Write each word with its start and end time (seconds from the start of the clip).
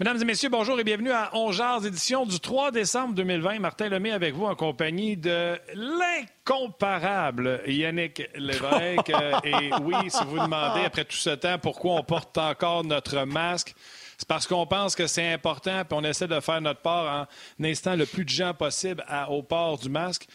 Mesdames 0.00 0.22
et 0.22 0.24
messieurs, 0.24 0.48
bonjour 0.48 0.80
et 0.80 0.84
bienvenue 0.84 1.10
à 1.10 1.28
Ongears, 1.36 1.84
édition 1.84 2.24
du 2.24 2.40
3 2.40 2.70
décembre 2.70 3.12
2020. 3.12 3.58
Martin 3.58 3.90
Lemay 3.90 4.12
avec 4.12 4.34
vous 4.34 4.46
en 4.46 4.54
compagnie 4.54 5.18
de 5.18 5.58
l'incomparable 5.74 7.60
Yannick 7.66 8.22
Lévesque. 8.34 9.12
Et 9.44 9.70
oui, 9.82 9.94
si 10.08 10.24
vous 10.24 10.38
demandez 10.38 10.86
après 10.86 11.04
tout 11.04 11.18
ce 11.18 11.28
temps 11.28 11.58
pourquoi 11.58 11.96
on 11.96 12.02
porte 12.02 12.38
encore 12.38 12.82
notre 12.82 13.26
masque, 13.26 13.74
c'est 14.16 14.26
parce 14.26 14.46
qu'on 14.46 14.66
pense 14.66 14.94
que 14.94 15.06
c'est 15.06 15.34
important, 15.34 15.84
puis 15.84 15.98
on 16.00 16.04
essaie 16.04 16.28
de 16.28 16.40
faire 16.40 16.62
notre 16.62 16.80
part 16.80 17.28
en 17.60 17.64
instant 17.64 17.94
le 17.94 18.06
plus 18.06 18.24
de 18.24 18.30
gens 18.30 18.54
possible 18.54 19.04
au 19.28 19.42
port 19.42 19.76
du 19.76 19.90
masque. 19.90 20.26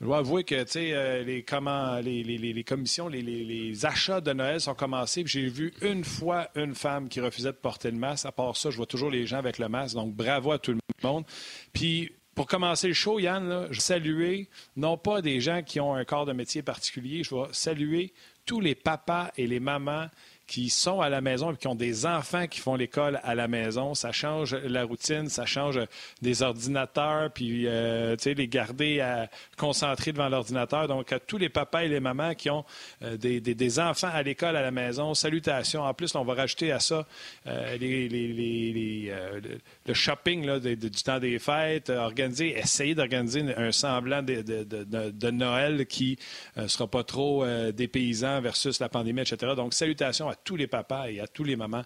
Je 0.00 0.06
dois 0.06 0.18
avouer 0.18 0.42
que 0.44 0.54
euh, 0.76 1.22
les, 1.22 1.44
comment, 1.44 1.96
les, 2.00 2.24
les, 2.24 2.36
les, 2.36 2.64
commissions, 2.64 3.08
les, 3.08 3.86
achats 3.86 4.20
de 4.20 4.32
Noël 4.32 4.60
sont 4.60 4.74
commencés. 4.74 5.22
J'ai 5.24 5.46
vu 5.46 5.72
une 5.82 6.04
fois 6.04 6.48
une 6.56 6.74
femme 6.74 7.08
qui 7.08 7.20
refusait 7.20 7.52
de 7.52 7.56
porter 7.56 7.90
le 7.90 7.96
masque. 7.96 8.26
À 8.26 8.32
part 8.32 8.56
ça, 8.56 8.70
je 8.70 8.76
vois 8.76 8.86
toujours 8.86 9.10
les 9.10 9.26
gens 9.26 9.38
avec 9.38 9.58
le 9.58 9.68
masque. 9.68 9.94
Donc, 9.94 10.14
bravo 10.14 10.52
à 10.52 10.58
tout 10.58 10.72
le 10.72 10.80
monde. 11.02 11.24
Puis, 11.72 12.10
pour 12.34 12.46
commencer 12.46 12.88
le 12.88 12.94
show, 12.94 13.20
Yann, 13.20 13.68
je 13.70 13.76
veux 13.76 13.80
saluer 13.80 14.48
non 14.76 14.98
pas 14.98 15.22
des 15.22 15.40
gens 15.40 15.62
qui 15.62 15.78
ont 15.78 15.94
un 15.94 16.04
corps 16.04 16.26
de 16.26 16.32
métier 16.32 16.62
particulier, 16.62 17.22
je 17.22 17.32
vais 17.32 17.42
saluer 17.52 18.12
tous 18.44 18.60
les 18.60 18.74
papas 18.74 19.30
et 19.36 19.46
les 19.46 19.60
mamans 19.60 20.08
qui 20.46 20.68
sont 20.68 21.00
à 21.00 21.08
la 21.08 21.20
maison 21.20 21.52
et 21.52 21.56
qui 21.56 21.66
ont 21.68 21.74
des 21.74 22.06
enfants 22.06 22.46
qui 22.46 22.60
font 22.60 22.74
l'école 22.74 23.20
à 23.22 23.34
la 23.34 23.48
maison. 23.48 23.94
Ça 23.94 24.12
change 24.12 24.54
la 24.54 24.84
routine, 24.84 25.28
ça 25.28 25.46
change 25.46 25.80
des 26.22 26.42
ordinateurs, 26.42 27.30
puis 27.30 27.66
euh, 27.66 28.16
les 28.24 28.48
garder 28.48 29.00
à, 29.00 29.28
concentrés 29.56 30.12
devant 30.12 30.28
l'ordinateur. 30.28 30.88
Donc, 30.88 31.12
à 31.12 31.20
tous 31.20 31.38
les 31.38 31.48
papas 31.48 31.84
et 31.84 31.88
les 31.88 32.00
mamans 32.00 32.34
qui 32.34 32.50
ont 32.50 32.64
euh, 33.02 33.16
des, 33.16 33.40
des, 33.40 33.78
enfants 33.78 34.10
à 34.12 34.22
l'école 34.22 34.56
à 34.56 34.62
la 34.62 34.70
maison, 34.70 35.14
salutations. 35.14 35.82
En 35.82 35.94
plus, 35.94 36.14
on 36.14 36.24
va 36.24 36.34
rajouter 36.34 36.72
à 36.72 36.80
ça 36.80 37.06
euh, 37.46 37.76
les, 37.78 38.08
les, 38.08 39.52
le 39.86 39.94
shopping 39.94 40.46
là, 40.46 40.58
du 40.60 40.90
temps 40.90 41.18
des 41.18 41.38
fêtes, 41.38 41.90
organiser, 41.90 42.58
essayer 42.58 42.94
d'organiser 42.94 43.54
un 43.56 43.72
semblant 43.72 44.22
de, 44.22 45.30
Noël 45.30 45.86
qui 45.86 46.18
ne 46.56 46.66
sera 46.66 46.86
pas 46.86 47.04
trop 47.04 47.44
dépaysant 47.72 48.40
versus 48.40 48.80
la 48.80 48.88
pandémie, 48.88 49.20
etc. 49.20 49.52
Donc, 49.56 49.74
salutations 49.74 50.28
à 50.28 50.34
tous 50.34 50.56
les 50.56 50.66
papas 50.66 51.08
et 51.08 51.20
à 51.20 51.26
tous 51.26 51.44
les 51.44 51.56
mamans 51.56 51.84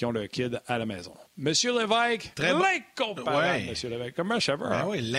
qui 0.00 0.06
ont 0.06 0.12
leur 0.12 0.28
kid 0.28 0.58
à 0.66 0.78
la 0.78 0.86
maison. 0.86 1.12
Monsieur 1.36 1.78
Lévesque, 1.78 2.32
Très 2.34 2.54
l'incomparable, 2.54 3.64
Monsieur 3.68 3.90
Lévesque. 3.90 4.14
Comment 4.16 4.40
ça 4.40 4.56
va? 4.56 4.68
Ben 4.70 4.86
oui, 4.88 5.12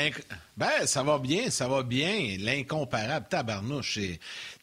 ben, 0.57 0.85
ça 0.85 1.01
va 1.01 1.17
bien, 1.17 1.49
ça 1.49 1.67
va 1.67 1.81
bien. 1.83 2.35
L'incomparable, 2.39 3.27
tabarnouche. 3.29 3.99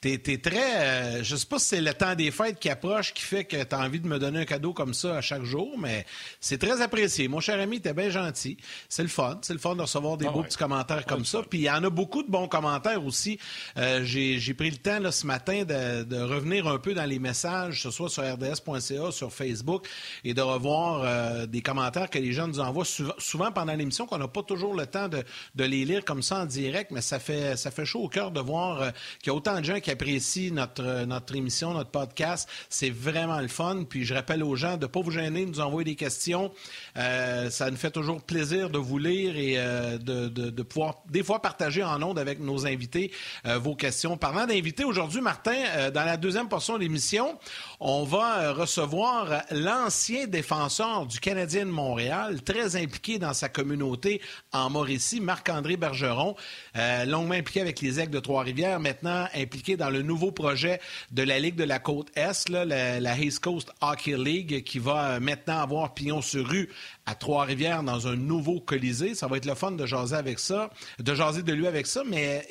T'es 0.00 0.22
es 0.26 0.38
très... 0.38 0.76
Euh, 0.76 1.24
je 1.24 1.34
sais 1.34 1.46
pas 1.46 1.58
si 1.58 1.66
c'est 1.66 1.80
le 1.80 1.94
temps 1.94 2.14
des 2.14 2.30
fêtes 2.30 2.58
qui 2.60 2.68
approche 2.68 3.14
qui 3.14 3.22
fait 3.22 3.44
que 3.44 3.62
tu 3.62 3.74
as 3.74 3.78
envie 3.78 3.98
de 3.98 4.06
me 4.06 4.18
donner 4.18 4.40
un 4.40 4.44
cadeau 4.44 4.72
comme 4.72 4.94
ça 4.94 5.16
à 5.16 5.20
chaque 5.20 5.42
jour, 5.42 5.76
mais 5.78 6.04
c'est 6.40 6.58
très 6.58 6.80
apprécié. 6.82 7.26
Mon 7.26 7.40
cher 7.40 7.58
ami, 7.58 7.80
t'es 7.80 7.94
bien 7.94 8.10
gentil. 8.10 8.58
C'est 8.88 9.02
le 9.02 9.08
fun. 9.08 9.38
C'est 9.42 9.54
le 9.54 9.58
fun 9.58 9.74
de 9.74 9.82
recevoir 9.82 10.16
des 10.16 10.26
ah 10.26 10.30
beaux 10.30 10.42
petits 10.42 10.58
commentaires 10.58 11.06
comme 11.06 11.24
ça. 11.24 11.42
Puis 11.48 11.60
il 11.60 11.64
y 11.64 11.70
en 11.70 11.82
a 11.82 11.90
beaucoup 11.90 12.22
de 12.22 12.30
bons 12.30 12.48
commentaires 12.48 13.04
aussi. 13.04 13.38
Euh, 13.76 14.04
J'ai 14.04 14.54
pris 14.54 14.70
le 14.70 14.76
temps 14.76 15.00
là, 15.00 15.10
ce 15.10 15.26
matin 15.26 15.64
de, 15.64 16.04
de, 16.04 16.20
revenir 16.20 16.68
un 16.68 16.78
peu 16.78 16.94
dans 16.94 17.06
les 17.06 17.18
messages, 17.18 17.82
ce 17.82 17.90
soit 17.90 18.08
sur 18.08 18.22
rds.ca, 18.22 19.10
sur 19.10 19.32
Facebook, 19.32 19.88
et 20.24 20.34
de 20.34 20.42
revoir 20.42 21.02
euh, 21.04 21.46
des 21.46 21.60
commentaires 21.60 22.10
que 22.10 22.18
les 22.18 22.32
gens 22.32 22.48
nous 22.48 22.60
envoient 22.60 22.84
souvent, 22.84 23.52
pendant 23.52 23.74
l'émission, 23.74 24.06
qu'on 24.06 24.18
n'a 24.18 24.28
pas 24.28 24.42
toujours 24.42 24.74
le 24.74 24.86
temps 24.86 25.08
de, 25.08 25.24
les 25.56 25.84
lire 25.84 26.04
comme 26.04 26.22
ça 26.22 26.40
en 26.40 26.46
direct, 26.46 26.90
mais 26.90 27.00
ça 27.00 27.18
fait, 27.18 27.56
ça 27.56 27.70
fait 27.70 27.84
chaud 27.84 28.00
au 28.00 28.08
cœur 28.08 28.30
de 28.30 28.40
voir 28.40 28.82
euh, 28.82 28.90
qu'il 29.20 29.28
y 29.28 29.30
a 29.30 29.34
autant 29.34 29.58
de 29.58 29.64
gens 29.64 29.80
qui 29.80 29.90
apprécient 29.90 30.52
notre, 30.52 31.04
notre 31.04 31.34
émission, 31.34 31.74
notre 31.74 31.90
podcast. 31.90 32.48
C'est 32.68 32.90
vraiment 32.90 33.40
le 33.40 33.48
fun. 33.48 33.84
Puis 33.88 34.04
je 34.04 34.14
rappelle 34.14 34.42
aux 34.42 34.56
gens 34.56 34.76
de 34.76 34.82
ne 34.82 34.86
pas 34.86 35.00
vous 35.00 35.10
gêner, 35.10 35.44
de 35.44 35.50
nous 35.50 35.60
envoyer 35.60 35.84
des 35.84 35.96
questions. 35.96 36.52
Euh, 36.96 37.50
ça 37.50 37.70
nous 37.70 37.76
fait 37.76 37.90
toujours 37.90 38.22
plaisir 38.22 38.70
de 38.70 38.78
vous 38.78 38.98
lire 38.98 39.36
et 39.36 39.56
de, 39.98 40.28
de, 40.28 40.62
pouvoir 40.62 41.02
des 41.08 41.22
fois 41.22 41.40
partager 41.40 41.82
en 41.82 42.02
ondes 42.02 42.18
avec 42.18 42.40
nos 42.40 42.66
invités 42.66 43.12
vos 43.44 43.74
questions. 43.74 44.16
Parlant 44.16 44.46
d'invités, 44.46 44.84
aujourd'hui, 44.84 45.20
Martin, 45.20 45.90
dans 45.92 46.04
la 46.04 46.16
deuxième 46.16 46.48
portion 46.48 46.74
de 46.74 46.80
l'émission, 46.80 47.38
on 47.80 48.04
va 48.04 48.52
recevoir 48.52 49.42
l'ancien 49.50 49.97
défenseur 50.06 51.06
du 51.06 51.18
Canadien 51.18 51.66
de 51.66 51.70
Montréal, 51.70 52.40
très 52.42 52.76
impliqué 52.76 53.18
dans 53.18 53.32
sa 53.32 53.48
communauté 53.48 54.20
en 54.52 54.70
Mauricie, 54.70 55.20
Marc-André 55.20 55.76
Bergeron, 55.76 56.36
euh, 56.76 57.04
longuement 57.04 57.34
impliqué 57.34 57.60
avec 57.60 57.80
les 57.80 57.98
Aigles 57.98 58.12
de 58.12 58.20
Trois-Rivières, 58.20 58.78
maintenant 58.78 59.26
impliqué 59.34 59.76
dans 59.76 59.90
le 59.90 60.02
nouveau 60.02 60.30
projet 60.30 60.80
de 61.10 61.22
la 61.24 61.40
Ligue 61.40 61.56
de 61.56 61.64
la 61.64 61.80
Côte-Est, 61.80 62.48
la, 62.48 63.00
la 63.00 63.18
East 63.18 63.40
Coast 63.40 63.72
Hockey 63.80 64.16
League, 64.16 64.62
qui 64.62 64.78
va 64.78 65.14
euh, 65.14 65.20
maintenant 65.20 65.58
avoir 65.58 65.94
pignon 65.94 66.22
sur 66.22 66.46
rue 66.46 66.68
à 67.04 67.16
Trois-Rivières 67.16 67.82
dans 67.82 68.06
un 68.06 68.14
nouveau 68.14 68.60
Colisée. 68.60 69.16
Ça 69.16 69.26
va 69.26 69.36
être 69.36 69.46
le 69.46 69.56
fun 69.56 69.72
de 69.72 69.84
jaser 69.84 70.16
avec 70.16 70.38
ça, 70.38 70.70
de 71.00 71.14
jaser 71.14 71.42
de 71.42 71.52
lui 71.52 71.66
avec 71.66 71.88
ça, 71.88 72.02
mais 72.06 72.46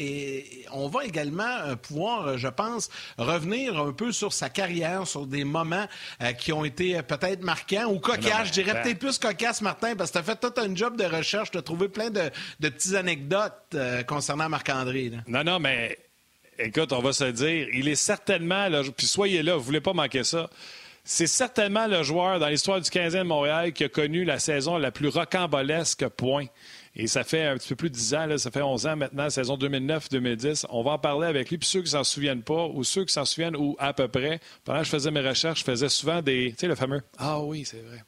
on 0.74 0.90
va 0.90 1.06
également 1.06 1.44
euh, 1.44 1.76
pouvoir, 1.78 2.38
je 2.38 2.50
pense, 2.50 2.90
revenir 3.18 3.80
un 3.80 3.94
peu 3.94 4.12
sur 4.12 4.34
sa 4.34 4.50
carrière, 4.50 5.08
sur 5.08 5.26
des 5.26 5.46
moments 5.46 5.88
qui 6.38 6.52
ont 6.52 6.66
été 6.66 6.98
euh, 6.98 7.02
peut-être 7.28 7.44
marquants 7.44 7.86
ou 7.86 8.00
cocasses. 8.00 8.48
Je 8.48 8.54
dirais 8.54 8.74
ben 8.74 8.84
peut-être 8.84 9.00
plus 9.00 9.18
cocasse, 9.18 9.62
Martin, 9.62 9.96
parce 9.96 10.12
que 10.12 10.20
tu 10.20 10.20
as 10.20 10.24
fait 10.24 10.40
tout 10.40 10.54
un 10.60 10.76
job 10.76 10.98
de 10.98 11.06
recherche, 11.06 11.52
tu 11.52 11.58
as 11.58 11.62
trouvé 11.62 11.90
plein 11.90 12.10
de, 12.10 12.30
de 12.60 12.70
petites 12.70 12.96
anecdotes 12.96 13.76
concernant 14.08 14.50
Marc-André. 14.50 15.12
Non, 15.28 15.44
non, 15.44 15.60
mais 15.60 15.98
écoute, 16.60 16.92
on 16.94 17.02
va 17.02 17.14
se 17.14 17.26
dire, 17.26 17.68
il 17.74 17.88
est 17.88 17.96
certainement, 17.96 18.68
puis 18.96 19.08
soyez 19.08 19.44
là, 19.44 19.56
vous 19.56 19.64
voulez 19.64 19.82
pas 19.82 19.94
manquer 19.94 20.24
ça. 20.24 20.50
C'est 21.04 21.28
certainement 21.28 21.88
le 21.88 22.04
joueur 22.04 22.40
dans 22.40 22.48
l'histoire 22.48 22.82
du 22.82 22.90
15e 22.90 23.20
de 23.20 23.24
Montréal 23.24 23.72
qui 23.72 23.86
a 23.86 23.90
connu 23.90 24.26
la 24.26 24.40
saison 24.40 24.78
la 24.78 24.92
plus 24.92 25.08
rocambolesque, 25.08 26.06
point. 26.10 26.48
Et 27.00 27.06
ça 27.06 27.24
fait 27.24 27.46
un 27.46 27.58
petit 27.58 27.70
peu 27.70 27.76
plus 27.76 27.90
de 27.92 27.96
10 27.96 28.16
ans, 28.16 28.38
ça 28.38 28.50
fait 28.50 28.64
11 28.64 28.88
ans 28.88 28.96
maintenant, 28.96 29.30
saison 29.30 29.56
2009-2010. 29.56 30.66
On 30.70 30.82
va 30.82 30.92
en 30.92 30.98
parler 30.98 31.28
avec 31.28 31.52
lui. 31.52 31.60
Puis 31.60 31.70
ceux 31.70 31.84
qui 31.84 31.92
s'en 31.92 32.04
souviennent 32.04 32.42
pas, 32.42 32.66
ou 32.66 32.84
ceux 32.84 33.06
qui 33.06 33.14
s'en 33.14 33.24
souviennent, 33.24 33.56
ou 33.56 33.76
à 33.78 33.94
peu 33.94 34.08
près, 34.08 34.40
pendant 34.66 34.80
que 34.80 34.86
je 34.86 34.90
faisais 34.90 35.12
mes 35.12 35.22
recherches, 35.22 35.60
je 35.60 35.64
faisais 35.64 35.90
souvent 35.90 36.24
des. 36.24 36.50
Tu 36.54 36.62
sais, 36.62 36.68
le 36.68 36.74
fameux 36.74 37.04
Ah 37.20 37.40
oui, 37.40 37.66
c'est 37.66 37.82
vrai. 37.82 38.04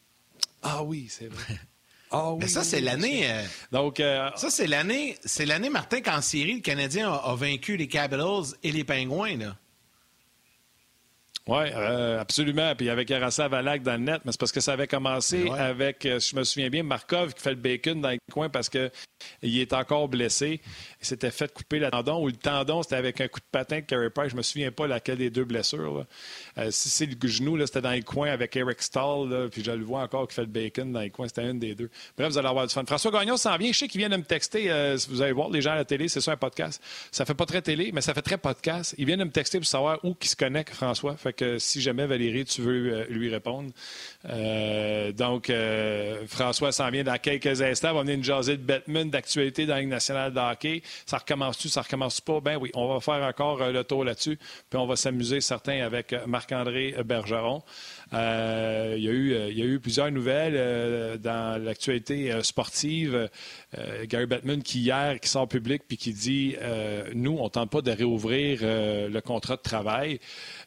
Ah 0.64 0.84
oui, 0.84 1.08
c'est 1.10 1.28
vrai. 1.28 1.60
Ah 2.12 2.32
oui, 2.32 2.40
Mais 2.42 2.48
ça, 2.48 2.64
c'est 2.64 2.82
l'année. 2.82 3.30
Euh, 3.30 3.44
Donc, 3.72 4.00
euh, 4.00 4.32
ça, 4.36 4.50
c'est 4.50 4.66
l'année. 4.66 5.16
C'est 5.24 5.46
l'année, 5.46 5.70
Martin, 5.70 6.02
qu'en 6.02 6.24
série, 6.24 6.56
le 6.56 6.62
Canadien 6.62 7.08
a, 7.08 7.18
a, 7.18 7.36
vaincu 7.36 7.78
les 7.78 7.88
Capitals 7.88 8.56
et 8.64 8.72
les 8.72 8.84
Pingouins. 8.84 9.38
Là. 9.38 9.56
Oui, 11.50 11.64
euh, 11.76 12.20
absolument. 12.20 12.76
Puis 12.76 12.90
avec 12.90 13.10
Arasav 13.12 13.52
Valak 13.52 13.82
dans 13.82 13.94
le 13.94 13.98
net, 14.00 14.22
mais 14.24 14.32
c'est 14.32 14.40
parce 14.40 14.52
que 14.52 14.60
ça 14.60 14.74
avait 14.74 14.88
commencé 14.88 15.50
avec, 15.50 16.06
euh, 16.06 16.20
je 16.20 16.36
me 16.36 16.44
souviens 16.44 16.70
bien, 16.70 16.84
Markov 16.84 17.34
qui 17.34 17.42
fait 17.42 17.52
le 17.52 17.56
bacon 17.56 18.02
dans 18.02 18.12
le 18.12 18.20
coin 18.32 18.50
parce 18.50 18.70
qu'il 18.70 18.90
est 19.42 19.74
encore 19.74 20.08
blessé. 20.08 20.62
Il 21.02 21.08
s'était 21.08 21.32
fait 21.32 21.52
couper 21.54 21.80
le 21.80 21.90
tendon 21.90 22.22
ou 22.24 22.28
le 22.28 22.34
tendon, 22.34 22.84
c'était 22.84 22.96
avec 22.96 23.22
un 23.22 23.28
coup 23.28 23.40
de 23.40 23.46
patin 23.52 23.78
de 23.78 23.86
Carey 23.86 24.10
Price. 24.10 24.32
Je 24.32 24.36
me 24.36 24.42
souviens 24.42 24.72
pas 24.72 24.88
laquelle 24.88 25.18
des 25.18 25.30
deux 25.30 25.46
blessures. 25.46 26.06
Euh, 26.58 26.72
si 26.72 26.90
c'est 26.90 27.06
le 27.06 27.28
genou, 27.28 27.60
c'était 27.66 27.82
dans 27.82 27.92
le 27.92 28.02
coin 28.02 28.30
avec 28.30 28.56
Eric 28.56 28.82
Stahl, 28.82 29.50
puis 29.50 29.64
je 29.64 29.72
le 29.72 29.84
vois 29.84 30.02
encore 30.02 30.28
qui 30.28 30.36
fait 30.36 30.42
le 30.42 30.48
bacon 30.48 30.92
dans 30.92 31.02
le 31.02 31.10
coin. 31.10 31.28
C'était 31.28 31.50
une 31.50 31.60
des 31.60 31.76
deux. 31.76 31.90
Bref, 32.18 32.32
vous 32.32 32.38
allez 32.38 32.48
avoir 32.48 32.68
du 32.68 32.74
fun. 32.74 32.84
François 32.86 33.12
Gagnon 33.12 33.38
s'en 33.38 33.56
vient. 33.58 33.72
Je 33.72 33.78
sais 33.78 33.88
qu'il 33.88 34.00
vient 34.00 34.10
de 34.10 34.18
me 34.18 34.24
texter. 34.24 34.72
si 34.98 35.10
vous 35.10 35.22
allez 35.22 35.32
voir 35.32 35.50
les 35.50 35.62
gens 35.62 35.72
à 35.72 35.76
la 35.76 35.86
télé, 35.86 36.08
c'est 36.08 36.22
ça 36.22 36.34
un 36.34 36.38
podcast. 36.38 36.82
Ça 37.12 37.26
fait 37.26 37.34
pas 37.34 37.46
très 37.46 37.62
télé, 37.62 37.92
mais 37.94 38.02
ça 38.02 38.14
fait 38.14 38.22
très 38.22 38.38
podcast. 38.38 38.94
Il 38.98 39.06
vient 39.06 39.18
de 39.18 39.24
me 39.24 39.32
texter 39.32 39.58
pour 39.60 39.68
savoir 39.68 40.00
où 40.04 40.14
qui 40.14 40.28
se 40.28 40.36
connecte, 40.36 40.74
François. 40.74 41.16
Fait 41.16 41.60
si 41.60 41.82
jamais 41.82 42.06
Valérie, 42.06 42.46
tu 42.46 42.62
veux 42.62 42.94
euh, 42.94 43.06
lui 43.10 43.30
répondre. 43.30 43.72
Euh, 44.26 45.12
donc, 45.14 45.50
euh, 45.50 46.26
François 46.28 46.72
s'en 46.72 46.90
vient 46.90 47.04
dans 47.04 47.18
quelques 47.18 47.62
instants. 47.62 47.92
On 47.92 47.96
va 47.96 48.02
venir 48.02 48.16
une 48.16 48.24
jasée 48.24 48.58
de 48.58 48.64
Batman 48.64 49.10
d'actualité 49.10 49.66
dans 49.66 49.76
la 49.76 49.82
Ligue 49.82 49.90
nationale 49.90 50.34
de 50.34 50.40
hockey. 50.40 50.82
Ça 51.06 51.18
recommence-tu, 51.18 51.70
ça 51.70 51.82
recommence 51.82 52.20
pas? 52.20 52.42
Ben 52.42 52.58
oui, 52.58 52.70
on 52.74 52.94
va 52.94 53.00
faire 53.00 53.24
encore 53.24 53.60
le 53.72 53.84
tour 53.84 54.04
là-dessus. 54.04 54.38
Puis 54.70 54.80
on 54.80 54.86
va 54.86 54.96
s'amuser, 54.96 55.40
certains, 55.42 55.82
avec 55.86 56.14
Marc-André 56.28 56.96
Bergeron. 57.06 57.64
Euh, 58.14 58.96
il, 58.98 59.04
y 59.04 59.08
a 59.08 59.12
eu, 59.12 59.36
il 59.50 59.58
y 59.58 59.62
a 59.62 59.66
eu 59.66 59.80
plusieurs 59.80 60.12
nouvelles 60.12 60.56
euh, 60.56 61.18
dans 61.18 61.62
l'actualité 61.62 62.32
euh, 62.32 62.44
sportive. 62.44 63.30
Gary 64.06 64.26
Bettman 64.26 64.64
qui 64.64 64.80
hier 64.80 65.20
qui 65.20 65.30
sort 65.30 65.48
public 65.48 65.84
puis 65.88 65.96
qui 65.96 66.12
dit 66.12 66.56
nous 67.14 67.38
on 67.40 67.50
tente 67.50 67.70
pas 67.70 67.82
de 67.82 67.92
réouvrir 67.92 68.62
le 68.64 69.20
contrat 69.20 69.58
de 69.58 69.62
travail. 69.62 70.20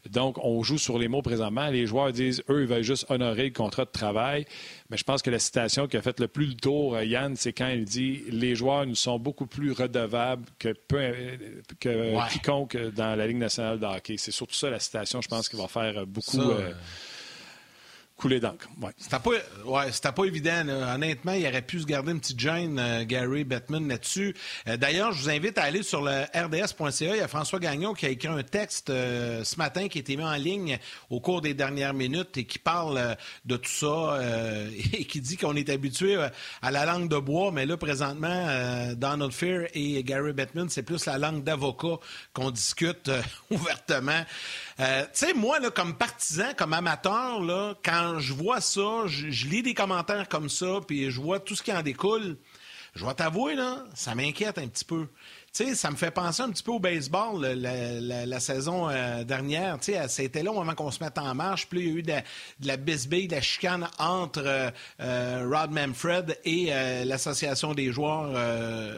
Donc 0.08 0.38
on 0.38 0.62
joue 0.62 0.78
sur 0.78 0.98
les 0.98 1.08
mots 1.08 1.20
présentement. 1.20 1.68
Les 1.68 1.84
joueurs 1.84 2.12
disent 2.12 2.44
eux 2.48 2.62
ils 2.62 2.68
veulent 2.68 2.84
juste 2.84 3.06
honorer 3.08 3.46
le 3.46 3.50
contrat 3.50 3.86
de 3.86 3.90
travail. 3.90 4.46
Mais 4.88 4.96
je 4.96 5.02
pense 5.02 5.20
que 5.20 5.30
la 5.30 5.40
citation 5.40 5.88
qui 5.88 5.96
a 5.96 6.02
fait 6.02 6.20
le 6.20 6.28
plus 6.28 6.46
le 6.46 6.54
tour, 6.54 7.00
Yann, 7.00 7.34
c'est 7.34 7.52
quand 7.52 7.68
il 7.68 7.84
dit 7.84 8.22
les 8.28 8.54
joueurs 8.54 8.86
nous 8.86 8.94
sont 8.94 9.18
beaucoup 9.18 9.46
plus 9.46 9.72
redevables 9.72 10.44
que, 10.60 10.76
que 11.80 12.28
quiconque 12.32 12.76
dans 12.76 13.16
la 13.16 13.26
Ligue 13.26 13.38
nationale 13.38 13.80
de 13.80 13.86
hockey. 13.86 14.14
C'est 14.16 14.30
surtout 14.30 14.54
ça 14.54 14.70
la 14.70 14.78
citation, 14.78 15.20
je 15.20 15.28
pense, 15.28 15.48
qui 15.48 15.56
va 15.56 15.66
faire 15.66 16.06
beaucoup 16.06 16.38
c'était 19.90 20.12
pas 20.12 20.24
évident. 20.24 20.68
Honnêtement, 20.94 21.32
il 21.32 21.46
aurait 21.46 21.62
pu 21.62 21.80
se 21.80 21.86
garder 21.86 22.12
une 22.12 22.20
petite 22.20 22.38
gêne, 22.38 22.78
euh, 22.78 23.04
Gary 23.04 23.44
Bettman, 23.44 23.88
là-dessus. 23.88 24.34
Euh, 24.68 24.76
d'ailleurs, 24.76 25.12
je 25.12 25.22
vous 25.22 25.30
invite 25.30 25.58
à 25.58 25.64
aller 25.64 25.82
sur 25.82 26.02
le 26.02 26.22
rds.ca. 26.34 27.14
Il 27.14 27.16
y 27.16 27.20
a 27.20 27.28
François 27.28 27.58
Gagnon 27.58 27.94
qui 27.94 28.06
a 28.06 28.10
écrit 28.10 28.28
un 28.28 28.42
texte 28.42 28.90
euh, 28.90 29.42
ce 29.44 29.56
matin 29.56 29.88
qui 29.88 29.98
a 29.98 30.00
été 30.00 30.16
mis 30.16 30.22
en 30.22 30.34
ligne 30.34 30.78
au 31.10 31.20
cours 31.20 31.40
des 31.40 31.54
dernières 31.54 31.94
minutes 31.94 32.36
et 32.36 32.44
qui 32.44 32.58
parle 32.58 33.16
de 33.44 33.56
tout 33.56 33.70
ça 33.70 34.20
et 34.92 35.04
qui 35.04 35.20
dit 35.20 35.36
qu'on 35.36 35.56
est 35.56 35.68
habitué 35.68 36.16
à 36.62 36.70
la 36.70 36.84
langue 36.84 37.08
de 37.08 37.18
bois, 37.18 37.50
mais 37.52 37.66
là, 37.66 37.76
présentement, 37.76 38.92
Donald 38.94 39.32
Fear 39.32 39.66
et 39.74 40.02
Gary 40.04 40.32
Bettman, 40.32 40.68
c'est 40.68 40.82
plus 40.82 41.06
la 41.06 41.18
langue 41.18 41.42
d'avocat 41.42 41.98
qu'on 42.32 42.50
discute 42.50 43.10
ouvertement. 43.50 44.24
Tu 44.78 44.84
sais, 45.12 45.34
moi, 45.34 45.58
là, 45.60 45.70
comme 45.70 45.96
partisan, 45.96 46.54
comme 46.56 46.72
amateur, 46.72 47.40
là, 47.40 47.74
quand 47.84 48.18
je 48.18 48.32
vois 48.32 48.60
ça, 48.60 49.06
je, 49.06 49.46
lis 49.46 49.62
des 49.62 49.74
commentaires 49.74 50.28
comme 50.28 50.48
ça, 50.48 50.80
puis 50.86 51.10
je 51.10 51.20
vois 51.20 51.40
tout 51.40 51.54
ce 51.54 51.62
qui 51.62 51.72
en 51.72 51.82
découle, 51.82 52.36
je 52.94 53.06
vais 53.06 53.14
t'avouer, 53.14 53.56
ça 53.94 54.14
m'inquiète 54.14 54.58
un 54.58 54.68
petit 54.68 54.84
peu. 54.84 55.06
Ça 55.54 55.90
me 55.90 55.96
fait 55.96 56.10
penser 56.10 56.40
un 56.40 56.48
petit 56.48 56.62
peu 56.62 56.70
au 56.70 56.78
baseball 56.78 57.42
la, 57.42 58.40
saison 58.40 58.88
euh, 58.88 59.22
dernière. 59.22 59.78
Tu 59.80 59.92
sais, 59.92 60.08
c'était 60.08 60.42
long 60.42 60.58
avant 60.58 60.74
qu'on 60.74 60.90
se 60.90 61.04
mette 61.04 61.18
en 61.18 61.34
marche. 61.34 61.66
Puis 61.68 61.80
il 61.80 61.86
y 61.86 61.90
a 61.90 61.94
eu 61.94 62.02
de, 62.02 62.66
la 62.66 62.78
bisbille, 62.78 63.28
de 63.28 63.34
la 63.34 63.42
chicane 63.42 63.86
entre 63.98 64.42
euh, 64.46 64.70
euh, 65.00 65.46
Rod 65.52 65.70
Manfred 65.70 66.38
et 66.46 66.70
l'association 67.04 67.74
des 67.74 67.92
joueurs 67.92 68.30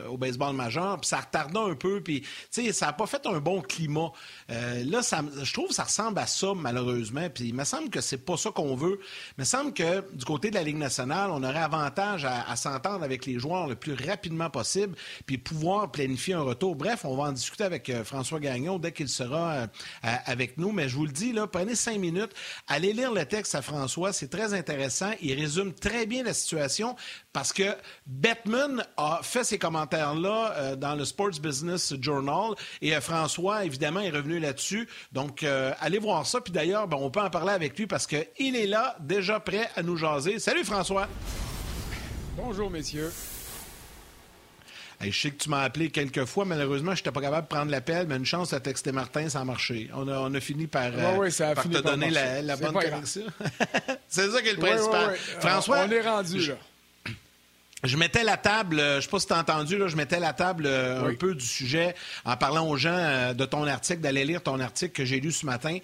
au 0.09 0.17
baseball 0.17 0.55
majeur. 0.55 1.01
Puis 1.01 1.09
ça 1.09 1.19
retardait 1.19 1.59
un 1.59 1.75
peu. 1.75 2.01
Puis, 2.01 2.23
ça 2.53 2.87
n'a 2.87 2.93
pas 2.93 3.07
fait 3.07 3.27
un 3.27 3.41
bon 3.41 3.61
climat. 3.61 4.13
là, 4.49 5.01
je 5.43 5.53
trouve 5.53 5.69
que 5.71 5.75
ça 5.75 5.85
ressemble 5.85 6.21
à 6.21 6.29
ça, 6.29 6.53
malheureusement. 6.55 7.29
Puis 7.31 7.49
il 7.49 7.55
me 7.55 7.65
semble 7.65 7.91
que 7.91 8.01
c'est 8.01 8.25
pas 8.25 8.37
ça 8.37 8.53
qu'on 8.53 8.77
veut. 8.77 9.01
Il 9.37 9.41
me 9.41 9.45
semble 9.45 9.73
que 9.73 10.09
du 10.15 10.25
côté 10.25 10.51
de 10.51 10.55
la 10.55 10.63
Ligue 10.63 10.79
nationale, 10.79 11.31
on 11.33 11.43
aurait 11.43 11.59
avantage 11.59 12.25
à, 12.25 12.49
à 12.49 12.55
s'entendre 12.55 13.03
avec 13.03 13.27
les 13.27 13.41
joueurs 13.41 13.67
le 13.67 13.75
plus 13.75 13.95
rapidement 13.95 14.51
possible, 14.51 14.95
puis 15.27 15.37
pouvoir 15.37 15.91
planifier 15.91 16.35
un 16.35 16.44
retour. 16.45 16.77
Bref, 16.77 17.05
on 17.05 17.17
va 17.17 17.25
en 17.25 17.33
discuter 17.33 17.65
avec 17.65 17.89
euh, 17.91 18.05
François 18.05 18.41
Gagnon 18.41 18.79
dès 18.79 18.93
qu'il 18.93 19.09
sera 19.09 19.53
euh, 19.53 19.67
avec 20.03 20.59
nous. 20.59 20.73
Mais 20.73 20.89
je 20.89 20.97
vous 20.97 21.07
le 21.07 21.13
dis, 21.13 21.35
prenez 21.51 21.75
cinq 21.75 21.99
minutes, 21.99 22.33
allez 22.69 22.93
lire 22.93 23.13
le 23.13 23.25
texte 23.25 23.55
à 23.55 23.63
François. 23.63 24.13
C'est 24.13 24.29
très 24.29 24.55
intéressant. 24.55 25.11
Il 25.21 25.35
résume 25.39 25.73
très 25.73 26.07
bien 26.07 26.23
la 26.23 26.35
situation 26.35 26.97
parce 27.33 27.53
que 27.53 27.75
Bettman 28.07 28.85
a 28.97 29.21
fait 29.23 29.45
ces 29.45 29.59
commentaires-là 29.59 30.53
euh, 30.53 30.77
dans 30.77 30.95
le 30.95 31.05
Sports 31.05 31.41
Business 31.43 31.95
Journal 32.01 32.55
et 32.81 32.93
François, 33.01 33.65
évidemment, 33.65 34.01
est 34.01 34.11
revenu 34.11 34.39
là-dessus. 34.39 34.89
Donc, 35.13 35.45
allez 35.81 35.99
voir 35.99 36.27
ça. 36.27 36.41
Puis 36.41 36.53
d'ailleurs, 36.53 36.87
ben, 36.87 36.97
on 37.01 37.11
peut 37.11 37.21
en 37.21 37.31
parler 37.31 37.53
avec 37.53 37.79
lui 37.79 37.87
parce 37.87 38.07
qu'il 38.07 38.57
est 38.57 38.67
là, 38.67 38.97
déjà 39.01 39.41
prêt 39.41 39.69
à 39.77 39.83
nous 39.83 39.97
jaser. 39.97 40.39
Salut 40.39 40.65
François! 40.65 41.09
Bonjour, 42.37 42.71
messieurs 42.71 43.11
je 45.11 45.21
sais 45.21 45.31
que 45.31 45.43
tu 45.43 45.51
m'as 45.51 45.63
appelé 45.63 45.91
quelques 45.91 46.25
fois. 46.25 46.45
Malheureusement, 46.45 46.95
je 46.95 47.01
n'étais 47.01 47.11
pas 47.11 47.21
capable 47.21 47.49
de 47.49 47.55
prendre 47.55 47.71
l'appel, 47.71 48.07
mais 48.09 48.17
une 48.17 48.27
chance 48.27 48.53
à 48.53 48.61
texter 48.61 48.93
Martin, 48.93 49.29
ça 49.29 49.41
a 49.41 49.45
marché. 49.45 49.91
On 49.95 50.09
a, 50.09 50.19
on 50.19 50.35
a 50.35 50.41
fini 50.41 50.67
par, 50.67 50.91
euh, 50.95 51.29
te 51.29 51.83
donner 51.83 52.11
la, 52.11 52.57
bonne 52.57 52.73
connexion. 52.73 53.23
C'est 54.09 54.29
ça 54.31 54.43
qui 54.43 54.49
est 54.49 54.53
le 54.55 54.59
principal. 54.59 55.15
François. 55.41 55.87
On 55.87 55.91
est 55.91 56.01
rendu, 56.01 56.39
là 56.47 56.55
je 57.85 57.97
mettais 57.99 58.25
la 58.25 58.37
table, 58.37 58.81
euh, 58.81 58.93
je 58.93 58.97
ne 58.97 59.01
sais 59.03 59.09
pas 59.09 59.19
si 59.21 59.27
tu 59.27 59.33
as 59.35 59.39
entendu, 59.39 59.79
là, 59.79 59.89
je 59.89 59.97
mettais 59.97 60.19
la 60.19 60.33
table 60.33 60.65
euh, 60.67 61.11
un 61.11 61.15
peu 61.15 61.35
du 61.35 61.45
sujet 61.45 61.95
en 62.25 62.37
parlant 62.37 62.67
aux 62.67 62.77
gens 62.77 62.97
euh, 62.97 63.35
de 63.35 63.45
ton 63.45 63.67
article, 63.67 64.01
d'aller 64.01 64.25
lire 64.25 64.43
ton 64.43 64.59
article 64.59 64.93
que 64.93 65.05
j'ai 65.05 65.21
lu 65.21 65.33
ce 65.33 65.45
matin. 65.45 65.79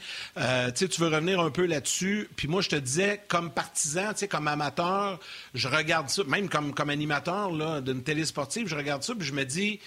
tu 0.74 1.00
veux 1.00 1.08
revenir 1.08 1.40
un 1.40 1.50
peu 1.50 1.66
là-dessus. 1.66 2.28
Puis 2.36 2.48
moi, 2.48 2.62
je 2.62 2.70
te 2.70 2.76
disais, 2.76 3.20
comme 3.28 3.50
partisan, 3.50 4.12
comme 4.30 4.48
amateur, 4.48 5.18
je 5.54 5.68
regarde 5.68 6.08
ça, 6.08 6.22
même 6.24 6.48
comme, 6.48 6.72
comme 6.72 6.90
animateur 6.90 7.82
d'une 7.82 8.02
télé 8.02 8.24
sportive, 8.24 8.66
je 8.66 8.76
regarde 8.76 9.02
ça, 9.02 9.14
puis 9.14 9.26
je 9.26 9.34
me 9.34 9.44
dis, 9.44 9.80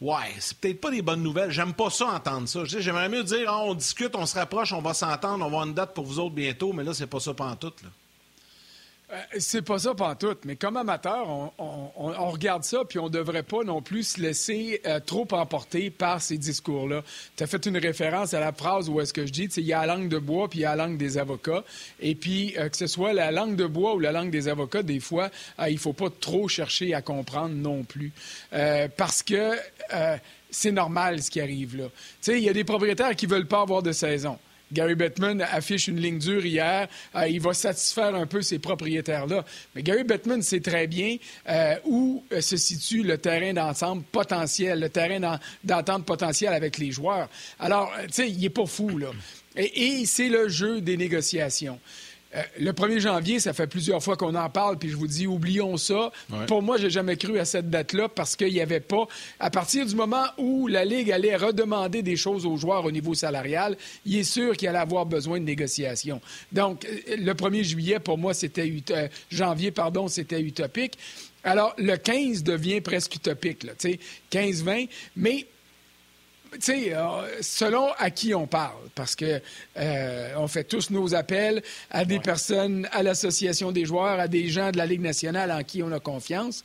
ouais, 0.00 0.34
c'est 0.38 0.58
peut-être 0.58 0.80
pas 0.80 0.90
des 0.90 1.02
bonnes 1.02 1.22
nouvelles. 1.22 1.50
J'aime 1.50 1.72
pas 1.72 1.90
ça 1.90 2.06
entendre 2.06 2.46
ça. 2.46 2.64
J'aimerais 2.64 3.08
mieux 3.08 3.24
dire, 3.24 3.48
ah, 3.48 3.62
on 3.64 3.74
discute, 3.74 4.14
on 4.14 4.26
se 4.26 4.38
rapproche, 4.38 4.72
on 4.72 4.82
va 4.82 4.92
s'entendre, 4.92 5.36
on 5.36 5.38
va 5.38 5.46
avoir 5.46 5.66
une 5.66 5.74
date 5.74 5.94
pour 5.94 6.04
vous 6.04 6.18
autres 6.18 6.34
bientôt, 6.34 6.72
mais 6.72 6.84
là, 6.84 6.92
c'est 6.92 7.06
pas 7.06 7.20
ça 7.20 7.32
pantoute, 7.32 7.82
là. 7.82 7.88
Euh, 9.10 9.16
c'est 9.38 9.62
pas 9.62 9.78
ça 9.78 9.94
tout, 10.18 10.36
mais 10.44 10.56
comme 10.56 10.76
amateur, 10.76 11.26
on, 11.58 12.30
regarde 12.30 12.62
ça, 12.64 12.84
puis 12.86 12.98
on 12.98 13.08
devrait 13.08 13.42
pas 13.42 13.64
non 13.64 13.80
plus 13.80 14.02
se 14.02 14.20
laisser 14.20 14.82
euh, 14.86 15.00
trop 15.00 15.26
emporter 15.30 15.88
par 15.88 16.20
ces 16.20 16.36
discours-là. 16.36 17.02
Tu 17.36 17.42
as 17.42 17.46
fait 17.46 17.64
une 17.64 17.78
référence 17.78 18.34
à 18.34 18.40
la 18.40 18.52
phrase 18.52 18.90
où 18.90 19.00
est-ce 19.00 19.14
que 19.14 19.24
je 19.24 19.32
dis, 19.32 19.44
il 19.56 19.64
y 19.64 19.72
a 19.72 19.86
la 19.86 19.94
langue 19.94 20.08
de 20.08 20.18
bois, 20.18 20.48
puis 20.48 20.58
il 20.58 20.62
y 20.62 20.64
a 20.66 20.76
la 20.76 20.86
langue 20.86 20.98
des 20.98 21.16
avocats. 21.16 21.64
Et 22.00 22.14
puis, 22.14 22.54
euh, 22.58 22.68
que 22.68 22.76
ce 22.76 22.86
soit 22.86 23.14
la 23.14 23.30
langue 23.30 23.56
de 23.56 23.66
bois 23.66 23.94
ou 23.94 23.98
la 23.98 24.12
langue 24.12 24.30
des 24.30 24.46
avocats, 24.46 24.82
des 24.82 25.00
fois, 25.00 25.30
il 25.66 25.78
faut 25.78 25.94
pas 25.94 26.10
trop 26.10 26.46
chercher 26.48 26.92
à 26.92 27.00
comprendre 27.00 27.54
non 27.54 27.84
plus. 27.84 28.12
parce 28.96 29.22
que 29.22 29.56
c'est 30.50 30.72
normal 30.72 31.22
ce 31.22 31.30
qui 31.30 31.40
arrive 31.40 31.76
là. 31.76 31.84
Tu 31.84 31.92
sais, 32.20 32.38
il 32.38 32.44
y 32.44 32.48
a 32.48 32.52
des 32.52 32.64
propriétaires 32.64 33.14
qui 33.16 33.26
veulent 33.26 33.46
pas 33.46 33.62
avoir 33.62 33.82
de 33.82 33.92
saison. 33.92 34.38
Gary 34.72 34.94
Bettman 34.94 35.40
affiche 35.40 35.88
une 35.88 36.00
ligne 36.00 36.18
dure 36.18 36.44
hier. 36.44 36.88
Euh, 37.14 37.28
il 37.28 37.40
va 37.40 37.54
satisfaire 37.54 38.14
un 38.14 38.26
peu 38.26 38.42
ces 38.42 38.58
propriétaires-là. 38.58 39.44
Mais 39.74 39.82
Gary 39.82 40.04
Bettman 40.04 40.42
sait 40.42 40.60
très 40.60 40.86
bien 40.86 41.16
euh, 41.48 41.76
où 41.84 42.24
euh, 42.32 42.40
se 42.40 42.56
situe 42.56 43.02
le 43.02 43.18
terrain 43.18 43.52
d'ensemble 43.52 44.02
potentiel, 44.04 44.80
le 44.80 44.88
terrain 44.88 45.38
d'entente 45.64 46.04
potentiel 46.04 46.52
avec 46.52 46.78
les 46.78 46.90
joueurs. 46.90 47.28
Alors, 47.58 47.92
tu 48.06 48.12
sais, 48.12 48.30
il 48.30 48.38
n'est 48.38 48.50
pas 48.50 48.66
fou, 48.66 48.98
là. 48.98 49.10
et 49.56 50.04
c'est 50.06 50.28
le 50.28 50.48
jeu 50.48 50.80
des 50.80 50.96
négociations. 50.96 51.78
Euh, 52.34 52.42
le 52.60 52.72
1er 52.72 53.00
janvier, 53.00 53.40
ça 53.40 53.52
fait 53.52 53.66
plusieurs 53.66 54.02
fois 54.02 54.16
qu'on 54.16 54.34
en 54.34 54.50
parle, 54.50 54.78
puis 54.78 54.90
je 54.90 54.96
vous 54.96 55.06
dis, 55.06 55.26
oublions 55.26 55.76
ça. 55.76 56.12
Pour 56.46 56.62
moi, 56.62 56.76
j'ai 56.76 56.90
jamais 56.90 57.16
cru 57.16 57.38
à 57.38 57.44
cette 57.44 57.70
date-là 57.70 58.08
parce 58.08 58.36
qu'il 58.36 58.52
n'y 58.52 58.60
avait 58.60 58.80
pas. 58.80 59.06
À 59.40 59.50
partir 59.50 59.86
du 59.86 59.94
moment 59.94 60.24
où 60.36 60.66
la 60.66 60.84
Ligue 60.84 61.10
allait 61.10 61.36
redemander 61.36 62.02
des 62.02 62.16
choses 62.16 62.44
aux 62.44 62.56
joueurs 62.56 62.84
au 62.84 62.90
niveau 62.90 63.14
salarial, 63.14 63.76
il 64.04 64.18
est 64.18 64.24
sûr 64.24 64.56
qu'il 64.56 64.68
allait 64.68 64.78
avoir 64.78 65.06
besoin 65.06 65.40
de 65.40 65.44
négociations. 65.44 66.20
Donc, 66.52 66.84
euh, 66.84 67.16
le 67.16 67.32
1er 67.32 67.62
juillet, 67.62 67.98
pour 67.98 68.18
moi, 68.18 68.34
c'était 68.34 68.70
euh, 68.90 69.08
janvier, 69.30 69.70
pardon, 69.70 70.08
c'était 70.08 70.40
utopique. 70.40 70.98
Alors, 71.44 71.74
le 71.78 71.96
15 71.96 72.42
devient 72.42 72.80
presque 72.80 73.14
utopique, 73.14 73.62
là, 73.62 73.72
15-20, 74.30 74.88
mais 75.16 75.46
tu 76.52 76.60
sais, 76.60 76.94
euh, 76.94 77.40
selon 77.40 77.90
à 77.98 78.10
qui 78.10 78.34
on 78.34 78.46
parle, 78.46 78.88
parce 78.94 79.14
que 79.14 79.40
euh, 79.76 80.32
on 80.36 80.48
fait 80.48 80.64
tous 80.64 80.90
nos 80.90 81.14
appels 81.14 81.62
à 81.90 82.04
des 82.04 82.20
personnes, 82.20 82.88
à 82.92 83.02
l'association 83.02 83.72
des 83.72 83.84
joueurs, 83.84 84.18
à 84.20 84.28
des 84.28 84.48
gens 84.48 84.70
de 84.70 84.78
la 84.78 84.86
Ligue 84.86 85.00
nationale 85.00 85.50
en 85.52 85.62
qui 85.62 85.82
on 85.82 85.92
a 85.92 86.00
confiance 86.00 86.64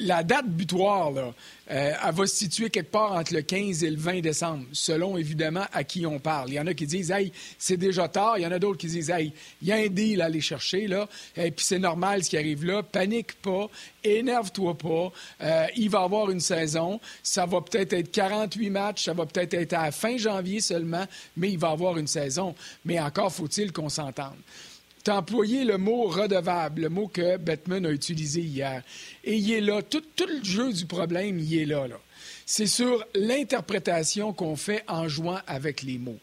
la 0.00 0.22
date 0.22 0.48
butoir, 0.48 1.10
là, 1.10 1.34
euh, 1.70 1.92
elle 2.02 2.14
va 2.14 2.26
se 2.26 2.34
situer 2.34 2.70
quelque 2.70 2.90
part 2.90 3.12
entre 3.12 3.34
le 3.34 3.42
15 3.42 3.84
et 3.84 3.90
le 3.90 3.98
20 3.98 4.20
décembre, 4.20 4.64
selon 4.72 5.18
évidemment 5.18 5.64
à 5.72 5.84
qui 5.84 6.06
on 6.06 6.18
parle. 6.18 6.48
Il 6.48 6.54
y 6.54 6.60
en 6.60 6.66
a 6.66 6.72
qui 6.72 6.86
disent, 6.86 7.10
hey, 7.10 7.30
c'est 7.58 7.76
déjà 7.76 8.08
tard. 8.08 8.38
Il 8.38 8.42
y 8.42 8.46
en 8.46 8.52
a 8.52 8.58
d'autres 8.58 8.78
qui 8.78 8.86
disent, 8.86 9.10
hey, 9.10 9.32
il 9.60 9.68
y 9.68 9.72
a 9.72 9.76
un 9.76 9.88
deal 9.88 10.22
à 10.22 10.26
aller 10.26 10.40
chercher, 10.40 10.86
là. 10.86 11.08
Et 11.36 11.50
puis 11.50 11.64
c'est 11.64 11.78
normal 11.78 12.24
ce 12.24 12.30
qui 12.30 12.38
arrive 12.38 12.64
là. 12.64 12.82
Panique 12.82 13.34
pas, 13.42 13.68
énerve-toi 14.02 14.78
pas. 14.78 15.12
Euh, 15.42 15.66
il 15.76 15.90
va 15.90 16.00
y 16.00 16.04
avoir 16.04 16.30
une 16.30 16.40
saison. 16.40 17.00
Ça 17.22 17.44
va 17.44 17.60
peut-être 17.60 17.92
être 17.92 18.10
48 18.10 18.70
matchs, 18.70 19.04
ça 19.04 19.12
va 19.12 19.26
peut-être 19.26 19.54
être 19.54 19.74
à 19.74 19.90
fin 19.90 20.16
janvier 20.16 20.60
seulement, 20.60 21.04
mais 21.36 21.50
il 21.50 21.58
va 21.58 21.68
y 21.68 21.72
avoir 21.72 21.98
une 21.98 22.06
saison. 22.06 22.54
Mais 22.84 22.98
encore 22.98 23.32
faut-il 23.32 23.72
qu'on 23.72 23.90
s'entende. 23.90 24.36
Tu 25.08 25.12
employé 25.12 25.64
le 25.64 25.78
mot 25.78 26.02
redevable, 26.02 26.82
le 26.82 26.88
mot 26.90 27.08
que 27.08 27.38
Bettman 27.38 27.86
a 27.86 27.90
utilisé 27.90 28.42
hier. 28.42 28.82
Et 29.24 29.36
il 29.36 29.50
est 29.50 29.62
là. 29.62 29.80
Tout, 29.80 30.02
le 30.20 30.44
jeu 30.44 30.70
du 30.70 30.84
problème, 30.84 31.38
il 31.38 31.60
est 31.60 31.64
là. 31.64 31.88
là. 31.88 31.98
C'est 32.44 32.66
sur 32.66 33.06
l'interprétation 33.14 34.34
qu'on 34.34 34.54
fait 34.54 34.84
en 34.86 35.08
jouant 35.08 35.38
avec 35.46 35.80
les 35.80 35.96
mots. 35.96 36.18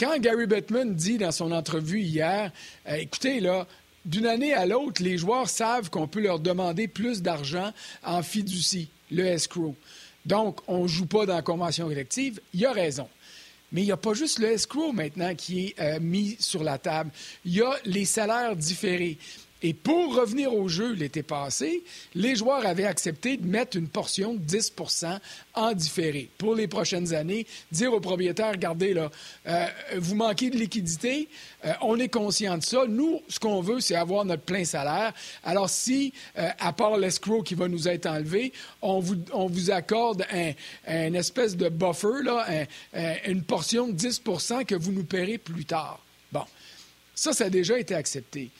Quand 0.00 0.18
Gary 0.18 0.48
Bettman 0.48 0.92
dit 0.92 1.18
dans 1.18 1.30
son 1.30 1.52
entrevue 1.52 2.00
hier, 2.00 2.50
euh, 2.88 2.96
écoutez, 2.96 3.38
là, 3.38 3.68
d'une 4.04 4.26
année 4.26 4.54
à 4.54 4.66
l'autre, 4.66 5.04
les 5.04 5.16
joueurs 5.16 5.48
savent 5.48 5.88
qu'on 5.88 6.08
peut 6.08 6.20
leur 6.20 6.40
demander 6.40 6.88
plus 6.88 7.22
d'argent 7.22 7.72
en 8.02 8.24
fiducie, 8.24 8.88
le 9.12 9.24
escrow. 9.24 9.76
Donc, 10.26 10.58
on 10.66 10.82
ne 10.82 10.88
joue 10.88 11.06
pas 11.06 11.26
dans 11.26 11.36
la 11.36 11.42
convention 11.42 11.86
collective. 11.86 12.40
Il 12.54 12.66
a 12.66 12.72
raison. 12.72 13.08
Mais 13.72 13.82
il 13.82 13.84
n'y 13.84 13.92
a 13.92 13.96
pas 13.96 14.14
juste 14.14 14.38
le 14.38 14.50
escrow 14.50 14.92
maintenant 14.92 15.34
qui 15.34 15.66
est 15.66 15.80
euh, 15.80 16.00
mis 16.00 16.36
sur 16.40 16.64
la 16.64 16.78
table. 16.78 17.10
Il 17.44 17.54
y 17.54 17.62
a 17.62 17.72
les 17.84 18.04
salaires 18.04 18.56
différés. 18.56 19.18
Et 19.62 19.74
pour 19.74 20.14
revenir 20.14 20.54
au 20.54 20.68
jeu 20.68 20.92
l'été 20.92 21.22
passé, 21.22 21.82
les 22.14 22.34
joueurs 22.34 22.64
avaient 22.64 22.84
accepté 22.84 23.36
de 23.36 23.46
mettre 23.46 23.76
une 23.76 23.88
portion 23.88 24.34
de 24.34 24.40
10% 24.40 25.18
en 25.54 25.72
différé 25.72 26.30
pour 26.38 26.54
les 26.54 26.66
prochaines 26.66 27.12
années. 27.12 27.46
Dire 27.70 27.92
aux 27.92 28.00
propriétaires, 28.00 28.52
regardez, 28.52 28.94
là, 28.94 29.10
euh, 29.46 29.66
vous 29.98 30.14
manquez 30.14 30.48
de 30.48 30.56
liquidité, 30.56 31.28
euh, 31.66 31.72
on 31.82 31.98
est 31.98 32.08
conscient 32.08 32.56
de 32.56 32.62
ça. 32.62 32.84
Nous, 32.88 33.20
ce 33.28 33.38
qu'on 33.38 33.60
veut, 33.60 33.80
c'est 33.80 33.96
avoir 33.96 34.24
notre 34.24 34.42
plein 34.42 34.64
salaire. 34.64 35.12
Alors 35.44 35.68
si, 35.68 36.14
euh, 36.38 36.48
à 36.58 36.72
part 36.72 36.96
l'escrow 36.96 37.42
qui 37.42 37.54
va 37.54 37.68
nous 37.68 37.86
être 37.86 38.06
enlevé, 38.06 38.52
on 38.80 39.00
vous, 39.00 39.16
on 39.32 39.46
vous 39.46 39.70
accorde 39.70 40.24
un, 40.32 41.12
espèce 41.14 41.56
de 41.56 41.68
buffer, 41.68 42.22
là, 42.24 42.46
une 43.26 43.42
portion 43.42 43.88
de 43.88 43.92
10% 43.92 44.64
que 44.64 44.74
vous 44.74 44.92
nous 44.92 45.04
paierez 45.04 45.38
plus 45.38 45.64
tard. 45.64 46.00
Bon. 46.32 46.44
Ça, 47.14 47.32
ça 47.32 47.44
a 47.44 47.50
déjà 47.50 47.78
été 47.78 47.94
accepté. 47.94 48.50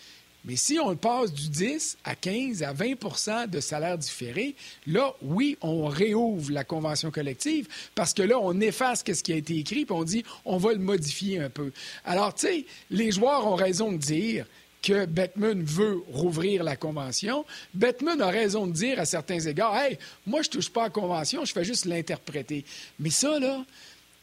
Mais 0.44 0.56
si 0.56 0.78
on 0.78 0.96
passe 0.96 1.32
du 1.32 1.48
10 1.48 1.98
à 2.04 2.14
15 2.14 2.62
à 2.62 2.72
20% 2.72 3.48
de 3.48 3.60
salaire 3.60 3.98
différé, 3.98 4.54
là, 4.86 5.14
oui, 5.22 5.58
on 5.60 5.86
réouvre 5.86 6.50
la 6.52 6.64
convention 6.64 7.10
collective 7.10 7.68
parce 7.94 8.14
que 8.14 8.22
là, 8.22 8.38
on 8.38 8.58
efface 8.60 9.04
ce 9.06 9.22
qui 9.22 9.32
a 9.32 9.36
été 9.36 9.58
écrit 9.58 9.84
puis 9.84 9.94
on 9.94 10.04
dit 10.04 10.24
on 10.44 10.56
va 10.56 10.72
le 10.72 10.78
modifier 10.78 11.40
un 11.40 11.50
peu. 11.50 11.72
Alors, 12.04 12.34
tu 12.34 12.46
sais, 12.46 12.66
les 12.90 13.12
joueurs 13.12 13.46
ont 13.46 13.54
raison 13.56 13.92
de 13.92 13.98
dire 13.98 14.46
que 14.82 15.04
Bettman 15.04 15.62
veut 15.62 16.02
rouvrir 16.12 16.64
la 16.64 16.76
convention. 16.76 17.44
Bettman 17.74 18.20
a 18.22 18.28
raison 18.28 18.66
de 18.66 18.72
dire 18.72 18.98
à 18.98 19.04
certains 19.04 19.40
égards 19.40 19.76
Hey, 19.76 19.98
moi, 20.26 20.42
je 20.42 20.48
touche 20.48 20.70
pas 20.70 20.82
à 20.82 20.84
la 20.84 20.90
convention, 20.90 21.44
je 21.44 21.52
fais 21.52 21.64
juste 21.64 21.84
l'interpréter. 21.84 22.64
Mais 22.98 23.10
ça, 23.10 23.38
là, 23.38 23.64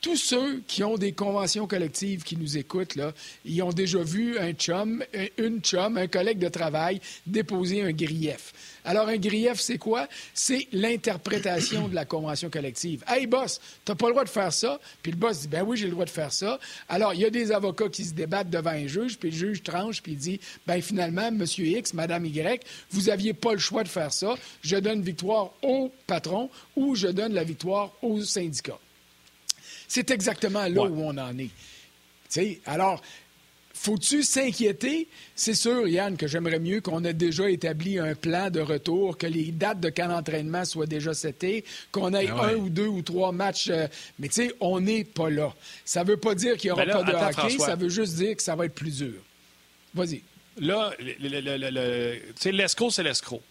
tous 0.01 0.15
ceux 0.15 0.61
qui 0.67 0.83
ont 0.83 0.97
des 0.97 1.11
conventions 1.11 1.67
collectives 1.67 2.23
qui 2.23 2.37
nous 2.37 2.57
écoutent, 2.57 2.95
là, 2.95 3.13
ils 3.45 3.61
ont 3.63 3.71
déjà 3.71 3.99
vu 3.99 4.37
un 4.37 4.53
chum, 4.53 5.03
une 5.37 5.59
chum, 5.59 5.97
un 5.97 6.07
collègue 6.07 6.37
de 6.39 6.49
travail 6.49 7.01
déposer 7.25 7.81
un 7.81 7.91
grief. 7.91 8.53
Alors, 8.85 9.07
un 9.07 9.17
grief, 9.17 9.59
c'est 9.59 9.77
quoi? 9.77 10.07
C'est 10.33 10.67
l'interprétation 10.71 11.87
de 11.87 11.95
la 11.95 12.05
convention 12.05 12.49
collective. 12.49 13.03
Hey, 13.07 13.27
boss, 13.27 13.59
t'as 13.83 13.95
pas 13.95 14.07
le 14.07 14.13
droit 14.13 14.23
de 14.23 14.29
faire 14.29 14.53
ça. 14.53 14.79
Puis 15.01 15.11
le 15.11 15.17
boss 15.17 15.41
dit, 15.41 15.47
ben 15.47 15.63
oui, 15.63 15.75
j'ai 15.75 15.85
le 15.85 15.91
droit 15.91 16.05
de 16.05 16.09
faire 16.09 16.31
ça. 16.31 16.59
Alors, 16.87 17.13
il 17.13 17.21
y 17.21 17.25
a 17.25 17.29
des 17.29 17.51
avocats 17.51 17.89
qui 17.89 18.05
se 18.05 18.13
débattent 18.13 18.49
devant 18.49 18.69
un 18.69 18.87
juge, 18.87 19.17
puis 19.17 19.31
le 19.31 19.35
juge 19.35 19.63
tranche, 19.63 20.01
puis 20.01 20.13
il 20.13 20.17
dit, 20.17 20.39
ben 20.65 20.81
finalement, 20.81 21.31
monsieur 21.31 21.65
X, 21.65 21.93
madame 21.93 22.25
Y, 22.25 22.63
vous 22.91 23.09
aviez 23.09 23.33
pas 23.33 23.53
le 23.53 23.59
choix 23.59 23.83
de 23.83 23.89
faire 23.89 24.13
ça. 24.13 24.35
Je 24.61 24.77
donne 24.77 25.01
victoire 25.01 25.51
au 25.63 25.91
patron 26.05 26.49
ou 26.75 26.95
je 26.95 27.07
donne 27.07 27.33
la 27.33 27.43
victoire 27.43 27.91
au 28.01 28.21
syndicat. 28.21 28.79
C'est 29.87 30.11
exactement 30.11 30.67
là 30.67 30.83
où 30.83 31.01
on 31.01 31.17
en 31.17 31.37
est. 31.37 32.59
alors, 32.65 33.01
faut-tu 33.73 34.23
s'inquiéter? 34.23 35.07
C'est 35.35 35.53
sûr, 35.53 35.87
Yann, 35.87 36.17
que 36.17 36.27
j'aimerais 36.27 36.59
mieux 36.59 36.81
qu'on 36.81 37.03
ait 37.05 37.13
déjà 37.13 37.49
établi 37.49 37.99
un 37.99 38.15
plan 38.15 38.49
de 38.49 38.59
retour, 38.59 39.17
que 39.17 39.27
les 39.27 39.51
dates 39.51 39.79
de 39.79 39.89
camp 39.89 40.07
d'entraînement 40.07 40.65
soient 40.65 40.87
déjà 40.87 41.13
setées, 41.13 41.63
qu'on 41.91 42.13
ait 42.13 42.25
ben 42.25 42.39
un 42.39 42.55
ou 42.55 42.69
deux 42.69 42.87
ou 42.87 43.01
trois 43.01 43.31
matchs. 43.31 43.69
Euh, 43.69 43.87
mais 44.19 44.27
tu 44.29 44.47
sais, 44.47 44.53
on 44.59 44.79
n'est 44.79 45.03
pas 45.03 45.29
là. 45.29 45.53
Ça 45.85 46.03
ne 46.03 46.09
veut 46.09 46.17
pas 46.17 46.33
dire 46.33 46.57
qu'il 46.57 46.69
n'y 46.69 46.71
aura 46.71 46.85
ben 46.85 46.93
pas 46.93 47.03
de 47.03 47.13
hockey, 47.13 47.57
ça 47.59 47.75
veut 47.75 47.89
juste 47.89 48.15
dire 48.15 48.35
que 48.35 48.43
ça 48.43 48.55
va 48.55 48.65
être 48.65 48.75
plus 48.75 48.97
dur. 48.97 49.21
Vas-y. 49.93 50.23
Là, 50.59 50.91
l'escroc, 52.45 52.89
c'est 52.89 53.03
l'escroc. 53.03 53.41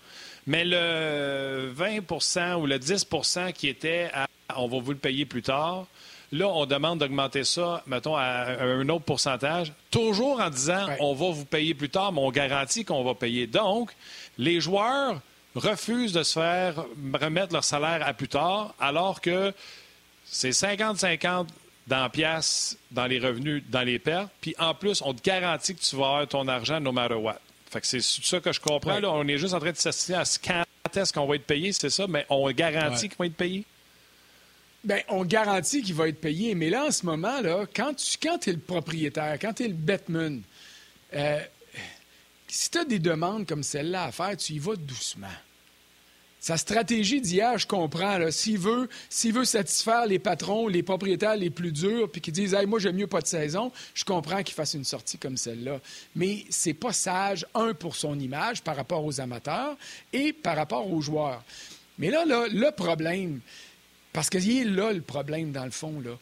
Mais 0.46 0.64
le 0.64 1.72
20% 1.76 2.60
ou 2.60 2.66
le 2.66 2.78
10% 2.78 3.52
qui 3.52 3.68
était 3.68 4.10
à 4.12 4.26
on 4.56 4.68
va 4.68 4.78
vous 4.78 4.92
le 4.92 4.98
payer 4.98 5.24
plus 5.24 5.42
tard, 5.42 5.86
Là, 6.32 6.48
on 6.48 6.66
demande 6.66 6.98
d'augmenter 6.98 7.44
ça, 7.44 7.82
mettons, 7.86 8.16
à 8.16 8.46
un 8.60 8.88
autre 8.88 9.04
pourcentage, 9.04 9.72
toujours 9.90 10.40
en 10.40 10.50
disant 10.50 10.86
on 11.00 11.14
va 11.14 11.30
vous 11.30 11.44
payer 11.44 11.74
plus 11.74 11.88
tard, 11.88 12.12
mais 12.12 12.20
on 12.20 12.30
garantit 12.30 12.84
qu'on 12.84 13.04
va 13.04 13.14
payer. 13.14 13.46
Donc, 13.46 13.92
les 14.38 14.60
joueurs 14.60 15.20
refusent 15.54 16.12
de 16.12 16.22
se 16.22 16.38
faire 16.38 16.84
remettre 17.14 17.52
leur 17.52 17.64
salaire 17.64 18.06
à 18.06 18.12
plus 18.12 18.28
tard, 18.28 18.74
alors 18.80 19.20
que 19.20 19.52
c'est 20.24 20.50
50-50 20.50 21.46
dans 21.86 22.10
pièces, 22.10 22.76
dans 22.90 23.06
les 23.06 23.18
revenus, 23.18 23.62
dans 23.68 23.82
les 23.82 23.98
pertes. 23.98 24.30
Puis 24.40 24.54
en 24.58 24.74
plus, 24.74 25.02
on 25.02 25.14
te 25.14 25.22
garantit 25.22 25.74
que 25.74 25.80
tu 25.80 25.96
vas 25.96 26.06
avoir 26.06 26.26
ton 26.26 26.48
argent 26.48 26.80
no 26.80 26.92
matter 26.92 27.14
what. 27.14 27.38
Fait 27.70 27.80
que 27.80 27.86
c'est 27.86 28.02
ça 28.02 28.40
que 28.40 28.52
je 28.52 28.60
comprends. 28.60 28.98
Là, 28.98 29.10
on 29.10 29.26
est 29.28 29.38
juste 29.38 29.54
en 29.54 29.60
train 29.60 29.72
de 29.72 29.76
s'assister 29.76 30.14
à 30.14 30.24
ce 30.24 30.38
quand 30.38 30.64
est-ce 30.96 31.12
qu'on 31.12 31.26
va 31.26 31.36
être 31.36 31.46
payé, 31.46 31.72
c'est 31.72 31.90
ça, 31.90 32.06
mais 32.08 32.26
on 32.28 32.50
garantit 32.50 33.08
qu'on 33.08 33.24
va 33.24 33.26
être 33.26 33.36
payé. 33.36 33.64
Bien, 34.86 35.00
on 35.08 35.24
garantit 35.24 35.82
qu'il 35.82 35.96
va 35.96 36.06
être 36.06 36.20
payé. 36.20 36.54
Mais 36.54 36.70
là, 36.70 36.84
en 36.84 36.90
ce 36.92 37.04
moment, 37.04 37.40
là, 37.40 37.66
quand 37.74 37.92
tu 37.94 38.18
quand 38.22 38.46
es 38.46 38.52
le 38.52 38.60
propriétaire, 38.60 39.36
quand 39.40 39.52
tu 39.54 39.64
es 39.64 39.68
le 39.68 39.74
Batman, 39.74 40.40
euh, 41.12 41.40
si 42.46 42.70
tu 42.70 42.78
as 42.78 42.84
des 42.84 43.00
demandes 43.00 43.48
comme 43.48 43.64
celle-là 43.64 44.04
à 44.04 44.12
faire, 44.12 44.36
tu 44.36 44.52
y 44.52 44.58
vas 44.60 44.76
doucement. 44.76 45.26
Sa 46.38 46.56
stratégie 46.56 47.20
d'hier, 47.20 47.58
je 47.58 47.66
comprends. 47.66 48.30
S'il 48.30 48.60
veut, 48.60 48.88
veut 49.24 49.44
satisfaire 49.44 50.06
les 50.06 50.20
patrons, 50.20 50.68
les 50.68 50.84
propriétaires 50.84 51.34
les 51.34 51.50
plus 51.50 51.72
durs, 51.72 52.08
puis 52.08 52.20
qui 52.20 52.30
disent 52.30 52.54
hey, 52.54 52.66
moi, 52.66 52.78
j'aime 52.78 52.94
mieux 52.94 53.08
pas 53.08 53.20
de 53.20 53.26
saison, 53.26 53.72
je 53.92 54.04
comprends 54.04 54.44
qu'il 54.44 54.54
fasse 54.54 54.74
une 54.74 54.84
sortie 54.84 55.18
comme 55.18 55.36
celle-là. 55.36 55.80
Mais 56.14 56.44
c'est 56.48 56.74
pas 56.74 56.92
sage, 56.92 57.44
un, 57.56 57.74
pour 57.74 57.96
son 57.96 58.16
image 58.20 58.62
par 58.62 58.76
rapport 58.76 59.04
aux 59.04 59.20
amateurs 59.20 59.76
et 60.12 60.32
par 60.32 60.54
rapport 60.54 60.88
aux 60.88 61.00
joueurs. 61.00 61.42
Mais 61.98 62.12
là, 62.12 62.24
là 62.24 62.46
le 62.46 62.70
problème, 62.70 63.40
parce 64.16 64.30
qu'il 64.30 64.50
est 64.50 64.64
là 64.64 64.94
le 64.94 65.02
problème, 65.02 65.52
dans 65.52 65.66
le 65.66 65.70
fond. 65.70 66.00
Là. 66.00 66.18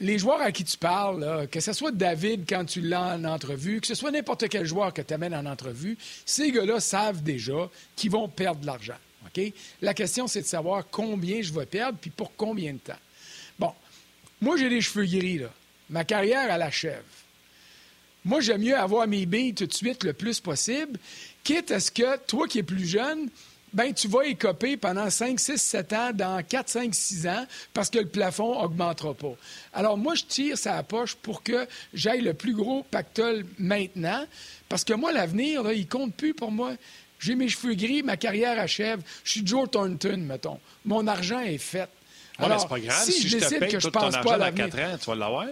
Les 0.00 0.18
joueurs 0.18 0.40
à 0.40 0.50
qui 0.50 0.64
tu 0.64 0.76
parles, 0.76 1.46
que 1.52 1.60
ce 1.60 1.72
soit 1.72 1.92
David 1.92 2.46
quand 2.48 2.64
tu 2.64 2.80
l'as 2.80 3.14
en 3.14 3.22
entrevue, 3.22 3.80
que 3.80 3.86
ce 3.86 3.94
soit 3.94 4.10
n'importe 4.10 4.48
quel 4.48 4.66
joueur 4.66 4.92
que 4.92 5.02
tu 5.02 5.14
amènes 5.14 5.32
en 5.32 5.46
entrevue, 5.46 5.96
ces 6.24 6.50
gars-là 6.50 6.80
savent 6.80 7.22
déjà 7.22 7.70
qu'ils 7.94 8.10
vont 8.10 8.28
perdre 8.28 8.60
de 8.60 8.66
l'argent. 8.66 8.96
La 9.82 9.94
question, 9.94 10.26
c'est 10.26 10.40
de 10.40 10.46
savoir 10.46 10.88
combien 10.90 11.42
je 11.42 11.52
vais 11.52 11.66
perdre 11.66 11.96
puis 12.00 12.10
pour 12.10 12.34
combien 12.34 12.72
de 12.72 12.78
temps. 12.78 12.98
Bon, 13.56 13.72
moi, 14.40 14.56
j'ai 14.56 14.68
les 14.68 14.80
cheveux 14.80 15.06
gris. 15.06 15.38
Là. 15.38 15.50
Ma 15.90 16.04
carrière, 16.04 16.50
elle 16.50 16.62
achève. 16.62 17.04
Moi, 18.24 18.40
j'aime 18.40 18.62
mieux 18.62 18.76
avoir 18.76 19.06
mes 19.06 19.26
billes 19.26 19.54
tout 19.54 19.66
de 19.66 19.72
suite 19.72 20.02
le 20.02 20.12
plus 20.12 20.40
possible, 20.40 20.98
quitte 21.44 21.70
à 21.70 21.78
ce 21.78 21.92
que 21.92 22.18
toi 22.26 22.48
qui 22.48 22.58
es 22.58 22.64
plus 22.64 22.84
jeune, 22.84 23.30
ben 23.76 23.92
tu 23.92 24.08
vas 24.08 24.22
écoper 24.24 24.78
pendant 24.78 25.10
5, 25.10 25.38
6, 25.38 25.58
7 25.58 25.92
ans, 25.92 26.10
dans 26.14 26.42
4, 26.42 26.66
5, 26.66 26.94
6 26.94 27.26
ans, 27.26 27.46
parce 27.74 27.90
que 27.90 27.98
le 27.98 28.08
plafond 28.08 28.58
augmentera 28.58 29.12
pas. 29.12 29.34
Alors, 29.74 29.98
moi, 29.98 30.14
je 30.14 30.24
tire 30.24 30.56
sa 30.56 30.82
poche 30.82 31.14
pour 31.14 31.42
que 31.42 31.68
j'aille 31.92 32.22
le 32.22 32.32
plus 32.32 32.54
gros 32.54 32.84
pactole 32.90 33.44
maintenant, 33.58 34.24
parce 34.70 34.82
que 34.82 34.94
moi, 34.94 35.12
l'avenir, 35.12 35.70
il 35.72 35.86
compte 35.86 36.14
plus 36.14 36.32
pour 36.32 36.50
moi. 36.50 36.72
J'ai 37.18 37.34
mes 37.34 37.50
cheveux 37.50 37.74
gris, 37.74 38.02
ma 38.02 38.16
carrière 38.16 38.58
achève. 38.58 39.02
Je 39.24 39.32
suis 39.32 39.46
Joe 39.46 39.70
Thornton, 39.70 40.24
mettons. 40.26 40.58
Mon 40.86 41.06
argent 41.06 41.40
est 41.40 41.58
fait. 41.58 41.90
Alors, 42.38 42.62
c'est 42.62 42.68
pas 42.68 42.80
grave. 42.80 43.04
Si, 43.04 43.28
je, 43.28 43.36
décide 43.36 43.68
que 43.68 43.78
je 43.78 43.88
pense 43.88 44.16
pas 44.16 44.34
à 44.36 44.50
dans 44.50 44.54
4 44.54 44.78
ans, 44.78 44.98
tu 44.98 45.06
vas 45.10 45.16
l'avoir? 45.16 45.46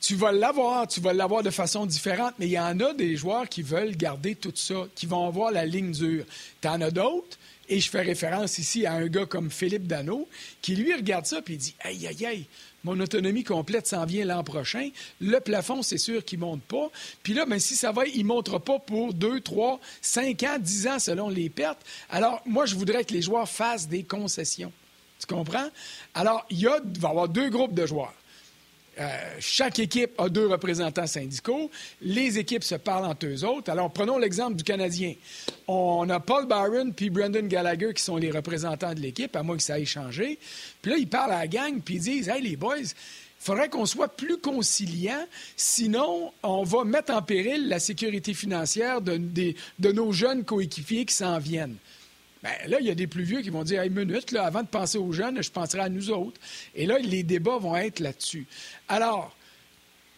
Tu 0.00 0.14
vas 0.14 0.32
l'avoir, 0.32 0.86
tu 0.86 1.00
vas 1.00 1.12
l'avoir 1.12 1.42
de 1.42 1.50
façon 1.50 1.86
différente, 1.86 2.34
mais 2.38 2.46
il 2.46 2.52
y 2.52 2.58
en 2.58 2.78
a 2.80 2.92
des 2.94 3.16
joueurs 3.16 3.48
qui 3.48 3.62
veulent 3.62 3.96
garder 3.96 4.34
tout 4.34 4.52
ça, 4.54 4.86
qui 4.94 5.06
vont 5.06 5.26
avoir 5.26 5.50
la 5.50 5.64
ligne 5.64 5.92
dure. 5.92 6.24
Tu 6.60 6.68
en 6.68 6.80
as 6.80 6.90
d'autres, 6.90 7.38
et 7.68 7.80
je 7.80 7.90
fais 7.90 8.02
référence 8.02 8.58
ici 8.58 8.86
à 8.86 8.92
un 8.92 9.06
gars 9.06 9.26
comme 9.26 9.50
Philippe 9.50 9.86
Dano, 9.86 10.28
qui 10.62 10.76
lui 10.76 10.94
regarde 10.94 11.26
ça 11.26 11.40
et 11.46 11.56
dit 11.56 11.74
Aïe, 11.80 12.06
aïe, 12.06 12.26
aïe, 12.26 12.46
mon 12.84 13.00
autonomie 13.00 13.42
complète 13.42 13.88
s'en 13.88 14.04
vient 14.04 14.24
l'an 14.24 14.44
prochain. 14.44 14.90
Le 15.20 15.40
plafond, 15.40 15.82
c'est 15.82 15.98
sûr 15.98 16.24
qu'il 16.24 16.38
ne 16.38 16.44
monte 16.44 16.62
pas. 16.62 16.88
Puis 17.24 17.34
là, 17.34 17.44
ben, 17.44 17.58
si 17.58 17.74
ça 17.74 17.90
va, 17.90 18.06
il 18.06 18.22
ne 18.22 18.28
montera 18.28 18.60
pas 18.60 18.78
pour 18.78 19.12
2, 19.12 19.40
3, 19.40 19.80
5 20.00 20.42
ans, 20.44 20.58
10 20.60 20.86
ans 20.86 20.98
selon 21.00 21.28
les 21.28 21.50
pertes. 21.50 21.84
Alors, 22.10 22.40
moi, 22.46 22.64
je 22.64 22.76
voudrais 22.76 23.04
que 23.04 23.12
les 23.12 23.22
joueurs 23.22 23.48
fassent 23.48 23.88
des 23.88 24.04
concessions. 24.04 24.72
Tu 25.18 25.26
comprends? 25.26 25.68
Alors, 26.14 26.46
il, 26.48 26.60
y 26.60 26.68
a, 26.68 26.78
il 26.78 27.00
va 27.00 27.08
y 27.08 27.10
avoir 27.10 27.28
deux 27.28 27.50
groupes 27.50 27.74
de 27.74 27.86
joueurs. 27.86 28.14
Euh, 28.98 29.36
chaque 29.40 29.78
équipe 29.78 30.12
a 30.18 30.28
deux 30.28 30.46
représentants 30.46 31.06
syndicaux. 31.06 31.70
Les 32.00 32.38
équipes 32.38 32.64
se 32.64 32.76
parlent 32.76 33.04
entre 33.04 33.26
eux 33.26 33.44
autres. 33.44 33.70
Alors, 33.70 33.92
prenons 33.92 34.16
l'exemple 34.16 34.56
du 34.56 34.64
Canadien. 34.64 35.14
On 35.68 36.08
a 36.08 36.18
Paul 36.18 36.46
Byron 36.46 36.94
puis 36.94 37.10
Brendan 37.10 37.46
Gallagher 37.46 37.92
qui 37.92 38.02
sont 38.02 38.16
les 38.16 38.30
représentants 38.30 38.94
de 38.94 39.00
l'équipe, 39.00 39.36
à 39.36 39.42
moins 39.42 39.56
que 39.56 39.62
ça 39.62 39.78
ait 39.78 39.84
changé. 39.84 40.38
Puis 40.80 40.90
là, 40.90 40.96
ils 40.98 41.08
parlent 41.08 41.32
à 41.32 41.40
la 41.40 41.46
gang, 41.46 41.80
puis 41.80 41.96
ils 41.96 42.00
disent 42.00 42.28
Hey, 42.28 42.42
les 42.42 42.56
boys, 42.56 42.78
il 42.78 42.94
faudrait 43.38 43.68
qu'on 43.68 43.86
soit 43.86 44.08
plus 44.08 44.38
conciliant, 44.38 45.26
sinon 45.56 46.32
on 46.42 46.64
va 46.64 46.84
mettre 46.84 47.12
en 47.12 47.20
péril 47.20 47.68
la 47.68 47.78
sécurité 47.78 48.32
financière 48.32 49.02
de, 49.02 49.18
de 49.18 49.92
nos 49.92 50.10
jeunes 50.10 50.42
coéquipiers 50.44 51.04
qui 51.04 51.14
s'en 51.14 51.38
viennent. 51.38 51.76
Bien, 52.42 52.52
là, 52.68 52.78
il 52.80 52.86
y 52.86 52.90
a 52.90 52.94
des 52.94 53.06
plus 53.06 53.24
vieux 53.24 53.40
qui 53.40 53.50
vont 53.50 53.64
dire 53.64 53.80
Hey, 53.82 53.90
minute, 53.90 54.32
là, 54.32 54.44
avant 54.44 54.62
de 54.62 54.68
penser 54.68 54.98
aux 54.98 55.12
jeunes, 55.12 55.42
je 55.42 55.50
penserai 55.50 55.80
à 55.80 55.88
nous 55.88 56.10
autres. 56.10 56.40
Et 56.74 56.86
là, 56.86 56.98
les 56.98 57.22
débats 57.22 57.58
vont 57.58 57.76
être 57.76 58.00
là-dessus. 58.00 58.46
Alors, 58.88 59.36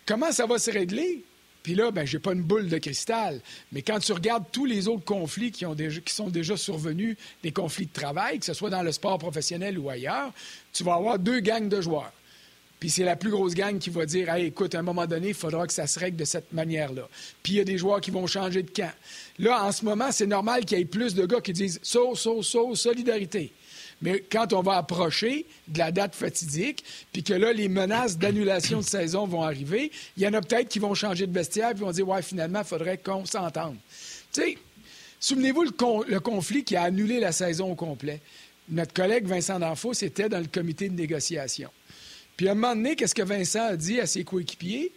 comment 0.06 0.32
ça 0.32 0.46
va 0.46 0.58
se 0.58 0.70
régler? 0.70 1.24
Puis 1.62 1.74
là, 1.74 1.90
ben, 1.90 2.06
j'ai 2.06 2.18
pas 2.18 2.32
une 2.32 2.42
boule 2.42 2.68
de 2.68 2.78
cristal, 2.78 3.42
mais 3.72 3.82
quand 3.82 3.98
tu 3.98 4.12
regardes 4.12 4.44
tous 4.50 4.64
les 4.64 4.88
autres 4.88 5.04
conflits 5.04 5.50
qui, 5.50 5.66
sont 6.06 6.28
déjà 6.28 6.56
survenus, 6.56 7.16
des 7.42 7.52
conflits 7.52 7.86
de 7.86 7.92
travail, 7.92 8.38
que 8.38 8.46
ce 8.46 8.54
soit 8.54 8.70
dans 8.70 8.82
le 8.82 8.92
sport 8.92 9.18
professionnel 9.18 9.78
ou 9.78 9.90
ailleurs, 9.90 10.32
tu 10.72 10.82
vas 10.82 10.94
avoir 10.94 11.18
deux 11.18 11.40
gangs 11.40 11.68
de 11.68 11.80
joueurs. 11.80 12.12
Puis 12.80 12.90
c'est 12.90 13.04
la 13.04 13.16
plus 13.16 13.30
grosse 13.30 13.54
gang 13.54 13.78
qui 13.78 13.90
va 13.90 14.06
dire 14.06 14.32
hey, 14.32 14.46
écoute, 14.46 14.74
à 14.74 14.78
un 14.78 14.82
moment 14.82 15.06
donné, 15.06 15.28
il 15.28 15.34
faudra 15.34 15.66
que 15.66 15.72
ça 15.72 15.86
se 15.86 15.98
règle 15.98 16.16
de 16.16 16.24
cette 16.24 16.52
manière-là. 16.52 17.08
Puis 17.42 17.54
il 17.54 17.56
y 17.56 17.60
a 17.60 17.64
des 17.64 17.78
joueurs 17.78 18.00
qui 18.00 18.10
vont 18.10 18.26
changer 18.26 18.62
de 18.62 18.70
camp. 18.70 18.92
Là, 19.38 19.64
en 19.64 19.72
ce 19.72 19.84
moment, 19.84 20.12
c'est 20.12 20.26
normal 20.26 20.64
qu'il 20.64 20.78
y 20.78 20.80
ait 20.80 20.84
plus 20.84 21.14
de 21.14 21.26
gars 21.26 21.40
qui 21.40 21.52
disent 21.52 21.80
saut, 21.82 22.14
saut, 22.14 22.42
saut, 22.42 22.74
solidarité. 22.74 23.52
Mais 24.00 24.20
quand 24.30 24.52
on 24.52 24.62
va 24.62 24.76
approcher 24.76 25.46
de 25.66 25.78
la 25.78 25.90
date 25.90 26.14
fatidique, 26.14 26.84
puis 27.12 27.24
que 27.24 27.34
là, 27.34 27.52
les 27.52 27.68
menaces 27.68 28.16
d'annulation 28.16 28.78
de 28.78 28.84
saison 28.84 29.26
vont 29.26 29.42
arriver, 29.42 29.90
il 30.16 30.22
y 30.22 30.28
en 30.28 30.34
a 30.34 30.40
peut-être 30.40 30.68
qui 30.68 30.78
vont 30.78 30.94
changer 30.94 31.26
de 31.26 31.32
vestiaire 31.32 31.70
puis 31.70 31.80
vont 31.80 31.90
dire 31.90 32.08
Ouais, 32.08 32.22
finalement, 32.22 32.60
il 32.60 32.66
faudrait 32.66 32.98
qu'on 32.98 33.26
s'entende. 33.26 33.76
Tu 34.32 34.42
sais, 34.42 34.58
souvenez-vous 35.18 35.64
le, 35.64 35.72
le 36.08 36.20
conflit 36.20 36.62
qui 36.62 36.76
a 36.76 36.82
annulé 36.82 37.18
la 37.18 37.32
saison 37.32 37.72
au 37.72 37.74
complet. 37.74 38.20
Notre 38.68 38.92
collègue 38.92 39.26
Vincent 39.26 39.58
D'Anfos 39.58 39.94
était 40.02 40.28
dans 40.28 40.38
le 40.38 40.46
comité 40.46 40.88
de 40.88 40.94
négociation. 40.94 41.70
Puis 42.38 42.48
à 42.48 42.52
un 42.52 42.54
moment 42.54 42.76
donné, 42.76 42.94
qu'est-ce 42.94 43.16
que 43.16 43.22
Vincent 43.22 43.66
a 43.66 43.76
dit 43.76 44.00
à 44.00 44.06
ses 44.06 44.22
coéquipiers? 44.22 44.92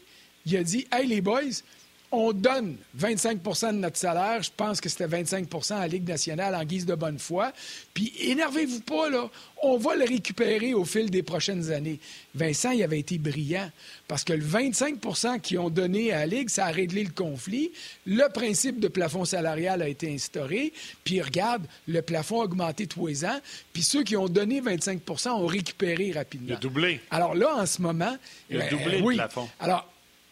Il 0.45 0.55
a 0.55 0.63
dit 0.63 0.87
Hey, 0.91 1.07
les 1.07 1.21
boys, 1.21 1.63
on 2.11 2.33
donne 2.33 2.75
25% 2.99 3.67
de 3.67 3.77
notre 3.77 3.97
salaire. 3.97 4.43
Je 4.43 4.51
pense 4.55 4.81
que 4.81 4.89
c'était 4.89 5.07
25% 5.07 5.73
à 5.73 5.79
la 5.79 5.87
Ligue 5.87 6.07
nationale 6.07 6.53
en 6.55 6.63
guise 6.65 6.85
de 6.85 6.95
bonne 6.95 7.19
foi. 7.19 7.53
Puis 7.93 8.13
énervez-vous 8.19 8.81
pas, 8.81 9.09
là. 9.09 9.29
On 9.63 9.77
va 9.77 9.95
le 9.95 10.05
récupérer 10.05 10.73
au 10.73 10.85
fil 10.85 11.09
des 11.09 11.23
prochaines 11.23 11.71
années. 11.71 11.99
Vincent, 12.33 12.71
il 12.71 12.83
avait 12.83 12.99
été 12.99 13.17
brillant 13.17 13.69
parce 14.07 14.23
que 14.23 14.33
le 14.33 14.43
25% 14.43 15.39
qu'ils 15.39 15.59
ont 15.59 15.69
donné 15.69 16.11
à 16.11 16.19
la 16.19 16.25
Ligue, 16.25 16.49
ça 16.49 16.65
a 16.65 16.71
réglé 16.71 17.03
le 17.03 17.11
conflit. 17.11 17.71
Le 18.05 18.27
principe 18.33 18.79
de 18.79 18.87
plafond 18.87 19.23
salarial 19.23 19.81
a 19.81 19.87
été 19.87 20.13
instauré. 20.13 20.73
Puis 21.03 21.21
regarde, 21.21 21.65
le 21.87 22.01
plafond 22.01 22.41
a 22.41 22.45
augmenté 22.45 22.87
tous 22.87 23.07
les 23.07 23.23
ans. 23.23 23.39
Puis 23.71 23.83
ceux 23.83 24.03
qui 24.03 24.17
ont 24.17 24.27
donné 24.27 24.61
25% 24.61 25.29
ont 25.29 25.45
récupéré 25.45 26.11
rapidement. 26.11 26.47
Il 26.49 26.53
a 26.53 26.57
doublé. 26.57 26.99
Alors 27.11 27.35
là, 27.35 27.55
en 27.55 27.65
ce 27.65 27.81
moment... 27.81 28.17
Il 28.49 28.59
a 28.59 28.67
doublé 28.67 28.99
le 28.99 29.13
plafond. 29.15 29.47
Alors, 29.59 29.87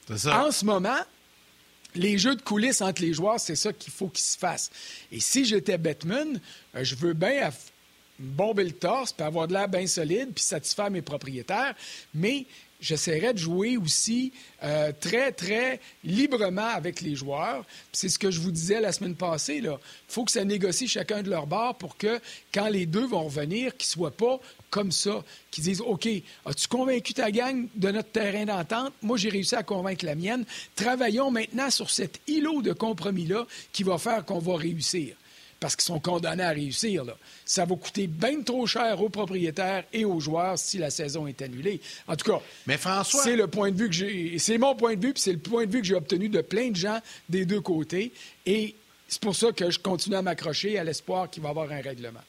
en 0.10 0.52
ce 0.52 0.66
moment, 0.66 0.98
les 1.96 2.18
jeux 2.18 2.36
de 2.36 2.42
coulisses 2.42 2.82
entre 2.82 3.02
les 3.02 3.14
joueurs, 3.14 3.40
c'est 3.40 3.56
ça 3.56 3.74
qu'il 3.74 3.92
faut 3.92 4.08
qu'il 4.08 4.24
se 4.24 4.38
fasse. 4.38 4.70
Et 5.12 5.20
si 5.20 5.46
j'étais 5.46 5.78
Batman, 5.78 6.40
euh, 6.76 6.84
je 6.84 6.96
veux 6.96 7.14
bien 7.14 7.52
bomber 8.20 8.66
le 8.66 8.72
torse, 8.72 9.14
puis 9.14 9.24
avoir 9.26 9.48
de 9.48 9.54
l'air 9.54 9.68
bien 9.68 9.88
solide, 9.88 10.32
puis 10.36 10.44
satisfaire 10.44 10.92
mes 10.92 11.02
propriétaires, 11.02 11.74
mais 12.14 12.46
j'essaierais 12.82 13.34
de 13.34 13.40
jouer 13.40 13.78
aussi 13.78 14.32
euh, 14.64 14.92
très, 15.00 15.32
très 15.32 15.80
librement 16.04 16.68
avec 16.68 17.02
les 17.02 17.16
joueurs. 17.16 17.66
C'est 17.92 18.10
ce 18.10 18.20
que 18.20 18.32
je 18.32 18.40
vous 18.40 18.52
disais 18.52 18.82
la 18.82 18.92
semaine 18.92 19.16
passée. 19.16 19.62
Il 19.64 19.72
faut 20.08 20.26
que 20.26 20.32
ça 20.32 20.44
négocie 20.44 20.88
chacun 20.88 21.22
de 21.22 21.30
leur 21.30 21.48
bord 21.48 21.76
pour 21.76 21.98
que, 21.98 22.20
quand 22.54 22.68
les 22.68 22.86
deux 22.86 23.06
vont 23.06 23.24
revenir, 23.24 23.76
qu'ils 23.78 23.88
ne 23.88 23.92
soient 23.92 24.12
pas 24.12 24.40
comme 24.70 24.92
ça, 24.92 25.24
qu'ils 25.52 25.64
disent 25.64 25.82
OK, 25.82 26.08
as-tu 26.46 26.68
convaincu 26.68 27.14
ta 27.14 27.32
gang 27.32 27.68
de 27.76 27.92
notre 27.92 28.12
terrain 28.12 28.46
d'entente? 28.46 28.94
Moi, 29.02 29.18
j'ai 29.18 29.30
réussi 29.30 29.56
à 29.56 29.64
convaincre 29.64 30.06
la 30.06 30.16
mienne. 30.16 30.46
Travaillons 30.76 31.32
maintenant 31.32 31.70
sur 31.70 31.90
cet 31.90 32.22
îlot 32.28 32.62
de 32.62 32.74
compromis-là 32.74 33.46
qui 33.72 33.84
va 33.84 33.98
faire 33.98 34.26
qu'on 34.26 34.40
va 34.40 34.58
réussir 34.58 35.16
parce 35.60 35.76
qu'ils 35.76 35.86
sont 35.86 36.00
condamnés 36.00 36.44
à 36.44 36.50
réussir. 36.50 37.04
Ça 37.46 37.66
va 37.66 37.76
coûter 37.76 38.08
bien 38.08 38.42
trop 38.42 38.66
cher 38.66 39.02
aux 39.02 39.10
propriétaires 39.10 39.84
et 39.92 40.06
aux 40.06 40.20
joueurs 40.20 40.58
si 40.58 40.78
la 40.78 40.90
saison 40.90 41.28
est 41.28 41.42
annulée. 41.42 41.82
En 42.08 42.16
tout 42.16 42.32
cas, 42.32 42.40
Mais 42.66 42.78
François... 42.78 43.24
c'est 43.24 43.36
le 43.36 43.48
point 43.48 43.72
de 43.72 43.78
vue 43.78 43.90
que 43.90 43.96
j'ai. 43.96 44.40
C'est 44.40 44.58
mon 44.58 44.76
point 44.76 44.96
de 44.96 45.06
vue, 45.06 45.14
puis 45.14 45.22
c'est 45.22 45.34
le 45.34 45.40
point 45.40 45.66
de 45.66 45.72
vue 45.72 45.82
que 45.82 45.88
j'ai 45.88 45.96
obtenu 45.96 46.30
de 46.30 46.42
plein 46.42 46.70
de 46.70 46.76
gens 46.76 47.00
des 47.28 47.46
deux 47.46 47.62
côtés. 47.62 48.14
Et 48.46 48.76
c'est 49.08 49.22
pour 49.22 49.36
ça 49.36 49.52
que 49.52 49.70
je 49.70 49.80
continue 49.80 50.16
à 50.16 50.22
m'accrocher 50.22 50.78
à 50.78 50.84
l'espoir 50.84 51.30
qu'il 51.30 51.44
va 51.44 51.50
y 51.50 51.52
avoir 51.52 51.72
un 51.72 51.82
règlement. 51.82 52.22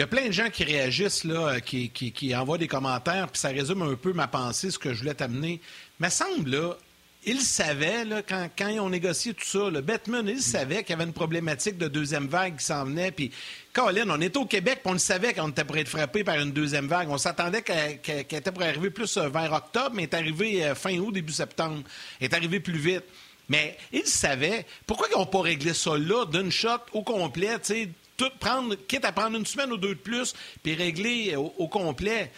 Il 0.00 0.04
y 0.04 0.04
a 0.04 0.06
plein 0.06 0.28
de 0.28 0.32
gens 0.32 0.48
qui 0.48 0.64
réagissent, 0.64 1.24
là, 1.24 1.60
qui, 1.60 1.90
qui 1.90 2.34
envoient 2.34 2.56
des 2.56 2.68
commentaires, 2.68 3.28
puis 3.28 3.38
ça 3.38 3.50
résume 3.50 3.82
un 3.82 3.96
peu 3.96 4.14
ma 4.14 4.28
pensée, 4.28 4.70
ce 4.70 4.78
que 4.78 4.94
je 4.94 5.00
voulais 5.00 5.12
t'amener. 5.12 5.60
Mais 5.98 6.08
semble, 6.08 6.48
là, 6.48 6.78
il 7.26 7.38
savait, 7.42 8.06
là, 8.06 8.22
quand, 8.22 8.48
quand 8.56 8.68
ils 8.68 8.80
ont 8.80 8.88
négocié 8.88 9.34
tout 9.34 9.44
ça, 9.44 9.68
le 9.68 9.82
Batman, 9.82 10.26
il 10.26 10.40
savait 10.40 10.84
qu'il 10.84 10.92
y 10.92 10.92
avait 10.94 11.04
une 11.04 11.12
problématique 11.12 11.76
de 11.76 11.86
deuxième 11.86 12.28
vague 12.28 12.56
qui 12.56 12.64
s'en 12.64 12.86
venait. 12.86 13.10
Puis, 13.10 13.30
Colin, 13.74 14.08
on 14.08 14.18
était 14.22 14.38
au 14.38 14.46
Québec, 14.46 14.78
puis 14.82 14.90
on 14.90 14.94
le 14.94 14.98
savait 14.98 15.34
qu'on 15.34 15.50
était 15.50 15.64
prêt 15.64 15.80
être 15.80 15.88
frappé 15.88 16.24
par 16.24 16.36
une 16.36 16.52
deuxième 16.52 16.86
vague. 16.86 17.10
On 17.10 17.18
s'attendait 17.18 17.60
qu'elle 17.60 18.00
était 18.20 18.52
pour 18.52 18.62
arriver 18.62 18.88
plus 18.88 19.18
euh, 19.18 19.28
vers 19.28 19.52
octobre, 19.52 19.90
mais 19.92 20.04
elle 20.04 20.08
est 20.08 20.14
arrivée 20.14 20.64
euh, 20.64 20.74
fin 20.74 20.96
août, 20.96 21.12
début 21.12 21.34
septembre. 21.34 21.82
Elle 22.20 22.28
est 22.28 22.34
arrivée 22.34 22.60
plus 22.60 22.78
vite. 22.78 23.04
Mais 23.50 23.76
il 23.92 24.06
savait. 24.06 24.64
Pourquoi 24.86 25.08
ils 25.12 25.18
n'ont 25.18 25.26
pas 25.26 25.42
réglé 25.42 25.74
ça 25.74 25.98
là, 25.98 26.24
d'une 26.24 26.50
shot, 26.50 26.78
au 26.94 27.02
complet, 27.02 27.58
tu 27.58 27.74
sais, 27.74 27.88
tout 28.20 28.30
prendre, 28.38 28.74
quitte 28.86 29.04
à 29.06 29.12
prendre 29.12 29.38
une 29.38 29.46
semaine 29.46 29.72
ou 29.72 29.78
deux 29.78 29.94
de 29.94 30.00
plus, 30.00 30.34
puis 30.62 30.74
régler 30.74 31.36
au, 31.36 31.68
complet? 31.68 32.30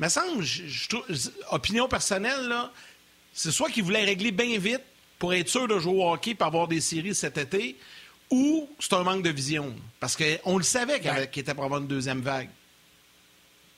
Me 0.00 0.08
semble, 0.08 0.44
opinion 1.52 1.86
personnelle, 1.88 2.48
là, 2.48 2.72
c'est 3.32 3.52
soit 3.52 3.70
qu'ils 3.70 3.84
voulaient 3.84 4.04
régler 4.04 4.32
bien 4.32 4.58
vite 4.58 4.82
pour 5.18 5.32
être 5.32 5.48
sûr 5.48 5.68
de 5.68 5.78
jouer 5.78 5.94
au 5.94 6.12
hockey 6.12 6.34
pour 6.34 6.48
avoir 6.48 6.66
des 6.66 6.80
séries 6.80 7.14
cet 7.14 7.38
été, 7.38 7.76
ou 8.30 8.68
c'est 8.80 8.92
un 8.94 9.04
manque 9.04 9.22
de 9.22 9.30
vision. 9.30 9.74
Parce 10.00 10.16
qu'on 10.16 10.58
le 10.58 10.64
savait 10.64 11.00
qu'il 11.00 11.40
était 11.40 11.54
pour 11.54 11.64
avoir 11.64 11.80
une 11.80 11.86
deuxième 11.86 12.20
vague. 12.20 12.50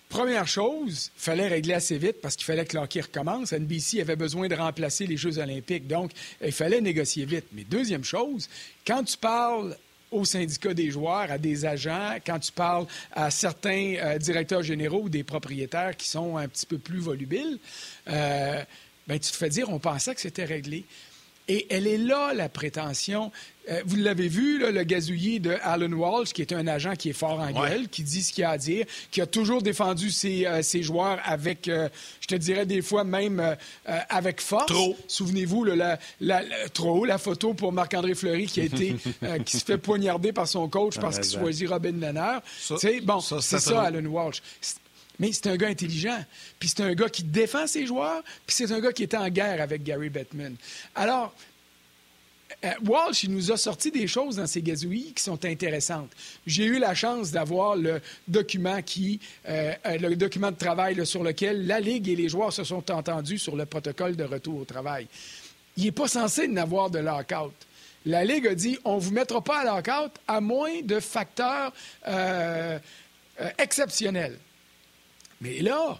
Première 0.09 0.49
chose, 0.49 1.12
il 1.16 1.23
fallait 1.23 1.46
régler 1.46 1.75
assez 1.75 1.96
vite 1.96 2.20
parce 2.20 2.37
qu'il 2.37 2.44
fallait 2.44 2.64
que 2.64 2.77
l'hockey 2.77 3.01
recommence. 3.01 3.53
NBC 3.53 4.01
avait 4.01 4.16
besoin 4.16 4.49
de 4.49 4.55
remplacer 4.57 5.07
les 5.07 5.16
Jeux 5.16 5.38
olympiques, 5.38 5.87
donc 5.87 6.11
il 6.42 6.53
fallait 6.53 6.81
négocier 6.81 7.27
vite. 7.27 7.46
Mais 7.53 7.64
deuxième 7.64 8.03
chose, 8.03 8.49
quand 8.85 9.05
tu 9.05 9.16
parles 9.16 9.77
au 10.11 10.25
syndicat 10.25 10.75
des 10.75 10.90
joueurs, 10.90 11.31
à 11.31 11.38
des 11.38 11.64
agents, 11.64 12.16
quand 12.25 12.38
tu 12.38 12.53
parles 12.53 12.87
à 13.12 13.31
certains 13.31 13.94
euh, 13.96 14.18
directeurs 14.18 14.62
généraux 14.62 15.03
ou 15.03 15.09
des 15.09 15.25
propriétaires 15.25 15.96
qui 15.96 16.09
sont 16.09 16.37
un 16.37 16.49
petit 16.49 16.66
peu 16.66 16.79
plus 16.79 16.99
volubiles, 16.99 17.59
euh, 18.09 18.62
ben, 19.07 19.18
tu 19.18 19.31
te 19.31 19.37
fais 19.37 19.49
dire, 19.49 19.70
on 19.70 19.79
pensait 19.79 20.14
que 20.14 20.20
c'était 20.20 20.44
réglé. 20.44 20.85
Et 21.51 21.67
elle 21.69 21.89
est 21.89 21.99
là, 21.99 22.33
la 22.33 22.49
prétention. 22.49 23.33
Euh, 23.69 23.83
vous 23.85 23.97
l'avez 23.97 24.29
vu, 24.29 24.61
le 24.61 24.85
gazouillis 24.85 25.41
de 25.41 25.57
Alan 25.63 25.91
Walsh, 25.91 26.33
qui 26.33 26.43
est 26.43 26.53
un 26.53 26.69
agent 26.69 26.95
qui 26.95 27.11
est 27.11 27.13
fort 27.13 27.41
en 27.41 27.51
gueule, 27.51 27.89
qui 27.89 28.05
dit 28.05 28.23
ce 28.23 28.33
qu'il 28.33 28.45
a 28.45 28.51
à 28.51 28.59
dire, 28.59 28.87
qui 29.11 29.21
a 29.21 29.27
toujours 29.27 29.61
défendu 29.61 30.13
ses, 30.13 30.47
euh, 30.47 30.63
joueurs 30.81 31.19
avec, 31.25 31.67
euh, 31.67 31.89
je 32.21 32.29
te 32.29 32.37
dirais 32.37 32.67
des 32.67 32.83
fois 32.83 33.03
même 33.03 33.57
avec 33.85 34.41
force. 34.41 34.67
Trop. 34.67 34.97
Souvenez-vous, 35.09 35.65
la, 35.65 35.99
trop, 36.73 37.05
la 37.05 37.19
photo 37.19 37.53
pour 37.53 37.73
Marc-André 37.73 38.15
Fleury 38.15 38.47
qui 38.47 38.61
a 38.61 38.65
été, 38.65 38.95
qui 39.45 39.57
se 39.57 39.65
fait 39.65 39.79
poignarder 39.79 40.33
par 40.33 40.47
son 40.47 40.69
coach 40.69 41.01
parce 41.01 41.19
qu'il 41.19 41.37
choisit 41.37 41.69
Robin 41.69 41.99
Lennard. 41.99 42.43
Bon, 43.03 43.19
c'est 43.19 43.59
ça, 43.59 43.83
Alan 43.83 44.05
Walsh. 44.05 44.41
Mais 45.20 45.33
c'est 45.33 45.46
un 45.48 45.56
gars 45.56 45.68
intelligent. 45.68 46.24
Puis 46.59 46.70
c'est 46.70 46.83
un 46.83 46.94
gars 46.94 47.11
qui 47.11 47.22
défend 47.22 47.66
ses 47.66 47.87
joueurs. 47.87 48.22
Puis 48.46 48.56
c'est 48.56 48.72
un 48.72 48.80
gars 48.80 48.92
qui 48.92 49.04
était 49.04 49.18
en 49.18 49.28
guerre 49.28 49.61
avec 49.61 49.85
Gary 49.85 50.09
Bettman. 50.09 50.56
Alors, 50.94 51.35
euh, 52.64 52.70
Walsh, 52.87 53.24
il 53.24 53.30
nous 53.30 53.52
a 53.52 53.56
sorti 53.56 53.90
des 53.90 54.06
choses 54.06 54.37
dans 54.37 54.46
ses 54.46 54.62
gazouilles 54.62 55.12
qui 55.14 55.22
sont 55.22 55.44
intéressantes. 55.44 56.11
J'ai 56.46 56.64
eu 56.64 56.78
la 56.78 56.94
chance 56.94 57.30
d'avoir 57.30 57.76
le 57.76 58.00
document 58.28 58.80
qui, 58.83 59.20
euh, 59.48 59.72
euh, 59.87 59.98
le 59.98 60.16
document 60.16 60.50
de 60.50 60.56
travail 60.56 61.06
sur 61.06 61.22
lequel 61.22 61.66
la 61.66 61.80
Ligue 61.80 62.09
et 62.09 62.16
les 62.16 62.30
joueurs 62.30 62.52
se 62.52 62.64
sont 62.64 62.90
entendus 62.90 63.38
sur 63.38 63.56
le 63.56 63.66
protocole 63.66 64.16
de 64.16 64.24
retour 64.24 64.61
au 64.61 64.64
travail. 64.64 65.06
Il 65.76 65.85
n'est 65.85 65.92
pas 65.92 66.09
censé 66.09 66.48
n'avoir 66.48 66.90
de 66.90 66.98
lockout. 66.98 67.52
La 68.06 68.24
Ligue 68.24 68.46
a 68.46 68.54
dit 68.54 68.78
on 68.85 68.96
ne 68.96 69.00
vous 69.00 69.12
mettra 69.12 69.44
pas 69.44 69.61
à 69.61 69.76
lockout 69.76 70.12
à 70.26 70.40
moins 70.40 70.80
de 70.83 70.98
facteurs 70.98 71.72
exceptionnels. 73.59 74.38
Mais 75.40 75.61
là, 75.61 75.98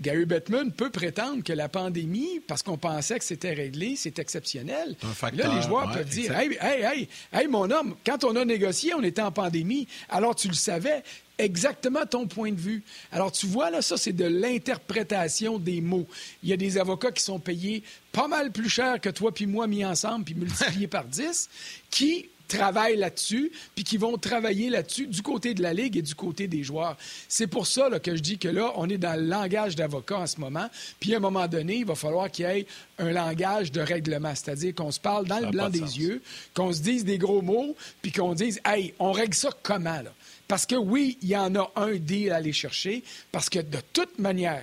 Gary 0.00 0.24
Bettman 0.24 0.72
peut 0.72 0.90
prétendre 0.90 1.44
que 1.44 1.52
la 1.52 1.68
pandémie, 1.68 2.40
parce 2.46 2.62
qu'on 2.62 2.76
pensait 2.76 3.18
que 3.18 3.24
c'était 3.24 3.52
réglé, 3.52 3.94
c'est 3.96 4.18
exceptionnel. 4.18 4.96
là, 5.32 5.54
les 5.54 5.62
joueurs 5.62 5.90
peuvent 5.92 6.08
dire 6.08 6.36
hey, 6.36 6.56
hey, 6.60 6.82
hey, 6.82 7.08
hey, 7.32 7.46
mon 7.46 7.70
homme, 7.70 7.94
quand 8.04 8.24
on 8.24 8.34
a 8.36 8.44
négocié, 8.44 8.92
on 8.94 9.02
était 9.02 9.22
en 9.22 9.30
pandémie. 9.30 9.86
Alors, 10.08 10.34
tu 10.34 10.48
le 10.48 10.54
savais 10.54 11.02
exactement 11.38 12.06
ton 12.06 12.26
point 12.26 12.52
de 12.52 12.60
vue. 12.60 12.82
Alors, 13.12 13.30
tu 13.30 13.46
vois, 13.46 13.70
là, 13.70 13.82
ça, 13.82 13.96
c'est 13.96 14.12
de 14.12 14.24
l'interprétation 14.24 15.58
des 15.58 15.80
mots. 15.80 16.06
Il 16.42 16.48
y 16.48 16.52
a 16.52 16.56
des 16.56 16.76
avocats 16.76 17.12
qui 17.12 17.22
sont 17.22 17.38
payés 17.38 17.82
pas 18.12 18.28
mal 18.28 18.50
plus 18.50 18.68
cher 18.68 19.00
que 19.00 19.10
toi 19.10 19.32
puis 19.32 19.46
moi 19.46 19.66
mis 19.66 19.84
ensemble 19.84 20.24
puis 20.24 20.34
multipliés 20.34 20.86
par 20.88 21.04
10, 21.04 21.48
qui 21.90 22.26
travaillent 22.48 22.96
là-dessus, 22.96 23.50
puis 23.74 23.84
qui 23.84 23.96
vont 23.96 24.16
travailler 24.18 24.70
là-dessus 24.70 25.06
du 25.06 25.22
côté 25.22 25.54
de 25.54 25.62
la 25.62 25.72
Ligue 25.72 25.96
et 25.96 26.02
du 26.02 26.14
côté 26.14 26.46
des 26.46 26.62
joueurs. 26.62 26.96
C'est 27.28 27.46
pour 27.46 27.66
ça 27.66 27.88
que 27.98 28.16
je 28.16 28.20
dis 28.20 28.38
que 28.38 28.48
là, 28.48 28.72
on 28.76 28.88
est 28.88 28.98
dans 28.98 29.18
le 29.18 29.26
langage 29.26 29.76
d'avocat 29.76 30.18
en 30.18 30.26
ce 30.26 30.40
moment, 30.40 30.68
puis 31.00 31.14
à 31.14 31.16
un 31.18 31.20
moment 31.20 31.46
donné, 31.48 31.76
il 31.76 31.86
va 31.86 31.94
falloir 31.94 32.30
qu'il 32.30 32.46
y 32.46 32.48
ait 32.48 32.66
un 32.98 33.10
langage 33.12 33.72
de 33.72 33.80
règlement, 33.80 34.34
c'est-à-dire 34.34 34.74
qu'on 34.74 34.90
se 34.90 35.00
parle 35.00 35.26
dans 35.26 35.40
le 35.40 35.50
blanc 35.50 35.68
des 35.68 35.98
yeux, 35.98 36.22
qu'on 36.54 36.72
se 36.72 36.80
dise 36.80 37.04
des 37.04 37.18
gros 37.18 37.42
mots, 37.42 37.74
puis 38.02 38.12
qu'on 38.12 38.34
dise, 38.34 38.60
hey, 38.64 38.94
on 38.98 39.12
règle 39.12 39.34
ça 39.34 39.50
comment, 39.62 40.02
là? 40.02 40.12
Parce 40.46 40.66
que 40.66 40.74
oui, 40.74 41.16
il 41.22 41.28
y 41.28 41.36
en 41.36 41.54
a 41.54 41.72
un 41.74 41.94
deal 41.94 42.30
à 42.30 42.36
aller 42.36 42.52
chercher, 42.52 43.02
parce 43.32 43.48
que 43.48 43.60
de 43.60 43.78
toute 43.92 44.18
manière, 44.18 44.62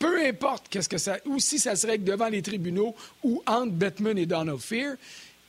peu 0.00 0.26
importe 0.26 0.66
qu'est-ce 0.68 0.88
que 0.88 0.98
ça, 0.98 1.18
ou 1.26 1.38
si 1.38 1.58
ça 1.58 1.76
se 1.76 1.86
règle 1.86 2.04
devant 2.04 2.28
les 2.28 2.42
tribunaux 2.42 2.96
ou 3.22 3.42
entre 3.46 3.72
Bettman 3.72 4.18
et 4.18 4.26
Donald 4.26 4.58
Fear, 4.58 4.96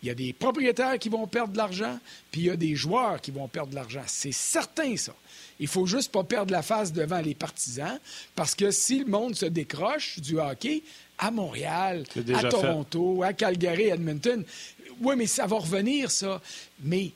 il 0.02 0.08
y 0.08 0.10
a 0.10 0.16
des 0.16 0.34
propriétaires 0.34 0.98
qui 0.98 1.10
vont 1.10 1.28
perdre 1.28 1.54
de 1.54 1.58
l'argent, 1.58 2.00
puis 2.32 2.42
il 2.42 2.48
y 2.48 2.50
a 2.50 2.56
des 2.56 2.76
joueurs 2.76 3.22
qui 3.22 3.32
vont 3.32 3.48
perdre 3.48 3.70
de 3.70 3.76
l'argent. 3.76 4.04
C'est 4.08 4.32
certain, 4.32 4.98
ça. 4.98 5.14
Il 5.60 5.68
faut 5.68 5.86
juste 5.86 6.12
pas 6.12 6.24
perdre 6.24 6.52
la 6.52 6.64
face 6.64 6.92
devant 6.92 7.22
les 7.22 7.36
partisans, 7.36 8.00
parce 8.36 8.56
que 8.56 8.72
si 8.72 9.00
le 9.00 9.06
monde 9.06 9.36
se 9.36 9.46
décroche 9.46 10.20
du 10.20 10.40
hockey 10.40 10.82
à 11.20 11.30
Montréal, 11.30 12.04
à 12.34 12.44
Toronto, 12.50 13.22
à 13.22 13.34
Calgary, 13.34 13.92
à 13.92 13.96
Edmonton, 13.96 14.44
oui, 15.02 15.16
mais 15.16 15.28
ça 15.28 15.46
va 15.46 15.58
revenir, 15.58 16.10
ça. 16.10 16.42
Mais 16.84 17.12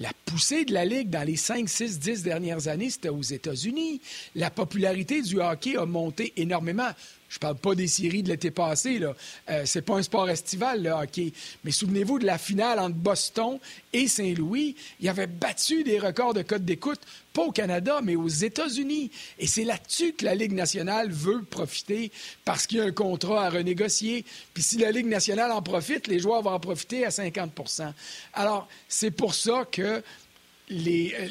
la 0.00 0.12
poussée 0.26 0.64
de 0.64 0.72
la 0.72 0.84
Ligue 0.84 1.10
dans 1.10 1.24
les 1.24 1.36
5, 1.36 1.68
6, 1.68 1.98
10 1.98 2.22
dernières 2.22 2.68
années, 2.68 2.90
c'était 2.90 3.08
aux 3.08 3.22
États-Unis. 3.22 4.00
La 4.36 4.50
popularité 4.50 5.22
du 5.22 5.40
hockey 5.40 5.76
a 5.76 5.86
monté 5.86 6.32
énormément 6.36 6.90
Je 7.28 7.38
parle 7.38 7.56
pas 7.56 7.74
des 7.74 7.88
séries 7.88 8.22
de 8.22 8.28
l'été 8.28 8.50
passé. 8.50 8.98
Là. 8.98 9.14
Euh, 9.50 9.62
c'est 9.66 9.82
pas 9.82 9.96
un 9.96 10.02
sport 10.02 10.30
estival, 10.30 10.82
le 10.82 10.90
hockey. 10.90 11.32
Mais 11.62 11.70
souvenez-vous 11.70 12.18
de 12.18 12.26
la 12.26 12.38
finale 12.38 12.78
entre 12.78 12.96
Boston 12.96 13.58
et 13.92 14.08
Saint-Louis. 14.08 14.76
Il 15.00 15.08
avait 15.08 15.26
battu 15.26 15.84
des 15.84 15.98
records 15.98 16.32
de 16.32 16.42
code 16.42 16.64
d'écoute, 16.64 17.00
pas 17.34 17.42
au 17.42 17.52
Canada, 17.52 18.00
mais 18.02 18.16
aux 18.16 18.28
États-Unis. 18.28 19.10
Et 19.38 19.46
c'est 19.46 19.64
là-dessus 19.64 20.14
que 20.14 20.24
la 20.24 20.34
Ligue 20.34 20.52
nationale 20.52 21.10
veut 21.10 21.42
profiter 21.42 22.10
parce 22.44 22.66
qu'il 22.66 22.78
y 22.78 22.80
a 22.80 22.84
un 22.84 22.92
contrat 22.92 23.44
à 23.44 23.50
renégocier. 23.50 24.24
Puis 24.54 24.62
si 24.62 24.78
la 24.78 24.90
Ligue 24.90 25.06
nationale 25.06 25.52
en 25.52 25.60
profite, 25.60 26.06
les 26.06 26.20
joueurs 26.20 26.42
vont 26.42 26.52
en 26.52 26.60
profiter 26.60 27.04
à 27.04 27.10
50% 27.10 27.92
Alors, 28.32 28.68
c'est 28.88 29.10
pour 29.10 29.34
ça 29.34 29.66
que 29.70 30.02
les, 30.70 31.14
euh, 31.18 31.28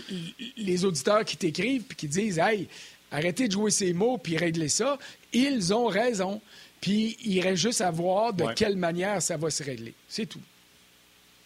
les 0.58 0.86
auditeurs 0.86 1.26
qui 1.26 1.38
t'écrivent 1.38 1.84
puis 1.84 1.96
qui 1.96 2.08
disent 2.08 2.40
Hey, 2.40 2.68
arrêtez 3.12 3.48
de 3.48 3.54
jouer 3.54 3.72
ces 3.72 3.94
mots 3.94 4.18
puis 4.18 4.38
régler 4.38 4.70
ça, 4.70 4.98
ils 5.34 5.74
ont 5.74 5.88
raison. 5.88 6.42
Puis 6.82 7.18
il 7.24 7.42
reste 7.42 7.62
juste 7.62 7.82
à 7.82 7.92
voir 7.92 8.34
de 8.34 8.46
quelle 8.54 8.78
manière 8.78 9.22
ça 9.22 9.38
va 9.38 9.50
se 9.50 9.64
régler. 9.64 9.94
C'est 10.08 10.26
tout. 10.28 10.42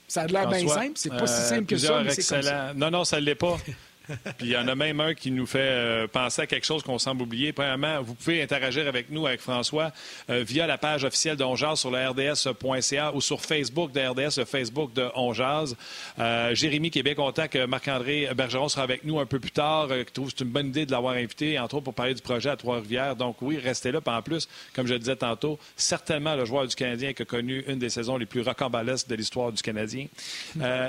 Ça 0.07 0.23
a 0.23 0.27
l'air 0.27 0.49
bien 0.49 0.67
simple. 0.67 0.93
C'est 0.95 1.09
pas 1.09 1.25
si 1.25 1.41
euh, 1.41 1.49
simple 1.49 1.65
que 1.65 1.77
ça, 1.77 2.03
mais 2.03 2.11
c'est 2.11 2.35
comme 2.35 2.43
ça. 2.43 2.73
Non, 2.73 2.91
non, 2.91 3.05
ça 3.05 3.19
ne 3.19 3.25
l'est 3.25 3.35
pas. 3.35 3.57
Puis 4.37 4.47
il 4.47 4.51
y 4.51 4.57
en 4.57 4.67
a 4.67 4.75
même 4.75 4.99
un 4.99 5.13
qui 5.13 5.31
nous 5.31 5.45
fait 5.45 5.59
euh, 5.59 6.07
penser 6.07 6.43
à 6.43 6.47
quelque 6.47 6.65
chose 6.65 6.83
qu'on 6.83 6.99
semble 6.99 7.23
oublier. 7.23 7.53
Premièrement, 7.53 8.01
vous 8.01 8.13
pouvez 8.13 8.41
interagir 8.41 8.87
avec 8.87 9.09
nous, 9.09 9.25
avec 9.27 9.41
François, 9.41 9.91
euh, 10.29 10.43
via 10.45 10.67
la 10.67 10.77
page 10.77 11.03
officielle 11.03 11.37
d'Onjaz 11.37 11.79
sur 11.79 11.91
le 11.91 12.09
rds.ca 12.09 13.13
ou 13.13 13.21
sur 13.21 13.41
Facebook 13.41 13.91
de 13.91 14.01
RDS, 14.01 14.39
le 14.39 14.45
Facebook 14.45 14.93
de 14.93 15.07
Onjaz. 15.15 15.75
Euh, 16.19 16.53
Jérémy 16.55 16.91
qui 16.91 16.99
est 16.99 17.03
bien 17.03 17.15
content 17.15 17.47
que 17.47 17.65
Marc-André 17.65 18.29
Bergeron 18.35 18.69
sera 18.69 18.83
avec 18.83 19.03
nous 19.03 19.19
un 19.19 19.25
peu 19.25 19.39
plus 19.39 19.51
tard, 19.51 19.89
qui 20.05 20.13
trouve 20.13 20.31
que 20.31 20.37
c'est 20.37 20.43
une 20.43 20.51
bonne 20.51 20.67
idée 20.67 20.85
de 20.85 20.91
l'avoir 20.91 21.15
invité, 21.15 21.59
entre 21.59 21.75
autres 21.75 21.85
pour 21.85 21.93
parler 21.93 22.13
du 22.13 22.21
projet 22.21 22.49
à 22.49 22.55
Trois-Rivières. 22.55 23.15
Donc 23.15 23.41
oui, 23.41 23.57
restez 23.57 23.91
là. 23.91 24.01
Puis 24.01 24.13
en 24.13 24.21
plus, 24.21 24.47
comme 24.73 24.87
je 24.87 24.93
le 24.93 24.99
disais 24.99 25.15
tantôt, 25.15 25.59
certainement 25.75 26.35
le 26.35 26.45
joueur 26.45 26.67
du 26.67 26.75
Canadien 26.75 27.13
qui 27.13 27.21
a 27.21 27.25
connu 27.25 27.63
une 27.67 27.79
des 27.79 27.89
saisons 27.89 28.17
les 28.17 28.25
plus 28.25 28.41
rocambolesques 28.41 29.07
de 29.07 29.15
l'histoire 29.15 29.51
du 29.51 29.61
Canadien. 29.61 30.07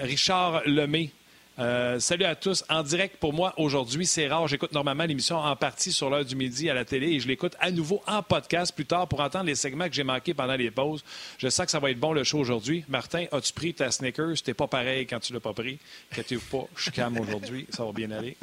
Richard 0.03 0.63
Lemay, 0.67 1.11
euh, 1.59 2.01
salut 2.01 2.25
à 2.25 2.35
tous. 2.35 2.65
En 2.71 2.83
direct 2.83 3.17
pour 3.19 3.33
moi 3.33 3.53
aujourd'hui, 3.59 4.07
c'est 4.07 4.27
rare. 4.27 4.49
J'écoute 4.49 4.73
normalement 4.73 5.05
l'émission 5.05 5.37
en 5.37 5.55
partie 5.55 5.93
sur 5.93 6.09
l'heure 6.09 6.25
du 6.25 6.35
midi 6.35 6.71
à 6.71 6.75
la 6.75 6.85
télé 6.85 7.09
et 7.13 7.21
je 7.21 7.29
l'écoute 7.29 7.55
à 7.61 7.71
nouveau 7.71 8.03
en 8.07 8.23
podcast 8.23 8.75
plus 8.75 8.87
tard 8.87 9.07
pour 9.07 9.21
entendre 9.21 9.45
les 9.45 9.55
segments 9.55 9.87
que 9.87 9.95
j'ai 9.95 10.05
manqués 10.05 10.33
pendant 10.33 10.57
les 10.57 10.71
pauses. 10.71 11.05
Je 11.39 11.49
sens 11.49 11.67
que 11.67 11.73
ça 11.73 11.79
va 11.79 11.91
être 11.91 12.01
bon 12.01 12.13
le 12.13 12.25
show 12.25 12.39
aujourd'hui. 12.39 12.85
Martin, 12.89 13.27
as-tu 13.33 13.53
pris 13.53 13.75
ta 13.75 13.91
Snickers? 13.91 14.37
C'était 14.37 14.55
pas 14.55 14.67
pareil 14.67 15.07
quand 15.07 15.21
tu 15.21 15.33
l'as 15.35 15.41
pas 15.41 15.53
pris. 15.53 15.79
tu 16.27 16.39
pas, 16.39 16.67
je 16.75 16.83
suis 16.83 16.91
calme 16.93 17.19
aujourd'hui. 17.19 17.67
Ça 17.71 17.85
va 17.85 17.93
bien 17.93 18.11
aller. 18.11 18.37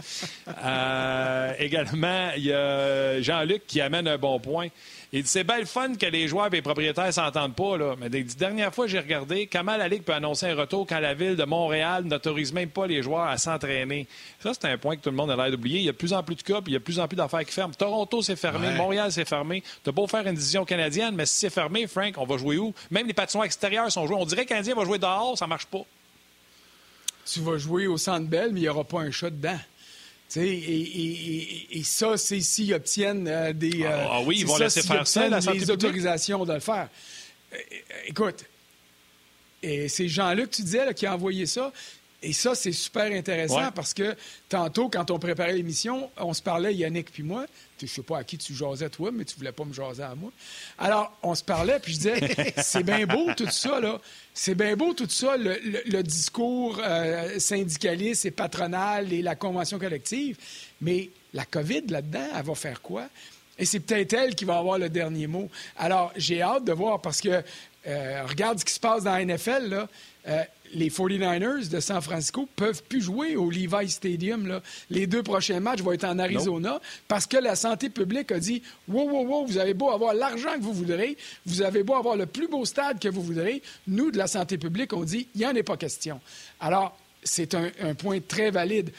Euh, 0.63 1.53
également, 1.57 2.31
il 2.37 2.45
y 2.45 2.53
a 2.53 3.21
Jean-Luc 3.21 3.65
qui 3.65 3.81
amène 3.81 4.07
un 4.07 4.17
bon 4.17 4.39
point. 4.39 4.67
Il 5.11 5.23
dit 5.23 5.27
c'est 5.27 5.43
belle 5.43 5.65
fun 5.65 5.95
que 5.95 6.05
les 6.05 6.27
joueurs 6.27 6.47
et 6.47 6.57
les 6.57 6.61
propriétaires 6.61 7.11
s'entendent 7.11 7.55
pas, 7.55 7.77
là. 7.77 7.95
Mais 7.99 8.09
la 8.09 8.21
dernière 8.21 8.73
fois 8.73 8.85
j'ai 8.85 8.99
regardé, 8.99 9.47
comment 9.47 9.75
la 9.75 9.87
Ligue 9.87 10.03
peut 10.03 10.13
annoncer 10.13 10.45
un 10.47 10.55
retour 10.55 10.85
quand 10.85 10.99
la 10.99 11.15
ville 11.15 11.35
de 11.35 11.45
Montréal 11.45 12.03
n'autorise 12.03 12.53
même 12.53 12.69
pas 12.69 12.85
les 12.85 13.01
joueurs 13.01 13.23
à 13.23 13.37
s'entraîner? 13.39 14.07
Ça, 14.39 14.51
c'est 14.53 14.67
un 14.67 14.77
point 14.77 14.95
que 14.97 15.01
tout 15.01 15.09
le 15.09 15.15
monde 15.15 15.31
a 15.31 15.35
l'air 15.35 15.49
d'oublier. 15.49 15.79
Il 15.79 15.85
y 15.85 15.89
a 15.89 15.93
de 15.93 15.97
plus 15.97 16.13
en 16.13 16.21
plus 16.21 16.35
de 16.35 16.43
cas, 16.43 16.61
puis 16.61 16.71
il 16.71 16.73
y 16.73 16.75
a 16.75 16.79
de 16.79 16.83
plus 16.83 16.99
en 16.99 17.07
plus 17.07 17.15
d'affaires 17.15 17.43
qui 17.43 17.51
ferment. 17.51 17.73
Toronto, 17.73 18.21
c'est 18.21 18.35
fermé. 18.35 18.69
Montréal, 18.75 19.11
c'est 19.11 19.27
fermé. 19.27 19.63
Tu 19.83 19.91
beau 19.91 20.05
faire 20.05 20.27
une 20.27 20.35
décision 20.35 20.63
canadienne, 20.63 21.15
mais 21.15 21.25
si 21.25 21.39
c'est 21.39 21.49
fermé, 21.49 21.87
Frank, 21.87 22.13
on 22.17 22.25
va 22.25 22.37
jouer 22.37 22.59
où? 22.59 22.71
Même 22.91 23.07
les 23.07 23.13
patinoires 23.13 23.45
extérieurs 23.45 23.91
sont 23.91 24.05
joués. 24.05 24.17
On 24.19 24.25
dirait 24.25 24.45
qu'un 24.45 24.59
Canadien 24.59 24.75
va 24.75 24.85
jouer 24.85 24.99
dehors, 24.99 25.37
ça 25.37 25.47
marche 25.47 25.65
pas. 25.65 25.85
Tu 27.25 27.39
vas 27.39 27.57
jouer 27.57 27.87
au 27.87 27.97
Centre 27.97 28.27
Bell, 28.27 28.49
mais 28.51 28.59
il 28.59 28.63
n'y 28.63 28.69
aura 28.69 28.83
pas 28.83 28.99
un 29.01 29.11
chat 29.11 29.29
dedans. 29.29 29.59
Et, 30.35 30.41
et, 30.41 31.79
et, 31.79 31.83
ça, 31.83 32.15
c'est 32.17 32.39
s'ils 32.41 32.73
obtiennent 32.73 33.27
euh, 33.27 33.51
des. 33.51 33.83
Euh, 33.83 34.05
ah, 34.09 34.21
oui, 34.21 34.39
ils 34.39 34.45
vont 34.45 34.57
laisser 34.57 34.83
faire 34.83 35.07
ça, 35.07 35.27
la 35.27 35.39
les 35.39 35.71
autorisations 35.71 36.45
de 36.45 36.53
le 36.53 36.59
faire. 36.59 36.87
Euh, 37.53 37.57
écoute, 38.05 38.45
et 39.63 39.87
c'est 39.87 40.07
Jean-Luc, 40.07 40.51
tu 40.51 40.61
disais, 40.61 40.93
qui 40.93 41.05
a 41.07 41.15
envoyé 41.15 41.45
ça. 41.45 41.71
Et 42.21 42.34
ça, 42.34 42.53
c'est 42.53 42.73
super 42.73 43.12
intéressant 43.12 43.71
parce 43.73 43.93
que 43.93 44.15
tantôt, 44.49 44.89
quand 44.89 45.10
on 45.10 45.19
préparait 45.19 45.53
l'émission, 45.53 46.12
on 46.17 46.34
se 46.34 46.41
parlait, 46.41 46.75
Yannick 46.75 47.12
puis 47.12 47.23
moi. 47.23 47.45
Je 47.79 47.86
ne 47.86 47.89
sais 47.89 48.01
pas 48.01 48.17
à 48.17 48.23
qui 48.25 48.38
tu 48.38 48.53
jasais, 48.53 48.89
toi, 48.89 49.10
mais 49.13 49.23
tu 49.23 49.38
voulais 49.38 49.53
pas 49.53 49.63
me 49.63 49.73
jaser 49.73 50.03
à 50.03 50.13
moi. 50.13 50.32
Alors, 50.77 51.17
on 51.23 51.34
se 51.34 51.43
parlait, 51.43 51.79
puis 51.79 51.93
je 51.93 51.97
disais, 51.97 52.53
c'est 52.58 52.84
bien 52.84 53.05
beau 53.05 53.34
tout 53.38 53.49
ça, 53.49 53.79
là. 53.79 54.01
C'est 54.34 54.55
bien 54.55 54.75
beau 54.75 54.93
tout 54.93 55.08
ça, 55.10 55.38
le, 55.38 56.01
discours 56.01 56.82
euh, 56.84 57.39
syndicaliste 57.39 58.25
et 58.25 58.32
patronal 58.32 59.13
et 59.13 59.21
la 59.21 59.36
convention 59.36 59.79
collective. 59.79 60.38
Mais 60.82 61.10
la 61.34 61.45
COVID, 61.45 61.84
là-dedans, 61.88 62.27
elle 62.36 62.45
va 62.45 62.55
faire 62.55 62.82
quoi? 62.82 63.08
Et 63.60 63.65
c'est 63.65 63.82
peut-être 63.82 64.13
elle 64.13 64.36
qui 64.36 64.45
va 64.45 64.58
avoir 64.58 64.77
le 64.77 64.89
dernier 64.89 65.27
mot. 65.27 65.49
Alors, 65.77 66.13
j'ai 66.15 66.41
hâte 66.41 66.63
de 66.63 66.71
voir 66.71 67.01
parce 67.01 67.19
que, 67.19 67.43
euh, 67.87 68.25
regarde 68.27 68.59
ce 68.59 68.65
qui 68.65 68.73
se 68.73 68.79
passe 68.79 69.03
dans 69.03 69.11
la 69.13 69.25
NFL, 69.25 69.69
là. 69.69 69.87
Euh, 70.27 70.43
les 70.73 70.89
49ers 70.89 71.69
de 71.69 71.79
San 71.79 72.01
Francisco 72.01 72.47
peuvent 72.55 72.83
plus 72.83 73.01
jouer 73.01 73.35
au 73.35 73.49
Levi 73.49 73.89
Stadium. 73.89 74.61
Les 74.91 75.07
deux 75.07 75.23
prochains 75.23 75.59
matchs 75.59 75.81
vont 75.81 75.93
être 75.93 76.03
en 76.03 76.19
Arizona 76.19 76.79
parce 77.07 77.25
que 77.25 77.37
la 77.37 77.55
santé 77.55 77.89
publique 77.89 78.31
a 78.31 78.39
dit 78.39 78.61
Wow, 78.87 79.09
wow, 79.09 79.25
wow, 79.25 79.45
vous 79.47 79.57
avez 79.57 79.73
beau 79.73 79.89
avoir 79.89 80.13
l'argent 80.13 80.53
que 80.55 80.61
vous 80.61 80.73
voudrez, 80.73 81.17
vous 81.45 81.63
avez 81.63 81.83
beau 81.83 81.95
avoir 81.95 82.15
le 82.15 82.27
plus 82.27 82.47
beau 82.47 82.65
stade 82.65 82.99
que 82.99 83.07
vous 83.07 83.23
voudrez. 83.23 83.63
Nous, 83.87 84.11
de 84.11 84.17
la 84.17 84.27
santé 84.27 84.59
publique, 84.59 84.93
on 84.93 85.03
dit 85.03 85.27
Il 85.33 85.39
n'y 85.39 85.47
en 85.47 85.55
est 85.55 85.63
pas 85.63 85.77
question. 85.77 86.19
Alors, 86.59 86.95
c'est 87.23 87.55
un 87.55 87.95
point 87.95 88.19
très 88.19 88.51
valide. 88.51 88.91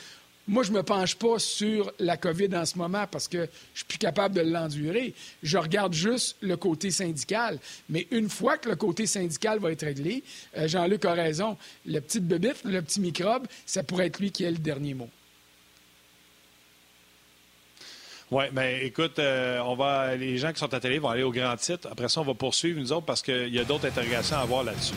Moi, 0.50 0.64
je 0.64 0.72
ne 0.72 0.78
me 0.78 0.82
penche 0.82 1.14
pas 1.14 1.38
sur 1.38 1.92
la 2.00 2.16
COVID 2.16 2.56
en 2.56 2.64
ce 2.64 2.76
moment 2.76 3.06
parce 3.06 3.28
que 3.28 3.48
je 3.72 3.78
suis 3.78 3.84
plus 3.84 3.98
capable 3.98 4.34
de 4.34 4.40
l'endurer. 4.40 5.14
Je 5.44 5.56
regarde 5.56 5.92
juste 5.92 6.38
le 6.40 6.56
côté 6.56 6.90
syndical. 6.90 7.60
Mais 7.88 8.08
une 8.10 8.28
fois 8.28 8.58
que 8.58 8.68
le 8.68 8.74
côté 8.74 9.06
syndical 9.06 9.60
va 9.60 9.70
être 9.70 9.84
réglé, 9.84 10.24
euh, 10.56 10.66
Jean-Luc 10.66 11.04
a 11.04 11.12
raison, 11.12 11.56
le 11.86 12.00
petit 12.00 12.18
bébif, 12.18 12.62
le 12.64 12.82
petit 12.82 13.00
microbe, 13.00 13.46
ça 13.64 13.84
pourrait 13.84 14.06
être 14.06 14.18
lui 14.18 14.32
qui 14.32 14.42
ait 14.42 14.50
le 14.50 14.58
dernier 14.58 14.94
mot. 14.94 15.08
Oui, 18.32 18.46
ben, 18.50 18.82
écoute, 18.82 19.20
euh, 19.20 19.60
on 19.60 19.76
va, 19.76 20.16
les 20.16 20.36
gens 20.36 20.52
qui 20.52 20.58
sont 20.58 20.74
à 20.74 20.80
télé 20.80 20.98
vont 20.98 21.10
aller 21.10 21.22
au 21.22 21.30
grand 21.30 21.54
titre. 21.58 21.86
Après 21.92 22.08
ça, 22.08 22.22
on 22.22 22.24
va 22.24 22.34
poursuivre, 22.34 22.80
nous 22.80 22.90
autres, 22.90 23.06
parce 23.06 23.22
qu'il 23.22 23.54
y 23.54 23.60
a 23.60 23.64
d'autres 23.64 23.86
interrogations 23.86 24.38
à 24.38 24.40
avoir 24.40 24.64
là-dessus. 24.64 24.94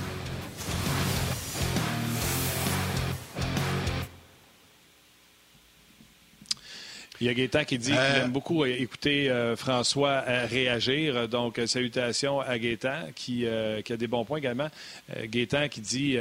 Il 7.24 7.28
y 7.28 7.30
a 7.30 7.34
Gaétan 7.34 7.64
qui 7.64 7.78
dit 7.78 7.92
qu'il 7.92 7.98
euh. 7.98 8.26
aime 8.26 8.32
beaucoup 8.32 8.66
écouter 8.66 9.30
euh, 9.30 9.56
François 9.56 10.26
euh, 10.28 10.46
réagir. 10.46 11.30
Donc, 11.30 11.58
salutations 11.68 12.42
à 12.42 12.60
Gaétan 12.60 12.98
qui, 13.16 13.46
qui, 13.86 13.94
a 13.94 13.98
des 13.98 14.08
bons 14.08 14.26
points 14.26 14.40
également. 14.40 14.68
Gaétan 15.24 15.70
qui 15.70 15.80
dit 15.80 16.18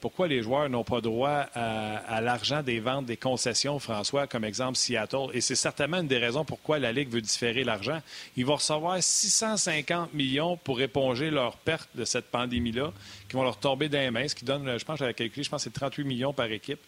pourquoi 0.00 0.28
les 0.28 0.42
joueurs 0.42 0.70
n'ont 0.70 0.82
pas 0.82 1.02
droit 1.02 1.44
à, 1.54 2.22
l'argent 2.22 2.62
des 2.62 2.80
ventes 2.80 3.04
des 3.04 3.18
concessions, 3.18 3.78
François, 3.78 4.26
comme 4.26 4.44
exemple 4.44 4.78
Seattle? 4.78 5.28
Et 5.34 5.42
c'est 5.42 5.56
certainement 5.56 5.98
une 5.98 6.08
des 6.08 6.16
raisons 6.16 6.46
pourquoi 6.46 6.78
la 6.78 6.90
Ligue 6.90 7.10
veut 7.10 7.20
différer 7.20 7.62
l'argent. 7.62 8.00
Ils 8.38 8.46
vont 8.46 8.56
recevoir 8.56 8.96
650 9.02 10.14
millions 10.14 10.56
pour 10.56 10.80
éponger 10.80 11.30
leurs 11.30 11.58
pertes 11.58 11.90
de 11.94 12.06
cette 12.06 12.30
pandémie-là, 12.30 12.92
qui 13.28 13.36
vont 13.36 13.42
leur 13.42 13.58
tomber 13.58 13.90
dans 13.90 13.98
les 13.98 14.10
mains, 14.10 14.26
ce 14.26 14.34
qui 14.34 14.46
donne, 14.46 14.78
je 14.78 14.84
pense, 14.86 14.98
j'avais 14.98 15.12
calculé, 15.12 15.42
je 15.42 15.50
pense 15.50 15.64
que 15.64 15.70
c'est 15.70 15.78
38 15.78 16.04
millions 16.04 16.32
par 16.32 16.50
équipe 16.50 16.80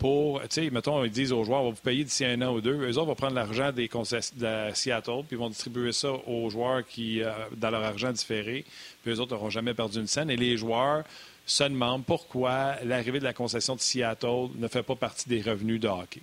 pour, 0.00 0.40
tu 0.42 0.48
sais, 0.50 0.70
mettons, 0.70 1.04
ils 1.04 1.10
disent 1.10 1.30
aux 1.30 1.44
joueurs, 1.44 1.60
on 1.60 1.64
va 1.66 1.70
vous 1.70 1.82
payer 1.82 2.04
d'ici 2.04 2.24
un 2.24 2.40
an 2.40 2.54
ou 2.54 2.62
deux. 2.62 2.74
Eux 2.74 2.96
autres 2.96 3.06
vont 3.06 3.14
prendre 3.14 3.34
l'argent 3.34 3.70
des 3.70 3.86
de 3.86 4.70
Seattle, 4.74 5.24
puis 5.26 5.32
ils 5.32 5.38
vont 5.38 5.50
distribuer 5.50 5.92
ça 5.92 6.10
aux 6.26 6.48
joueurs 6.48 6.86
qui, 6.86 7.22
euh, 7.22 7.30
dans 7.54 7.70
leur 7.70 7.84
argent 7.84 8.10
différé. 8.10 8.64
Puis 9.02 9.12
eux 9.12 9.20
autres 9.20 9.34
n'auront 9.34 9.50
jamais 9.50 9.74
perdu 9.74 9.98
une 9.98 10.06
scène. 10.06 10.30
Et 10.30 10.36
les 10.36 10.56
joueurs 10.56 11.04
se 11.44 11.64
demandent 11.64 12.06
pourquoi 12.06 12.76
l'arrivée 12.82 13.18
de 13.18 13.24
la 13.24 13.34
concession 13.34 13.76
de 13.76 13.80
Seattle 13.80 14.48
ne 14.56 14.68
fait 14.68 14.82
pas 14.82 14.96
partie 14.96 15.28
des 15.28 15.42
revenus 15.42 15.78
de 15.78 15.88
hockey. 15.88 16.22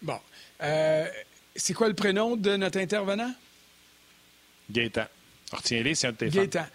Bon. 0.00 0.18
Euh, 0.62 1.06
c'est 1.56 1.74
quoi 1.74 1.88
le 1.88 1.94
prénom 1.94 2.36
de 2.36 2.56
notre 2.56 2.78
intervenant? 2.78 3.34
Gaétan. 4.70 5.06
Retiens-les, 5.52 5.96
c'est 5.96 6.06
un 6.06 6.12
de 6.12 6.16
tes 6.16 6.28
Gaétan. 6.28 6.66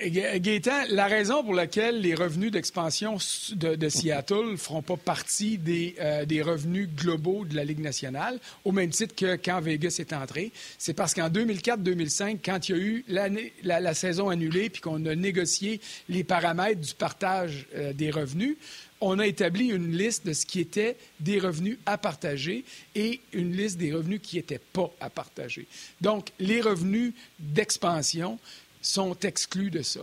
Gaétan, 0.00 0.82
la 0.88 1.06
raison 1.06 1.44
pour 1.44 1.54
laquelle 1.54 2.00
les 2.00 2.16
revenus 2.16 2.50
d'expansion 2.50 3.16
de, 3.52 3.88
Seattle 3.88 4.50
ne 4.52 4.56
feront 4.56 4.82
pas 4.82 4.96
partie 4.96 5.60
euh, 6.00 6.24
des, 6.24 6.42
revenus 6.42 6.88
globaux 6.96 7.44
de 7.44 7.54
la 7.54 7.64
Ligue 7.64 7.78
nationale, 7.78 8.40
au 8.64 8.72
même 8.72 8.90
titre 8.90 9.14
que 9.14 9.36
quand 9.36 9.60
Vegas 9.60 9.96
est 10.00 10.12
entré, 10.12 10.50
c'est 10.78 10.94
parce 10.94 11.14
qu'en 11.14 11.28
2004-2005, 11.28 12.38
quand 12.44 12.68
il 12.68 12.72
y 12.72 12.74
a 12.74 12.82
eu 12.82 13.04
la, 13.62 13.94
saison 13.94 14.30
annulée 14.30 14.68
puis 14.68 14.82
qu'on 14.82 15.06
a 15.06 15.14
négocié 15.14 15.80
les 16.08 16.24
paramètres 16.24 16.80
du 16.80 16.94
partage 16.94 17.66
euh, 17.76 17.92
des 17.92 18.10
revenus, 18.10 18.56
on 19.00 19.18
a 19.18 19.26
établi 19.26 19.68
une 19.68 19.96
liste 19.96 20.26
de 20.26 20.32
ce 20.32 20.46
qui 20.46 20.60
était 20.60 20.96
des 21.20 21.38
revenus 21.38 21.78
à 21.86 21.98
partager 21.98 22.64
et 22.94 23.20
une 23.32 23.52
liste 23.52 23.76
des 23.76 23.92
revenus 23.92 24.20
qui 24.22 24.36
n'étaient 24.36 24.60
pas 24.72 24.90
à 24.98 25.10
partager. 25.10 25.66
Donc, 26.00 26.30
les 26.40 26.60
revenus 26.60 27.12
d'expansion 27.38 28.38
sont 28.84 29.18
exclus 29.20 29.70
de 29.70 29.82
ça. 29.82 30.00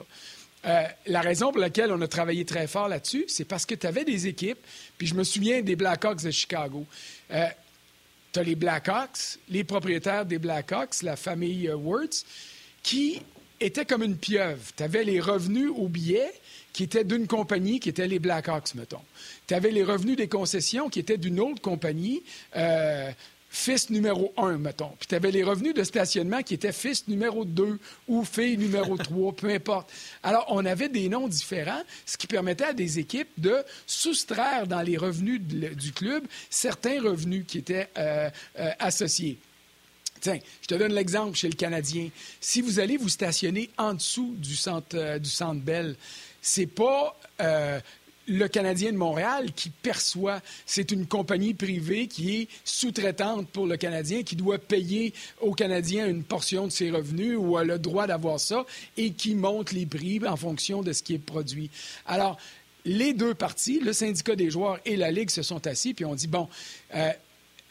Euh, 0.66 0.84
la 1.08 1.22
raison 1.22 1.52
pour 1.52 1.60
laquelle 1.60 1.92
on 1.92 2.02
a 2.02 2.08
travaillé 2.08 2.46
très 2.46 2.68
fort 2.68 2.88
là-dessus, 2.88 3.26
c'est 3.28 3.46
parce 3.46 3.66
que 3.66 3.74
tu 3.74 3.88
avais 3.88 4.06
des 4.06 4.28
équipes, 4.28 4.60
puis 4.98 5.08
je 5.08 5.16
me 5.16 5.24
souviens 5.24 5.62
des 5.62 5.76
Blackhawks 5.76 6.24
de 6.24 6.32
Chicago. 6.32 6.86
Euh, 7.32 7.48
tu 8.32 8.40
as 8.40 8.44
les 8.44 8.56
Blackhawks, 8.56 9.40
les 9.50 9.64
propriétaires 9.64 10.26
des 10.26 10.38
Blackhawks, 10.38 11.02
la 11.02 11.16
famille 11.16 11.68
euh, 11.68 12.08
qui 12.84 13.22
étaient 13.60 13.86
comme 13.86 14.04
une 14.04 14.18
pieuvre. 14.18 14.62
Tu 14.76 14.84
avais 14.84 15.04
les 15.04 15.20
revenus 15.20 15.72
au 15.76 15.88
billet 15.88 16.32
qui 16.74 16.84
étaient 16.84 17.04
d'une 17.04 17.28
compagnie 17.28 17.80
qui 17.80 17.90
était 17.90 18.08
les 18.08 18.20
Blackhawks, 18.20 18.76
mettons. 18.76 19.02
Tu 19.48 19.54
avais 19.54 19.72
les 19.72 19.84
revenus 19.84 20.16
des 20.16 20.28
concessions 20.28 20.90
qui 20.90 21.00
étaient 21.00 21.18
d'une 21.18 21.40
autre 21.40 21.62
compagnie. 21.62 22.24
Euh, 23.52 23.62
fils 23.62 23.90
numéro 23.90 24.34
un, 24.38 24.58
mettons. 24.58 24.92
Puis 25.00 25.08
tu 25.08 25.16
avais 25.16 25.32
les 25.32 25.44
revenus 25.44 25.74
de 25.74 25.84
stationnement 25.84 26.42
qui 26.42 26.54
étaient 26.54 26.72
fils 26.72 27.08
numéro 27.08 27.46
deux 27.46 27.80
ou 28.08 28.24
fille 28.24 28.58
numéro 28.58 28.98
trois, 29.04 29.34
peu 29.34 29.50
importe. 29.50 29.92
Alors, 30.24 30.46
on 30.50 30.66
avait 30.66 30.90
des 30.90 31.10
noms 31.10 31.28
différents, 31.28 31.84
ce 32.06 32.18
qui 32.18 32.28
permettait 32.28 32.66
à 32.66 32.74
des 32.74 33.00
équipes 33.00 33.30
de 33.38 33.64
soustraire 33.86 34.68
dans 34.68 34.82
les 34.82 34.98
revenus 34.98 35.42
du 35.42 35.92
club 35.92 36.24
certains 36.50 37.02
revenus 37.02 37.46
qui 37.48 37.60
étaient 37.60 37.90
euh, 37.98 38.30
euh, 38.60 38.72
associés. 38.80 39.38
Tiens, 40.20 40.40
je 40.62 40.68
te 40.68 40.76
donne 40.76 40.94
l'exemple 40.94 41.36
chez 41.36 41.50
le 41.50 41.56
Canadien. 41.56 42.10
Si 42.40 42.62
vous 42.62 42.80
allez 42.80 42.98
vous 42.98 43.10
stationner 43.10 43.70
en 43.78 43.96
dessous 43.96 44.36
du 44.38 44.56
centre, 44.56 44.96
euh, 44.96 45.18
du 45.18 45.30
centre 45.30 45.62
Bell, 45.62 45.96
c'est 46.42 46.68
pas 46.68 47.18
le 48.32 48.48
Canadien 48.48 48.94
de 48.94 48.98
Montréal 48.98 49.52
qui 49.54 49.70
perçoit, 49.70 50.42
c'est 50.66 50.92
une 50.92 51.06
compagnie 51.06 51.54
privée 51.54 52.08
qui 52.08 52.36
est 52.36 52.48
sous-traitante 52.64 53.48
pour 53.50 53.68
le 53.68 53.76
Canadien, 53.76 54.24
qui 54.24 54.36
doit 54.36 54.58
payer 54.58 55.14
au 55.42 55.54
Canadien 55.54 56.08
une 56.08 56.24
portion 56.24 56.66
de 56.66 56.72
ses 56.72 56.92
revenus 56.92 57.38
ou 57.38 57.58
a 57.58 57.64
le 57.64 57.78
droit 57.78 58.08
d'avoir 58.08 58.40
ça 58.40 58.66
et 58.96 59.12
qui 59.12 59.36
monte 59.36 59.74
les 59.74 59.86
prix 59.86 60.22
en 60.26 60.38
fonction 60.38 60.82
de 60.82 60.94
ce 60.94 61.04
qui 61.04 61.16
est 61.16 61.20
produit. 61.20 61.70
Alors, 62.06 62.38
les 62.86 63.14
deux 63.14 63.34
parties, 63.34 63.80
le 63.80 63.94
syndicat 63.94 64.36
des 64.36 64.50
joueurs 64.50 64.80
et 64.86 64.96
la 64.96 65.12
Ligue, 65.12 65.30
se 65.30 65.44
sont 65.44 65.68
assis 65.68 65.94
puis 65.94 66.06
ont 66.06 66.16
dit, 66.16 66.28
bon, 66.28 66.48
euh, 66.96 67.12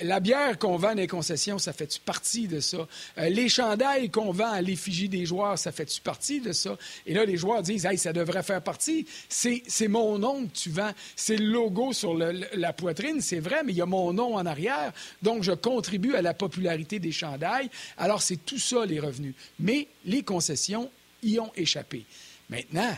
la 0.02 0.20
bière 0.20 0.58
qu'on 0.58 0.76
vend 0.76 0.90
dans 0.90 0.94
les 0.94 1.06
concessions, 1.06 1.58
ça 1.58 1.72
fait-tu 1.72 2.00
partie 2.00 2.48
de 2.48 2.60
ça? 2.60 2.86
Euh, 3.18 3.28
les 3.28 3.48
chandails 3.48 4.10
qu'on 4.10 4.32
vend 4.32 4.50
à 4.50 4.60
l'effigie 4.60 5.08
des 5.08 5.26
joueurs, 5.26 5.58
ça 5.58 5.72
fait-tu 5.72 6.00
partie 6.00 6.40
de 6.40 6.52
ça? 6.52 6.76
Et 7.06 7.14
là, 7.14 7.24
les 7.24 7.36
joueurs 7.36 7.62
disent, 7.62 7.86
hey, 7.86 7.98
ça 7.98 8.12
devrait 8.12 8.42
faire 8.42 8.62
partie. 8.62 9.06
C'est 9.28 9.88
mon 9.88 10.18
nom 10.18 10.46
que 10.46 10.52
tu 10.52 10.70
vends. 10.70 10.92
C'est 11.16 11.36
le 11.36 11.46
logo 11.46 11.92
sur 11.92 12.14
la 12.14 12.72
poitrine, 12.72 13.20
c'est 13.20 13.40
vrai, 13.40 13.62
mais 13.64 13.72
il 13.72 13.78
y 13.78 13.82
a 13.82 13.86
mon 13.86 14.12
nom 14.12 14.36
en 14.36 14.46
arrière. 14.46 14.92
Donc, 15.22 15.42
je 15.42 15.52
contribue 15.52 16.14
à 16.14 16.22
la 16.22 16.34
popularité 16.34 16.98
des 16.98 17.12
chandails. 17.12 17.70
Alors, 17.96 18.22
c'est 18.22 18.44
tout 18.44 18.58
ça, 18.58 18.84
les 18.86 19.00
revenus. 19.00 19.34
Mais 19.58 19.88
les 20.04 20.22
concessions 20.22 20.90
y 21.22 21.38
ont 21.38 21.52
échappé. 21.54 22.04
Maintenant, 22.48 22.96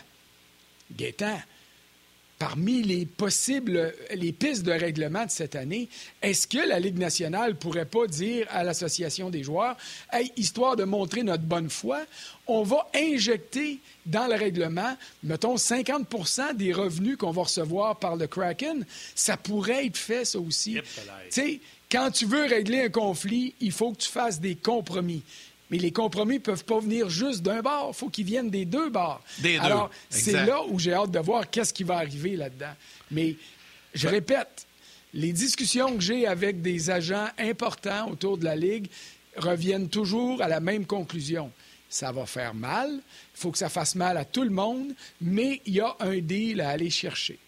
Gaétan, 0.96 1.40
parmi 2.42 2.82
les 2.82 3.06
possibles, 3.06 3.94
les 4.12 4.32
pistes 4.32 4.64
de 4.64 4.72
règlement 4.72 5.24
de 5.24 5.30
cette 5.30 5.54
année, 5.54 5.88
est-ce 6.22 6.48
que 6.48 6.58
la 6.58 6.80
Ligue 6.80 6.98
nationale 6.98 7.54
pourrait 7.54 7.84
pas 7.84 8.08
dire 8.08 8.48
à 8.50 8.64
l'Association 8.64 9.30
des 9.30 9.44
joueurs, 9.44 9.76
hey, 10.12 10.32
histoire 10.36 10.74
de 10.74 10.82
montrer 10.82 11.22
notre 11.22 11.44
bonne 11.44 11.70
foi, 11.70 12.00
on 12.48 12.64
va 12.64 12.88
injecter 12.96 13.78
dans 14.06 14.26
le 14.26 14.34
règlement, 14.34 14.96
mettons, 15.22 15.54
50% 15.54 16.56
des 16.56 16.72
revenus 16.72 17.16
qu'on 17.16 17.30
va 17.30 17.42
recevoir 17.42 18.00
par 18.00 18.16
le 18.16 18.26
Kraken, 18.26 18.84
ça 19.14 19.36
pourrait 19.36 19.86
être 19.86 19.96
fait, 19.96 20.24
ça 20.24 20.40
aussi. 20.40 20.78
Tu 20.82 21.30
sais, 21.30 21.60
quand 21.92 22.10
tu 22.10 22.26
veux 22.26 22.46
régler 22.46 22.86
un 22.86 22.88
conflit, 22.88 23.54
il 23.60 23.70
faut 23.70 23.92
que 23.92 23.98
tu 23.98 24.08
fasses 24.08 24.40
des 24.40 24.56
compromis. 24.56 25.22
Mais 25.72 25.78
les 25.78 25.90
compromis 25.90 26.34
ne 26.34 26.40
peuvent 26.40 26.66
pas 26.66 26.80
venir 26.80 27.08
juste 27.08 27.40
d'un 27.40 27.62
bar. 27.62 27.86
Il 27.88 27.94
faut 27.94 28.10
qu'ils 28.10 28.26
viennent 28.26 28.50
des 28.50 28.66
deux. 28.66 28.92
Des 29.38 29.54
deux. 29.54 29.64
Alors, 29.64 29.90
c'est 30.10 30.32
là 30.32 30.62
où 30.68 30.78
j'ai 30.78 30.92
hâte 30.92 31.10
de 31.10 31.18
voir 31.18 31.48
qu'est-ce 31.48 31.72
qui 31.72 31.82
va 31.82 31.96
arriver 31.96 32.36
là-dedans. 32.36 32.74
Mais 33.10 33.36
je 33.94 34.06
répète, 34.06 34.66
les 35.14 35.32
discussions 35.32 35.96
que 35.96 36.02
j'ai 36.02 36.26
avec 36.26 36.60
des 36.60 36.90
agents 36.90 37.26
importants 37.38 38.10
autour 38.10 38.36
de 38.36 38.44
la 38.44 38.54
Ligue 38.54 38.88
reviennent 39.36 39.88
toujours 39.88 40.42
à 40.42 40.48
la 40.48 40.60
même 40.60 40.84
conclusion. 40.84 41.50
Ça 41.88 42.12
va 42.12 42.26
faire 42.26 42.52
mal, 42.52 42.90
il 42.92 43.40
faut 43.40 43.50
que 43.50 43.58
ça 43.58 43.70
fasse 43.70 43.94
mal 43.94 44.18
à 44.18 44.26
tout 44.26 44.42
le 44.42 44.50
monde, 44.50 44.94
mais 45.22 45.62
il 45.64 45.74
y 45.74 45.80
a 45.80 45.96
un 46.00 46.18
deal 46.18 46.60
à 46.60 46.68
aller 46.68 46.90
chercher. 46.90 47.38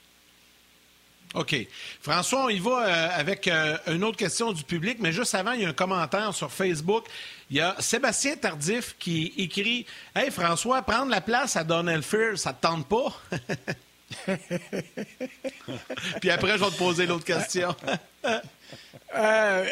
OK. 1.34 1.56
François, 2.00 2.44
on 2.44 2.48
y 2.48 2.60
va 2.60 2.86
euh, 2.86 3.08
avec 3.18 3.48
euh, 3.48 3.76
une 3.88 4.04
autre 4.04 4.16
question 4.16 4.52
du 4.52 4.62
public, 4.62 4.98
mais 5.00 5.12
juste 5.12 5.34
avant, 5.34 5.52
il 5.52 5.62
y 5.62 5.64
a 5.64 5.68
un 5.68 5.72
commentaire 5.72 6.32
sur 6.32 6.52
Facebook. 6.52 7.06
Il 7.50 7.56
y 7.56 7.60
a 7.60 7.74
Sébastien 7.80 8.36
Tardif 8.36 8.94
qui 8.98 9.34
écrit 9.36 9.84
Hey 10.14 10.30
François, 10.30 10.82
prendre 10.82 11.10
la 11.10 11.20
place 11.20 11.56
à 11.56 11.64
Donald 11.64 12.04
Fear, 12.04 12.38
ça 12.38 12.52
te 12.52 12.62
tente 12.62 12.86
pas? 12.88 13.20
Puis 16.20 16.30
après, 16.30 16.58
je 16.58 16.64
vais 16.64 16.70
te 16.70 16.78
poser 16.78 17.06
l'autre 17.06 17.24
question. 17.24 17.74
Euh, 19.16 19.64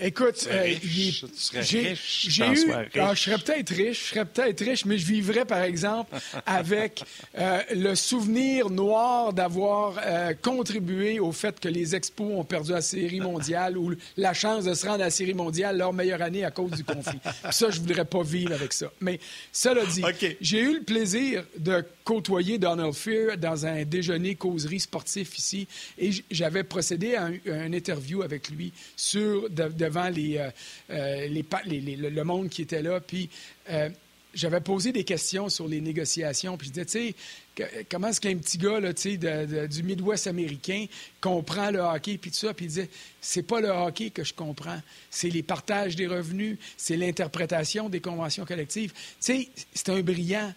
écoute, 0.00 0.46
euh, 0.50 0.74
j'ai 0.82 1.82
eu. 1.82 2.72
Ah, 2.98 3.14
je 3.14 3.20
serais 3.20 3.38
peut-être 3.38 3.70
riche, 3.70 4.04
je 4.04 4.14
serais 4.14 4.24
peut-être 4.24 4.62
riche, 4.62 4.84
mais 4.84 4.98
je 4.98 5.06
vivrais, 5.06 5.44
par 5.44 5.62
exemple, 5.62 6.14
avec 6.44 7.02
euh, 7.38 7.62
le 7.74 7.94
souvenir 7.94 8.70
noir 8.70 9.32
d'avoir 9.32 10.00
contribué 10.42 11.18
au 11.18 11.32
fait 11.32 11.58
que 11.58 11.68
les 11.68 11.94
Expos 11.94 12.32
ont 12.32 12.44
perdu 12.44 12.72
la 12.72 12.82
Série 12.82 13.20
mondiale 13.20 13.78
ou 13.78 13.94
la 14.16 14.34
chance 14.34 14.64
de 14.64 14.74
se 14.74 14.86
rendre 14.86 15.02
à 15.02 15.06
la 15.06 15.10
Série 15.10 15.34
mondiale 15.34 15.78
leur 15.78 15.92
meilleure 15.92 16.22
année 16.22 16.44
à 16.44 16.50
cause 16.50 16.72
du 16.72 16.84
conflit. 16.84 17.18
ça, 17.50 17.70
je 17.70 17.80
voudrais 17.80 18.04
pas 18.04 18.22
vivre 18.22 18.52
avec 18.52 18.72
ça. 18.72 18.90
Mais 19.00 19.18
cela 19.52 19.84
dit, 19.86 20.02
j'ai 20.40 20.60
eu 20.60 20.74
le 20.74 20.82
plaisir 20.82 21.44
de 21.56 21.84
côtoyer 22.04 22.58
Donald 22.58 22.92
Fear 22.92 23.38
dans 23.38 23.64
un 23.66 23.84
déjeuner 23.84 24.34
causerie 24.34 24.80
sportif 24.80 25.38
ici 25.38 25.66
et 25.98 26.10
j'avais 26.30 26.64
procédé 26.64 27.14
à, 27.14 27.24
un, 27.24 27.64
une 27.66 27.74
interview 27.74 28.22
avec 28.22 28.33
lui 28.50 28.72
sur, 28.96 29.50
devant 29.50 30.08
les, 30.08 30.38
euh, 30.38 30.50
euh, 30.90 31.28
le 31.28 32.22
monde 32.22 32.48
qui 32.48 32.62
était 32.62 32.82
là. 32.82 33.00
Puis 33.00 33.28
euh, 33.70 33.88
j'avais 34.34 34.60
posé 34.60 34.92
des 34.92 35.04
questions 35.04 35.48
sur 35.48 35.68
les 35.68 35.80
négociations. 35.80 36.56
Puis 36.56 36.68
je 36.68 36.72
disais, 36.72 36.86
tu 36.86 37.14
sais, 37.58 37.84
comment 37.90 38.08
est-ce 38.08 38.20
qu'un 38.20 38.36
petit 38.36 38.58
gars 38.58 38.80
là, 38.80 38.92
du 38.92 39.82
Midwest 39.82 40.26
américain 40.26 40.86
comprend 41.20 41.70
le 41.70 41.80
hockey, 41.80 42.18
puis 42.18 42.30
tout 42.30 42.38
ça, 42.38 42.54
puis 42.54 42.66
il 42.66 42.68
disait, 42.68 42.90
c'est 43.20 43.42
pas 43.42 43.60
le 43.60 43.68
hockey 43.68 44.10
que 44.10 44.24
je 44.24 44.34
comprends, 44.34 44.80
c'est 45.10 45.30
les 45.30 45.42
partages 45.42 45.96
des 45.96 46.06
revenus, 46.06 46.58
c'est 46.76 46.96
l'interprétation 46.96 47.88
des 47.88 48.00
conventions 48.00 48.44
collectives. 48.44 48.92
Tu 48.92 48.98
sais, 49.20 49.48
c'est 49.74 49.90
un 49.90 50.00
brillant 50.00 50.52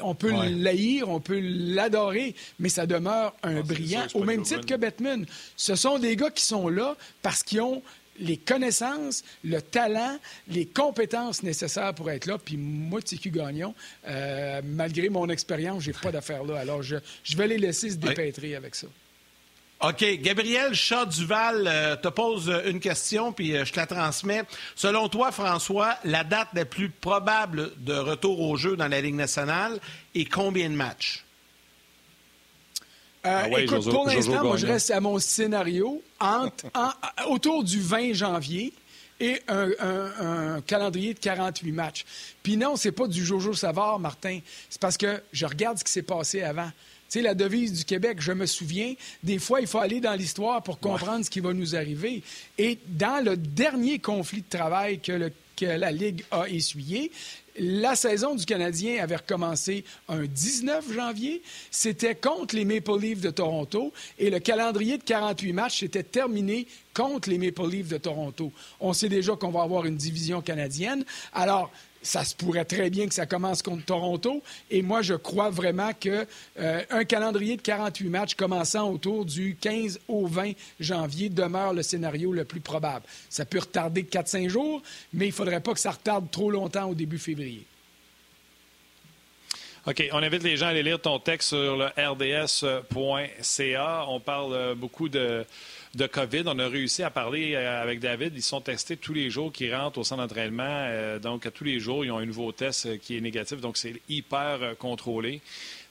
on 0.00 0.14
peut 0.14 0.32
l'haïr, 0.32 1.08
on 1.08 1.20
peut 1.20 1.38
l'adorer, 1.40 2.34
mais 2.58 2.68
ça 2.68 2.86
demeure 2.86 3.34
un 3.42 3.58
ah, 3.58 3.62
brillant, 3.62 4.06
au 4.14 4.24
même 4.24 4.42
titre 4.42 4.64
que 4.64 4.74
Batman. 4.74 5.26
Ce 5.56 5.74
sont 5.74 5.98
des 5.98 6.16
gars 6.16 6.30
qui 6.30 6.44
sont 6.44 6.68
là 6.68 6.96
parce 7.20 7.42
qu'ils 7.42 7.60
ont 7.60 7.82
les 8.18 8.36
connaissances, 8.36 9.22
le 9.44 9.60
talent, 9.60 10.18
les 10.48 10.66
compétences 10.66 11.42
nécessaires 11.42 11.94
pour 11.94 12.10
être 12.10 12.26
là. 12.26 12.38
Puis 12.38 12.56
moi, 12.56 13.00
TQ 13.00 13.30
Gagnon, 13.30 13.74
euh, 14.06 14.60
malgré 14.64 15.08
mon 15.08 15.28
expérience, 15.28 15.82
j'ai 15.82 15.92
pas 15.92 16.12
d'affaires 16.12 16.44
là. 16.44 16.58
Alors, 16.58 16.82
je, 16.82 16.96
vais 17.36 17.46
les 17.46 17.58
laisser 17.58 17.90
se 17.90 17.96
dépêtrer 17.96 18.54
avec 18.54 18.74
ça. 18.74 18.86
OK. 19.82 20.04
Gabriel 20.20 20.74
Chat-Duval 20.74 21.64
euh, 21.66 21.96
te 21.96 22.06
pose 22.06 22.52
une 22.66 22.78
question, 22.78 23.32
puis 23.32 23.56
euh, 23.56 23.64
je 23.64 23.72
te 23.72 23.80
la 23.80 23.86
transmets. 23.86 24.44
Selon 24.76 25.08
toi, 25.08 25.32
François, 25.32 25.96
la 26.04 26.22
date 26.22 26.48
la 26.54 26.64
plus 26.64 26.88
probable 26.88 27.72
de 27.78 27.94
retour 27.94 28.40
au 28.40 28.56
jeu 28.56 28.76
dans 28.76 28.86
la 28.86 29.00
Ligue 29.00 29.16
nationale 29.16 29.80
est 30.14 30.26
combien 30.26 30.70
de 30.70 30.76
matchs? 30.76 31.24
Euh, 33.24 33.42
ah 33.44 33.60
écoute, 33.60 33.88
pour 33.90 34.06
l'instant, 34.06 34.42
moi, 34.42 34.56
je 34.56 34.66
reste 34.66 34.90
à 34.90 35.00
mon 35.00 35.18
scénario 35.18 36.02
autour 37.28 37.62
du 37.62 37.80
20 37.80 38.14
janvier 38.14 38.72
et 39.20 39.40
un, 39.48 40.60
calendrier 40.66 41.14
de 41.14 41.18
48 41.20 41.72
matchs. 41.72 42.04
Puis 42.42 42.56
non, 42.56 42.76
c'est 42.76 42.92
pas 42.92 43.06
du 43.06 43.24
Jojo 43.24 43.54
Savard, 43.54 44.00
Martin. 44.00 44.40
C'est 44.68 44.80
parce 44.80 44.96
que 44.96 45.22
je 45.32 45.46
regarde 45.46 45.78
ce 45.78 45.84
qui 45.84 45.92
s'est 45.92 46.02
passé 46.02 46.42
avant 46.42 46.70
sais, 47.12 47.22
la 47.22 47.34
devise 47.34 47.72
du 47.72 47.84
Québec, 47.84 48.18
je 48.20 48.32
me 48.32 48.46
souviens, 48.46 48.94
des 49.22 49.38
fois, 49.38 49.60
il 49.60 49.66
faut 49.66 49.78
aller 49.78 50.00
dans 50.00 50.14
l'histoire 50.14 50.62
pour 50.62 50.78
comprendre 50.78 51.24
ce 51.24 51.30
qui 51.30 51.40
va 51.40 51.52
nous 51.52 51.76
arriver. 51.76 52.22
Et 52.56 52.78
dans 52.86 53.22
le 53.22 53.36
dernier 53.36 53.98
conflit 53.98 54.40
de 54.40 54.48
travail 54.48 54.98
que, 54.98 55.30
que 55.56 55.66
la 55.66 55.92
Ligue 55.92 56.24
a 56.30 56.48
essuyé, 56.48 57.12
la 57.58 57.94
saison 57.96 58.34
du 58.34 58.44
Canadien 58.44 59.02
avait 59.02 59.16
recommencé 59.16 59.84
un 60.08 60.24
19 60.24 60.92
janvier. 60.92 61.42
C'était 61.70 62.14
contre 62.14 62.56
les 62.56 62.64
Maple 62.64 62.98
Leafs 62.98 63.20
de 63.20 63.30
Toronto 63.30 63.92
et 64.18 64.30
le 64.30 64.38
calendrier 64.38 64.98
de 64.98 65.02
48 65.02 65.52
matchs 65.52 65.82
était 65.82 66.02
terminé 66.02 66.66
contre 66.94 67.30
les 67.30 67.38
Maple 67.38 67.68
Leafs 67.68 67.88
de 67.88 67.98
Toronto. 67.98 68.52
On 68.80 68.92
sait 68.92 69.08
déjà 69.08 69.36
qu'on 69.36 69.50
va 69.50 69.62
avoir 69.62 69.86
une 69.86 69.96
division 69.96 70.40
canadienne. 70.40 71.04
Alors, 71.32 71.70
ça 72.02 72.24
se 72.24 72.34
pourrait 72.34 72.64
très 72.64 72.90
bien 72.90 73.06
que 73.06 73.14
ça 73.14 73.26
commence 73.26 73.62
contre 73.62 73.84
Toronto. 73.84 74.42
Et 74.70 74.82
moi, 74.82 75.02
je 75.02 75.14
crois 75.14 75.50
vraiment 75.50 75.92
qu'un 75.92 76.24
euh, 76.58 77.04
calendrier 77.04 77.56
de 77.56 77.62
48 77.62 78.08
matchs 78.08 78.34
commençant 78.34 78.90
autour 78.90 79.24
du 79.24 79.56
15 79.60 80.00
au 80.08 80.26
20 80.26 80.52
janvier 80.80 81.28
demeure 81.28 81.72
le 81.72 81.82
scénario 81.82 82.32
le 82.32 82.44
plus 82.44 82.60
probable. 82.60 83.04
Ça 83.30 83.44
peut 83.44 83.60
retarder 83.60 84.02
de 84.02 84.08
4-5 84.08 84.48
jours, 84.48 84.82
mais 85.12 85.26
il 85.26 85.30
ne 85.30 85.34
faudrait 85.34 85.60
pas 85.60 85.72
que 85.72 85.80
ça 85.80 85.92
retarde 85.92 86.30
trop 86.30 86.50
longtemps 86.50 86.90
au 86.90 86.94
début 86.94 87.18
février. 87.18 87.64
OK. 89.86 90.08
On 90.12 90.22
invite 90.22 90.44
les 90.44 90.56
gens 90.56 90.66
à 90.66 90.68
aller 90.68 90.84
lire 90.84 91.00
ton 91.00 91.18
texte 91.18 91.48
sur 91.48 91.76
le 91.76 91.86
rds.ca. 91.96 94.04
On 94.08 94.20
parle 94.20 94.54
euh, 94.54 94.74
beaucoup 94.76 95.08
de 95.08 95.44
de 95.94 96.06
COVID. 96.06 96.44
On 96.46 96.58
a 96.58 96.68
réussi 96.68 97.02
à 97.02 97.10
parler 97.10 97.54
euh, 97.54 97.82
avec 97.82 98.00
David. 98.00 98.32
Ils 98.34 98.42
sont 98.42 98.60
testés 98.60 98.96
tous 98.96 99.12
les 99.12 99.30
jours 99.30 99.52
qui 99.52 99.72
rentrent 99.72 99.98
au 99.98 100.04
centre 100.04 100.22
d'entraînement. 100.22 100.62
Euh, 100.66 101.18
donc, 101.18 101.50
tous 101.52 101.64
les 101.64 101.80
jours, 101.80 102.04
ils 102.04 102.10
ont 102.10 102.18
un 102.18 102.26
nouveau 102.26 102.52
test 102.52 102.98
qui 103.00 103.16
est 103.16 103.20
négatif. 103.20 103.60
Donc, 103.60 103.76
c'est 103.76 104.00
hyper 104.08 104.76
contrôlé 104.78 105.40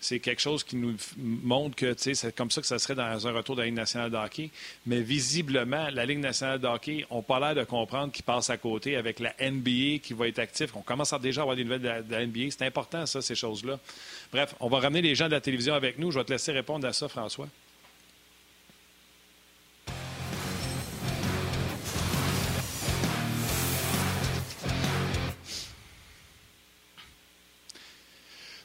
c'est 0.01 0.19
quelque 0.19 0.41
chose 0.41 0.63
qui 0.63 0.75
nous 0.75 0.95
montre 1.17 1.75
que 1.75 1.93
c'est 1.95 2.35
comme 2.35 2.49
ça 2.49 2.59
que 2.59 2.67
ça 2.67 2.79
serait 2.79 2.95
dans 2.95 3.27
un 3.27 3.31
retour 3.31 3.55
de 3.55 3.61
la 3.61 3.67
Ligue 3.67 3.75
nationale 3.75 4.09
de 4.09 4.17
hockey. 4.17 4.49
Mais 4.87 4.99
visiblement, 5.01 5.89
la 5.91 6.05
Ligue 6.05 6.19
nationale 6.19 6.59
de 6.59 6.67
hockey 6.67 7.05
n'a 7.09 7.21
pas 7.21 7.39
l'air 7.39 7.55
de 7.55 7.63
comprendre 7.63 8.11
qu'ils 8.11 8.25
passent 8.25 8.49
à 8.49 8.57
côté 8.57 8.95
avec 8.95 9.19
la 9.19 9.33
NBA 9.39 9.99
qui 10.01 10.13
va 10.13 10.27
être 10.27 10.39
active. 10.39 10.71
On 10.75 10.81
commence 10.81 11.13
à 11.13 11.19
déjà 11.19 11.41
avoir 11.41 11.55
des 11.55 11.63
nouvelles 11.63 11.81
de 11.81 12.11
la, 12.11 12.25
NBA. 12.25 12.49
C'est 12.49 12.65
important, 12.65 13.05
ça, 13.05 13.21
ces 13.21 13.35
choses-là. 13.35 13.79
Bref, 14.31 14.55
on 14.59 14.69
va 14.69 14.79
ramener 14.79 15.03
les 15.03 15.13
gens 15.13 15.27
de 15.27 15.33
la 15.33 15.41
télévision 15.41 15.75
avec 15.75 15.99
nous. 15.99 16.11
Je 16.11 16.17
vais 16.17 16.25
te 16.25 16.31
laisser 16.31 16.51
répondre 16.51 16.87
à 16.87 16.93
ça, 16.93 17.07
François. 17.07 17.47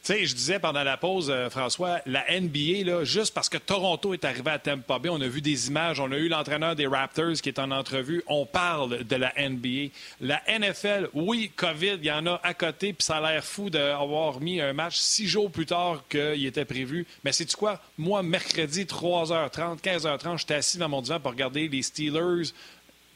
Sais, 0.07 0.25
je 0.25 0.35
disais 0.35 0.59
pendant 0.61 0.85
la 0.85 0.97
pause, 0.97 1.31
euh, 1.31 1.51
François, 1.51 2.01
la 2.07 2.25
NBA, 2.31 2.85
là, 2.85 3.05
juste 3.05 3.35
parce 3.35 3.49
que 3.49 3.59
Toronto 3.59 4.15
est 4.15 4.25
arrivé 4.25 4.51
à 4.53 4.59
Tampa 4.59 5.01
Bay, 5.01 5.09
on 5.09 5.21
a 5.21 5.27
vu 5.27 5.41
des 5.41 5.67
images, 5.67 5.99
on 5.99 6.13
a 6.13 6.17
eu 6.17 6.29
l'entraîneur 6.29 6.77
des 6.77 6.87
Raptors 6.87 7.35
qui 7.43 7.49
est 7.49 7.59
en 7.59 7.73
entrevue, 7.73 8.23
on 8.29 8.47
parle 8.47 9.03
de 9.05 9.17
la 9.17 9.33
NBA. 9.37 9.91
La 10.21 10.41
NFL, 10.47 11.09
oui, 11.13 11.51
COVID, 11.57 11.99
il 11.99 12.05
y 12.05 12.13
en 12.13 12.27
a 12.27 12.41
à 12.45 12.55
côté, 12.55 12.93
puis 12.93 13.05
ça 13.05 13.17
a 13.17 13.33
l'air 13.33 13.45
fou 13.45 13.69
d'avoir 13.69 14.41
mis 14.41 14.61
un 14.61 14.73
match 14.73 14.97
six 14.97 15.27
jours 15.27 15.51
plus 15.51 15.67
tard 15.67 16.05
qu'il 16.09 16.47
était 16.47 16.65
prévu. 16.65 17.05
Mais 17.25 17.33
c'est-tu 17.33 17.57
quoi? 17.57 17.81
Moi, 17.99 18.23
mercredi, 18.23 18.85
3h30, 18.85 19.81
15h30, 19.81 20.39
j'étais 20.39 20.55
assis 20.55 20.79
dans 20.79 20.89
mon 20.89 21.03
divan 21.03 21.19
pour 21.19 21.33
regarder 21.33 21.67
les 21.67 21.83
Steelers 21.83 22.53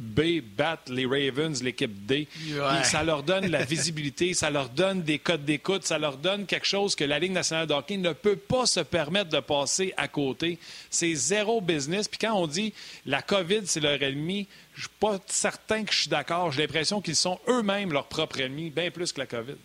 B 0.00 0.40
battent 0.40 0.88
les 0.88 1.04
Ravens, 1.04 1.62
l'équipe 1.62 2.06
D. 2.06 2.26
Ça 2.84 3.04
leur 3.04 3.22
donne 3.22 3.46
la 3.48 3.64
visibilité, 3.64 4.32
ça 4.32 4.50
leur 4.50 4.70
donne 4.70 5.02
des 5.02 5.18
codes 5.18 5.44
d'écoute, 5.44 5.84
ça 5.84 5.98
leur 5.98 6.16
donne 6.16 6.46
quelque 6.46 6.66
chose 6.66 6.94
que 6.94 7.04
la 7.04 7.18
Ligue 7.18 7.32
nationale 7.32 7.66
de 7.66 7.74
hockey 7.74 7.98
ne 7.98 8.12
peut 8.14 8.36
pas 8.36 8.64
se 8.64 8.80
permettre 8.80 9.30
de 9.30 9.40
passer 9.40 9.92
à 9.96 10.08
côté. 10.08 10.58
C'est 10.88 11.14
zéro 11.14 11.60
business. 11.60 12.08
Puis 12.08 12.18
quand 12.18 12.34
on 12.34 12.46
dit 12.46 12.72
la 13.04 13.20
COVID, 13.20 13.62
c'est 13.66 13.80
leur 13.80 14.02
ennemi, 14.02 14.48
je 14.74 14.78
ne 14.78 14.82
suis 14.82 14.96
pas 14.98 15.18
certain 15.26 15.84
que 15.84 15.92
je 15.92 16.00
suis 16.00 16.08
d'accord. 16.08 16.50
J'ai 16.50 16.62
l'impression 16.62 17.00
qu'ils 17.00 17.16
sont 17.16 17.38
eux-mêmes 17.48 17.92
leur 17.92 18.06
propre 18.06 18.40
ennemi, 18.40 18.70
bien 18.70 18.90
plus 18.90 19.12
que 19.12 19.20
la 19.20 19.26
COVID. 19.26 19.56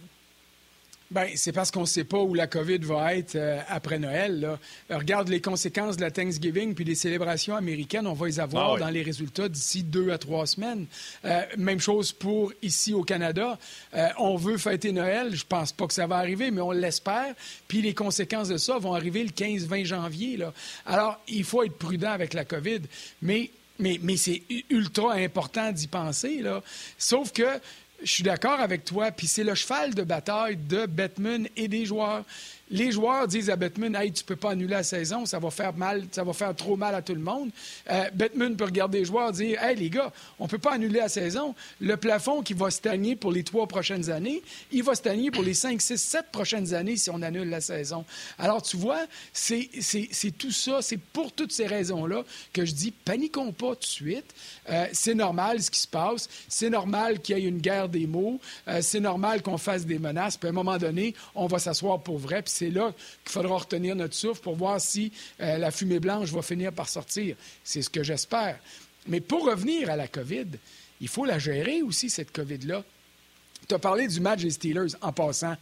Bien, 1.15 1.29
c'est 1.35 1.53
parce 1.53 1.71
qu'on 1.71 1.81
ne 1.81 1.85
sait 1.85 2.03
pas 2.03 2.19
où 2.19 2.33
la 2.33 2.45
COVID 2.45 2.79
va 2.79 3.15
être 3.15 3.35
euh, 3.35 3.61
après 3.69 3.99
Noël. 3.99 4.41
Là. 4.41 4.59
Euh, 4.91 4.97
regarde 4.97 5.29
les 5.29 5.39
conséquences 5.39 5.95
de 5.95 6.01
la 6.01 6.11
Thanksgiving 6.11 6.75
puis 6.75 6.83
des 6.83 6.93
célébrations 6.93 7.55
américaines. 7.55 8.05
On 8.05 8.11
va 8.11 8.25
les 8.25 8.41
avoir 8.41 8.73
ah 8.73 8.79
dans 8.79 8.89
les 8.89 9.01
résultats 9.01 9.47
d'ici 9.47 9.83
deux 9.83 10.11
à 10.11 10.17
trois 10.17 10.45
semaines. 10.45 10.87
Euh, 11.23 11.41
même 11.57 11.79
chose 11.79 12.11
pour 12.11 12.51
ici 12.61 12.93
au 12.93 13.03
Canada. 13.03 13.57
on 14.19 14.35
veut 14.35 14.57
fêter 14.57 14.91
Noël. 14.91 15.33
Je 15.33 15.45
pense 15.45 15.71
pas 15.71 15.87
que 15.87 15.93
ça 15.93 16.05
va 16.05 16.17
arriver, 16.17 16.51
mais 16.51 16.59
on 16.59 16.71
l'espère. 16.71 17.33
Puis 17.69 17.81
les 17.81 17.93
conséquences 17.93 18.49
de 18.49 18.57
ça 18.57 18.77
vont 18.77 18.93
arriver 18.93 19.23
le 19.23 19.29
15-20 19.29 19.85
janvier. 19.85 20.35
Là. 20.35 20.51
Alors, 20.85 21.17
il 21.29 21.45
faut 21.45 21.63
être 21.63 21.77
prudent 21.77 22.11
avec 22.11 22.33
la 22.33 22.43
COVID. 22.43 22.81
Mais 23.21 23.51
mais, 23.79 23.99
mais 24.01 24.15
c'est 24.15 24.41
ultra 24.69 25.13
important 25.13 25.71
d'y 25.71 25.87
penser. 25.87 26.41
Là. 26.41 26.61
Sauf 26.97 27.31
que 27.33 27.59
je 28.05 28.11
suis 28.11 28.23
d'accord 28.23 28.59
avec 28.59 28.85
toi, 28.85 29.11
puis 29.11 29.25
c'est 29.25 29.43
le 29.43 29.55
cheval 29.55 29.95
de 29.95 30.03
bataille 30.03 30.57
de 30.57 30.85
Batman 30.85 31.47
et 31.57 31.67
des 31.67 31.85
joueurs 31.85 32.23
les 32.69 32.91
joueurs 32.91 33.27
disent 33.27 33.49
à 33.49 33.55
Bettman 33.55 33.95
Hey, 33.95 34.11
tu 34.11 34.23
peux 34.23 34.35
pas 34.35 34.51
annuler 34.51 34.71
la 34.71 34.83
saison, 34.83 35.25
ça 35.25 35.39
va 35.39 35.51
faire 35.51 35.75
mal, 35.75 36.05
ça 36.11 36.23
va 36.23 36.33
faire 36.33 36.55
trop 36.55 36.75
mal 36.75 36.95
à 36.95 37.01
tout 37.01 37.13
le 37.13 37.21
monde. 37.21 37.49
Euh, 37.91 38.05
peut 38.57 38.63
regarder 38.63 38.99
les 38.99 39.05
joueurs 39.05 39.29
et 39.29 39.33
dire 39.33 39.63
Hey, 39.63 39.75
les 39.75 39.89
gars, 39.89 40.11
on 40.39 40.47
peut 40.47 40.57
pas 40.57 40.73
annuler 40.73 40.99
la 40.99 41.09
saison. 41.09 41.53
Le 41.79 41.97
plafond 41.97 42.41
qui 42.41 42.53
va 42.53 42.71
stagner 42.71 43.15
pour 43.15 43.31
les 43.31 43.43
trois 43.43 43.67
prochaines 43.67 44.09
années, 44.09 44.41
il 44.71 44.83
va 44.83 44.95
stagner 44.95 45.31
pour 45.31 45.43
les 45.43 45.53
cinq, 45.53 45.81
six, 45.81 45.97
sept 45.97 46.27
prochaines 46.31 46.73
années 46.73 46.97
si 46.97 47.09
on 47.09 47.21
annule 47.21 47.49
la 47.49 47.61
saison. 47.61 48.05
Alors, 48.39 48.61
tu 48.61 48.77
vois, 48.77 49.05
c'est 49.33 49.69
tout 50.37 50.51
ça, 50.51 50.81
c'est 50.81 50.97
pour 50.97 51.31
toutes 51.31 51.51
ces 51.51 51.67
raisons-là 51.67 52.23
que 52.53 52.65
je 52.65 52.73
dis 52.73 52.91
paniquons 52.91 53.51
pas 53.51 53.75
tout 53.75 53.81
de 53.81 53.85
suite. 53.85 54.33
Euh, 54.69 54.87
c'est 54.91 55.15
normal 55.15 55.61
ce 55.61 55.69
qui 55.69 55.79
se 55.79 55.87
passe. 55.87 56.27
C'est 56.47 56.69
normal 56.69 57.19
qu'il 57.19 57.37
y 57.37 57.41
ait 57.41 57.47
une 57.47 57.59
guerre 57.59 57.89
des 57.89 58.07
mots. 58.07 58.39
Euh, 58.67 58.79
c'est 58.81 58.99
normal 58.99 59.41
qu'on 59.41 59.57
fasse 59.57 59.85
des 59.85 59.99
menaces. 59.99 60.37
Puis 60.37 60.47
à 60.47 60.49
un 60.49 60.53
moment 60.53 60.77
donné, 60.77 61.13
on 61.35 61.47
va 61.47 61.59
s'asseoir 61.59 62.01
pour 62.01 62.17
vrai 62.17 62.41
c'est 62.55 62.69
là 62.69 62.93
qu'il 63.23 63.33
faudra 63.33 63.57
retenir 63.57 63.95
notre 63.95 64.15
souffle 64.15 64.41
pour 64.41 64.55
voir 64.55 64.79
si 64.79 65.11
euh, 65.41 65.57
la 65.57 65.71
fumée 65.71 65.99
blanche 65.99 66.29
va 66.29 66.41
finir 66.41 66.71
par 66.71 66.87
sortir. 66.87 67.35
C'est 67.63 67.81
ce 67.81 67.89
que 67.89 68.01
j'espère. 68.01 68.59
Mais 69.07 69.19
pour 69.19 69.45
revenir 69.45 69.89
à 69.89 69.97
la 69.97 70.07
COVID, 70.07 70.47
il 71.01 71.07
faut 71.09 71.25
la 71.25 71.37
gérer 71.37 71.81
aussi, 71.81 72.09
cette 72.09 72.31
COVID-là. 72.31 72.83
Tu 73.67 73.75
as 73.75 73.79
parlé 73.79 74.07
du 74.07 74.21
match 74.21 74.41
des 74.41 74.51
Steelers 74.51 74.95
en 75.01 75.11
passant. 75.11 75.57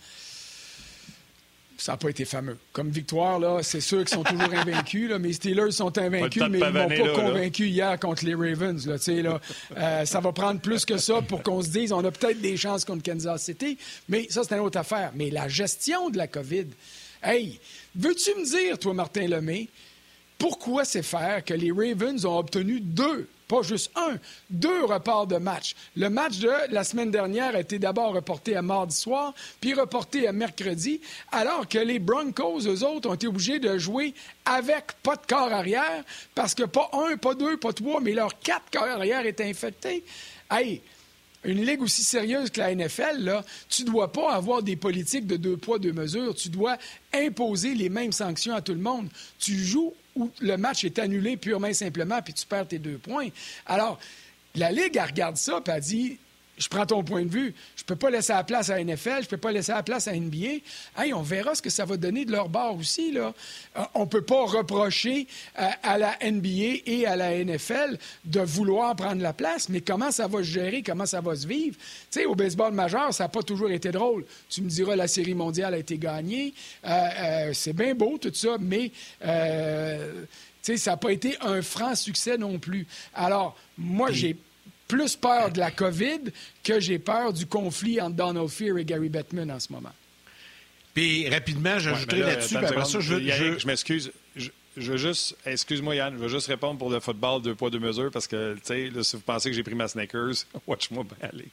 Ça 1.77 1.93
n'a 1.93 1.97
pas 1.97 2.09
été 2.09 2.25
fameux. 2.25 2.57
Comme 2.71 2.89
victoire, 2.89 3.39
là, 3.39 3.59
c'est 3.61 3.81
sûr 3.81 3.99
qu'ils 3.99 4.09
sont 4.09 4.23
toujours 4.23 4.53
invaincus. 4.53 5.09
Là, 5.09 5.19
mais 5.19 5.29
les 5.29 5.33
Steelers 5.33 5.71
sont 5.71 5.97
invaincus, 5.97 6.43
mais 6.49 6.59
ils 6.59 6.69
m'ont 6.69 6.87
pas 6.87 7.21
convaincu 7.21 7.67
hier 7.67 7.99
contre 7.99 8.25
les 8.25 8.35
Ravens. 8.35 8.85
Là, 8.85 8.95
là, 9.21 9.41
euh, 9.77 10.05
ça 10.05 10.19
va 10.19 10.31
prendre 10.31 10.61
plus 10.61 10.85
que 10.85 10.97
ça 10.97 11.21
pour 11.21 11.43
qu'on 11.43 11.61
se 11.61 11.69
dise 11.69 11.91
on 11.91 12.03
a 12.03 12.11
peut-être 12.11 12.41
des 12.41 12.57
chances 12.57 12.85
contre 12.85 13.03
Kansas 13.03 13.43
City. 13.43 13.77
Mais 14.07 14.27
ça, 14.29 14.43
c'est 14.43 14.55
une 14.55 14.61
autre 14.61 14.79
affaire. 14.79 15.11
Mais 15.15 15.29
la 15.29 15.47
gestion 15.47 16.09
de 16.09 16.17
la 16.17 16.27
COVID, 16.27 16.67
Hey, 17.23 17.57
veux-tu 17.95 18.31
me 18.37 18.45
dire, 18.45 18.77
toi, 18.77 18.93
Martin 18.93 19.27
Lemay, 19.27 19.69
pourquoi 20.43 20.83
c'est 20.83 21.03
faire 21.03 21.45
que 21.45 21.53
les 21.53 21.71
Ravens 21.71 22.25
ont 22.25 22.37
obtenu 22.37 22.81
deux, 22.81 23.29
pas 23.47 23.61
juste 23.61 23.91
un, 23.95 24.17
deux 24.49 24.83
reports 24.83 25.25
de 25.25 25.37
match? 25.37 25.73
Le 25.95 26.09
match 26.09 26.39
de 26.39 26.51
la 26.69 26.83
semaine 26.83 27.11
dernière 27.11 27.55
a 27.55 27.61
été 27.61 27.79
d'abord 27.79 28.13
reporté 28.13 28.53
à 28.57 28.61
mardi 28.61 28.93
soir, 28.93 29.33
puis 29.61 29.73
reporté 29.73 30.27
à 30.27 30.33
mercredi, 30.33 30.99
alors 31.31 31.65
que 31.69 31.77
les 31.77 31.97
Broncos, 31.97 32.67
eux 32.67 32.83
autres, 32.83 33.09
ont 33.09 33.13
été 33.13 33.25
obligés 33.25 33.59
de 33.59 33.77
jouer 33.77 34.13
avec 34.43 34.87
pas 35.01 35.15
de 35.15 35.25
corps 35.25 35.53
arrière, 35.53 36.03
parce 36.35 36.53
que 36.53 36.63
pas 36.63 36.91
un, 36.91 37.15
pas 37.15 37.35
deux, 37.35 37.55
pas 37.55 37.71
trois, 37.71 38.01
mais 38.01 38.11
leurs 38.11 38.37
quatre 38.39 38.65
corps 38.69 38.83
arrière 38.83 39.25
étaient 39.25 39.49
infectés. 39.49 40.03
Hey, 40.51 40.81
une 41.45 41.65
ligue 41.65 41.81
aussi 41.81 42.03
sérieuse 42.03 42.49
que 42.49 42.59
la 42.59 42.75
NFL, 42.75 43.43
tu 43.69 43.83
ne 43.83 43.91
dois 43.91 44.11
pas 44.11 44.33
avoir 44.33 44.61
des 44.61 44.75
politiques 44.75 45.25
de 45.25 45.37
deux 45.37 45.55
poids, 45.55 45.79
deux 45.79 45.93
mesures. 45.93 46.35
Tu 46.35 46.49
dois 46.49 46.77
imposer 47.13 47.75
les 47.75 47.87
mêmes 47.87 48.11
sanctions 48.11 48.55
à 48.55 48.61
tout 48.61 48.73
le 48.73 48.79
monde. 48.79 49.07
Tu 49.39 49.57
joues 49.57 49.93
où 50.15 50.31
le 50.39 50.57
match 50.57 50.83
est 50.83 50.99
annulé 50.99 51.37
purement 51.37 51.67
et 51.67 51.73
simplement, 51.73 52.21
puis 52.21 52.33
tu 52.33 52.45
perds 52.45 52.67
tes 52.67 52.79
deux 52.79 52.97
points. 52.97 53.29
Alors, 53.65 53.99
la 54.55 54.71
Ligue, 54.71 54.95
elle 54.95 55.05
regarde 55.05 55.37
ça, 55.37 55.61
puis 55.61 55.73
elle 55.75 55.81
dit 55.81 56.17
je 56.57 56.67
prends 56.67 56.85
ton 56.85 57.03
point 57.03 57.23
de 57.23 57.29
vue. 57.29 57.53
Je 57.75 57.83
peux 57.83 57.95
pas 57.95 58.09
laisser 58.09 58.33
la 58.33 58.43
place 58.43 58.69
à 58.69 58.77
la 58.77 58.83
NFL, 58.83 59.23
je 59.23 59.27
peux 59.27 59.37
pas 59.37 59.51
laisser 59.51 59.71
la 59.71 59.81
place 59.81 60.07
à 60.07 60.13
NBA. 60.13 60.61
Hey, 60.97 61.13
on 61.13 61.21
verra 61.21 61.55
ce 61.55 61.61
que 61.61 61.69
ça 61.69 61.85
va 61.85 61.97
donner 61.97 62.25
de 62.25 62.31
leur 62.31 62.49
bord 62.49 62.77
aussi. 62.77 63.11
Là. 63.11 63.33
Euh, 63.77 63.81
on 63.95 64.05
peut 64.05 64.21
pas 64.21 64.45
reprocher 64.45 65.27
euh, 65.59 65.67
à 65.81 65.97
la 65.97 66.17
NBA 66.23 66.81
et 66.85 67.05
à 67.07 67.15
la 67.15 67.43
NFL 67.43 67.97
de 68.25 68.41
vouloir 68.41 68.95
prendre 68.95 69.21
la 69.21 69.33
place, 69.33 69.69
mais 69.69 69.81
comment 69.81 70.11
ça 70.11 70.27
va 70.27 70.39
se 70.39 70.43
gérer, 70.43 70.83
comment 70.83 71.05
ça 71.05 71.21
va 71.21 71.35
se 71.35 71.47
vivre? 71.47 71.75
Tu 72.11 72.19
sais, 72.19 72.25
au 72.25 72.35
baseball 72.35 72.73
majeur, 72.73 73.13
ça 73.13 73.23
n'a 73.25 73.29
pas 73.29 73.43
toujours 73.43 73.71
été 73.71 73.91
drôle. 73.91 74.25
Tu 74.49 74.61
me 74.61 74.69
diras, 74.69 74.95
la 74.95 75.07
Série 75.07 75.33
mondiale 75.33 75.73
a 75.73 75.77
été 75.77 75.97
gagnée. 75.97 76.53
Euh, 76.85 77.51
c'est 77.53 77.73
bien 77.73 77.95
beau, 77.95 78.17
tout 78.19 78.33
ça, 78.33 78.57
mais... 78.59 78.91
ça 79.21 80.91
n'a 80.91 80.97
pas 80.97 81.11
été 81.11 81.35
un 81.41 81.61
franc 81.61 81.95
succès 81.95 82.37
non 82.37 82.59
plus. 82.59 82.85
Alors, 83.13 83.57
moi, 83.77 84.11
j'ai 84.11 84.37
plus 84.87 85.15
peur 85.15 85.51
de 85.51 85.59
la 85.59 85.71
COVID 85.71 86.21
que 86.63 86.79
j'ai 86.79 86.99
peur 86.99 87.33
du 87.33 87.45
conflit 87.45 87.99
entre 88.01 88.15
Donald 88.15 88.49
Fear 88.49 88.77
et 88.77 88.85
Gary 88.85 89.09
Bettman 89.09 89.51
en 89.51 89.59
ce 89.59 89.71
moment. 89.71 89.93
Puis 90.93 91.27
rapidement, 91.29 91.79
j'ajouterai 91.79 92.19
là-dessus. 92.19 92.57
je, 93.01 93.59
je, 93.59 93.67
m'excuse. 93.67 94.11
Je, 94.35 94.51
veux 94.77 94.97
juste, 94.97 95.35
excuse-moi 95.45 95.95
Yann, 95.95 96.13
je 96.13 96.19
veux 96.19 96.27
juste 96.27 96.47
répondre 96.47 96.77
pour 96.77 96.89
le 96.89 96.99
football 96.99 97.41
deux 97.41 97.55
poids 97.55 97.69
deux 97.69 97.79
mesures 97.79 98.11
parce 98.11 98.27
que, 98.27 98.55
tu 98.55 98.61
sais, 98.63 98.91
si 99.01 99.15
vous 99.15 99.21
pensez 99.21 99.49
que 99.49 99.55
j'ai 99.55 99.63
pris 99.63 99.75
ma 99.75 99.87
Snickers, 99.87 100.45
watch-moi 100.67 101.03
bien 101.03 101.29
aller. 101.29 101.47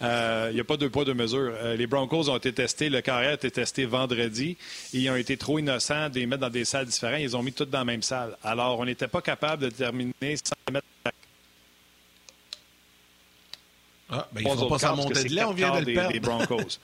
Il 0.00 0.06
euh, 0.06 0.52
n'y 0.52 0.60
a 0.60 0.64
pas 0.64 0.76
deux 0.76 0.90
poids, 0.90 1.04
deux 1.04 1.14
mesures. 1.14 1.52
Euh, 1.56 1.74
les 1.74 1.88
Broncos 1.88 2.28
ont 2.30 2.36
été 2.36 2.52
testés, 2.52 2.88
le 2.88 3.00
carré 3.00 3.26
a 3.26 3.32
été 3.32 3.50
testé 3.50 3.84
vendredi. 3.84 4.56
Et 4.94 4.98
ils 4.98 5.10
ont 5.10 5.16
été 5.16 5.36
trop 5.36 5.58
innocents 5.58 6.08
de 6.08 6.20
les 6.20 6.26
mettre 6.26 6.42
dans 6.42 6.50
des 6.50 6.64
salles 6.64 6.86
différentes. 6.86 7.20
Ils 7.20 7.36
ont 7.36 7.42
mis 7.42 7.52
toutes 7.52 7.70
dans 7.70 7.78
la 7.78 7.84
même 7.84 8.02
salle. 8.02 8.36
Alors, 8.44 8.78
on 8.78 8.84
n'était 8.84 9.08
pas 9.08 9.22
capable 9.22 9.64
de 9.64 9.70
terminer 9.70 10.36
sans 10.36 10.72
mettre 10.72 10.86
ah, 14.10 14.26
ben, 14.32 14.42
il 14.44 14.58
faut 14.58 14.68
pas 14.68 14.78
s'en 14.78 14.96
monter 14.96 15.24
de 15.24 15.34
là, 15.34 15.48
on 15.48 15.52
vient 15.52 15.78
de 15.80 15.84
le 15.84 15.94
perdre. 15.94 16.12
Des, 16.12 16.20
Broncos. 16.20 16.56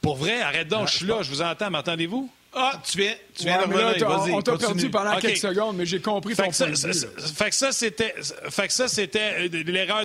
Pour 0.00 0.16
vrai, 0.16 0.40
arrête 0.42 0.68
donc, 0.68 0.88
je 0.88 0.96
suis 0.96 1.06
là, 1.06 1.22
je 1.22 1.30
vous 1.30 1.40
entends, 1.40 1.70
m'entendez-vous? 1.70 2.30
Ah, 2.52 2.80
tu 2.84 2.98
viens, 2.98 3.14
tu 3.34 3.44
viens 3.44 3.66
de 3.66 3.72
vas-y, 4.04 4.32
On 4.32 4.42
t'a 4.42 4.56
perdu 4.56 4.90
pendant 4.90 5.16
quelques 5.18 5.38
secondes, 5.38 5.76
mais 5.76 5.86
j'ai 5.86 6.00
compris 6.00 6.34
fait 6.34 6.48
que, 6.48 6.54
ça, 6.54 6.66
fait 6.66 7.50
que 7.50 7.54
ça, 7.56 7.72
c'était, 7.72 8.14
fait 8.50 8.68
que 8.68 8.72
ça, 8.72 8.86
c'était 8.86 9.48
euh, 9.52 9.62
l'erreur 9.64 10.04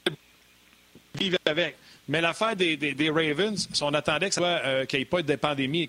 vivre 1.20 1.38
avec. 1.46 1.76
Mais 2.10 2.22
l'affaire 2.22 2.56
des, 2.56 2.76
des, 2.76 3.10
Ravens, 3.10 3.70
on 3.82 3.94
attendait 3.94 4.32
euh, 4.40 4.86
qu'il 4.86 4.98
n'y 4.98 5.04
ait 5.04 5.06
pas 5.06 5.22
de 5.22 5.36
pandémie, 5.36 5.88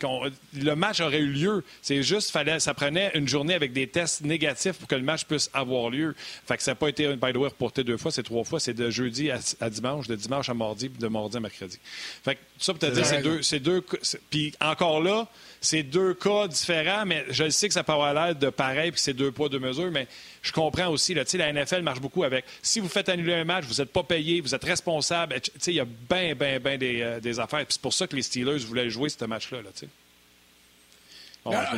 le 0.55 0.75
match 0.75 1.01
aurait 1.01 1.19
eu 1.19 1.31
lieu. 1.31 1.65
C'est 1.81 2.03
juste, 2.03 2.31
fallait, 2.31 2.61
ça 2.61 2.75
prenait 2.75 3.11
une 3.15 3.27
journée 3.27 3.55
avec 3.55 3.73
des 3.73 3.87
tests 3.87 4.21
négatifs 4.23 4.77
pour 4.77 4.87
que 4.87 4.95
le 4.95 5.03
match 5.03 5.25
puisse 5.25 5.49
avoir 5.55 5.89
lieu. 5.89 6.15
Fait 6.47 6.59
que 6.59 6.63
ça 6.63 6.73
n'a 6.73 6.75
pas 6.75 6.91
été, 6.91 7.09
by 7.17 7.33
the 7.33 7.37
way, 7.37 7.49
reporté 7.49 7.85
deux 7.85 7.97
fois, 7.97 8.13
c'est 8.13 8.23
trois 8.23 8.45
fois. 8.45 8.61
C'est 8.61 8.75
de 8.75 8.91
jeudi 8.91 9.31
à, 9.31 9.71
dimanche, 9.71 10.09
de 10.09 10.15
dimanche 10.15 10.51
à 10.51 10.55
mardi, 10.55 10.91
puis 10.91 11.01
de 11.01 11.09
mardi 11.09 11.39
à 11.39 11.41
mercredi. 11.41 11.79
Fait 12.23 12.35
que 12.35 12.41
ça, 12.59 12.75
peut-être 12.75 12.93
dire, 12.93 13.07
c'est 13.07 13.23
deux, 13.23 13.41
c'est 13.41 13.61
deux. 13.61 13.83
Puis 14.29 14.53
encore 14.61 15.03
là, 15.03 15.27
c'est 15.63 15.83
deux 15.83 16.13
cas 16.13 16.49
différents, 16.49 17.07
mais 17.07 17.25
je 17.31 17.49
sais 17.49 17.69
que 17.69 17.75
ça 17.75 17.83
peut 17.83 17.93
avoir 17.93 18.13
l'air 18.13 18.35
de 18.35 18.51
pareil, 18.51 18.91
puis 18.93 19.01
c'est 19.01 19.15
deux 19.15 19.33
poids, 19.33 19.49
deux 19.49 19.59
mesures, 19.59 19.91
mais 19.91 20.07
je 20.43 20.53
comprends 20.53 20.89
aussi. 20.89 21.15
Là, 21.15 21.25
la 21.35 21.53
NFL 21.53 21.83
marche 21.83 22.01
beaucoup 22.01 22.25
avec 22.25 22.45
si 22.63 22.81
vous 22.81 22.89
faites 22.89 23.09
annuler 23.09 23.35
un 23.35 23.45
match, 23.45 23.65
vous 23.65 23.81
n'êtes 23.81 23.93
pas 23.93 24.03
payé, 24.03 24.41
vous 24.41 24.55
êtes 24.55 24.65
responsable. 24.65 25.37
Il 25.67 25.73
y 25.73 25.81
a 25.81 25.87
bien, 26.11 26.35
bien, 26.35 26.59
bien 26.59 26.79
des, 26.79 27.01
euh, 27.01 27.21
des, 27.21 27.39
affaires. 27.39 27.65
c'est 27.69 27.81
pour 27.81 27.95
ça 27.95 28.07
que 28.07 28.17
les 28.17 28.23
Steelers 28.23 28.59
voulaient 28.59 28.91
jouer 28.91 29.09
ce 29.09 29.25
match-là. 29.25 29.61
Là, 29.63 29.71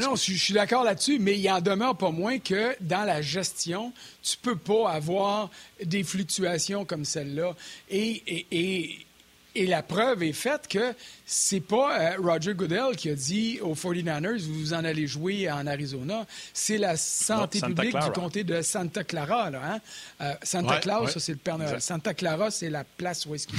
non, 0.00 0.16
je, 0.16 0.32
suis 0.32 0.54
d'accord 0.54 0.82
là-dessus, 0.82 1.20
mais 1.20 1.38
il 1.38 1.48
en 1.48 1.60
demeure 1.60 1.96
pas 1.96 2.10
moins 2.10 2.40
que 2.40 2.74
dans 2.80 3.04
la 3.04 3.22
gestion, 3.22 3.92
tu 4.20 4.36
peux 4.36 4.56
pas 4.56 4.90
avoir 4.90 5.50
des 5.84 6.02
fluctuations 6.02 6.84
comme 6.84 7.04
celle-là. 7.04 7.54
et, 7.88 8.22
et 8.26 8.46
et 8.50 9.06
la 9.54 9.82
preuve 9.82 10.22
est 10.22 10.32
faite 10.32 10.68
que 10.68 10.94
c'est 11.26 11.60
pas 11.60 11.98
euh, 11.98 12.16
Roger 12.18 12.54
Goodell 12.54 12.96
qui 12.96 13.10
a 13.10 13.14
dit 13.14 13.58
aux 13.60 13.74
49ers, 13.74 14.40
vous 14.46 14.72
en 14.74 14.84
allez 14.84 15.06
jouer 15.06 15.50
en 15.50 15.66
Arizona. 15.66 16.26
C'est 16.52 16.78
la 16.78 16.96
santé 16.96 17.60
publique 17.60 17.96
du 17.98 18.10
comté 18.12 18.44
de 18.44 18.62
Santa 18.62 19.04
Clara. 19.04 19.50
Là, 19.50 19.60
hein? 19.64 19.80
Euh, 20.20 20.34
Santa 20.42 20.78
Claus, 20.78 21.12
ça, 21.12 21.20
c'est 21.20 21.32
le 21.32 21.38
Père 21.38 21.58
Noël. 21.58 21.80
Santa 21.80 22.14
Clara, 22.14 22.50
c'est 22.50 22.70
la 22.70 22.84
place 22.84 23.26
où 23.26 23.34
est-ce 23.34 23.46
qu'il 23.46 23.58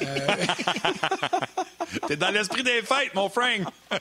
est. 0.00 0.06
T'es 2.06 2.16
dans 2.16 2.30
l'esprit 2.30 2.62
des 2.62 2.82
fêtes, 2.82 3.14
mon 3.14 3.28
Frank. 3.28 3.62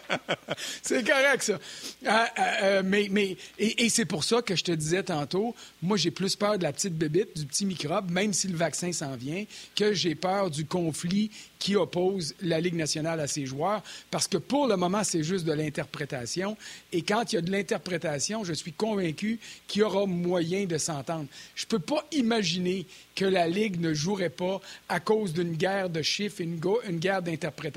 c'est 0.82 1.06
correct, 1.06 1.44
ça. 1.44 1.60
Euh, 2.06 2.26
euh, 2.64 2.84
mais, 2.86 3.08
mais, 3.12 3.38
et, 3.58 3.90
c'est 3.90 4.06
pour 4.06 4.24
ça 4.24 4.42
que 4.42 4.56
je 4.56 4.64
te 4.64 4.72
disais 4.72 5.04
tantôt, 5.04 5.56
moi, 5.82 5.98
j'ai 5.98 6.12
plus 6.12 6.36
peur 6.36 6.58
de 6.58 6.64
la 6.64 6.74
petite 6.74 6.96
bébite, 6.96 7.38
du 7.38 7.46
petit 7.46 7.66
microbe, 7.66 8.10
même 8.12 8.34
si 8.34 8.48
le 8.48 8.58
vaccin 8.58 8.92
s'en 8.92 9.16
vient, 9.16 9.46
que 9.76 9.94
j'ai 9.94 10.16
peur 10.16 10.50
du 10.50 10.66
conflit 10.66 11.32
qui 11.60 11.76
oppose 11.76 12.36
la 12.42 12.60
Ligue 12.60 12.76
nationale 12.76 13.20
à 13.20 13.28
ses 13.28 13.46
joueurs, 13.46 13.82
parce 14.12 14.28
que 14.28 14.38
pour 14.38 14.68
le 14.68 14.78
moment, 14.78 15.04
c'est 15.04 15.24
juste 15.24 15.46
de 15.46 15.54
l'interprétation. 15.54 16.58
Et 16.92 17.02
quand 17.02 17.32
il 17.32 17.36
y 17.36 17.40
a 17.40 17.42
de 17.42 17.52
l'interprétation, 17.52 18.44
je 18.44 18.54
suis 18.54 18.74
convaincu 18.74 19.40
qu'il 19.68 19.82
y 19.82 19.84
aura 19.84 20.06
moyen 20.06 20.66
de 20.66 20.78
s'entendre. 20.78 21.26
Je 21.56 21.66
ne 21.66 21.70
peux 21.70 21.80
pas 21.80 22.06
imaginer 22.12 22.86
que 23.16 23.26
la 23.26 23.48
Ligue 23.48 23.80
ne 23.80 23.94
jouerait 23.94 24.30
pas 24.30 24.60
à 24.90 25.00
cause 25.00 25.34
d'une 25.34 25.54
guerre 25.54 25.90
de 25.90 26.02
chiffres, 26.02 26.42
une, 26.42 26.60
une 26.88 27.00
guerre 27.00 27.22
d'interprétation. 27.22 27.75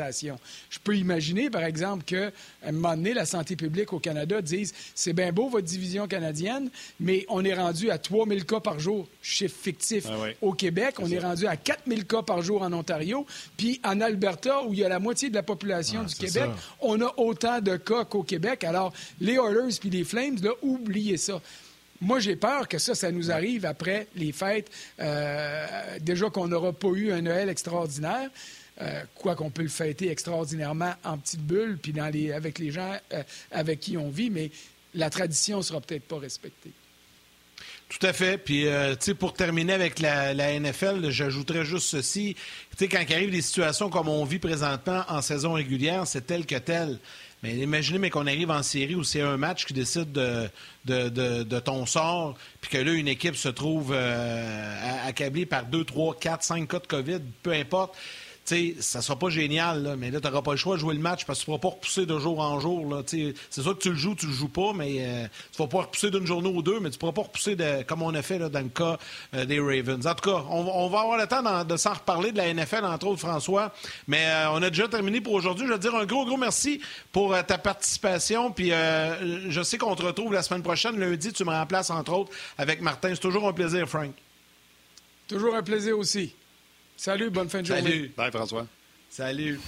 Je 0.71 0.79
peux 0.83 0.97
imaginer, 0.97 1.51
par 1.51 1.65
exemple, 1.65 2.05
qu'à 2.05 2.31
un 2.65 2.73
moment 2.73 2.97
donné, 2.97 3.15
la 3.15 3.27
santé 3.27 3.57
publique 3.57 3.93
au 3.93 3.99
Canada 3.99 4.41
dise 4.43 4.75
c'est 4.95 5.13
bien 5.13 5.33
beau 5.33 5.49
votre 5.49 5.67
division 5.67 6.07
canadienne, 6.07 6.71
mais 7.01 7.25
on 7.29 7.45
est 7.45 7.55
rendu 7.55 7.91
à 7.91 7.99
3 7.99 8.27
000 8.27 8.41
cas 8.41 8.61
par 8.61 8.79
jour, 8.79 9.09
chiffre 9.23 9.57
fictif. 9.61 10.07
Ah 10.09 10.29
au 10.43 10.53
Québec, 10.53 10.97
on 10.99 11.11
est 11.11 11.19
rendu 11.19 11.47
à 11.47 11.57
4 11.57 11.83
000 11.87 12.03
cas 12.03 12.23
par 12.23 12.43
jour 12.43 12.63
en 12.63 12.73
Ontario. 12.73 13.27
Puis 13.57 13.81
en 13.85 14.01
Alberta, 14.01 14.63
où 14.65 14.73
il 14.73 14.81
y 14.81 14.85
a 14.85 14.89
la 14.89 14.99
moitié 14.99 15.31
de 15.31 15.35
la 15.35 15.43
population 15.43 16.05
du 16.05 16.15
Québec, 16.15 16.51
on 16.81 17.01
a 17.01 17.13
autant 17.17 17.61
de 17.61 17.77
cas 17.77 18.05
qu'au 18.05 18.23
Québec. 18.23 18.65
Alors, 18.65 18.93
les 19.21 19.35
Oilers 19.35 19.79
puis 19.81 19.91
les 19.91 20.05
Flames, 20.05 20.37
là, 20.43 20.51
oubliez 20.63 21.17
ça. 21.17 21.41
Moi, 22.01 22.21
j'ai 22.21 22.37
peur 22.37 22.69
que 22.69 22.79
ça, 22.79 22.95
ça 22.95 23.11
nous 23.11 23.31
arrive 23.31 23.67
après 23.67 24.07
les 24.15 24.31
fêtes. 24.31 24.71
Euh, 25.01 25.67
déjà 26.01 26.31
qu'on 26.31 26.47
n'aura 26.47 26.73
pas 26.73 26.89
eu 26.89 27.11
un 27.11 27.23
Noël 27.23 27.49
extraordinaire. 27.49 28.31
Euh, 28.81 29.03
quoi 29.17 29.35
qu'on 29.35 29.51
peut 29.51 29.63
le 29.63 29.69
fêter 29.69 30.09
extraordinairement 30.09 30.95
en 31.05 31.19
petite 31.19 31.41
bulle, 31.41 31.79
puis 31.83 31.93
dans 31.93 32.09
les, 32.09 32.33
avec 32.33 32.59
les 32.59 32.71
gens 32.71 32.97
euh, 33.13 33.23
avec 33.51 33.81
qui 33.81 33.97
on 33.97 34.09
vit, 34.09 34.31
mais 34.31 34.51
la 34.95 35.11
tradition 35.11 35.59
ne 35.59 35.63
sera 35.63 35.81
peut-être 35.81 36.05
pas 36.05 36.19
respectée. 36.19 36.71
Tout 37.89 38.07
à 38.07 38.13
fait. 38.13 38.39
Puis, 38.39 38.65
tu 38.65 38.97
sais, 39.01 39.15
pour 39.15 39.33
terminer 39.33 39.73
avec 39.73 39.99
la, 39.99 40.61
NFL, 40.61 41.09
j'ajouterais 41.09 41.65
juste 41.65 41.89
ceci. 41.89 42.37
Tu 42.73 42.77
sais, 42.77 42.89
quand 42.89 43.03
il 43.09 43.15
arrive 43.15 43.31
des 43.31 43.41
situations 43.41 43.89
comme 43.89 44.09
on 44.09 44.25
vit 44.25 44.39
présentement 44.39 45.05
en 45.09 45.23
saison 45.23 45.55
régulière, 45.55 46.07
c'est 46.07 46.27
tel 46.27 46.45
que 46.45 46.57
tel. 46.57 46.99
Mais 47.43 47.55
imaginez 47.57 47.99
mais 47.99 48.11
qu'on 48.11 48.27
arrive 48.27 48.51
en 48.51 48.63
série 48.63 48.97
où 48.97 49.05
c'est 49.05 49.21
un 49.21 49.37
match 49.37 49.65
qui 49.65 49.73
décide 49.73 50.11
de, 50.11 50.51
de, 50.85 51.61
ton 51.61 51.87
sort, 51.87 52.37
puis 52.61 52.71
que 52.71 52.79
là, 52.79 52.93
une 52.93 53.07
équipe 53.07 53.37
se 53.37 53.49
trouve 53.49 53.93
euh, 53.95 55.07
accablée 55.07 55.47
par 55.47 55.65
deux, 55.67 55.85
trois, 55.85 56.17
quatre, 56.19 56.43
cinq 56.43 56.69
cas 56.69 56.81
de 56.81 56.87
COVID, 56.87 57.21
peu 57.43 57.53
importe 57.53 57.97
sais, 58.49 58.75
ça 58.81 59.03
sera 59.03 59.19
pas 59.19 59.29
génial, 59.29 59.97
mais 59.99 60.11
là, 60.11 60.21
tu 60.21 60.27
n'auras 60.27 60.43
pas 60.43 60.53
le 60.53 60.57
choix 60.57 60.77
de 60.77 60.81
jouer 60.81 60.95
le 60.95 61.01
match 61.01 61.25
parce 61.25 61.41
que 61.41 61.45
tu 61.45 61.51
ne 61.51 61.57
pourras 61.57 61.71
pas 61.71 61.75
repousser 61.75 62.07
de 62.07 62.19
jour 62.19 62.41
en 62.41 62.61
jour. 62.61 63.03
C'est 63.07 63.63
sûr 63.63 63.77
que 63.77 63.83
tu 63.83 63.91
le 63.91 63.97
joues, 63.97 64.15
tu 64.15 64.27
le 64.27 64.33
joues 64.33 64.49
pas, 64.49 64.73
mais 64.75 64.97
euh, 65.01 65.27
tu 65.53 65.63
vas 65.63 65.69
pas 65.69 65.83
repousser 65.83 66.11
d'une 66.11 66.27
journée 66.27 66.49
ou 66.49 66.63
deux, 66.63 66.81
mais 66.81 66.91
tu 66.91 66.97
ne 66.97 67.01
pourras 67.01 67.13
pas 67.13 67.23
repousser 67.23 67.57
comme 67.87 68.03
on 68.03 68.15
a 68.15 68.23
fait 68.23 68.39
dans 68.39 68.61
le 68.61 68.69
cas 68.69 68.99
euh, 69.35 69.45
des 69.45 69.61
Ravens. 69.61 70.07
En 70.07 70.15
tout 70.15 70.31
cas, 70.31 70.45
on, 70.51 70.89
va 70.89 71.01
avoir 71.01 71.19
le 71.19 71.27
temps 71.27 71.65
de 71.65 71.77
s'en 71.77 71.95
reparler 71.95 72.33
de 72.33 72.39
la 72.39 72.53
NFL, 72.53 72.85
entre 72.85 73.07
autres, 73.07 73.21
François. 73.21 73.73
Mais 74.07 74.27
euh, 74.27 74.53
on 74.53 74.63
a 74.63 74.71
déjà 74.71 74.89
terminé 74.89 75.21
pour 75.21 75.35
aujourd'hui. 75.35 75.67
Je 75.67 75.73
veux 75.73 75.79
dire 75.79 75.95
un 75.95 76.07
gros, 76.07 76.25
gros 76.25 76.37
merci 76.37 76.81
pour 77.13 77.37
ta 77.47 77.59
participation. 77.59 78.51
Puis 78.51 78.71
je 78.71 79.63
sais 79.63 79.79
qu'on 79.79 79.95
te 79.95 80.03
retrouve 80.03 80.33
la 80.33 80.43
semaine 80.43 80.63
prochaine, 80.63 80.99
lundi. 80.99 81.33
Tu 81.33 81.45
me 81.45 81.51
remplaces, 81.51 81.91
entre 81.91 82.13
autres, 82.13 82.33
avec 82.57 82.81
Martin. 82.81 83.11
C'est 83.11 83.21
toujours 83.21 83.47
un 83.47 83.53
plaisir, 83.53 83.89
Frank. 83.89 84.13
Toujours 85.29 85.55
un 85.55 85.63
plaisir 85.63 85.99
aussi. 85.99 86.35
Salut, 86.99 87.31
bonne 87.31 87.49
fin 87.49 87.63
de 87.63 87.67
journée. 87.67 87.83
Salut. 87.83 88.13
Bye, 88.17 88.31
François. 88.33 88.67
Salut. 89.09 89.59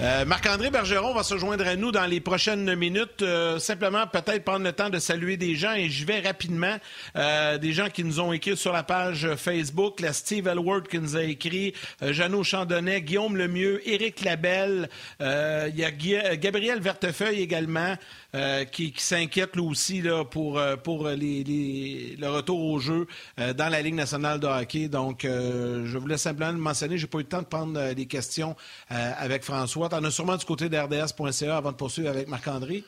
Euh, 0.00 0.24
Marc-André 0.24 0.70
Bergeron 0.70 1.14
va 1.14 1.22
se 1.22 1.36
joindre 1.38 1.66
à 1.66 1.76
nous 1.76 1.90
dans 1.90 2.04
les 2.04 2.20
prochaines 2.20 2.74
minutes. 2.74 3.22
Euh, 3.22 3.58
simplement, 3.58 4.06
peut-être 4.06 4.44
prendre 4.44 4.64
le 4.64 4.72
temps 4.72 4.90
de 4.90 4.98
saluer 4.98 5.36
des 5.36 5.56
gens 5.56 5.72
et 5.72 5.88
je 5.88 6.04
vais 6.04 6.20
rapidement. 6.20 6.76
Euh, 7.16 7.58
des 7.58 7.72
gens 7.72 7.88
qui 7.88 8.04
nous 8.04 8.20
ont 8.20 8.32
écrit 8.32 8.56
sur 8.56 8.72
la 8.72 8.82
page 8.82 9.34
Facebook. 9.36 10.00
La 10.00 10.12
Steve 10.12 10.46
Elward 10.46 10.86
qui 10.86 10.98
nous 10.98 11.16
a 11.16 11.22
écrit, 11.22 11.74
Jeannot 12.02 12.44
Chandonnet, 12.44 13.02
Guillaume 13.02 13.36
Lemieux, 13.36 13.80
Éric 13.88 14.22
Labelle. 14.22 14.88
Il 15.20 15.74
y 15.76 15.84
a 15.84 16.36
Gabriel 16.36 16.80
Vertefeuille 16.80 17.40
également. 17.40 17.96
Euh, 18.34 18.64
qui, 18.64 18.92
s'inquiète 18.96 19.54
lui 19.54 19.62
aussi 19.62 20.02
là, 20.02 20.24
pour, 20.24 20.58
euh, 20.58 20.74
pour 20.74 21.06
les, 21.08 22.16
le 22.18 22.28
retour 22.28 22.58
au 22.58 22.80
jeu 22.80 23.06
euh, 23.38 23.52
dans 23.52 23.68
la 23.68 23.80
Ligue 23.80 23.94
nationale 23.94 24.40
de 24.40 24.46
hockey. 24.48 24.88
Donc, 24.88 25.20
je 25.22 25.98
voulais 25.98 26.18
simplement 26.18 26.50
le 26.50 26.58
mentionner. 26.58 26.98
J'ai 26.98 27.06
pas 27.06 27.18
eu 27.18 27.22
le 27.22 27.28
temps 27.28 27.42
de 27.42 27.46
prendre 27.46 27.92
des 27.92 28.06
questions 28.06 28.56
avec 28.88 29.44
François. 29.44 29.88
Tu 29.88 29.94
en 29.94 30.04
as 30.04 30.10
sûrement 30.10 30.36
du 30.36 30.44
côté 30.44 30.68
d'RDS.ca 30.68 31.56
avant 31.56 31.70
de 31.70 31.76
poursuivre 31.76 32.08
avec 32.08 32.28
Marc-André? 32.28 32.84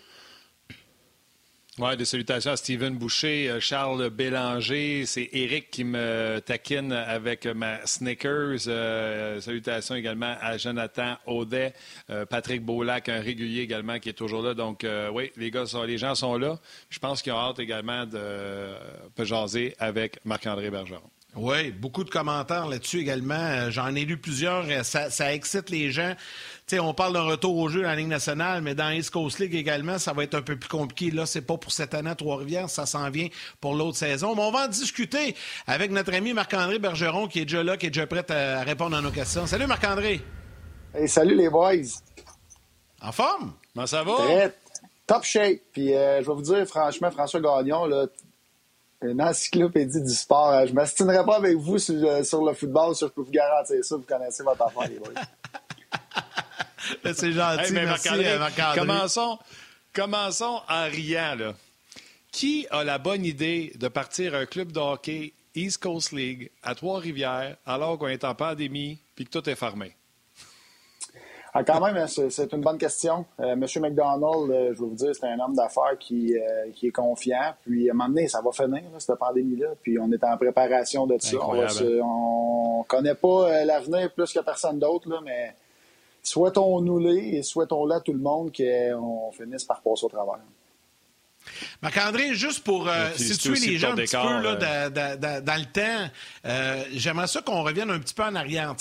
Oui, 1.78 1.94
des 1.94 2.06
salutations 2.06 2.52
à 2.52 2.56
Steven 2.56 2.96
Boucher, 2.96 3.50
euh, 3.50 3.60
Charles 3.60 4.08
Bélanger. 4.08 5.04
C'est 5.04 5.28
Eric 5.34 5.70
qui 5.70 5.84
me 5.84 6.40
taquine 6.40 6.90
avec 6.90 7.44
ma 7.44 7.84
Snickers. 7.84 8.66
Euh, 8.66 9.42
salutations 9.42 9.94
également 9.94 10.36
à 10.40 10.56
Jonathan 10.56 11.16
Audet, 11.26 11.74
euh, 12.08 12.24
Patrick 12.24 12.64
Beaulac, 12.64 13.10
un 13.10 13.20
régulier 13.20 13.60
également 13.60 13.98
qui 13.98 14.08
est 14.08 14.14
toujours 14.14 14.40
là. 14.40 14.54
Donc, 14.54 14.86
oui, 15.12 15.30
les 15.36 15.50
gars, 15.50 15.64
les 15.86 15.98
gens 15.98 16.14
sont 16.14 16.38
là. 16.38 16.58
Je 16.88 16.98
pense 16.98 17.20
qu'ils 17.20 17.34
ont 17.34 17.40
hâte 17.40 17.58
également 17.58 18.06
de 18.06 18.74
jaser 19.22 19.74
avec 19.78 20.18
Marc-André 20.24 20.70
Bergeron. 20.70 21.02
Oui, 21.36 21.70
beaucoup 21.70 22.04
de 22.04 22.10
commentaires 22.10 22.66
là-dessus 22.66 23.00
également. 23.00 23.70
J'en 23.70 23.94
ai 23.94 24.04
lu 24.04 24.16
plusieurs. 24.16 24.64
Ça, 24.84 25.10
ça 25.10 25.34
excite 25.34 25.70
les 25.70 25.90
gens 25.90 26.14
on 26.74 26.94
parle 26.94 27.12
d'un 27.12 27.22
retour 27.22 27.56
au 27.56 27.68
jeu 27.68 27.82
dans 27.82 27.88
la 27.88 27.96
Ligue 27.96 28.08
nationale, 28.08 28.60
mais 28.60 28.74
dans 28.74 28.90
East 28.90 29.10
Coast 29.10 29.38
League 29.38 29.54
également, 29.54 29.98
ça 29.98 30.12
va 30.12 30.24
être 30.24 30.34
un 30.34 30.42
peu 30.42 30.56
plus 30.56 30.68
compliqué. 30.68 31.14
Là, 31.14 31.26
c'est 31.26 31.42
pas 31.42 31.56
pour 31.56 31.70
cette 31.70 31.94
année 31.94 32.10
à 32.10 32.14
Trois-Rivières, 32.14 32.68
ça 32.68 32.86
s'en 32.86 33.08
vient 33.10 33.28
pour 33.60 33.74
l'autre 33.74 33.96
saison. 33.96 34.34
Mais 34.34 34.42
on 34.42 34.50
va 34.50 34.64
en 34.64 34.68
discuter 34.68 35.36
avec 35.66 35.92
notre 35.92 36.12
ami 36.12 36.32
Marc-André 36.32 36.78
Bergeron, 36.78 37.28
qui 37.28 37.40
est 37.40 37.44
déjà 37.44 37.62
là, 37.62 37.76
qui 37.76 37.86
est 37.86 37.90
déjà 37.90 38.06
prêt 38.06 38.28
à 38.30 38.62
répondre 38.62 38.96
à 38.96 39.00
nos 39.00 39.12
questions. 39.12 39.46
Salut 39.46 39.66
Marc-André. 39.66 40.20
Hey, 40.94 41.08
salut 41.08 41.36
les 41.36 41.48
boys. 41.48 42.00
En 43.00 43.12
forme? 43.12 43.52
Comment 43.72 43.86
ça 43.86 44.02
va? 44.02 44.14
top 45.06 45.22
shape. 45.22 45.60
Puis 45.72 45.94
euh, 45.94 46.20
je 46.20 46.26
vais 46.26 46.34
vous 46.34 46.42
dire, 46.42 46.66
franchement, 46.66 47.12
François 47.12 47.40
Gagnon, 47.40 47.86
là, 47.86 48.06
une 49.02 49.20
encyclopédie 49.22 50.02
du 50.02 50.14
sport. 50.14 50.66
Je 50.66 50.70
ne 50.70 50.76
m'astinerai 50.76 51.24
pas 51.24 51.36
avec 51.36 51.56
vous 51.56 51.78
sur, 51.78 51.94
euh, 51.94 52.22
sur, 52.24 52.44
le 52.44 52.54
football, 52.54 52.94
je 52.98 53.06
peux 53.06 53.22
vous 53.22 53.30
garantir 53.30 53.84
ça. 53.84 53.96
Vous 53.96 54.02
connaissez 54.02 54.42
votre 54.42 54.62
affaire, 54.62 54.88
les 54.88 54.98
boys. 54.98 55.08
C'est 57.14 57.32
gentil. 57.32 57.72
merci, 57.72 58.08
euh, 58.12 58.38
commençons, 58.74 59.38
commençons 59.92 60.60
en 60.68 60.84
riant. 60.84 61.34
Là. 61.36 61.54
Qui 62.30 62.66
a 62.70 62.84
la 62.84 62.98
bonne 62.98 63.24
idée 63.24 63.72
de 63.76 63.88
partir 63.88 64.34
un 64.34 64.46
club 64.46 64.70
de 64.72 64.78
hockey 64.78 65.32
East 65.54 65.78
Coast 65.78 66.12
League 66.12 66.50
à 66.62 66.74
Trois-Rivières 66.74 67.56
alors 67.66 67.98
qu'on 67.98 68.08
est 68.08 68.24
en 68.24 68.34
pandémie 68.34 68.98
et 69.18 69.24
que 69.24 69.30
tout 69.30 69.48
est 69.48 69.54
fermé? 69.54 69.96
Ah, 71.58 71.64
quand 71.64 71.80
même, 71.80 72.06
c'est 72.06 72.52
une 72.52 72.60
bonne 72.60 72.78
question. 72.78 73.24
Euh, 73.40 73.56
Monsieur 73.56 73.80
McDonald, 73.80 74.50
euh, 74.50 74.74
je 74.74 74.80
veux 74.80 74.88
vous 74.88 74.94
dire, 74.94 75.14
c'est 75.14 75.26
un 75.26 75.38
homme 75.40 75.54
d'affaires 75.54 75.96
qui, 75.98 76.34
qui 76.74 76.88
est 76.88 76.92
confiant. 76.92 77.54
Puis 77.62 77.88
à 77.88 77.92
un 77.92 77.94
moment 77.94 78.08
donné, 78.08 78.28
ça 78.28 78.40
va 78.42 78.52
finir, 78.52 78.82
cette 78.98 79.18
pandémie-là. 79.18 79.68
Puis 79.82 79.98
on 79.98 80.10
est 80.12 80.22
en 80.22 80.36
préparation 80.36 81.06
de 81.06 81.16
ça. 81.18 81.36
On 82.02 82.84
connaît 82.86 83.14
pas 83.14 83.64
l'avenir 83.64 84.12
plus 84.12 84.32
que 84.32 84.40
personne 84.40 84.78
d'autre, 84.78 85.08
mais 85.24 85.54
souhaitons-nous-les 86.22 87.36
et 87.36 87.42
souhaitons-le 87.42 87.94
à 87.94 88.00
tout 88.00 88.12
le 88.12 88.18
monde 88.18 88.50
qu'on 88.54 89.30
finisse 89.32 89.64
par 89.64 89.80
passer 89.80 90.04
au 90.04 90.08
travers. 90.08 90.40
Marc-André, 91.82 92.34
juste 92.34 92.64
pour 92.64 92.88
euh, 92.88 93.12
situer 93.16 93.58
les 93.58 93.78
gens 93.78 93.92
un 93.92 93.96
petit 93.96 94.16
peu 94.16 94.42
là, 94.42 94.58
euh. 94.60 95.40
dans, 95.40 95.58
le 95.58 95.64
temps, 95.64 96.10
euh, 96.44 96.84
j'aimerais 96.94 97.26
ça 97.26 97.42
qu'on 97.42 97.62
revienne 97.62 97.90
un 97.90 97.98
petit 97.98 98.14
peu 98.14 98.24
en 98.24 98.34
arrière. 98.34 98.74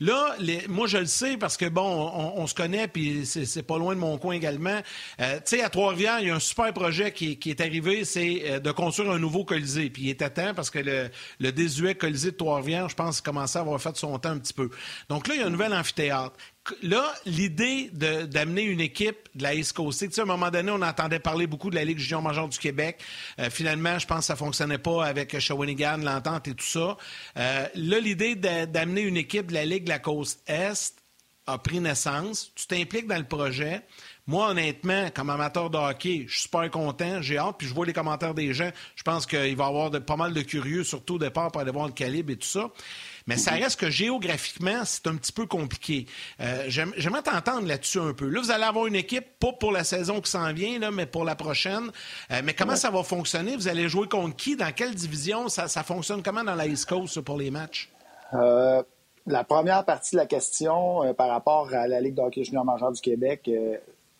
là, 0.00 0.36
moi, 0.68 0.86
je 0.86 0.98
le 0.98 1.06
sais 1.06 1.36
parce 1.36 1.56
que, 1.56 1.66
bon, 1.66 2.12
on, 2.36 2.46
se 2.46 2.54
connaît, 2.54 2.88
puis 2.88 3.26
c'est 3.26 3.62
pas 3.62 3.78
loin 3.78 3.94
de 3.94 4.00
mon 4.00 4.18
coin 4.18 4.34
également. 4.34 4.80
tu 5.18 5.24
sais, 5.44 5.62
à 5.62 5.68
Trois-Rivières, 5.68 6.20
il 6.20 6.28
y 6.28 6.30
a 6.30 6.34
un 6.34 6.40
super 6.40 6.72
projet 6.72 7.12
qui, 7.12 7.38
est 7.46 7.60
arrivé, 7.60 8.04
c'est 8.04 8.60
de 8.60 8.70
construire 8.72 9.10
un 9.12 9.18
nouveau 9.18 9.44
Colisée. 9.44 9.90
Puis 9.90 10.02
il 10.04 10.10
est 10.10 10.22
à 10.22 10.30
temps 10.30 10.54
parce 10.54 10.70
que 10.70 10.78
le, 10.78 11.10
le 11.38 11.52
désuet 11.52 11.94
Colisée 11.94 12.32
de 12.32 12.36
Trois-Rivières, 12.36 12.88
je 12.88 12.94
pense, 12.94 13.20
commençait 13.20 13.58
à 13.58 13.62
avoir 13.62 13.80
fait 13.80 13.96
son 13.96 14.18
temps 14.18 14.30
un 14.30 14.38
petit 14.38 14.52
peu. 14.52 14.70
Donc 15.08 15.28
là, 15.28 15.34
il 15.34 15.40
y 15.40 15.44
a 15.44 15.46
un 15.46 15.50
nouvel 15.50 15.72
amphithéâtre 15.72 16.36
là, 16.82 17.14
l'idée 17.26 17.90
d'amener 17.92 18.62
une 18.62 18.80
équipe 18.80 19.28
de 19.34 19.42
la 19.42 19.54
East 19.54 19.72
Coast, 19.72 20.00
tu 20.00 20.10
sais, 20.10 20.20
à 20.20 20.24
un 20.24 20.26
moment 20.26 20.50
donné, 20.50 20.70
on 20.70 20.82
entendait 20.82 21.18
parler 21.18 21.46
beaucoup 21.46 21.70
de 21.70 21.74
la 21.74 21.84
Ligue 21.84 21.98
junior 21.98 22.22
majeure 22.22 22.48
du 22.48 22.58
Québec. 22.58 23.00
Euh, 23.38 23.50
finalement, 23.50 23.98
je 23.98 24.06
pense 24.06 24.20
que 24.20 24.24
ça 24.24 24.36
fonctionnait 24.36 24.78
pas 24.78 25.04
avec 25.04 25.38
Shawinigan, 25.38 25.98
l'entente 25.98 26.48
et 26.48 26.54
tout 26.54 26.66
ça. 26.66 26.96
Euh, 27.36 27.66
là, 27.74 28.00
l'idée 28.00 28.34
d'amener 28.34 29.02
une 29.02 29.16
équipe 29.16 29.46
de 29.48 29.54
la 29.54 29.64
Ligue 29.64 29.84
de 29.84 29.90
la 29.90 29.98
Côte 29.98 30.36
Est 30.46 30.94
a 31.46 31.58
pris 31.58 31.80
naissance. 31.80 32.52
Tu 32.54 32.66
t'impliques 32.66 33.06
dans 33.06 33.18
le 33.18 33.24
projet. 33.24 33.82
Moi, 34.26 34.50
honnêtement, 34.50 35.10
comme 35.10 35.30
amateur 35.30 35.70
de 35.70 35.78
hockey, 35.78 36.26
je 36.28 36.32
suis 36.32 36.42
super 36.42 36.70
content, 36.70 37.20
j'ai 37.20 37.38
hâte, 37.38 37.56
puis 37.58 37.66
je 37.66 37.74
vois 37.74 37.86
les 37.86 37.92
commentaires 37.92 38.34
des 38.34 38.54
gens. 38.54 38.70
Je 38.94 39.02
pense 39.02 39.26
qu'il 39.26 39.56
va 39.56 39.64
y 39.64 39.68
avoir 39.68 39.90
pas 39.90 40.16
mal 40.16 40.32
de 40.32 40.42
curieux, 40.42 40.84
surtout 40.84 41.14
au 41.14 41.18
départ, 41.18 41.50
pour 41.50 41.60
aller 41.60 41.72
voir 41.72 41.86
le 41.86 41.92
calibre 41.92 42.32
et 42.32 42.36
tout 42.36 42.46
ça. 42.46 42.70
Mais 43.30 43.36
ça 43.36 43.52
reste 43.52 43.78
que 43.78 43.90
géographiquement, 43.90 44.82
c'est 44.84 45.06
un 45.06 45.14
petit 45.14 45.30
peu 45.30 45.46
compliqué. 45.46 46.06
Euh, 46.40 46.64
j'aimerais 46.66 47.22
t'entendre 47.22 47.68
là-dessus 47.68 48.00
un 48.00 48.12
peu. 48.12 48.28
Là, 48.28 48.40
vous 48.40 48.50
allez 48.50 48.64
avoir 48.64 48.88
une 48.88 48.96
équipe, 48.96 49.24
pas 49.38 49.52
pour 49.52 49.70
la 49.70 49.84
saison 49.84 50.20
qui 50.20 50.28
s'en 50.28 50.52
vient, 50.52 50.80
là, 50.80 50.90
mais 50.90 51.06
pour 51.06 51.22
la 51.22 51.36
prochaine. 51.36 51.92
Euh, 52.32 52.40
mais 52.42 52.54
comment 52.54 52.74
ça 52.74 52.90
va 52.90 53.04
fonctionner? 53.04 53.54
Vous 53.54 53.68
allez 53.68 53.88
jouer 53.88 54.08
contre 54.08 54.34
qui? 54.34 54.56
Dans 54.56 54.72
quelle 54.72 54.96
division? 54.96 55.48
Ça, 55.48 55.68
fonctionne 55.84 56.24
comment 56.24 56.42
dans 56.42 56.56
la 56.56 56.66
East 56.66 56.88
Coast 56.88 57.20
pour 57.20 57.38
les 57.38 57.52
matchs? 57.52 57.88
Euh, 58.34 58.82
la 59.28 59.44
première 59.44 59.84
partie 59.84 60.16
de 60.16 60.20
la 60.20 60.26
question 60.26 61.14
par 61.14 61.28
rapport 61.28 61.72
à 61.72 61.86
la 61.86 62.00
Ligue 62.00 62.16
de 62.16 62.22
hockey 62.22 62.42
junior 62.42 62.64
majeur 62.64 62.90
du 62.90 63.00
Québec, 63.00 63.48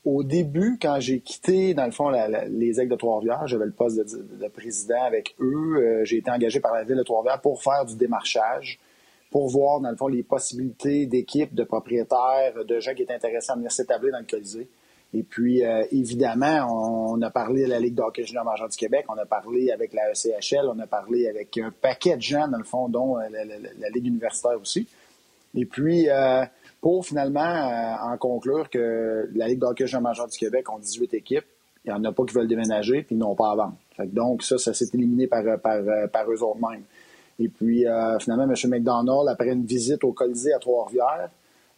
au 0.05 0.23
début, 0.23 0.79
quand 0.81 1.01
j'ai 1.01 1.19
quitté, 1.19 1.75
dans 1.75 1.87
le 1.87 1.91
fond, 1.91 2.11
les 2.49 2.81
Aigles 2.81 2.93
de 2.93 2.97
Trois-Rivières, 2.97 3.49
j'avais 3.49 3.67
le 3.67 3.73
poste 3.73 3.99
de, 3.99 4.49
président 4.49 5.03
avec 5.03 5.35
eux. 5.41 6.05
j'ai 6.05 6.19
été 6.19 6.31
engagé 6.31 6.61
par 6.61 6.75
la 6.75 6.85
ville 6.85 6.97
de 6.97 7.03
Trois-Rivières 7.03 7.41
pour 7.41 7.61
faire 7.61 7.85
du 7.85 7.97
démarchage 7.97 8.79
pour 9.31 9.49
voir, 9.49 9.81
dans 9.81 9.91
le 9.91 9.97
fond, 9.97 10.09
les 10.09 10.25
possibilités 10.25 11.07
d'équipes, 11.07 11.55
de 11.55 11.63
propriétaires, 11.63 12.65
de 12.65 12.81
gens 12.81 12.95
qui 12.95 13.03
étaient 13.03 13.15
intéressés 13.15 13.53
à 13.53 13.55
venir 13.55 13.71
s'établir 13.71 14.13
dans 14.13 14.19
le 14.19 14.27
Colisée. 14.27 14.69
Et 15.13 15.23
puis, 15.23 15.65
euh, 15.65 15.85
évidemment, 15.91 17.13
on 17.13 17.21
a 17.23 17.31
parlé 17.31 17.65
à 17.65 17.69
la 17.69 17.81
Ligue 17.81 17.95
d'hockey 17.95 18.25
junior 18.25 18.45
major 18.45 18.69
du 18.69 18.77
Québec, 18.77 19.07
on 19.09 19.19
a 19.19 19.27
parlé 19.27 19.73
avec 19.73 19.93
la 19.93 20.11
ECHL, 20.13 20.69
on 20.69 20.79
a 20.79 20.87
parlé 20.87 21.29
avec 21.29 21.59
un 21.59 21.73
paquet 21.73 22.17
de 22.17 22.23
gens, 22.23 22.47
dans 22.47 22.59
le 22.59 22.65
fond, 22.65 22.89
dont 22.89 23.19
euh, 23.19 23.23
la, 23.79 23.89
Ligue 23.89 24.07
universitaire 24.07 24.61
aussi. 24.61 24.87
Et 25.55 25.65
puis, 25.65 26.09
euh, 26.09 26.45
pour 26.81 27.05
finalement 27.05 27.99
en 28.03 28.17
conclure 28.19 28.71
que 28.71 29.29
la 29.35 29.49
Ligue 29.49 29.59
d'hockey 29.59 29.87
junior 29.87 30.03
major 30.03 30.29
du 30.29 30.39
Québec 30.39 30.71
ont 30.71 30.79
18 30.79 31.13
équipes, 31.15 31.45
il 31.85 31.93
n'y 31.93 31.99
en 31.99 32.05
a 32.05 32.13
pas 32.13 32.25
qui 32.25 32.35
veulent 32.35 32.49
déménager, 32.49 33.03
puis 33.03 33.17
ils 33.17 33.19
n'ont 33.19 33.35
pas 33.35 33.51
à 33.51 33.57
vendre. 33.57 33.77
donc, 33.99 34.43
ça, 34.43 34.59
ça 34.59 34.75
s'est 34.75 34.91
éliminé 34.95 35.27
par, 35.27 35.43
par, 35.61 35.81
par 36.13 36.31
eux 36.31 36.39
mêmes. 36.61 36.85
Et 37.41 37.49
puis, 37.49 37.87
euh, 37.87 38.19
finalement, 38.19 38.45
M. 38.45 38.55
McDonald, 38.71 39.29
après 39.29 39.49
une 39.49 39.65
visite 39.65 40.05
au 40.05 40.13
Colisée 40.13 40.53
à 40.53 40.59
Trois-Rivières, 40.59 41.31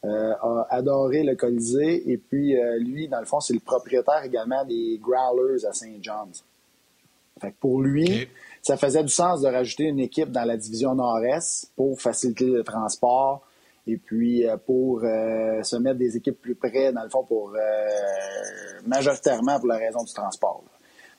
euh, 0.05 0.33
a 0.43 0.67
adoré 0.71 1.23
le 1.23 1.37
Colisée. 1.37 2.11
Et 2.11 2.19
puis, 2.19 2.61
euh, 2.61 2.79
lui, 2.79 3.07
dans 3.07 3.21
le 3.21 3.27
fond, 3.27 3.39
c'est 3.39 3.55
le 3.55 3.61
propriétaire 3.61 4.25
également 4.25 4.65
des 4.65 4.99
Growlers 5.01 5.65
à 5.65 5.73
St. 5.73 6.03
John's. 6.03 6.45
Fait 7.41 7.55
pour 7.61 7.81
lui, 7.81 8.29
ça 8.61 8.77
faisait 8.77 9.03
du 9.03 9.09
sens 9.09 9.41
de 9.41 9.49
rajouter 9.49 9.85
une 9.85 10.01
équipe 10.01 10.31
dans 10.31 10.45
la 10.45 10.57
division 10.57 10.95
nord-est 10.95 11.71
pour 11.77 12.01
faciliter 12.01 12.47
le 12.47 12.63
transport 12.63 13.43
et 13.87 13.97
puis 13.97 14.45
pour 14.65 15.01
se 15.01 15.77
mettre 15.77 15.99
des 15.99 16.17
équipes 16.17 16.41
plus 16.41 16.55
près, 16.55 16.93
dans 16.93 17.03
le 17.03 17.09
fond, 17.09 17.25
pour 17.25 17.57
majoritairement 18.87 19.59
pour 19.59 19.67
la 19.67 19.79
raison 19.79 20.05
du 20.05 20.13
transport. 20.13 20.63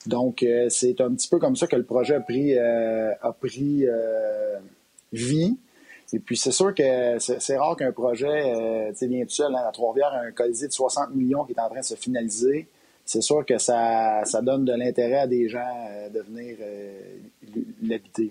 Donc, 0.06 0.42
euh, 0.42 0.68
c'est 0.68 1.00
un 1.00 1.14
petit 1.14 1.28
peu 1.28 1.38
comme 1.38 1.56
ça 1.56 1.66
que 1.66 1.76
le 1.76 1.84
projet 1.84 2.14
a 2.16 2.20
pris, 2.20 2.58
euh, 2.58 3.12
a 3.22 3.32
pris 3.32 3.86
euh, 3.86 4.58
vie. 5.12 5.56
Et 6.12 6.18
puis, 6.18 6.36
c'est 6.36 6.52
sûr 6.52 6.74
que 6.74 7.18
c'est 7.18 7.56
rare 7.56 7.76
qu'un 7.76 7.90
projet 7.90 8.92
tu 8.96 9.08
vient 9.08 9.24
tout 9.24 9.30
seul. 9.30 9.54
Hein, 9.54 9.64
à 9.66 9.72
Trois-Rivières, 9.72 10.12
un 10.12 10.30
colisée 10.32 10.68
de 10.68 10.72
60 10.72 11.14
millions 11.14 11.44
qui 11.44 11.52
est 11.52 11.60
en 11.60 11.68
train 11.68 11.80
de 11.80 11.84
se 11.84 11.94
finaliser. 11.94 12.68
C'est 13.04 13.22
sûr 13.22 13.44
que 13.44 13.58
ça, 13.58 14.24
ça 14.24 14.40
donne 14.40 14.64
de 14.64 14.72
l'intérêt 14.74 15.20
à 15.20 15.26
des 15.26 15.48
gens 15.48 15.66
de 16.12 16.20
venir 16.20 16.56
l'habiter. 17.82 18.30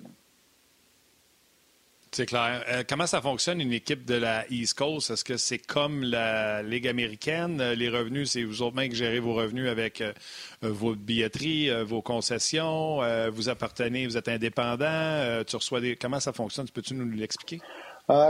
C'est 2.14 2.28
clair. 2.28 2.64
Euh, 2.70 2.84
comment 2.88 3.08
ça 3.08 3.22
fonctionne 3.22 3.60
une 3.60 3.74
équipe 3.74 4.06
de 4.06 4.14
la 4.14 4.46
East 4.52 4.78
Coast? 4.78 5.10
Est-ce 5.10 5.24
que 5.24 5.36
c'est 5.36 5.58
comme 5.58 6.04
la 6.04 6.62
Ligue 6.62 6.88
américaine? 6.88 7.60
Euh, 7.60 7.74
les 7.74 7.90
revenus, 7.90 8.34
c'est 8.34 8.44
vous 8.44 8.62
autres 8.62 8.76
même 8.76 8.90
qui 8.90 8.96
gérez 8.96 9.20
vos 9.20 9.34
revenus 9.34 9.68
avec 9.68 10.00
euh, 10.00 10.14
vos 10.62 10.94
billetteries, 10.94 11.72
vos 11.84 12.04
concessions. 12.04 13.00
vous 13.32 13.50
appartenez, 13.50 14.06
vous 14.06 14.16
êtes 14.16 14.28
indépendant. 14.28 15.44
tu 15.46 15.56
reçois 15.56 15.82
des. 15.82 15.96
Comment 15.96 16.20
ça 16.20 16.34
fonctionne? 16.34 16.70
Peux-tu 16.70 16.94
nous 16.94 17.10
l'expliquer? 17.10 17.60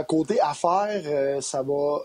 côté 0.08 0.40
affaires, 0.40 1.42
ça 1.42 1.62
va. 1.62 1.98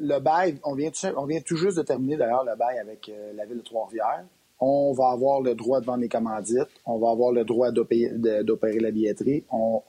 Le 0.00 0.18
bail, 0.20 0.58
on 0.64 0.74
vient, 0.74 0.90
on 1.16 1.26
vient 1.26 1.40
tout 1.40 1.56
juste 1.56 1.76
de 1.76 1.82
terminer 1.82 2.16
d'ailleurs 2.16 2.44
le 2.44 2.56
bail 2.56 2.78
avec 2.78 3.10
la 3.34 3.44
ville 3.44 3.58
de 3.58 3.62
Trois-Rivières 3.62 4.24
on 4.60 4.92
va 4.92 5.10
avoir 5.10 5.40
le 5.40 5.54
droit 5.54 5.80
de 5.80 5.86
vendre 5.86 6.00
les 6.00 6.08
commandites, 6.08 6.68
on 6.86 6.98
va 6.98 7.10
avoir 7.10 7.32
le 7.32 7.44
droit 7.44 7.70
d'opérer 7.70 8.80
la 8.80 8.90
billetterie, 8.90 9.44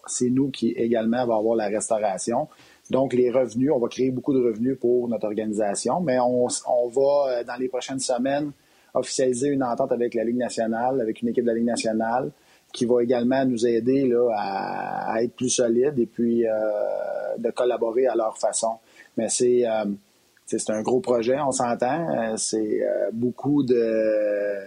c'est 0.07 0.29
nous 0.29 0.49
qui 0.49 0.69
également 0.71 1.25
va 1.25 1.35
avoir 1.35 1.55
la 1.55 1.67
restauration. 1.67 2.47
Donc, 2.89 3.13
les 3.13 3.31
revenus, 3.31 3.71
on 3.73 3.79
va 3.79 3.87
créer 3.87 4.11
beaucoup 4.11 4.33
de 4.33 4.43
revenus 4.43 4.77
pour 4.79 5.07
notre 5.07 5.25
organisation, 5.25 6.01
mais 6.01 6.19
on, 6.19 6.47
va, 6.47 7.39
euh, 7.39 7.43
dans 7.43 7.55
les 7.59 7.67
prochaines 7.67 7.99
semaines, 7.99 8.51
officialiser 8.93 9.49
une 9.49 9.63
entente 9.63 9.91
avec 9.91 10.13
la 10.13 10.23
Ligue 10.23 10.37
nationale, 10.37 11.01
avec 11.01 11.21
une 11.21 11.29
équipe 11.29 11.43
de 11.43 11.49
la 11.49 11.55
Ligue 11.55 11.65
nationale, 11.65 12.31
qui 12.71 12.85
va 12.85 13.01
également 13.01 13.43
nous 13.45 13.65
aider 13.65 14.07
là, 14.07 14.29
à, 14.35 15.23
être 15.23 15.35
plus 15.35 15.49
solide 15.49 15.97
et 15.97 16.05
puis 16.05 16.45
euh, 16.45 16.51
de 17.37 17.49
collaborer 17.49 18.07
à 18.07 18.15
leur 18.15 18.37
façon. 18.37 18.77
Mais 19.17 19.29
c'est... 19.29 19.67
Euh, 19.67 19.85
c'est 20.45 20.69
un 20.69 20.81
gros 20.81 20.99
projet, 20.99 21.39
on 21.39 21.51
s'entend. 21.51 22.09
Euh, 22.09 22.37
c'est 22.37 22.83
euh, 22.83 23.09
beaucoup 23.11 23.63
de, 23.63 24.59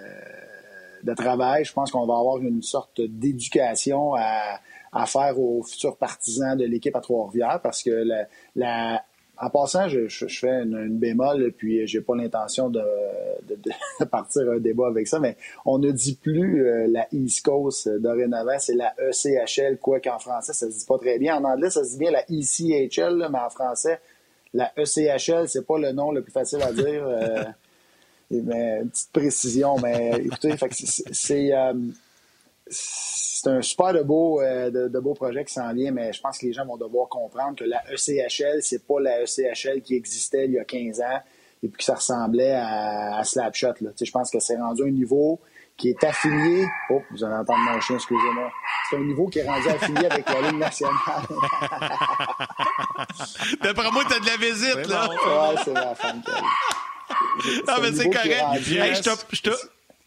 de 1.04 1.14
travail. 1.14 1.64
Je 1.64 1.72
pense 1.72 1.90
qu'on 1.90 2.06
va 2.06 2.18
avoir 2.18 2.38
une 2.38 2.62
sorte 2.62 3.00
d'éducation 3.00 4.14
à, 4.14 4.60
à, 4.92 5.06
faire 5.06 5.38
aux 5.38 5.62
futurs 5.62 5.96
partisans 5.96 6.56
de 6.56 6.64
l'équipe 6.64 6.96
à 6.96 7.00
Trois-Rivières 7.00 7.60
parce 7.62 7.82
que 7.82 8.04
la, 8.56 9.02
en 9.40 9.50
passant, 9.50 9.88
je, 9.88 10.08
je, 10.08 10.26
fais 10.26 10.62
une, 10.62 10.98
bémol, 10.98 11.52
puis 11.56 11.86
j'ai 11.86 12.00
pas 12.00 12.16
l'intention 12.16 12.70
de, 12.70 12.82
de, 13.48 14.04
partir 14.10 14.50
un 14.50 14.58
débat 14.58 14.88
avec 14.88 15.06
ça, 15.06 15.20
mais 15.20 15.36
on 15.64 15.78
ne 15.78 15.92
dit 15.92 16.16
plus 16.16 16.66
euh, 16.66 16.86
la 16.88 17.06
East 17.12 17.44
Coast 17.44 17.88
dorénavant, 17.88 18.58
c'est 18.58 18.74
la 18.74 18.94
ECHL, 18.98 19.78
quoi 19.78 20.00
qu'en 20.00 20.18
français, 20.18 20.52
ça 20.52 20.68
se 20.68 20.78
dit 20.78 20.86
pas 20.86 20.98
très 20.98 21.18
bien. 21.18 21.36
En 21.36 21.44
anglais, 21.44 21.70
ça 21.70 21.84
se 21.84 21.90
dit 21.92 21.98
bien 21.98 22.10
la 22.10 22.24
ECHL, 22.28 23.28
mais 23.30 23.38
en 23.38 23.50
français, 23.50 24.00
la 24.54 24.72
ECHL, 24.76 25.48
c'est 25.48 25.66
pas 25.66 25.78
le 25.78 25.92
nom 25.92 26.10
le 26.12 26.22
plus 26.22 26.32
facile 26.32 26.62
à 26.62 26.72
dire. 26.72 27.06
Euh, 27.06 27.44
mais, 28.30 28.80
une 28.82 28.90
petite 28.90 29.12
précision, 29.12 29.78
mais 29.78 30.12
écoutez, 30.24 30.54
c'est 31.12 31.54
euh, 31.54 31.74
c'est 32.70 33.50
un 33.50 33.62
super 33.62 33.92
de 33.92 34.02
beau, 34.02 34.40
euh, 34.42 34.70
de, 34.70 34.98
beau 34.98 35.14
projet 35.14 35.44
qui 35.44 35.52
s'en 35.52 35.72
vient, 35.72 35.92
mais 35.92 36.12
je 36.12 36.20
pense 36.20 36.38
que 36.38 36.46
les 36.46 36.52
gens 36.52 36.66
vont 36.66 36.76
devoir 36.76 37.08
comprendre 37.08 37.56
que 37.56 37.64
la 37.64 37.82
ECHL, 37.92 38.62
c'est 38.62 38.84
pas 38.84 39.00
la 39.00 39.22
ECHL 39.22 39.80
qui 39.80 39.94
existait 39.94 40.46
il 40.46 40.52
y 40.52 40.58
a 40.58 40.64
15 40.64 41.00
ans 41.00 41.20
et 41.62 41.68
puis 41.68 41.78
que 41.78 41.84
ça 41.84 41.94
ressemblait 41.94 42.52
à, 42.52 43.18
à 43.18 43.24
Slapshot. 43.24 43.74
Je 44.00 44.10
pense 44.10 44.30
que 44.30 44.40
c'est 44.40 44.56
rendu 44.56 44.82
un 44.82 44.90
niveau 44.90 45.40
qui 45.78 45.90
est 45.90 46.04
affilié. 46.04 46.66
Oh, 46.90 47.02
vous 47.10 47.24
allez 47.24 47.36
entendre 47.36 47.60
mon 47.60 47.80
chien, 47.80 47.96
excusez-moi. 47.96 48.50
C'est 48.90 48.96
un 48.96 49.04
niveau 49.04 49.28
qui 49.28 49.38
est 49.38 49.46
rendu 49.46 49.68
affilié 49.68 50.06
avec 50.06 50.28
la 50.28 50.40
Ligue 50.42 50.58
nationale. 50.58 50.96
D'après 53.62 53.90
moi, 53.92 54.04
t'as 54.08 54.18
de 54.18 54.26
la 54.26 54.36
visite, 54.36 54.86
là. 54.88 55.08
ouais, 55.08 55.56
c'est 55.64 55.72
la 55.72 55.94
femme 55.94 56.20
qui 56.22 56.32
Non, 57.66 57.74
mais 57.80 57.92
c'est 57.92 58.10
correct. 58.10 58.44
je, 58.60 59.02
te, 59.02 59.10
je, 59.32 59.42
te, 59.42 59.50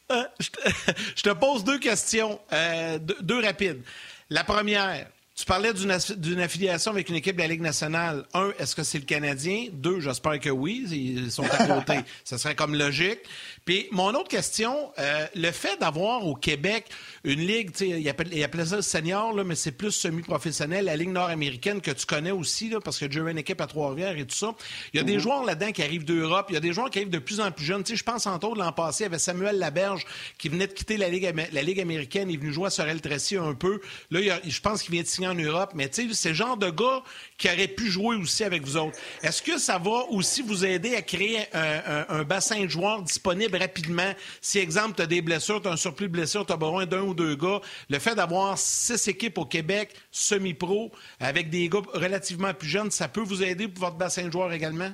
je, 1.16 1.24
te, 1.24 1.30
pose 1.30 1.64
deux 1.64 1.80
questions, 1.80 2.40
euh, 2.52 3.00
deux, 3.00 3.18
deux 3.22 3.42
rapides. 3.42 3.82
La 4.30 4.44
première, 4.44 5.08
tu 5.42 5.46
parlais 5.46 5.74
d'une 5.74 6.42
affiliation 6.42 6.92
avec 6.92 7.10
une 7.10 7.16
équipe 7.16 7.36
de 7.36 7.42
la 7.42 7.48
Ligue 7.48 7.62
nationale. 7.62 8.26
Un, 8.34 8.52
est-ce 8.60 8.76
que 8.76 8.84
c'est 8.84 9.00
le 9.00 9.06
Canadien? 9.06 9.68
Deux, 9.72 10.00
j'espère 10.00 10.40
que 10.40 10.50
oui, 10.50 10.86
ils 10.92 11.32
sont 11.32 11.46
à 11.46 11.66
côté. 11.66 12.02
Ça 12.24 12.38
serait 12.38 12.54
comme 12.54 12.76
logique. 12.76 13.20
Puis 13.66 13.88
mon 13.92 14.10
autre 14.10 14.28
question, 14.28 14.92
euh, 14.98 15.26
le 15.36 15.52
fait 15.52 15.80
d'avoir 15.80 16.26
au 16.26 16.36
Québec 16.36 16.86
une 17.24 17.40
ligue, 17.40 17.72
il 17.82 18.08
appelle, 18.10 18.44
appelle 18.44 18.68
ça 18.68 18.82
senior, 18.82 19.34
là, 19.34 19.44
mais 19.44 19.56
c'est 19.56 19.72
plus 19.72 19.92
semi-professionnel, 19.92 20.86
la 20.86 20.96
Ligue 20.96 21.10
nord-américaine 21.10 21.80
que 21.82 21.92
tu 21.92 22.06
connais 22.06 22.32
aussi, 22.32 22.70
là, 22.70 22.80
parce 22.80 22.98
que 22.98 23.06
tu 23.06 23.26
as 23.26 23.30
une 23.30 23.38
équipe 23.38 23.62
à 23.62 23.68
Trois-Rivières 23.68 24.18
et 24.18 24.26
tout 24.26 24.36
ça. 24.36 24.56
Il 24.94 24.98
y 24.98 25.00
a 25.00 25.04
des 25.04 25.16
mhm. 25.16 25.20
joueurs 25.20 25.46
là-dedans 25.46 25.72
qui 25.72 25.84
arrivent 25.84 26.06
d'Europe, 26.06 26.48
il 26.50 26.54
y 26.54 26.58
a 26.58 26.60
des 26.60 26.74
joueurs 26.74 26.90
qui 26.90 27.00
arrivent 27.00 27.12
de 27.12 27.20
plus 27.20 27.40
en 27.40 27.52
plus 27.52 27.66
jeunes. 27.66 27.84
je 27.86 28.04
pense 28.04 28.26
entre 28.26 28.48
autres 28.48 28.60
l'an 28.60 28.72
passé, 28.72 29.04
il 29.04 29.06
y 29.06 29.08
avait 29.08 29.20
Samuel 29.20 29.60
Laberge 29.60 30.06
qui 30.38 30.50
venait 30.50 30.68
de 30.68 30.74
quitter 30.74 30.98
la 30.98 31.10
Ligue, 31.10 31.32
la 31.52 31.62
Ligue 31.62 31.80
américaine, 31.80 32.30
il 32.30 32.36
est 32.36 32.38
venu 32.38 32.52
jouer 32.52 32.68
à 32.68 32.70
Sorel 32.72 33.00
Tracy 33.02 33.38
un 33.38 33.54
peu. 33.54 33.80
Là, 34.10 34.40
je 34.44 34.60
pense 34.60 34.82
qu'il 34.82 34.94
vient 34.94 35.04
de 35.04 35.08
signer 35.08 35.28
en 35.28 35.36
Europe, 35.36 35.72
mais 35.76 35.90
c'est 35.92 36.30
le 36.30 36.34
genre 36.34 36.58
de 36.58 36.70
gars 36.70 37.04
qui 37.38 37.48
aurait 37.48 37.68
pu 37.68 37.90
jouer 37.90 38.16
aussi 38.16 38.44
avec 38.44 38.64
vous 38.64 38.78
autres. 38.78 38.98
Est-ce 39.22 39.42
que 39.42 39.58
ça 39.58 39.78
va 39.78 40.06
aussi 40.10 40.42
vous 40.42 40.66
aider 40.66 40.96
à 40.96 41.02
créer 41.02 41.40
un, 41.54 42.24
bassin 42.24 42.64
de 42.64 42.70
joueurs 42.70 43.02
disponible 43.02 43.51
rapidement? 43.58 44.12
Si, 44.42 44.60
exemple, 44.60 44.96
tu 44.96 45.02
as 45.02 45.08
des 45.08 45.22
blessures, 45.22 45.62
tu 45.62 45.68
as 45.68 45.72
un 45.72 45.78
surplus 45.78 46.08
de 46.08 46.14
blessures, 46.14 46.46
tu 46.46 46.54
as 46.54 46.58
besoin 46.58 46.86
d'un 46.86 47.02
ou 47.02 47.14
deux 47.14 47.36
gars, 47.36 47.62
le 47.90 48.00
fait 48.00 48.16
d'avoir 48.16 48.58
six 48.58 49.08
équipes 49.08 49.38
au 49.38 49.46
Québec, 49.46 49.94
semi-pro, 50.12 50.92
avec 51.20 51.50
des 51.50 51.70
gars 51.70 51.82
relativement 51.94 52.54
plus 52.54 52.70
jeunes, 52.70 52.92
ça 52.92 53.08
peut 53.08 53.22
vous 53.22 53.44
aider 53.44 53.68
pour 53.68 53.86
votre 53.86 53.98
bassin 53.98 54.28
de 54.28 54.32
joueurs 54.32 54.52
également? 54.54 54.92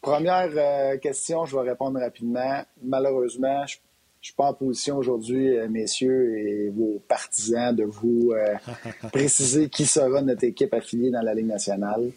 Première 0.00 0.50
euh, 0.54 0.98
question, 0.98 1.46
je 1.46 1.56
vais 1.56 1.70
répondre 1.70 1.98
rapidement. 1.98 2.62
Malheureusement, 2.82 3.66
je 3.66 3.76
je 4.24 4.28
suis 4.28 4.36
pas 4.36 4.46
en 4.46 4.54
position 4.54 4.96
aujourd'hui, 4.96 5.54
euh, 5.54 5.68
messieurs 5.68 6.38
et 6.38 6.70
vos 6.70 6.98
partisans, 7.06 7.76
de 7.76 7.84
vous 7.84 8.32
euh, 8.32 8.54
préciser 9.12 9.68
qui 9.68 9.84
sera 9.84 10.22
notre 10.22 10.44
équipe 10.44 10.72
affiliée 10.72 11.10
dans 11.10 11.20
la 11.20 11.34
Ligue 11.34 11.48
nationale. 11.48 12.10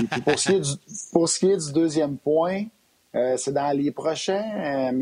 Et 0.00 0.04
puis 0.04 0.20
pour, 0.20 0.38
ce 0.38 0.48
qui 0.48 0.54
est 0.54 0.60
du, 0.60 0.70
pour 1.10 1.28
ce 1.28 1.40
qui 1.40 1.50
est 1.50 1.56
du 1.56 1.72
deuxième 1.72 2.18
point, 2.18 2.66
euh, 3.14 3.36
c'est 3.36 3.52
dans 3.52 3.76
les 3.76 3.90
prochains, 3.90 4.92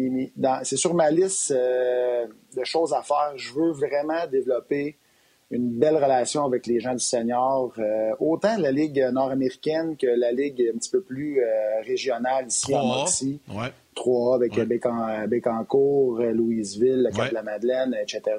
c'est 0.63 0.77
sur 0.77 0.95
ma 0.95 1.11
liste 1.11 1.53
de 1.53 2.65
choses 2.65 2.93
à 2.93 3.03
faire. 3.03 3.33
Je 3.37 3.53
veux 3.53 3.73
vraiment 3.73 4.27
développer 4.31 4.97
une 5.51 5.79
belle 5.79 5.97
relation 5.97 6.45
avec 6.45 6.67
les 6.67 6.79
gens 6.81 6.93
du 6.93 7.01
senior, 7.01 7.73
autant 8.19 8.57
la 8.59 8.71
Ligue 8.71 9.03
nord-américaine 9.13 9.97
que 9.97 10.07
la 10.07 10.33
Ligue 10.33 10.71
un 10.75 10.79
petit 10.79 10.91
peu 10.91 11.01
plus 11.01 11.41
régionale 11.87 12.49
ici 12.49 12.75
en 12.75 12.85
Mauricie. 12.85 13.41
Ouais. 13.49 13.73
3 13.95 14.37
avec 14.37 14.57
ouais. 14.57 15.27
Bécancourt, 15.27 16.21
Louisville, 16.21 17.03
le 17.03 17.11
Cap-de-la-Madeleine, 17.11 17.97
etc. 18.01 18.37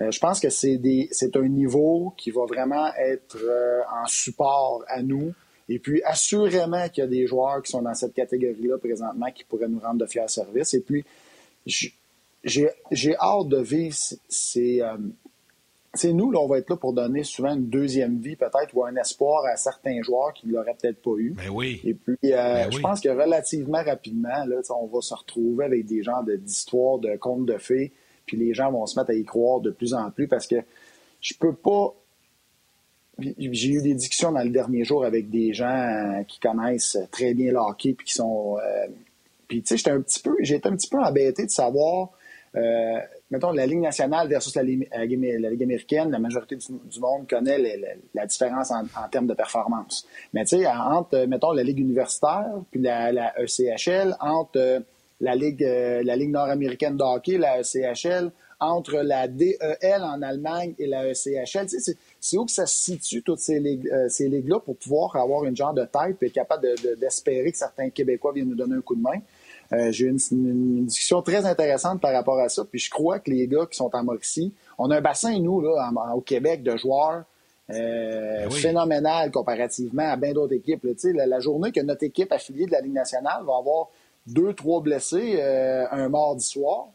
Euh, 0.00 0.10
je 0.10 0.18
pense 0.18 0.40
que 0.40 0.50
c'est 0.50 1.36
un 1.36 1.48
niveau 1.48 2.12
qui 2.16 2.30
va 2.30 2.46
vraiment 2.46 2.88
être 2.96 3.38
euh, 3.42 3.80
en 4.02 4.06
support 4.06 4.84
à 4.88 5.02
nous. 5.02 5.32
Et 5.68 5.78
puis, 5.78 6.02
assurément 6.04 6.88
qu'il 6.88 7.02
y 7.02 7.06
a 7.06 7.10
des 7.10 7.26
joueurs 7.26 7.62
qui 7.62 7.70
sont 7.70 7.82
dans 7.82 7.94
cette 7.94 8.14
catégorie-là 8.14 8.78
présentement 8.78 9.30
qui 9.34 9.44
pourraient 9.44 9.68
nous 9.68 9.80
rendre 9.80 10.00
de 10.00 10.06
fiers 10.06 10.28
services. 10.28 10.74
Et 10.74 10.80
puis, 10.80 11.04
j'ai 12.44 13.16
hâte 13.16 13.48
de 13.48 13.60
vivre 13.60 13.96
ces, 14.28 14.82
euh, 14.82 14.96
c'est 15.94 16.12
nous, 16.12 16.30
là, 16.30 16.40
on 16.40 16.46
va 16.46 16.58
être 16.58 16.70
là 16.70 16.76
pour 16.76 16.92
donner 16.92 17.22
souvent 17.22 17.54
une 17.54 17.68
deuxième 17.68 18.18
vie, 18.18 18.36
peut-être, 18.36 18.74
ou 18.74 18.84
un 18.84 18.94
espoir 18.96 19.44
à 19.46 19.56
certains 19.56 20.02
joueurs 20.02 20.32
qui 20.32 20.46
ne 20.46 20.52
l'auraient 20.52 20.76
peut-être 20.80 21.00
pas 21.00 21.16
eu. 21.18 21.34
Mais 21.36 21.46
ben 21.46 21.50
oui. 21.50 21.80
Et 21.84 21.94
puis, 21.94 22.16
euh, 22.24 22.64
ben 22.64 22.70
je 22.70 22.78
pense 22.80 23.00
que 23.00 23.08
relativement 23.08 23.82
rapidement, 23.82 24.44
là, 24.46 24.56
on 24.70 24.86
va 24.86 25.00
se 25.00 25.14
retrouver 25.14 25.64
avec 25.64 25.86
des 25.86 26.02
genres 26.02 26.24
d'histoires, 26.24 26.98
de, 26.98 27.16
contes 27.16 27.46
de 27.46 27.58
fées, 27.58 27.92
puis 28.26 28.36
les 28.36 28.54
gens 28.54 28.72
vont 28.72 28.86
se 28.86 28.98
mettre 28.98 29.10
à 29.10 29.14
y 29.14 29.24
croire 29.24 29.60
de 29.60 29.70
plus 29.70 29.94
en 29.94 30.10
plus 30.10 30.28
parce 30.28 30.46
que 30.46 30.56
je 31.20 31.34
peux 31.38 31.54
pas. 31.54 31.94
J'ai 33.18 33.68
eu 33.68 33.82
des 33.82 33.94
discussions 33.94 34.32
dans 34.32 34.42
le 34.42 34.50
dernier 34.50 34.84
jour 34.84 35.04
avec 35.04 35.30
des 35.30 35.52
gens 35.52 35.66
euh, 35.66 36.22
qui 36.24 36.40
connaissent 36.40 36.98
très 37.10 37.34
bien 37.34 37.52
l'hockey, 37.52 37.92
puis 37.92 38.06
qui 38.06 38.14
sont. 38.14 38.56
Euh, 38.58 38.86
puis, 39.46 39.62
tu 39.62 39.68
sais, 39.68 39.76
j'étais 39.76 39.90
un 39.90 40.00
petit 40.00 40.20
peu, 40.20 40.34
été 40.40 40.68
un 40.68 40.74
petit 40.74 40.88
peu 40.88 40.98
embêté 40.98 41.44
de 41.44 41.50
savoir 41.50 42.10
mettons, 43.34 43.50
la 43.50 43.66
Ligue 43.66 43.80
nationale 43.80 44.28
versus 44.28 44.54
la, 44.54 44.62
Ligue, 44.62 44.88
américaine, 45.62 46.10
la 46.10 46.18
majorité 46.18 46.56
du, 46.56 47.00
monde 47.00 47.28
connaît 47.28 47.58
la 48.14 48.26
différence 48.26 48.70
en, 48.70 49.08
termes 49.10 49.26
de 49.26 49.34
performance. 49.34 50.06
Mais 50.32 50.44
tu 50.44 50.58
sais, 50.58 50.66
entre, 50.66 51.26
mettons, 51.26 51.52
la 51.52 51.62
Ligue 51.62 51.80
universitaire 51.80 52.46
puis 52.70 52.80
la, 52.80 53.34
ECHL, 53.40 54.16
entre 54.20 54.58
euh, 54.58 54.80
la 55.20 55.34
Ligue, 55.34 55.64
euh, 55.64 56.02
la 56.04 56.16
Ligue 56.16 56.30
nord-américaine 56.30 56.96
de 56.96 57.02
hockey, 57.02 57.38
la 57.38 57.60
ECHL, 57.60 58.30
entre 58.60 59.02
la 59.02 59.26
DEL 59.26 60.02
en 60.02 60.22
Allemagne 60.22 60.74
et 60.78 60.86
la 60.86 61.08
ECHL, 61.08 61.66
tu 61.66 61.80
sais, 61.80 61.96
c'est 62.24 62.38
où 62.38 62.46
que 62.46 62.52
ça 62.52 62.64
se 62.64 62.82
situe, 62.82 63.22
toutes 63.22 63.40
ces, 63.40 63.60
euh, 63.60 64.08
ces 64.08 64.30
ligues-là, 64.30 64.58
pour 64.58 64.78
pouvoir 64.78 65.14
avoir 65.14 65.44
une 65.44 65.54
genre 65.54 65.74
de 65.74 65.84
tête 65.84 66.16
et 66.22 66.26
être 66.26 66.32
capable 66.32 66.66
d'espérer 66.98 67.52
que 67.52 67.58
certains 67.58 67.90
Québécois 67.90 68.32
viennent 68.32 68.48
nous 68.48 68.54
donner 68.54 68.76
un 68.76 68.80
coup 68.80 68.94
de 68.94 69.02
main? 69.02 69.20
Euh, 69.74 69.92
j'ai 69.92 70.06
eu 70.06 70.08
une, 70.08 70.86
discussion 70.86 71.20
très 71.20 71.44
intéressante 71.44 72.00
par 72.00 72.14
rapport 72.14 72.38
à 72.38 72.48
ça. 72.48 72.64
Puis 72.64 72.80
je 72.80 72.88
crois 72.88 73.18
que 73.18 73.30
les 73.30 73.46
gars 73.46 73.66
qui 73.70 73.76
sont 73.76 73.90
en 73.94 74.02
Mauricie, 74.02 74.54
on 74.78 74.90
a 74.90 74.96
un 74.96 75.00
bassin, 75.02 75.38
nous, 75.38 75.60
là, 75.60 75.92
au 76.14 76.22
Québec, 76.22 76.62
de 76.62 76.74
joueurs 76.78 77.24
euh, 77.70 78.44
ben 78.44 78.50
phénoménal 78.50 79.30
comparativement 79.30 80.10
à 80.10 80.16
bien 80.16 80.32
d'autres 80.32 80.54
équipes. 80.54 80.86
La, 81.04 81.26
la, 81.26 81.40
journée 81.40 81.72
que 81.72 81.80
notre 81.80 82.04
équipe 82.04 82.32
affiliée 82.32 82.64
de 82.64 82.72
la 82.72 82.80
Ligue 82.80 82.94
nationale 82.94 83.44
va 83.44 83.58
avoir 83.58 83.88
deux, 84.26 84.54
trois 84.54 84.80
blessés 84.80 85.36
euh, 85.40 85.84
un 85.90 86.08
mardi 86.08 86.44
soir, 86.44 86.86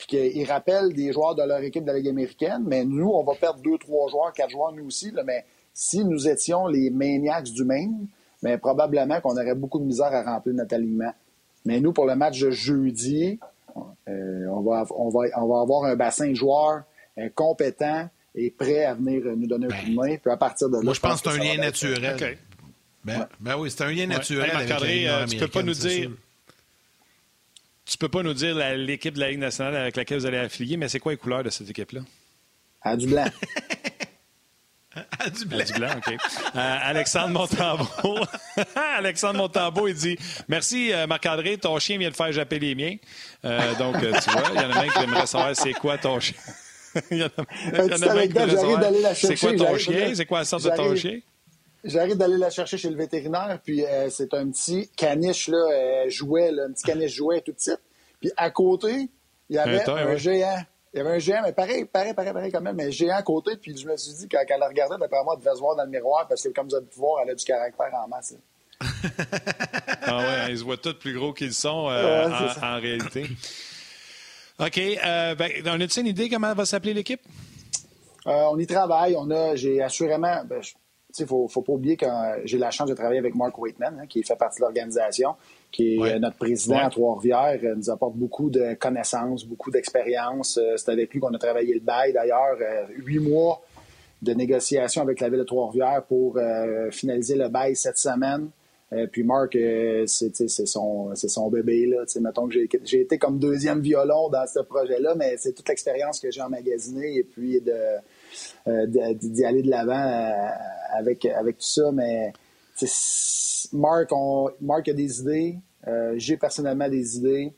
puis 0.00 0.06
qu'ils 0.06 0.50
rappellent 0.50 0.94
des 0.94 1.12
joueurs 1.12 1.34
de 1.34 1.42
leur 1.42 1.60
équipe 1.60 1.84
de 1.84 1.88
la 1.88 1.98
Ligue 1.98 2.08
américaine, 2.08 2.64
mais 2.66 2.86
nous, 2.86 3.10
on 3.10 3.22
va 3.22 3.34
perdre 3.34 3.60
deux, 3.60 3.76
trois 3.76 4.08
joueurs, 4.08 4.32
quatre 4.32 4.50
joueurs, 4.50 4.72
nous 4.72 4.86
aussi. 4.86 5.12
mais 5.26 5.44
si 5.74 6.04
nous 6.04 6.26
étions 6.26 6.66
les 6.66 6.88
maniacs 6.88 7.44
du 7.44 7.64
Maine, 7.64 8.06
mais 8.42 8.56
probablement 8.56 9.20
qu'on 9.20 9.32
aurait 9.32 9.54
beaucoup 9.54 9.78
de 9.78 9.84
misère 9.84 10.06
à 10.06 10.22
remplir 10.22 10.54
notre 10.54 10.74
alignement. 10.74 11.12
Mais 11.66 11.80
nous, 11.80 11.92
pour 11.92 12.06
le 12.06 12.16
match 12.16 12.40
de 12.40 12.50
jeudi, 12.50 13.38
euh, 14.08 14.46
on, 14.50 14.62
va, 14.62 14.86
on, 14.96 15.10
va, 15.10 15.20
on 15.36 15.46
va 15.46 15.60
avoir 15.60 15.84
un 15.84 15.96
bassin 15.96 16.28
de 16.28 16.34
joueurs 16.34 16.84
euh, 17.18 17.28
compétent 17.34 18.08
et 18.34 18.50
prêt 18.50 18.84
à 18.84 18.94
venir 18.94 19.22
nous 19.36 19.46
donner 19.46 19.66
un 19.66 19.68
coup 19.68 19.90
de 19.90 19.94
main. 19.94 20.16
Puis 20.16 20.32
à 20.32 20.38
partir 20.38 20.70
de 20.70 20.76
là, 20.76 20.82
moi, 20.82 20.94
je 20.94 21.00
pense 21.00 21.20
que 21.20 21.30
c'est 21.30 21.38
un 21.38 21.42
lien 21.42 21.58
naturel. 21.58 22.38
Ben, 23.04 23.28
ben, 23.38 23.56
oui, 23.58 23.70
c'est 23.70 23.84
un 23.84 23.92
lien 23.92 24.06
naturel. 24.06 24.50
avec 24.50 24.70
euh, 24.70 25.26
tu 25.26 25.36
peux 25.36 25.48
pas 25.48 25.62
nous 25.62 25.74
dire. 25.74 26.10
Tu 27.90 27.98
peux 27.98 28.08
pas 28.08 28.22
nous 28.22 28.34
dire 28.34 28.54
l'équipe 28.76 29.14
de 29.14 29.20
la 29.20 29.30
Ligue 29.30 29.40
nationale 29.40 29.74
avec 29.74 29.96
laquelle 29.96 30.20
vous 30.20 30.26
allez 30.26 30.38
affilier, 30.38 30.76
mais 30.76 30.88
c'est 30.88 31.00
quoi 31.00 31.10
les 31.10 31.18
couleurs 31.18 31.42
de 31.42 31.50
cette 31.50 31.68
équipe-là? 31.68 32.02
À 32.82 32.96
du 32.96 33.06
blanc. 33.06 33.24
À 35.20 35.30
du 35.30 35.44
blanc. 35.44 35.60
OK. 35.96 36.12
Euh, 36.12 36.16
Alexandre 36.54 37.28
Montambeau. 37.28 38.18
Alexandre 38.96 39.38
Montambeau, 39.38 39.86
il 39.86 39.94
dit 39.94 40.18
Merci, 40.48 40.92
euh, 40.92 41.06
Marc-André, 41.06 41.58
ton 41.58 41.78
chien 41.78 41.96
vient 41.96 42.10
de 42.10 42.16
faire 42.16 42.32
japper 42.32 42.58
les 42.58 42.74
miens. 42.74 42.96
Euh, 43.44 43.74
donc, 43.76 44.00
tu 44.00 44.30
vois, 44.30 44.42
il 44.52 44.60
y 44.60 44.64
en 44.64 44.70
a 44.70 44.82
même 44.82 44.90
qui 44.90 45.02
aimeraient 45.02 45.26
savoir 45.26 45.54
c'est 45.54 45.74
quoi 45.74 45.96
ton 45.96 46.18
chien. 46.18 46.36
il 47.12 47.18
y 47.18 47.22
en 47.22 47.26
a, 47.26 47.30
il 47.72 47.78
y 47.78 47.94
en 47.94 48.02
a 48.02 48.14
même 48.14 48.28
qui 48.28 48.34
d'aller 48.34 49.00
la 49.00 49.14
chercher. 49.14 49.36
C'est 49.36 49.56
quoi 49.56 49.66
ton 49.66 49.78
chien? 49.78 50.12
C'est 50.14 50.26
quoi 50.26 50.38
la 50.40 50.44
sorte 50.44 50.64
de 50.64 50.70
ton 50.70 50.96
chien? 50.96 51.20
J'arrive 51.84 52.16
d'aller 52.16 52.36
la 52.36 52.50
chercher 52.50 52.76
chez 52.76 52.90
le 52.90 52.96
vétérinaire, 52.96 53.58
puis 53.64 53.84
c'est 54.10 54.34
un 54.34 54.50
petit 54.50 54.88
caniche 54.96 55.48
là, 55.48 56.08
jouet, 56.08 56.52
là, 56.52 56.64
un 56.68 56.72
petit 56.72 56.84
caniche 56.84 57.14
jouet 57.14 57.40
tout 57.40 57.52
petit. 57.52 57.72
Puis 58.20 58.30
à 58.36 58.50
côté, 58.50 59.08
il 59.48 59.56
y 59.56 59.58
avait 59.58 59.88
un, 59.88 60.16
géant. 60.16 60.62
Il 60.92 60.98
y 60.98 61.00
avait 61.00 61.16
un 61.16 61.18
géant, 61.18 61.42
mais 61.42 61.52
pareil, 61.52 61.84
pareil, 61.84 62.14
pareil, 62.14 62.32
pareil 62.32 62.52
quand 62.52 62.60
même, 62.60 62.76
mais 62.76 62.92
géant 62.92 63.16
à 63.16 63.22
côté. 63.22 63.56
Puis 63.56 63.76
je 63.76 63.86
me 63.86 63.96
suis 63.96 64.12
dit, 64.12 64.28
quand, 64.28 64.42
elle 64.46 64.60
la 64.60 64.68
regardait, 64.68 64.96
d'après 64.98 65.22
moi, 65.24 65.34
elle 65.36 65.44
devait 65.44 65.56
se 65.56 65.60
voir 65.60 65.74
dans 65.74 65.84
le 65.84 65.90
miroir 65.90 66.28
parce 66.28 66.42
que, 66.42 66.50
comme 66.50 66.68
vous 66.68 66.74
avez 66.74 66.86
pu 66.86 66.98
voir, 66.98 67.22
elle 67.24 67.30
a 67.30 67.34
du 67.34 67.44
caractère 67.44 67.90
en 67.94 68.08
masse. 68.08 68.34
ah 68.80 70.18
ouais, 70.18 70.24
hein, 70.24 70.46
ils 70.48 70.58
se 70.58 70.64
voient 70.64 70.76
tous 70.76 70.94
plus 70.94 71.14
gros 71.14 71.32
qu'ils 71.32 71.52
sont 71.52 71.88
euh, 71.90 72.28
en, 72.62 72.80
réalité. 72.80 73.26
OK. 74.58 74.78
Euh, 74.78 75.34
ben, 75.34 75.50
on 75.66 75.80
a-tu 75.80 76.00
une 76.00 76.06
idée 76.06 76.30
comment 76.30 76.54
va 76.54 76.64
s'appeler 76.64 76.94
l'équipe? 76.94 77.20
Euh, 78.26 78.44
on 78.50 78.58
y 78.58 78.66
travaille. 78.66 79.16
On 79.18 79.30
a, 79.30 79.54
j'ai 79.56 79.82
assurément. 79.82 80.44
Ben, 80.44 80.62
il 81.18 81.22
ne 81.22 81.26
faut, 81.26 81.48
faut, 81.48 81.62
pas 81.62 81.72
oublier 81.72 81.96
que 81.96 82.06
j'ai 82.44 82.58
la 82.58 82.70
chance 82.70 82.88
de 82.88 82.94
travailler 82.94 83.18
avec 83.18 83.34
Mark 83.34 83.56
Waitman, 83.58 83.98
hein, 84.00 84.06
qui 84.06 84.22
fait 84.22 84.36
partie 84.36 84.60
de 84.60 84.64
l'organisation 84.64 85.34
qui 85.70 85.96
est 85.96 86.18
notre 86.18 86.36
président 86.36 86.78
à 86.78 86.90
Trois-Rivières, 86.90 87.60
euh, 87.62 87.74
nous 87.76 87.90
apporte 87.90 88.16
beaucoup 88.16 88.50
de 88.50 88.74
connaissances, 88.74 89.44
beaucoup 89.44 89.70
d'expérience. 89.70 90.58
Euh, 90.58 90.76
c'est 90.76 90.90
avec 90.90 91.12
lui 91.12 91.20
qu'on 91.20 91.32
a 91.32 91.38
travaillé 91.38 91.74
le 91.74 91.80
bail, 91.80 92.12
d'ailleurs. 92.12 92.56
Euh, 92.60 92.86
huit 92.96 93.20
mois 93.20 93.62
de 94.22 94.34
négociations 94.34 95.02
avec 95.02 95.20
la 95.20 95.28
ville 95.28 95.38
de 95.38 95.44
Trois-Rivières 95.44 96.04
pour 96.06 96.38
finaliser 96.90 97.36
le 97.36 97.48
bail 97.48 97.74
cette 97.74 97.96
semaine. 97.96 98.50
puis 99.12 99.22
Marc, 99.22 99.56
c'est 100.06 100.66
son, 100.66 101.14
son 101.14 101.48
bébé. 101.48 101.86
Là. 101.86 102.04
mettons 102.20 102.46
que 102.46 102.54
j'ai 102.84 103.00
été 103.00 103.16
comme 103.16 103.38
deuxième 103.38 103.80
violon 103.80 104.28
dans 104.28 104.46
ce 104.46 104.60
projet-là, 104.60 105.14
mais 105.14 105.36
c'est 105.38 105.54
toute 105.54 105.66
l'expérience 105.70 106.20
que 106.20 106.30
j'ai 106.30 106.42
emmagasinée 106.42 107.16
et 107.16 107.24
puis 107.24 107.62
d'y 108.66 109.44
aller 109.44 109.62
de 109.62 109.70
l'avant 109.70 110.42
avec, 110.92 111.24
avec 111.26 111.58
tout 111.58 111.64
ça. 111.64 111.90
Mais 111.92 112.32
Marc, 113.72 114.10
Marc 114.60 114.88
a 114.88 114.92
des 114.92 115.20
idées. 115.20 115.58
Euh, 115.86 116.14
j'ai 116.16 116.36
personnellement 116.36 116.88
des 116.88 117.16
idées. 117.16 117.54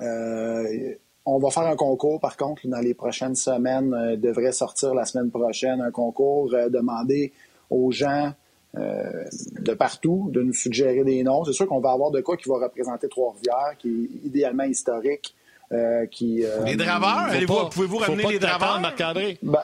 Euh, 0.00 0.94
on 1.26 1.38
va 1.38 1.50
faire 1.50 1.64
un 1.64 1.76
concours, 1.76 2.20
par 2.20 2.36
contre, 2.36 2.66
dans 2.66 2.80
les 2.80 2.94
prochaines 2.94 3.34
semaines, 3.34 3.94
euh, 3.94 4.16
devrait 4.16 4.52
sortir 4.52 4.94
la 4.94 5.04
semaine 5.04 5.30
prochaine, 5.30 5.80
un 5.80 5.90
concours 5.90 6.52
euh, 6.52 6.68
demandé 6.68 7.32
aux 7.70 7.90
gens 7.90 8.32
euh, 8.76 9.24
de 9.60 9.72
partout 9.72 10.28
de 10.32 10.42
nous 10.42 10.52
suggérer 10.52 11.02
des 11.04 11.22
noms. 11.22 11.44
C'est 11.44 11.52
sûr 11.52 11.66
qu'on 11.66 11.80
va 11.80 11.92
avoir 11.92 12.10
de 12.10 12.20
quoi 12.20 12.36
qui 12.36 12.48
va 12.48 12.56
représenter 12.56 13.08
Trois-Rivières, 13.08 13.76
qui 13.78 13.88
est 13.88 14.26
idéalement 14.26 14.64
historique. 14.64 15.34
Euh, 15.72 16.06
qui, 16.06 16.44
euh, 16.44 16.62
les 16.64 16.76
draveurs, 16.76 17.70
pouvez-vous 17.70 17.96
ramener 17.96 18.32
les 18.32 18.38
draveurs, 18.38 18.80
Marc-André? 18.80 19.38
Ben, 19.42 19.62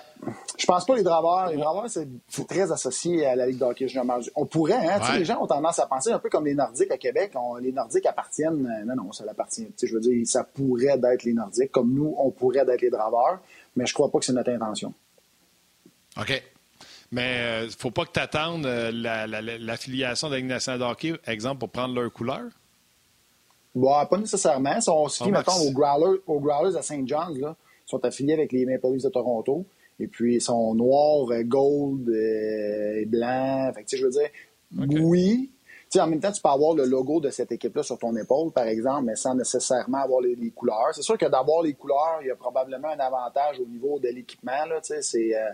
je 0.59 0.65
pense 0.65 0.87
pas 0.87 0.97
les 0.97 1.03
draveurs. 1.03 1.51
Les 1.51 1.59
draveurs, 1.59 1.85
c'est 1.89 2.09
très 2.49 2.73
associé 2.73 3.27
à 3.27 3.37
la 3.37 3.47
Ligue 3.47 3.59
d'hockey 3.59 3.87
junior 3.87 4.07
On 4.35 4.47
pourrait, 4.47 4.75
hein, 4.75 5.19
les 5.19 5.27
gens 5.27 5.43
ont 5.43 5.47
tendance 5.47 5.79
à 5.79 5.87
penser 5.87 6.11
un 6.11 6.19
peu 6.19 6.31
comme 6.31 6.47
les 6.47 6.55
Nordiques 6.55 6.91
à 6.91 6.97
Québec. 6.97 7.33
les 7.61 7.73
Nordiques 7.73 8.07
appartiennent, 8.07 8.67
euh, 8.67 8.85
non, 8.87 9.05
non, 9.05 9.13
ça 9.13 9.25
l'appartient. 9.27 9.69
Je 9.81 9.93
veux 9.93 10.01
dire, 10.01 10.27
ça 10.27 10.43
pourrait 10.43 10.99
d'être 10.99 11.25
les 11.25 11.35
Nordiques, 11.35 11.71
comme 11.71 11.93
nous, 11.93 12.15
on 12.19 12.31
pourrait 12.31 12.65
d'être 12.65 12.81
les 12.81 12.91
draveurs, 12.91 13.41
mais 13.77 13.85
je 13.85 13.93
crois 13.93 14.11
pas 14.11 14.19
que 14.19 14.25
c'est 14.25 14.33
notre 14.33 14.51
intention. 14.51 14.95
OK. 16.19 16.43
Mais 17.13 17.65
il 17.65 17.71
faut 17.73 17.91
pas 17.91 18.05
que 18.05 18.13
tu 18.13 18.21
attendes 18.21 18.65
l'affiliation 18.65 20.29
la, 20.29 20.31
la, 20.31 20.31
de 20.31 20.35
la 20.35 20.37
Ligue 20.39 20.47
nationale 20.47 20.81
de 20.81 20.85
hockey, 20.85 21.13
exemple, 21.27 21.59
pour 21.59 21.69
prendre 21.69 21.95
leur 21.95 22.11
couleur? 22.13 22.45
Bah, 23.75 24.07
pas 24.11 24.19
nécessairement. 24.19 24.81
Si 24.81 24.91
on 24.91 25.09
se 25.09 25.23
fie, 25.23 25.31
mettons, 25.31 25.61
aux 25.61 25.71
Growlers, 25.71 26.21
aux 26.27 26.41
Growlers 26.41 26.77
à 26.77 26.83
St. 26.83 27.07
John's, 27.07 27.39
là, 27.39 27.57
ils 27.87 27.91
sont 27.91 28.05
affiliés 28.05 28.35
avec 28.35 28.53
les 28.53 28.67
Maple 28.67 28.93
Leafs 28.93 29.05
de 29.05 29.09
Toronto. 29.09 29.65
Et 30.01 30.07
puis, 30.07 30.37
ils 30.37 30.41
sont 30.41 30.75
noirs, 30.75 31.31
euh, 31.31 31.43
gold 31.43 32.09
euh, 32.09 33.01
et 33.01 33.05
blanc. 33.05 33.71
Fait 33.75 33.85
que, 33.85 33.97
je 33.97 34.05
veux 34.05 34.11
dire, 34.11 34.31
oui. 34.77 35.51
sais, 35.91 36.01
en 36.01 36.07
même 36.07 36.21
temps, 36.21 36.33
tu 36.33 36.41
peux 36.41 36.49
avoir 36.49 36.75
le 36.75 36.85
logo 36.87 37.21
de 37.21 37.31
cette 37.31 37.53
équipe-là 37.53 37.83
sur 37.83 37.99
ton 37.99 38.17
épaule, 38.17 38.51
par 38.51 38.65
exemple, 38.65 39.05
mais 39.05 39.17
sans 39.17 39.35
nécessairement 39.35 39.99
avoir 39.99 40.23
les, 40.23 40.51
couleurs. 40.51 40.89
C'est 40.95 41.03
sûr 41.03 41.19
que 41.19 41.27
d'avoir 41.27 41.63
les 41.63 41.75
couleurs, 41.75 42.19
il 42.23 42.29
y 42.29 42.31
a 42.31 42.37
probablement 42.37 42.89
un 42.89 42.99
avantage 42.99 43.61
au 43.61 43.67
niveau 43.67 43.99
de 43.99 44.09
l'équipement. 44.09 44.65
Là, 44.69 44.81
c'est, 44.83 45.37
euh, 45.37 45.51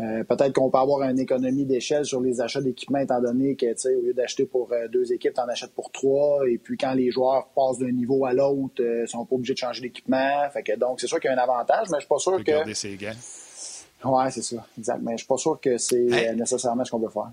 euh, 0.00 0.24
peut-être 0.24 0.54
qu'on 0.54 0.70
peut 0.70 0.78
avoir 0.78 1.02
une 1.08 1.18
économie 1.18 1.66
d'échelle 1.66 2.04
sur 2.04 2.20
les 2.20 2.40
achats 2.40 2.62
d'équipements, 2.62 2.98
étant 2.98 3.20
donné 3.20 3.56
que, 3.56 3.66
au 3.66 4.02
lieu 4.02 4.14
d'acheter 4.14 4.46
pour 4.46 4.72
euh, 4.72 4.88
deux 4.88 5.12
équipes, 5.12 5.34
tu 5.34 5.40
en 5.40 5.48
achètes 5.48 5.74
pour 5.74 5.90
trois. 5.92 6.48
Et 6.48 6.58
puis, 6.58 6.76
quand 6.76 6.94
les 6.94 7.10
joueurs 7.10 7.48
passent 7.54 7.78
d'un 7.78 7.92
niveau 7.92 8.24
à 8.24 8.32
l'autre, 8.32 8.74
ils 8.78 8.84
euh, 8.84 9.06
sont 9.06 9.24
pas 9.26 9.34
obligés 9.34 9.52
de 9.52 9.58
changer 9.58 9.82
d'équipement. 9.82 10.48
Fait 10.50 10.62
que, 10.62 10.76
donc, 10.78 11.00
c'est 11.00 11.06
sûr 11.06 11.20
qu'il 11.20 11.30
y 11.30 11.34
a 11.34 11.36
un 11.36 11.42
avantage, 11.42 11.88
mais 11.90 11.98
je 11.98 12.00
suis 12.00 12.08
pas 12.08 12.18
sûr 12.18 12.38
que... 12.38 12.50
Garder 12.50 12.74
ses 12.74 12.96
gants. 12.96 13.12
Ouais, 14.04 14.30
c'est 14.30 14.42
ça. 14.42 14.66
Exact. 14.78 15.00
Mais 15.02 15.12
je 15.12 15.18
suis 15.18 15.26
pas 15.26 15.36
sûr 15.36 15.60
que 15.60 15.76
c'est 15.76 16.34
nécessairement 16.34 16.84
ce 16.84 16.90
qu'on 16.90 16.98
veut 16.98 17.08
faire. 17.08 17.30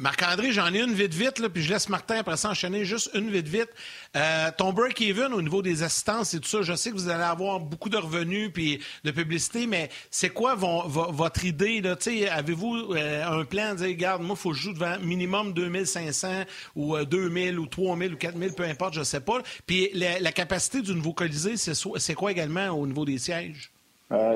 Marc-André, 0.00 0.52
j'en 0.52 0.72
ai 0.72 0.78
une 0.78 0.92
vite 0.92 1.12
vite, 1.12 1.40
là, 1.40 1.48
puis 1.48 1.60
je 1.60 1.72
laisse 1.72 1.88
Martin 1.88 2.18
après 2.18 2.36
ça 2.36 2.50
enchaîner 2.50 2.84
juste 2.84 3.10
une 3.14 3.30
vite 3.30 3.48
vite. 3.48 3.68
Euh, 4.14 4.48
ton 4.56 4.72
break-even 4.72 5.34
au 5.34 5.42
niveau 5.42 5.60
des 5.60 5.82
assistances 5.82 6.34
et 6.34 6.38
tout 6.38 6.48
ça, 6.48 6.62
je 6.62 6.72
sais 6.74 6.90
que 6.90 6.94
vous 6.94 7.08
allez 7.08 7.24
avoir 7.24 7.58
beaucoup 7.58 7.88
de 7.88 7.96
revenus 7.96 8.52
puis 8.54 8.78
de 9.02 9.10
publicité, 9.10 9.66
mais 9.66 9.90
c'est 10.12 10.28
quoi 10.28 10.54
votre 10.54 11.44
idée? 11.44 11.82
Avez-vous 12.30 12.94
euh, 12.94 13.24
un 13.26 13.44
plan 13.44 13.72
de 13.72 13.78
dire, 13.78 13.88
regarde, 13.88 14.22
moi, 14.22 14.36
il 14.38 14.40
faut 14.40 14.50
que 14.50 14.56
je 14.56 14.62
joue 14.62 14.72
devant 14.72 15.00
minimum 15.00 15.52
2500 15.52 16.28
ou 16.76 16.96
2000 16.96 17.56
euh, 17.56 17.58
ou 17.58 17.66
3000 17.66 18.14
ou 18.14 18.16
4000, 18.16 18.52
peu 18.52 18.62
importe, 18.62 18.94
je 18.94 19.02
sais 19.02 19.18
pas. 19.18 19.40
Puis 19.66 19.90
la, 19.94 20.30
capacité 20.30 20.80
du 20.80 20.94
nouveau 20.94 21.12
Colisée, 21.12 21.56
c'est 21.56 22.14
quoi 22.14 22.30
également 22.30 22.68
au 22.68 22.86
niveau 22.86 23.04
des 23.04 23.18
sièges? 23.18 23.72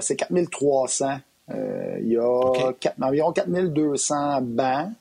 c'est 0.00 0.16
4300. 0.16 1.20
Il 1.48 2.08
y 2.08 2.16
a 2.16 2.74
environ 3.00 3.32
4200 3.32 4.42
bancs 4.42 4.92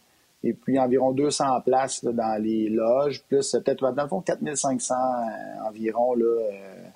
et 0.43 0.53
puis 0.53 0.79
environ 0.79 1.11
200 1.11 1.61
places 1.61 2.03
dans 2.03 2.41
les 2.41 2.69
loges, 2.69 3.23
plus 3.27 3.51
peut-être, 3.51 3.91
dans 3.91 4.03
le 4.03 4.09
fond, 4.09 4.21
4500 4.21 4.95
euh, 4.95 5.67
environ 5.67 6.15
là, 6.15 6.25
euh, 6.25 6.87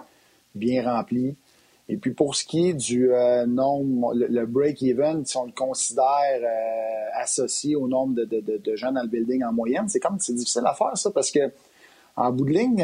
bien 0.55 0.83
remplis. 0.83 1.35
Et 1.87 1.97
puis 1.97 2.11
pour 2.11 2.35
ce 2.35 2.43
qui 2.43 2.69
est 2.69 2.73
du 2.73 3.13
euh, 3.13 3.45
nombre, 3.45 4.15
le, 4.15 4.45
break-even, 4.47 5.23
si 5.25 5.37
on 5.37 5.45
le 5.45 5.51
considère 5.51 6.41
associé 7.13 7.75
au 7.75 7.87
nombre 7.87 8.15
de, 8.15 8.25
de, 8.25 8.57
de, 8.57 8.75
gens 8.75 8.91
dans 8.91 9.03
le 9.03 9.07
building 9.07 9.43
en 9.43 9.53
moyenne, 9.53 9.87
c'est 9.87 9.99
comme 9.99 10.19
c'est 10.19 10.33
difficile 10.33 10.63
à 10.65 10.73
faire 10.73 10.97
ça 10.97 11.11
parce 11.11 11.29
que 11.29 11.51
en 12.15 12.31
bout 12.31 12.45
de 12.45 12.51
ligne, 12.51 12.83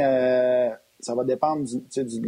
ça 1.00 1.16
va 1.16 1.24
dépendre 1.24 1.66
du, 1.66 2.04
du 2.04 2.22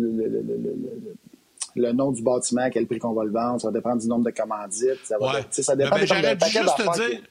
le, 1.76 1.92
nom 1.92 2.12
du 2.12 2.24
bâtiment, 2.24 2.70
quel 2.72 2.88
prix 2.88 2.98
qu'on 2.98 3.14
va 3.14 3.24
le 3.24 3.32
vendre, 3.32 3.62
ça 3.62 3.68
va 3.68 3.74
dépendre 3.74 4.02
du 4.02 4.08
nombre 4.08 4.26
de 4.26 4.32
commandites, 4.32 5.06
ça, 5.06 5.18
va, 5.20 5.42
ça 5.52 5.76
dépend 5.76 5.98
de 5.98 6.40
paquet 6.40 6.64
d'affaires. 6.64 7.22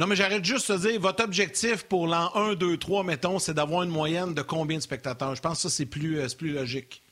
Non, 0.00 0.06
mais 0.06 0.16
j'arrête 0.16 0.42
juste 0.42 0.72
de 0.72 0.78
dire, 0.78 0.98
votre 0.98 1.22
objectif 1.22 1.82
pour 1.82 2.06
l'an 2.06 2.30
1, 2.34 2.54
2, 2.54 2.78
3, 2.78 3.04
mettons, 3.04 3.38
c'est 3.38 3.52
d'avoir 3.52 3.82
une 3.82 3.90
moyenne 3.90 4.32
de 4.32 4.40
combien 4.40 4.78
de 4.78 4.82
spectateurs? 4.82 5.34
Je 5.34 5.42
pense 5.42 5.62
que 5.62 5.68
ça, 5.68 5.76
c'est 5.76 5.84
plus, 5.84 6.18
euh, 6.18 6.26
plus 6.38 6.54
logique. 6.54 7.02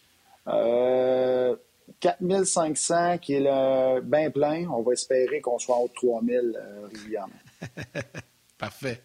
Euh, 0.47 1.55
4500 2.01 3.18
qui 3.18 3.34
est 3.34 3.41
le 3.41 4.01
bien 4.01 4.30
plein. 4.30 4.66
On 4.70 4.80
va 4.80 4.95
espérer 4.95 5.43
qu'on 5.43 5.59
soit 5.59 5.76
en 5.76 5.80
haut 5.80 5.89
de 5.89 5.93
3000 5.93 6.57
euh, 6.57 6.86
régulièrement. 6.91 7.34
Parfait. 8.59 9.03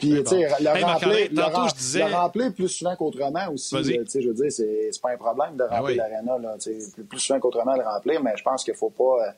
Puis, 0.00 0.24
tu 0.24 0.26
sais, 0.26 0.48
le, 0.60 0.84
remplir, 0.84 1.28
le, 1.30 1.74
disais... 1.76 2.02
remplir 2.02 2.52
plus 2.52 2.68
souvent 2.68 2.96
qu'autrement 2.96 3.52
aussi. 3.52 3.76
Tu 3.76 4.06
sais, 4.08 4.20
je 4.20 4.28
veux 4.30 4.34
dire, 4.34 4.50
c'est 4.50 5.00
pas 5.00 5.12
un 5.12 5.16
problème 5.16 5.56
de 5.56 5.64
ah 5.70 5.78
remplir 5.78 5.98
l'aréna. 5.98 6.56
Plus, 6.60 7.04
plus 7.08 7.20
souvent 7.20 7.38
qu'autrement 7.38 7.76
le 7.76 7.84
remplir, 7.84 8.20
mais 8.20 8.32
je 8.36 8.42
pense 8.42 8.64
qu'il 8.64 8.74
faut 8.74 8.90
pas 8.90 9.28
euh, 9.28 9.30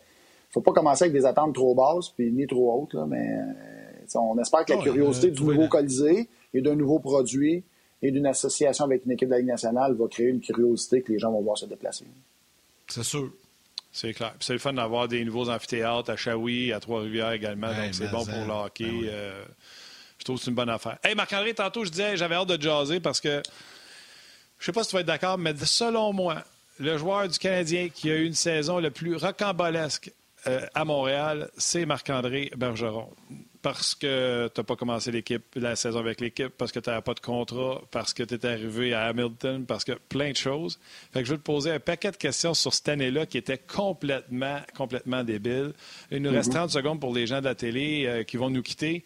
faut 0.57 0.63
pas 0.63 0.73
commencer 0.73 1.05
avec 1.05 1.13
des 1.13 1.27
attentes 1.27 1.55
trop 1.55 1.75
basses 1.75 2.09
puis 2.09 2.33
ni 2.33 2.47
trop 2.47 2.73
hautes, 2.73 2.95
là, 2.95 3.05
mais 3.07 3.29
euh, 3.29 4.19
on 4.19 4.39
espère 4.39 4.65
que 4.65 4.73
la 4.73 4.83
curiosité 4.83 5.31
du 5.31 5.43
nouveau 5.43 5.69
Colisée 5.69 6.31
et 6.55 6.63
d'un 6.63 6.75
nouveau 6.75 6.99
produit 6.99 7.63
et 8.01 8.11
d'une 8.11 8.25
association 8.25 8.87
avec 8.87 9.05
une 9.05 9.13
équipe 9.13 9.29
de 9.29 9.35
la 9.35 9.41
Ligue 9.41 9.49
nationale 9.49 9.95
va 9.95 10.09
créer 10.09 10.29
une 10.29 10.41
curiosité 10.41 11.03
que 11.03 11.13
les 11.13 11.19
gens 11.19 11.31
vont 11.31 11.43
voir 11.43 11.59
se 11.59 11.67
déplacer. 11.67 12.07
C'est 12.89 13.03
sûr. 13.03 13.31
C'est 13.93 14.15
clair. 14.15 14.35
c'est 14.41 14.55
le 14.55 14.59
fun 14.59 14.73
d'avoir 14.73 15.09
des 15.09 15.23
nouveaux 15.27 15.51
amphithéâtres 15.51 16.11
à 16.11 16.17
Shawi, 16.17 16.73
à 16.73 16.81
Trois-Rivières 16.81 17.33
également. 17.33 17.69
donc, 17.69 17.93
c'est 17.93 18.11
bon 18.11 18.25
pour 18.25 18.47
le 18.47 18.65
hockey. 18.65 18.85
Ben 18.85 19.09
euh, 19.09 19.45
je 20.19 20.25
trouve 20.25 20.37
que 20.37 20.43
c'est 20.43 20.51
une 20.51 20.57
bonne 20.57 20.71
affaire. 20.71 20.99
Hey, 21.05 21.15
Marc-André, 21.15 21.53
tantôt, 21.53 21.85
je 21.85 21.91
disais, 21.91 22.17
j'avais 22.17 22.35
hâte 22.35 22.49
de 22.49 22.61
jaser 22.61 23.01
parce 23.01 23.21
que 23.21 23.43
je 24.59 24.65
sais 24.65 24.73
pas 24.73 24.85
si 24.85 24.91
tu 24.91 24.97
vas 24.97 25.01
être 25.01 25.07
d'accord, 25.07 25.37
mais 25.37 25.55
selon 25.57 26.15
moi, 26.15 26.43
le 26.79 26.97
joueur 26.97 27.29
du 27.29 27.39
Canadien 27.39 27.91
qui 27.91 28.11
a 28.11 28.17
eu 28.17 28.25
une 28.25 28.35
saison 28.35 28.81
le 28.81 28.91
plus 28.91 29.17
rocambolesque 29.17 30.11
euh, 30.49 30.67
à 30.75 30.85
Montréal, 30.85 31.51
c'est 31.57 31.87
Marc-André 31.87 32.51
Bergeron. 32.57 33.11
Parce 33.63 33.97
que 33.97 34.49
tu 34.55 34.61
n'as 34.61 34.65
pas 34.65 34.77
commencé 34.77 35.11
l'équipe, 35.11 35.43
la 35.57 35.75
saison 35.75 35.99
avec 35.99 36.21
l'équipe, 36.21 36.53
parce 36.57 36.71
que 36.71 36.79
tu 36.79 36.89
n'avais 36.89 37.03
pas 37.03 37.15
de 37.15 37.21
contrat, 37.21 37.81
parce 37.91 38.15
que 38.15 38.23
tu 38.23 38.35
es 38.35 38.47
arrivé 38.47 38.95
à 38.95 39.07
Hamilton, 39.07 39.67
parce 39.67 39.85
que 39.85 39.93
plein 39.93 40.31
de 40.31 40.37
choses. 40.37 40.79
Fait 41.13 41.21
que 41.21 41.27
je 41.27 41.33
vais 41.33 41.39
te 41.39 41.43
poser 41.43 41.73
un 41.73 41.81
paquet 41.81 42.13
de 42.13 42.17
questions 42.17 42.55
sur 42.55 42.73
cette 42.73 42.89
année-là 42.89 43.27
qui 43.27 43.39
était 43.39 43.59
complètement, 43.59 44.61
complètement 44.77 45.25
débile. 45.25 45.73
Il 46.13 46.23
nous 46.23 46.31
reste 46.31 46.53
30 46.53 46.69
mm-hmm. 46.69 46.73
secondes 46.73 47.01
pour 47.01 47.13
les 47.13 47.27
gens 47.27 47.41
de 47.41 47.47
la 47.47 47.57
télé 47.57 48.05
euh, 48.07 48.23
qui 48.23 48.37
vont 48.37 48.51
nous 48.51 48.63
quitter. 48.63 49.05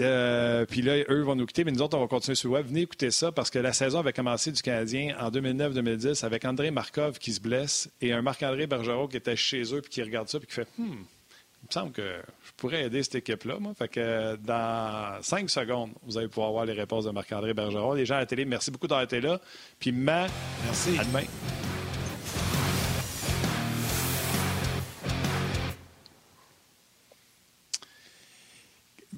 Euh, 0.00 0.64
puis 0.66 0.82
là, 0.82 0.96
eux 1.08 1.22
vont 1.22 1.34
nous 1.34 1.46
quitter, 1.46 1.64
mais 1.64 1.72
nous 1.72 1.82
autres, 1.82 1.96
on 1.96 2.00
va 2.00 2.06
continuer 2.06 2.34
sur 2.34 2.48
le 2.48 2.54
web. 2.54 2.66
Venez 2.66 2.82
écouter 2.82 3.10
ça 3.10 3.32
parce 3.32 3.50
que 3.50 3.58
la 3.58 3.72
saison 3.72 4.00
avait 4.00 4.12
commencé 4.12 4.50
du 4.52 4.62
Canadien 4.62 5.16
en 5.20 5.30
2009-2010 5.30 6.24
avec 6.24 6.44
André 6.44 6.70
Markov 6.70 7.18
qui 7.18 7.32
se 7.32 7.40
blesse 7.40 7.90
et 8.00 8.12
un 8.12 8.22
Marc-André 8.22 8.66
Bergeron 8.66 9.06
qui 9.06 9.16
était 9.16 9.36
chez 9.36 9.62
eux 9.74 9.80
puis 9.80 9.90
qui 9.90 10.02
regarde 10.02 10.28
ça 10.28 10.38
puis 10.38 10.48
qui 10.48 10.54
fait 10.54 10.68
Hmm, 10.78 10.92
il 10.92 11.66
me 11.68 11.72
semble 11.72 11.92
que 11.92 12.02
je 12.44 12.50
pourrais 12.56 12.84
aider 12.84 13.02
cette 13.02 13.14
équipe-là, 13.16 13.58
moi. 13.58 13.72
Fait 13.74 13.88
que 13.88 14.36
dans 14.36 15.22
cinq 15.22 15.48
secondes, 15.48 15.92
vous 16.02 16.18
allez 16.18 16.28
pouvoir 16.28 16.52
voir 16.52 16.64
les 16.66 16.74
réponses 16.74 17.04
de 17.04 17.10
Marc-André 17.10 17.54
Bergeron. 17.54 17.94
Les 17.94 18.04
gens 18.06 18.16
à 18.16 18.20
la 18.20 18.26
télé, 18.26 18.44
merci 18.44 18.70
beaucoup 18.70 18.86
d'avoir 18.86 19.04
été 19.04 19.20
là. 19.20 19.40
Puis, 19.78 19.92
Ma, 19.92 20.26
merci. 20.66 20.98
À 20.98 21.04
demain. 21.04 21.24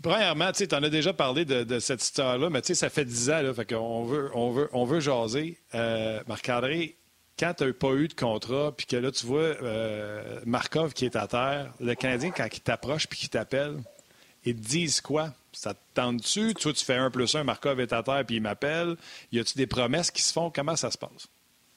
Premièrement, 0.07 0.53
tu 0.53 0.69
en 0.73 0.83
as 0.85 0.89
déjà 0.89 1.13
parlé 1.13 1.45
de, 1.45 1.79
cette 1.81 2.01
histoire-là, 2.01 2.49
mais 2.49 2.63
ça 2.63 2.89
fait 2.89 3.05
10 3.05 3.31
ans, 3.31 3.43
là, 3.43 3.53
fait 3.53 3.65
qu'on 3.65 4.05
veut, 4.05 4.31
on 4.35 4.53
veut, 4.53 4.71
on 4.73 4.85
veut 4.85 5.01
jaser. 5.01 5.59
Euh, 5.75 6.21
Marc-André, 6.29 6.95
quand 7.37 7.55
tu 7.55 7.65
n'as 7.65 7.73
pas 7.73 7.93
eu 7.95 8.07
de 8.07 8.15
contrat, 8.15 8.73
puis 8.77 8.87
que 8.87 8.95
là, 8.95 9.11
tu 9.11 9.27
vois 9.27 9.41
euh, 9.41 10.41
Markov 10.47 10.93
qui 10.93 11.07
est 11.07 11.17
à 11.17 11.27
terre, 11.27 11.73
le 11.81 11.97
Canadien, 11.97 12.31
quand 12.31 12.47
il 12.47 12.61
t'approche 12.61 13.09
puis 13.09 13.19
qu'il 13.19 13.31
t'appelle, 13.31 13.79
ils 14.45 14.55
te 14.55 14.61
disent 14.61 15.01
quoi? 15.01 15.35
Ça 15.53 15.75
te 15.75 15.81
tente-tu? 15.95 16.55
Toi, 16.55 16.73
tu 16.73 16.85
fais 16.85 16.95
un 16.95 17.11
plus 17.11 17.35
un, 17.35 17.43
Markov 17.43 17.81
est 17.81 17.93
à 17.93 18.05
terre 18.05 18.25
puis 18.25 18.37
il 18.37 18.43
m'appelle. 18.43 18.95
Y 19.33 19.41
a-tu 19.41 19.59
des 19.59 19.67
promesses 19.67 20.13
qui 20.13 20.23
se 20.23 20.33
font? 20.33 20.53
Comment 20.53 20.77
ça 20.77 20.93
se 20.93 20.99
passe? 20.99 21.27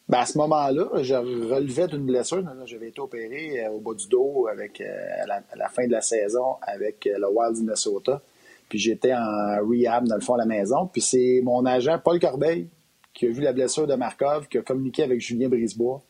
Ben 0.09 0.21
à 0.21 0.25
ce 0.25 0.39
moment-là, 0.39 1.03
je 1.03 1.13
relevais 1.13 1.87
d'une 1.87 2.03
blessure. 2.03 2.43
J'avais 2.65 2.87
été 2.87 2.99
opéré 2.99 3.63
euh, 3.63 3.69
au 3.69 3.79
bas 3.79 3.93
du 3.93 4.07
dos 4.07 4.47
avec, 4.47 4.81
euh, 4.81 4.87
à, 5.21 5.55
la, 5.55 5.69
fin 5.69 5.85
de 5.85 5.91
la 5.91 6.01
saison 6.01 6.55
avec 6.63 7.05
euh, 7.05 7.19
le 7.19 7.27
Wild 7.29 7.57
Minnesota. 7.57 8.19
Puis 8.67 8.79
j'étais 8.79 9.13
en 9.13 9.59
rehab, 9.63 10.07
dans 10.07 10.15
le 10.15 10.21
fond, 10.21 10.33
à 10.33 10.39
la 10.39 10.47
maison. 10.47 10.87
Puis 10.91 11.03
c'est 11.03 11.41
mon 11.43 11.63
agent, 11.63 11.99
Paul 12.03 12.19
Corbeil, 12.19 12.67
qui 13.13 13.27
a 13.27 13.29
vu 13.29 13.41
la 13.41 13.53
blessure 13.53 13.85
de 13.85 13.93
Markov, 13.93 14.47
qui 14.47 14.57
a 14.57 14.63
communiqué 14.63 15.03
avec 15.03 15.21
Julien 15.21 15.47
Brisebois. 15.47 16.01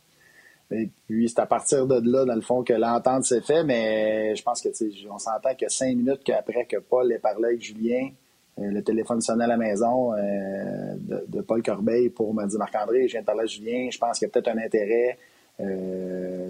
Et 0.72 0.90
puis 1.06 1.28
c'est 1.28 1.40
à 1.40 1.46
partir 1.46 1.86
de 1.86 2.00
là, 2.10 2.24
dans 2.24 2.36
le 2.36 2.42
fond, 2.42 2.64
que 2.64 2.74
l'entente 2.74 3.26
s'est 3.26 3.42
faite. 3.42 3.66
Mais 3.66 4.34
je 4.34 4.44
pense 4.44 4.62
que 4.62 4.70
on 5.10 5.18
s'entend 5.18 5.56
que 5.60 5.68
cinq 5.68 5.98
minutes 5.98 6.22
après 6.30 6.66
que 6.66 6.78
Paul 6.78 7.12
ait 7.12 7.20
parlé 7.20 7.50
avec 7.50 7.62
Julien, 7.62 8.12
le 8.62 8.82
téléphone 8.84 9.22
sonnait 9.22 9.46
à 9.46 9.48
la 9.48 9.58
maison 9.58 10.14
de, 10.14 11.42
Paul 11.42 11.64
Corbeil 11.64 12.10
pour 12.10 12.34
me 12.34 12.46
dire 12.48 12.60
Marc-André, 12.60 13.08
je 13.08 13.18
viens 13.18 13.22
de 13.22 13.48
Julien, 13.48 13.90
je 13.92 13.98
pense 13.98 14.20
qu'il 14.20 14.28
y 14.28 14.30
a 14.30 14.32
peut-être 14.32 14.50
un 14.50 14.58
intérêt. 14.58 15.18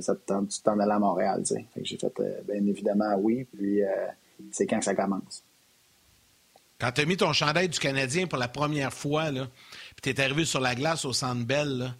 ça 0.01 0.15
te 0.15 0.25
tente, 0.25 0.49
tu 0.49 0.61
t'en 0.61 0.79
aller 0.79 0.91
à 0.91 0.99
Montréal, 0.99 1.43
tu 1.45 1.55
sais. 1.55 1.65
j'ai 1.83 1.97
fait 1.97 2.13
bien 2.47 2.65
évidemment 2.65 3.15
oui, 3.17 3.45
puis 3.53 3.81
c'est 4.51 4.65
quand 4.65 4.79
que 4.79 4.85
ça 4.85 4.95
commence. 4.95 5.43
Quand 6.79 6.91
tu 6.93 7.01
as 7.01 7.05
mis 7.05 7.17
ton 7.17 7.33
chandail 7.33 7.67
du 7.67 7.77
Canadien 7.77 8.25
pour 8.25 8.39
la 8.39 8.47
première 8.47 8.93
fois, 8.93 9.31
là, 9.31 9.47
puis 9.95 10.01
tu 10.01 10.09
es 10.09 10.23
arrivé 10.23 10.45
sur 10.45 10.61
la 10.61 10.75
glace 10.75 11.03
au 11.03 11.11
Centre 11.11 11.45
Bell, 11.45 11.93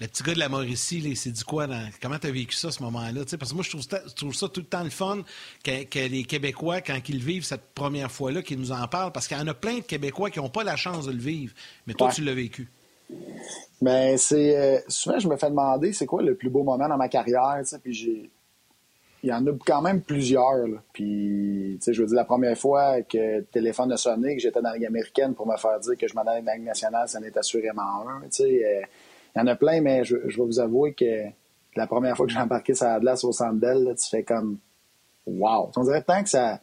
le 0.00 0.06
petit 0.06 0.22
gars 0.22 0.34
de 0.34 0.38
la 0.38 0.48
Mauricie, 0.48 0.98
il 0.98 1.16
s'est 1.16 1.30
dit 1.30 1.44
quoi? 1.44 1.66
Comment 2.00 2.18
tu 2.18 2.26
as 2.26 2.30
vécu 2.30 2.54
ça, 2.54 2.70
ce 2.70 2.82
moment-là? 2.82 3.20
Parce 3.38 3.50
que 3.50 3.54
moi, 3.54 3.62
je 3.62 3.70
trouve, 3.70 3.82
ça, 3.82 4.00
trouve, 4.16 4.34
ça 4.34 4.48
tout 4.48 4.60
le 4.60 4.66
temps 4.66 4.82
le 4.82 4.90
fun 4.90 5.18
que, 5.62 6.08
les 6.08 6.24
Québécois, 6.24 6.80
quand 6.80 6.98
ils 7.08 7.22
vivent 7.22 7.44
cette 7.44 7.74
première 7.74 8.10
fois-là, 8.10 8.42
qu'ils 8.42 8.58
nous 8.58 8.72
en 8.72 8.88
parlent. 8.88 9.12
Parce 9.12 9.28
qu'il 9.28 9.36
y 9.36 9.40
en 9.40 9.46
a 9.46 9.54
plein 9.54 9.76
de 9.76 9.84
Québécois 9.84 10.30
qui 10.30 10.38
n'ont 10.38 10.48
pas 10.48 10.64
la 10.64 10.76
chance 10.76 11.06
de 11.06 11.12
le 11.12 11.18
vivre. 11.18 11.52
Mais 11.86 11.94
toi, 11.94 12.10
tu 12.10 12.22
l'as 12.22 12.34
vécu. 12.34 12.68
Mais 13.82 14.12
ben, 14.12 14.18
c'est. 14.18 14.56
Euh, 14.56 14.78
souvent, 14.88 15.18
je 15.18 15.28
me 15.28 15.36
fais 15.36 15.50
demander 15.50 15.92
c'est 15.92 16.06
quoi 16.06 16.22
le 16.22 16.34
plus 16.34 16.48
beau 16.48 16.62
moment 16.62 16.88
dans 16.88 16.96
ma 16.96 17.08
carrière, 17.08 17.60
puis 17.82 17.92
j'ai 17.92 18.30
il 19.22 19.28
y 19.28 19.32
en 19.32 19.46
a 19.46 19.50
quand 19.66 19.82
même 19.82 20.00
plusieurs. 20.00 20.66
Puis, 20.92 21.76
tu 21.78 21.84
sais, 21.84 21.92
je 21.92 22.00
veux 22.00 22.08
dire, 22.08 22.16
la 22.16 22.24
première 22.24 22.56
fois 22.56 23.02
que 23.02 23.18
le 23.18 23.44
téléphone 23.44 23.92
a 23.92 23.96
sonné, 23.96 24.34
que 24.34 24.40
j'étais 24.40 24.62
dans 24.62 24.70
la 24.70 24.76
Ligue 24.76 24.86
américaine 24.86 25.34
pour 25.34 25.46
me 25.46 25.56
faire 25.56 25.78
dire 25.80 25.96
que 25.98 26.08
je 26.08 26.14
m'en 26.14 26.22
allais 26.22 26.40
dans 26.40 26.46
la 26.46 26.56
Ligue 26.56 26.64
nationale, 26.64 27.08
ça 27.08 27.20
est 27.20 27.36
assurément 27.36 28.08
un. 28.08 28.22
Tu 28.22 28.28
sais, 28.30 28.64
euh, 28.64 28.86
il 29.34 29.38
y 29.38 29.42
en 29.42 29.46
a 29.46 29.56
plein, 29.56 29.80
mais 29.80 30.04
je, 30.04 30.16
je, 30.28 30.36
vais 30.36 30.46
vous 30.46 30.60
avouer 30.60 30.94
que 30.94 31.24
la 31.76 31.86
première 31.86 32.16
fois 32.16 32.26
que 32.26 32.32
j'ai 32.32 32.38
embarqué 32.38 32.74
sur 32.74 32.86
la 32.86 33.00
glace 33.00 33.24
au 33.24 33.32
Centre 33.32 33.54
Bell, 33.54 33.94
tu 34.00 34.08
fais 34.08 34.24
comme 34.24 34.58
wow. 35.26 35.70
On 35.76 35.84
dirait 35.84 36.02
tant 36.02 36.22
que 36.22 36.28
ça... 36.28 36.60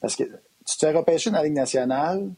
Parce 0.00 0.16
que 0.16 0.24
tu 0.24 0.76
te 0.76 0.86
fais 0.86 0.92
repêcher 0.92 1.30
dans 1.30 1.38
la 1.38 1.44
Ligue 1.44 1.54
nationale, 1.54 2.30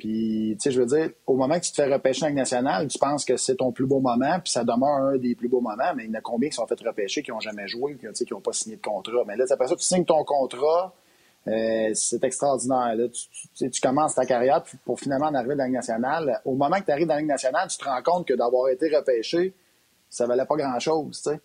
puis, 0.00 0.56
tu 0.56 0.62
sais, 0.62 0.70
je 0.70 0.80
veux 0.80 0.86
dire, 0.86 1.10
au 1.26 1.36
moment 1.36 1.60
que 1.60 1.64
tu 1.64 1.72
te 1.72 1.76
fais 1.76 1.92
repêcher 1.92 2.24
en 2.24 2.30
nationale, 2.30 2.88
tu 2.88 2.98
penses 2.98 3.22
que 3.22 3.36
c'est 3.36 3.56
ton 3.56 3.70
plus 3.70 3.86
beau 3.86 4.00
moment, 4.00 4.40
puis 4.40 4.50
ça 4.50 4.64
demeure 4.64 4.88
un 4.88 5.18
des 5.18 5.34
plus 5.34 5.48
beaux 5.48 5.60
moments, 5.60 5.94
mais 5.94 6.04
il 6.04 6.08
y 6.08 6.10
en 6.10 6.18
a 6.18 6.22
combien 6.22 6.48
qui 6.48 6.54
sont 6.54 6.66
fait 6.66 6.80
repêcher, 6.82 7.22
qui 7.22 7.30
n'ont 7.30 7.40
jamais 7.40 7.68
joué, 7.68 7.98
qui 7.98 8.32
n'ont 8.32 8.40
pas 8.40 8.54
signé 8.54 8.76
de 8.76 8.80
contrat? 8.80 9.24
Mais 9.26 9.36
là, 9.36 9.44
après 9.50 9.68
ça, 9.68 9.76
tu 9.76 9.84
signes 9.84 10.06
ton 10.06 10.24
contrat, 10.24 10.94
euh, 11.48 11.90
c'est 11.94 12.22
extraordinaire. 12.22 12.94
Là. 12.94 13.08
Tu, 13.08 13.70
tu, 13.70 13.80
commences 13.80 14.14
ta 14.14 14.26
carrière 14.26 14.62
pour 14.84 15.00
finalement 15.00 15.26
en 15.26 15.34
arriver 15.34 15.54
dans 15.54 15.62
la 15.62 15.66
Ligue 15.66 15.76
nationale. 15.76 16.40
Au 16.44 16.54
moment 16.54 16.78
que 16.78 16.84
tu 16.84 16.92
arrives 16.92 17.06
dans 17.06 17.14
la 17.14 17.20
Ligue 17.20 17.30
nationale, 17.30 17.68
tu 17.68 17.78
te 17.78 17.84
rends 17.84 18.02
compte 18.02 18.28
que 18.28 18.34
d'avoir 18.34 18.68
été 18.68 18.94
repêché, 18.94 19.54
ça 20.08 20.26
valait 20.26 20.44
pas 20.44 20.56
grand-chose. 20.56 21.38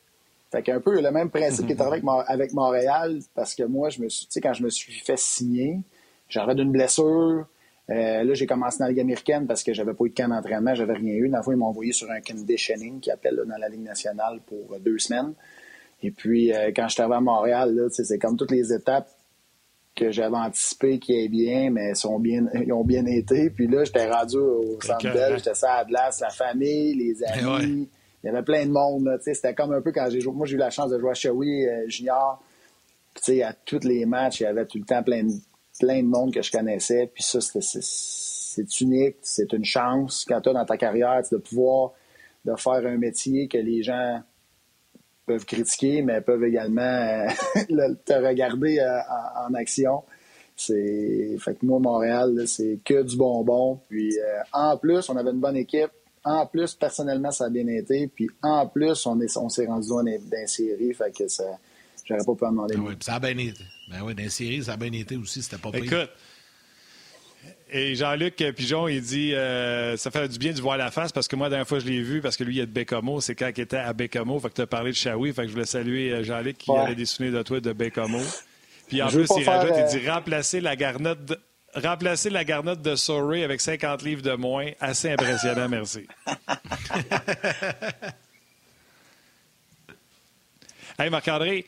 Fait 0.51 0.61
qu'un 0.61 0.79
peu 0.79 1.01
le 1.01 1.11
même 1.11 1.29
principe 1.29 1.65
qui 1.65 1.73
est 1.73 1.81
avec, 1.81 2.03
avec 2.27 2.53
Montréal, 2.53 3.19
parce 3.33 3.55
que 3.55 3.63
moi, 3.63 3.89
je 3.89 4.01
me 4.01 4.09
suis, 4.09 4.27
quand 4.41 4.53
je 4.53 4.63
me 4.63 4.69
suis 4.69 4.93
fait 4.93 5.17
signer, 5.17 5.79
j'avais 6.27 6.55
d'une 6.55 6.71
blessure, 6.71 7.47
euh, 7.89 8.23
là, 8.23 8.33
j'ai 8.33 8.47
commencé 8.47 8.79
dans 8.79 8.85
la 8.85 8.91
Ligue 8.91 9.01
américaine 9.01 9.45
parce 9.47 9.63
que 9.63 9.73
j'avais 9.73 9.93
pas 9.93 10.05
eu 10.05 10.09
de 10.09 10.15
camp 10.15 10.27
d'entraînement, 10.27 10.73
j'avais 10.73 10.93
rien 10.93 11.13
eu. 11.13 11.29
Dans 11.29 11.39
le 11.39 11.53
ils 11.53 11.55
m'ont 11.55 11.67
envoyé 11.67 11.93
sur 11.93 12.09
un 12.09 12.19
conditioning 12.19 12.99
qui 12.99 13.11
appelle 13.11 13.41
dans 13.47 13.57
la 13.57 13.69
Ligue 13.69 13.83
nationale 13.83 14.39
pour 14.45 14.73
euh, 14.73 14.79
deux 14.79 14.97
semaines. 14.97 15.33
Et 16.01 16.11
puis, 16.11 16.53
euh, 16.53 16.71
quand 16.75 16.87
je 16.87 16.93
suis 16.93 17.01
arrivé 17.01 17.15
à 17.15 17.21
Montréal, 17.21 17.87
c'est 17.91 18.19
comme 18.19 18.37
toutes 18.37 18.51
les 18.51 18.73
étapes 18.73 19.09
que 19.95 20.11
j'avais 20.11 20.35
anticipées 20.35 20.99
qui 20.99 21.13
est 21.13 21.29
bien, 21.29 21.69
mais 21.71 21.95
sont 21.95 22.19
bien, 22.19 22.45
ils 22.53 22.73
ont 22.73 22.83
bien 22.83 23.05
été. 23.05 23.49
Puis 23.49 23.67
là, 23.67 23.83
j'étais 23.83 24.09
rendu 24.09 24.37
au 24.37 24.79
Centre 24.81 25.13
Bell, 25.13 25.37
j'étais 25.37 25.55
ça 25.55 25.73
à 25.73 25.77
Atlas, 25.79 26.19
la 26.19 26.29
famille, 26.29 26.95
les 26.95 27.15
eh 27.21 27.43
amis. 27.43 27.89
Il 28.23 28.27
y 28.27 28.29
avait 28.29 28.43
plein 28.43 28.65
de 28.65 28.71
monde. 28.71 29.09
C'était 29.21 29.53
comme 29.53 29.71
un 29.71 29.81
peu 29.81 29.91
quand 29.91 30.07
j'ai 30.09 30.19
joué. 30.19 30.33
Moi, 30.33 30.47
j'ai 30.47 30.55
eu 30.55 30.59
la 30.59 30.71
chance 30.71 30.89
de 30.89 30.99
jouer 30.99 31.11
à 31.11 31.13
Shawi 31.13 31.67
Junior. 31.87 32.43
Puis, 33.13 33.43
à 33.43 33.53
tous 33.53 33.83
les 33.83 34.05
matchs, 34.05 34.41
il 34.41 34.43
y 34.43 34.47
avait 34.47 34.65
tout 34.65 34.79
le 34.79 34.85
temps 34.85 35.03
plein 35.03 35.23
de 35.23 35.31
plein 35.79 36.01
de 36.01 36.07
monde 36.07 36.33
que 36.33 36.41
je 36.41 36.51
connaissais. 36.51 37.09
Puis 37.13 37.23
ça, 37.23 37.39
c'est 37.41 38.81
unique, 38.81 39.17
c'est 39.21 39.51
une 39.53 39.65
chance 39.65 40.25
quand 40.27 40.41
tu 40.41 40.49
as 40.49 40.53
dans 40.53 40.65
ta 40.65 40.77
carrière 40.77 41.21
de 41.29 41.37
pouvoir 41.37 41.91
de 42.45 42.55
faire 42.55 42.85
un 42.85 42.97
métier 42.97 43.47
que 43.47 43.57
les 43.57 43.83
gens 43.83 44.21
peuvent 45.25 45.45
critiquer, 45.45 46.01
mais 46.01 46.21
peuvent 46.21 46.43
également 46.43 46.81
euh, 46.81 47.27
te 48.05 48.13
regarder 48.13 48.79
euh, 48.79 48.99
en, 49.47 49.53
action. 49.53 50.03
C'est 50.55 51.35
fait 51.39 51.55
que 51.55 51.65
moi 51.65 51.79
Montréal, 51.79 52.43
c'est 52.47 52.79
que 52.83 53.03
du 53.03 53.17
bonbon. 53.17 53.79
Puis 53.89 54.17
euh, 54.17 54.41
en 54.53 54.77
plus, 54.77 55.09
on 55.09 55.17
avait 55.17 55.31
une 55.31 55.39
bonne 55.39 55.57
équipe. 55.57 55.91
En 56.23 56.47
plus, 56.47 56.73
personnellement, 56.73 57.31
ça 57.31 57.45
a 57.45 57.49
bien 57.49 57.67
été. 57.67 58.07
Puis 58.07 58.29
en 58.41 58.65
plus, 58.67 59.05
on 59.05 59.19
est 59.21 59.37
on 59.37 59.49
s'est 59.49 59.65
rendu 59.65 59.89
dans, 59.89 60.03
dans 60.03 60.47
série. 60.47 60.93
Fait 60.93 61.15
que 61.15 61.27
ça, 61.27 61.43
j'aurais 62.05 62.23
pas 62.25 62.35
pu 62.35 62.45
en 62.45 62.51
demander. 62.51 62.75
Ah 62.77 62.93
ça 62.99 63.15
a 63.15 63.19
bien 63.19 63.37
été. 63.37 63.63
Ben 63.89 64.01
oui, 64.03 64.15
dans 64.15 64.23
les 64.23 64.29
séries, 64.29 64.63
ça 64.63 64.73
a 64.73 64.77
bien 64.77 64.91
été 64.91 65.15
aussi, 65.17 65.43
c'était 65.43 65.61
pas 65.61 65.71
pire. 65.71 65.83
Écoute, 65.83 66.09
et 67.71 67.95
Jean-Luc 67.95 68.35
Pigeon, 68.55 68.87
il 68.87 69.01
dit 69.01 69.33
euh, 69.33 69.97
ça 69.97 70.11
fait 70.11 70.27
du 70.27 70.37
bien 70.37 70.53
de 70.53 70.61
voir 70.61 70.77
la 70.77 70.91
face 70.91 71.11
parce 71.11 71.27
que 71.27 71.35
moi, 71.35 71.47
la 71.47 71.51
dernière 71.51 71.67
fois, 71.67 71.79
je 71.79 71.85
l'ai 71.85 72.01
vu 72.01 72.21
parce 72.21 72.37
que 72.37 72.43
lui, 72.43 72.55
il 72.55 72.59
est 72.61 72.67
de 72.67 72.71
Bécamo. 72.71 73.21
C'est 73.21 73.35
quand 73.35 73.49
il 73.55 73.61
était 73.61 73.77
à 73.77 73.91
Bécamo. 73.91 74.39
Fait 74.39 74.49
que 74.49 74.53
tu 74.53 74.61
as 74.61 74.67
parlé 74.67 74.91
de 74.91 74.95
Shawi. 74.95 75.33
Fait 75.33 75.41
que 75.41 75.47
je 75.47 75.53
voulais 75.53 75.65
saluer 75.65 76.11
euh, 76.11 76.23
Jean-Luc 76.23 76.57
qui 76.57 76.71
avait 76.71 76.95
des 76.95 77.05
souvenirs 77.05 77.39
de 77.39 77.43
toi 77.43 77.59
de 77.59 77.73
Bécamo. 77.73 78.21
Puis 78.87 79.01
en 79.01 79.07
plus, 79.07 79.27
il 79.37 79.49
rajoute, 79.49 79.73
il 79.77 79.99
dit 79.99 80.07
euh, 80.07 80.13
remplacer 80.13 80.61
la 80.61 80.75
garnotte 80.75 81.25
de, 81.25 81.39
remplacer 81.75 82.29
la 82.29 82.43
garnotte 82.43 82.81
de 82.81 82.95
Sorry 82.95 83.43
avec 83.43 83.59
50 83.59 84.03
livres 84.03 84.21
de 84.21 84.33
moins. 84.33 84.71
Assez 84.79 85.11
impressionnant, 85.11 85.67
merci. 85.67 86.07
hey, 90.99 91.09
Marc-André, 91.09 91.65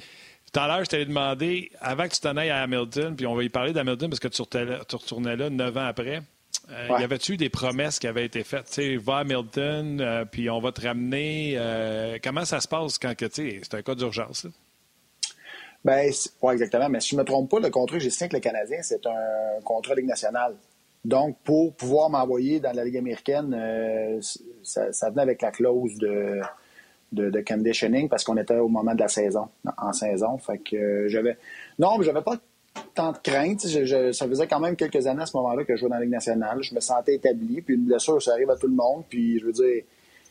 tout 0.53 0.59
à 0.59 0.67
l'heure, 0.67 0.83
je 0.83 0.89
t'avais 0.89 1.05
demandé, 1.05 1.71
avant 1.81 2.07
que 2.07 2.13
tu 2.13 2.21
t'en 2.21 2.37
ailles 2.37 2.49
à 2.49 2.61
Hamilton, 2.61 3.15
puis 3.15 3.27
on 3.27 3.35
va 3.35 3.43
y 3.43 3.49
parler 3.49 3.73
d'Hamilton 3.73 4.09
parce 4.09 4.19
que 4.19 4.27
tu 4.27 4.41
retournais 4.95 5.35
là 5.35 5.49
neuf 5.49 5.75
ans 5.75 5.85
après. 5.85 6.21
Euh, 6.69 6.97
y 6.99 7.03
avait-tu 7.03 7.33
eu 7.33 7.37
des 7.37 7.49
promesses 7.49 7.99
qui 7.99 8.07
avaient 8.07 8.25
été 8.25 8.43
faites? 8.43 8.65
Tu 8.65 8.73
sais, 8.73 8.97
va 8.97 9.17
à 9.17 9.19
Hamilton, 9.19 10.01
euh, 10.01 10.25
puis 10.25 10.49
on 10.49 10.59
va 10.59 10.71
te 10.71 10.81
ramener. 10.81 11.53
Euh, 11.57 12.17
comment 12.21 12.45
ça 12.45 12.59
se 12.59 12.67
passe 12.67 12.97
quand 12.97 13.13
c'est 13.17 13.73
un 13.73 13.81
cas 13.81 13.95
d'urgence? 13.95 14.47
Ben, 15.85 16.11
oui, 16.41 16.53
exactement. 16.53 16.89
Mais 16.89 16.99
si 16.99 17.09
je 17.09 17.15
ne 17.15 17.21
me 17.21 17.25
trompe 17.25 17.49
pas, 17.49 17.59
le 17.59 17.69
contrat 17.69 17.97
que 17.97 18.03
j'ai 18.03 18.09
signé 18.09 18.25
avec 18.25 18.33
le 18.33 18.39
Canadien, 18.39 18.79
c'est 18.81 19.05
un 19.05 19.61
contrat 19.63 19.95
Ligue 19.95 20.07
nationale. 20.07 20.55
Donc, 21.05 21.37
pour 21.43 21.73
pouvoir 21.75 22.09
m'envoyer 22.09 22.59
dans 22.59 22.73
la 22.73 22.83
Ligue 22.83 22.97
américaine, 22.97 24.19
ça, 24.63 24.91
ça, 24.91 25.09
venait 25.09 25.21
avec 25.21 25.41
la 25.41 25.51
clause 25.51 25.95
de 25.95 26.41
de, 27.11 27.41
conditioning 27.41 28.09
parce 28.09 28.23
qu'on 28.23 28.37
était 28.37 28.57
au 28.57 28.67
moment 28.67 28.93
de 28.93 28.99
la 28.99 29.07
saison, 29.07 29.47
en 29.77 29.93
saison. 29.93 30.37
Fait 30.37 30.57
que 30.57 30.75
euh, 30.75 31.07
j'avais. 31.07 31.37
Non, 31.79 31.97
mais 31.97 32.05
j'avais 32.05 32.21
pas 32.21 32.37
tant 32.93 33.11
de 33.11 33.17
crainte. 33.17 33.61
ça 33.61 34.27
faisait 34.27 34.47
quand 34.47 34.59
même 34.59 34.75
quelques 34.75 35.07
années 35.07 35.23
à 35.23 35.25
ce 35.25 35.35
moment-là 35.37 35.63
que 35.63 35.75
je 35.75 35.79
jouais 35.81 35.89
dans 35.89 35.95
la 35.95 36.01
Ligue 36.01 36.11
nationale. 36.11 36.61
Je 36.61 36.75
me 36.75 36.79
sentais 36.79 37.15
établi. 37.15 37.61
Puis 37.61 37.75
une 37.75 37.85
blessure, 37.85 38.21
ça 38.21 38.33
arrive 38.33 38.49
à 38.49 38.55
tout 38.55 38.67
le 38.67 38.75
monde. 38.75 39.03
Puis 39.09 39.39
je 39.39 39.45
veux 39.45 39.53
dire, 39.53 39.83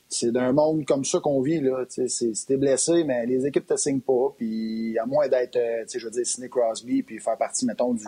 c'est 0.09 0.31
d'un 0.31 0.53
monde 0.53 0.85
comme 0.85 1.05
ça 1.05 1.19
qu'on 1.21 1.41
vit. 1.41 1.61
là. 1.61 1.85
C'était 1.89 2.57
blessé, 2.57 3.05
mais 3.05 3.27
les 3.27 3.47
équipes 3.47 3.67
te 3.67 3.77
signent 3.77 4.01
pas. 4.01 4.35
Puis 4.37 4.99
à 4.99 5.07
moins 5.07 5.29
d'être, 5.29 5.57
euh, 5.57 5.85
je 5.93 6.05
veux 6.05 6.11
dire, 6.11 6.27
Sidney 6.27 6.49
Crosby, 6.49 7.03
puis 7.03 7.19
faire 7.19 7.37
partie, 7.37 7.67
mettons, 7.67 7.95
du 7.95 8.05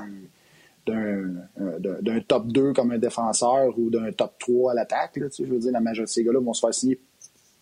d'un 0.87 2.21
top 2.27 2.47
2 2.47 2.73
comme 2.73 2.93
un 2.93 2.99
défenseur 2.99 3.79
ou 3.79 3.91
d'un 3.91 4.11
top 4.12 4.39
3 4.39 4.73
à 4.73 4.75
l'attaque. 4.75 5.19
Je 5.39 5.45
veux 5.45 5.59
dire, 5.59 5.73
la 5.73 5.81
majorité 5.81 6.11
de 6.11 6.14
ces 6.14 6.25
gars-là 6.25 6.41
vont 6.41 6.55
se 6.55 6.61
faire 6.61 6.73
signer 6.73 6.99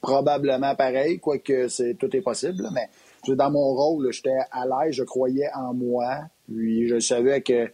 probablement 0.06 0.74
pareil, 0.76 1.18
quoique 1.18 1.66
c'est, 1.66 1.94
tout 1.94 2.14
est 2.14 2.20
possible. 2.20 2.68
Mais 2.72 2.88
dans 3.34 3.50
mon 3.50 3.74
rôle, 3.74 4.12
j'étais 4.12 4.38
à 4.52 4.64
l'aise, 4.64 4.94
je 4.94 5.02
croyais 5.02 5.48
en 5.52 5.74
moi. 5.74 6.20
Puis 6.46 6.86
je 6.86 7.00
savais 7.00 7.40
que 7.40 7.68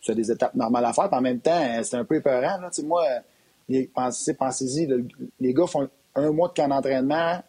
c'est 0.00 0.14
des 0.14 0.30
étapes 0.30 0.54
normales 0.54 0.84
à 0.84 0.92
faire. 0.92 1.08
Puis 1.08 1.18
en 1.18 1.22
même 1.22 1.40
temps, 1.40 1.82
c'était 1.82 1.96
un 1.96 2.04
peu 2.04 2.16
épeurant. 2.16 2.60
Là. 2.60 2.70
moi, 2.84 3.04
pensez, 3.94 4.34
pensez-y, 4.34 4.88
les 5.40 5.52
gars 5.52 5.66
font 5.66 5.88
un 6.14 6.30
mois 6.30 6.48
de 6.48 6.54
camp 6.54 6.68
d'entraînement, 6.68 7.42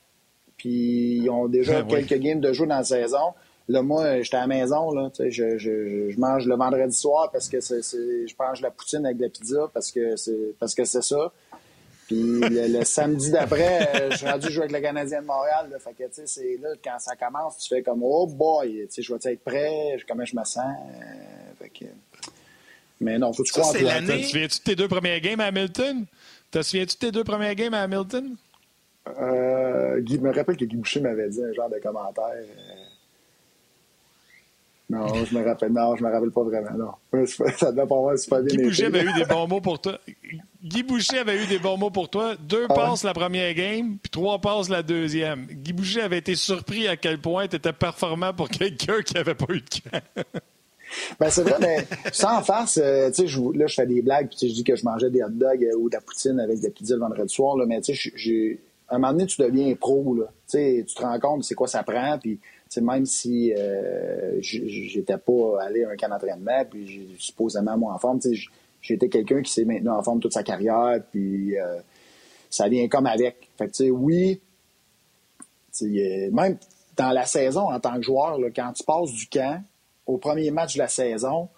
puis 0.57 1.19
ils 1.21 1.29
ont 1.29 1.47
déjà 1.47 1.81
ben 1.83 2.03
quelques 2.03 2.19
games 2.21 2.41
de 2.41 2.53
jeu 2.53 2.65
dans 2.65 2.77
la 2.77 2.83
saison. 2.83 3.33
Là, 3.67 3.81
moi, 3.81 4.21
j'étais 4.21 4.37
à 4.37 4.41
la 4.41 4.47
maison, 4.47 4.91
là, 4.91 5.09
je, 5.17 5.29
je, 5.29 6.09
je, 6.09 6.19
mange 6.19 6.47
le 6.47 6.55
vendredi 6.55 6.95
soir 6.95 7.29
parce 7.31 7.47
que 7.47 7.61
c'est, 7.61 7.81
je 7.81 8.33
mange 8.37 8.61
la 8.61 8.71
poutine 8.71 9.05
avec 9.05 9.17
de 9.17 9.23
la 9.23 9.29
pizza 9.29 9.69
parce 9.73 9.91
que 9.91 10.17
c'est 10.17 10.55
parce 10.59 10.75
que 10.75 10.83
c'est 10.83 11.03
ça. 11.03 11.31
Puis 12.07 12.39
le, 12.39 12.83
samedi 12.83 13.31
d'après, 13.31 13.95
euh, 13.95 14.11
je 14.11 14.17
suis 14.17 14.27
rendu 14.27 14.49
jouer 14.49 14.63
avec 14.63 14.71
le 14.73 14.81
Canadien 14.81 15.21
de 15.21 15.27
Montréal. 15.27 15.69
Là, 15.71 15.79
fait 15.79 15.93
que, 15.93 16.03
tu 16.03 16.13
sais, 16.13 16.27
c'est 16.27 16.57
là, 16.61 16.69
quand 16.83 16.99
ça 16.99 17.15
commence, 17.15 17.57
tu 17.59 17.69
fais 17.69 17.81
comme, 17.81 18.01
oh 18.03 18.27
boy, 18.27 18.85
tu 18.87 18.87
sais, 18.89 19.01
je 19.01 19.13
vais 19.13 19.31
être 19.31 19.43
prêt, 19.43 19.97
comment 20.07 20.25
je 20.25 20.35
me 20.35 20.43
sens? 20.43 20.65
Euh, 20.65 21.53
fait 21.59 21.69
que... 21.69 21.85
Mais 22.99 23.17
non, 23.17 23.33
faut 23.33 23.43
que 23.43 23.47
tu 23.47 23.53
crois 23.53 23.67
en 23.67 23.73
toi. 23.73 24.01
Te 24.01 24.21
souviens-tu 24.23 24.59
de 24.59 24.63
tes 24.63 24.75
deux 24.75 24.87
premiers 24.87 25.19
games 25.21 25.39
à 25.39 25.45
Hamilton? 25.45 26.05
Te 26.51 26.61
souviens-tu 26.61 26.95
de 26.95 26.99
tes 26.99 27.11
deux 27.11 27.23
premiers 27.23 27.55
games 27.55 27.73
à 27.73 27.81
Hamilton? 27.81 28.35
Euh, 29.19 29.99
Guy, 29.99 30.19
me 30.19 30.33
rappelle 30.33 30.55
que 30.55 30.65
Guy 30.65 30.75
Boucher 30.75 31.01
m'avait 31.01 31.29
dit 31.29 31.43
un 31.43 31.51
genre 31.53 31.69
de 31.69 31.79
commentaire. 31.79 32.25
Euh, 32.29 32.83
non, 34.89 35.25
je 35.25 35.37
me 35.37 35.43
rappelle. 35.43 35.71
Non, 35.73 35.95
je 35.95 36.03
me 36.03 36.11
rappelle 36.11 36.31
pas 36.31 36.43
vraiment. 36.43 36.95
Non. 37.11 37.25
Ça 37.57 37.71
devait 37.71 37.87
pas 37.87 37.95
avoir 37.95 38.17
super 38.17 38.41
bien 38.41 38.55
Guy 38.55 38.63
Boucher 38.63 38.85
avait 38.85 39.03
eu 39.03 39.13
des 39.13 39.25
bons 39.25 39.47
mots 39.47 39.61
pour 39.61 39.81
toi. 39.81 39.99
Guy 40.63 40.83
Boucher 40.83 41.19
avait 41.19 41.43
eu 41.43 41.47
des 41.47 41.59
bons 41.59 41.77
mots 41.77 41.89
pour 41.89 42.09
toi. 42.09 42.35
Deux 42.35 42.67
ah 42.69 42.73
passes 42.73 43.03
la 43.03 43.13
première 43.13 43.53
game, 43.53 43.97
puis 44.01 44.09
trois 44.09 44.39
passes 44.39 44.69
la 44.69 44.81
deuxième. 44.81 45.45
Guy 45.45 45.73
Boucher 45.73 46.01
avait 46.01 46.19
été 46.19 46.35
surpris 46.35 46.87
à 46.87 46.95
quel 46.95 47.19
point 47.19 47.47
tu 47.47 47.57
étais 47.57 47.73
performant 47.73 48.33
pour 48.33 48.49
quelqu'un 48.49 49.01
qui 49.01 49.13
n'avait 49.15 49.35
pas 49.35 49.53
eu 49.53 49.59
de 49.59 49.69
camp. 49.69 50.01
ben, 51.19 51.29
c'est 51.29 51.43
vrai, 51.43 51.57
mais 51.59 51.85
sans 52.13 52.41
farce, 52.43 52.79
euh, 52.81 53.11
tu 53.11 53.27
sais, 53.27 53.39
là, 53.55 53.67
je 53.67 53.73
fais 53.73 53.85
des 53.85 54.01
blagues, 54.01 54.29
puis 54.29 54.47
je 54.47 54.53
dis 54.53 54.63
que 54.63 54.77
je 54.77 54.85
mangeais 54.85 55.09
des 55.09 55.21
hot 55.21 55.29
dogs 55.31 55.67
ou 55.77 55.89
de 55.89 55.95
la 55.95 56.01
poutine 56.01 56.39
avec 56.39 56.61
des 56.61 56.69
pizzas 56.69 56.95
le 56.95 57.01
vendredi 57.01 57.33
soir, 57.33 57.57
là, 57.57 57.65
mais 57.65 57.81
tu 57.81 57.93
sais, 57.93 58.11
j'ai 58.15 58.59
à 58.89 58.95
un 58.95 58.99
moment 58.99 59.13
donné, 59.13 59.25
tu 59.25 59.41
deviens 59.41 59.73
pro. 59.75 60.15
Là. 60.15 60.25
Tu 60.49 60.85
te 60.85 61.01
rends 61.01 61.19
compte 61.19 61.43
c'est 61.43 61.55
quoi 61.55 61.67
ça 61.67 61.83
prend. 61.83 62.19
Puis, 62.19 62.39
même 62.81 63.05
si 63.05 63.53
euh, 63.53 64.37
j'étais 64.41 65.17
pas 65.17 65.61
allé 65.61 65.83
à 65.83 65.89
un 65.89 65.95
camp 65.95 66.09
d'entraînement, 66.09 66.63
puis 66.69 67.15
supposément 67.17 67.77
moi 67.77 67.93
en 67.93 67.97
forme, 67.97 68.19
j'étais 68.83 69.09
quelqu'un 69.09 69.41
qui 69.41 69.51
s'est 69.51 69.65
maintenu 69.65 69.89
en 69.89 70.03
forme 70.03 70.19
toute 70.19 70.33
sa 70.33 70.43
carrière, 70.43 70.99
puis 71.11 71.57
euh, 71.57 71.79
ça 72.49 72.67
vient 72.67 72.87
comme 72.87 73.07
avec. 73.07 73.49
Fait 73.57 73.67
que, 73.67 73.89
oui, 73.89 74.39
même 76.31 76.57
dans 76.95 77.11
la 77.11 77.25
saison 77.25 77.71
en 77.71 77.79
tant 77.79 77.95
que 77.95 78.03
joueur, 78.03 78.37
là, 78.37 78.49
quand 78.55 78.71
tu 78.73 78.83
passes 78.83 79.11
du 79.11 79.27
camp 79.27 79.63
au 80.05 80.17
premier 80.17 80.51
match 80.51 80.75
de 80.75 80.79
la 80.79 80.87
saison, 80.87 81.49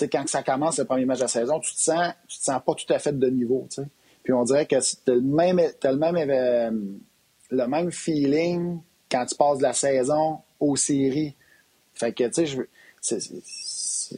quand 0.00 0.28
ça 0.28 0.42
commence 0.42 0.78
le 0.78 0.84
premier 0.84 1.04
match 1.04 1.18
de 1.18 1.24
la 1.24 1.28
saison, 1.28 1.60
tu 1.60 1.74
te 1.74 1.80
sens, 1.80 2.12
tu 2.26 2.38
te 2.38 2.44
sens 2.44 2.60
pas 2.64 2.74
tout 2.74 2.92
à 2.92 2.98
fait 2.98 3.16
de 3.16 3.28
niveau. 3.28 3.66
sais. 3.70 3.84
Puis 4.22 4.32
on 4.32 4.42
dirait 4.44 4.66
que 4.66 4.76
t'as 5.04 5.14
le 5.14 5.20
même, 5.20 5.60
le 5.60 5.96
même, 5.96 6.30
euh, 6.30 6.70
le 7.50 7.66
même 7.66 7.92
feeling 7.92 8.80
quand 9.10 9.26
tu 9.26 9.34
passes 9.34 9.58
de 9.58 9.64
la 9.64 9.72
saison 9.72 10.38
aux 10.58 10.76
séries. 10.76 11.34
Fait 11.94 12.12
que, 12.12 12.24
tu 12.24 12.46
sais, 12.46 13.18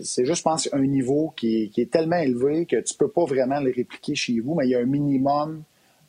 c'est 0.03 0.24
juste, 0.24 0.38
je 0.38 0.42
pense, 0.42 0.68
un 0.72 0.86
niveau 0.86 1.32
qui, 1.36 1.70
est 1.76 1.90
tellement 1.90 2.16
élevé 2.16 2.66
que 2.66 2.80
tu 2.80 2.95
peux 2.95 3.09
pas 3.09 3.24
vraiment 3.24 3.61
le 3.61 3.72
répliquer 3.74 4.14
chez 4.14 4.40
vous, 4.40 4.55
mais 4.55 4.66
il 4.66 4.70
y 4.70 4.74
a 4.74 4.80
un 4.80 4.86
minimum 4.86 5.62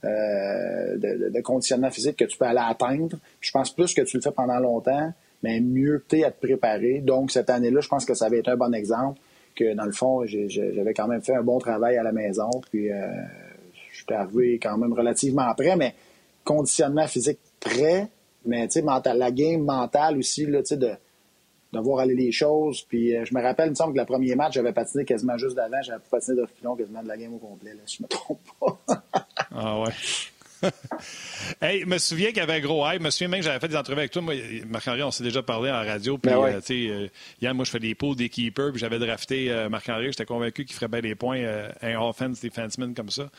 euh, 0.04 0.98
de, 0.98 1.42
conditionnement 1.42 1.90
physique 1.90 2.18
que 2.18 2.26
tu 2.26 2.38
peux 2.38 2.46
aller 2.46 2.62
atteindre. 2.64 3.18
je 3.42 3.52
pense 3.52 3.74
plus 3.74 3.94
que 3.94 4.02
tu 4.02 4.18
le 4.18 4.22
fais 4.22 4.32
pendant 4.32 4.60
longtemps, 4.60 5.14
mais 5.44 5.60
mieux 5.60 6.04
tu 6.08 6.20
es 6.20 6.24
à 6.24 6.32
te 6.32 6.46
préparer. 6.46 7.00
Donc, 7.00 7.32
cette 7.32 7.50
année-là, 7.50 7.82
je 7.82 7.88
pense 7.88 8.06
que 8.06 8.14
ça 8.14 8.30
va 8.30 8.38
être 8.38 8.50
un 8.50 8.58
bon 8.58 8.74
exemple 8.74 9.20
que, 9.56 9.74
dans 9.74 9.86
le 9.86 9.92
fond, 9.92 10.26
j'avais 10.26 10.94
quand 10.94 11.08
même 11.08 11.22
fait 11.22 11.36
un 11.36 11.44
bon 11.44 11.60
travail 11.60 11.98
à 11.98 12.04
la 12.04 12.12
maison. 12.12 12.50
Puis, 12.72 12.92
euh, 12.92 12.98
suis 14.06 14.14
arrivé 14.14 14.60
quand 14.62 14.78
même 14.78 14.94
relativement 14.94 15.54
près, 15.56 15.76
mais 15.76 15.96
conditionnement 16.44 17.08
physique 17.08 17.40
prêt, 17.60 18.08
mais 18.46 18.68
la 19.16 19.32
game 19.32 19.64
mentale 19.64 20.18
aussi, 20.18 20.46
là, 20.46 20.62
tu 20.62 20.68
sais, 20.68 20.78
de, 20.78 20.92
de 21.76 21.84
voir 21.84 22.00
aller 22.00 22.16
les 22.16 22.32
choses. 22.32 22.84
Puis 22.84 23.16
euh, 23.16 23.26
je 23.26 23.34
me 23.34 23.42
rappelle, 23.42 23.68
il 23.68 23.72
me 23.72 23.76
semble 23.76 23.94
que 23.94 24.00
le 24.00 24.06
premier 24.06 24.36
match, 24.36 24.54
j'avais 24.54 24.74
patiné 24.74 25.06
quasiment 25.06 25.38
juste 25.38 25.56
d'avant, 25.56 25.82
j'avais 25.82 26.02
patiné 26.10 26.38
de 26.42 26.46
filon 26.46 26.76
quasiment 26.76 27.04
de 27.04 27.08
la 27.08 27.18
game 27.18 27.34
au 27.34 27.38
complet, 27.38 27.74
là, 27.74 27.82
si 27.86 27.98
je 27.98 28.04
me 28.04 28.08
trompe 28.08 28.42
pas. 28.60 28.80
ah 29.52 29.82
ouais. 29.82 29.92
hey, 31.62 31.82
je 31.82 31.86
me 31.86 31.98
souviens 31.98 32.30
qu'il 32.30 32.38
y 32.38 32.42
avait 32.42 32.56
un 32.56 32.60
gros 32.60 32.88
hype. 32.88 33.00
Je 33.00 33.06
me 33.06 33.10
souviens 33.10 33.28
même 33.28 33.40
que 33.42 33.46
j'avais 33.46 33.60
fait 33.60 33.68
des 33.68 33.76
entrevues 33.76 34.00
avec 34.00 34.12
toi. 34.12 34.22
Moi, 34.22 34.36
Marc-André, 34.68 35.04
on 35.04 35.12
s'est 35.12 35.24
déjà 35.24 35.44
parlé 35.44 35.70
en 35.70 35.84
radio. 35.84 36.18
Puis, 36.18 36.32
ben 36.32 36.44
euh, 36.44 36.60
tu 36.60 36.88
sais, 36.88 37.10
euh, 37.44 37.54
moi, 37.54 37.66
je 37.66 37.72
fais 37.72 37.80
des 37.80 37.94
pools 37.94 38.16
des 38.16 38.30
keepers. 38.30 38.72
Puis 38.72 38.80
j'avais 38.80 38.98
drafté 38.98 39.54
Marc-André. 39.70 40.08
J'étais 40.08 40.26
convaincu 40.26 40.66
qu'il 40.66 40.74
ferait 40.74 40.88
bien 40.88 41.02
des 41.02 41.14
points, 41.14 41.44
un 41.82 42.02
offense 42.02 42.42
defenseman 42.42 42.96
comme 42.96 43.10
ça. 43.10 43.30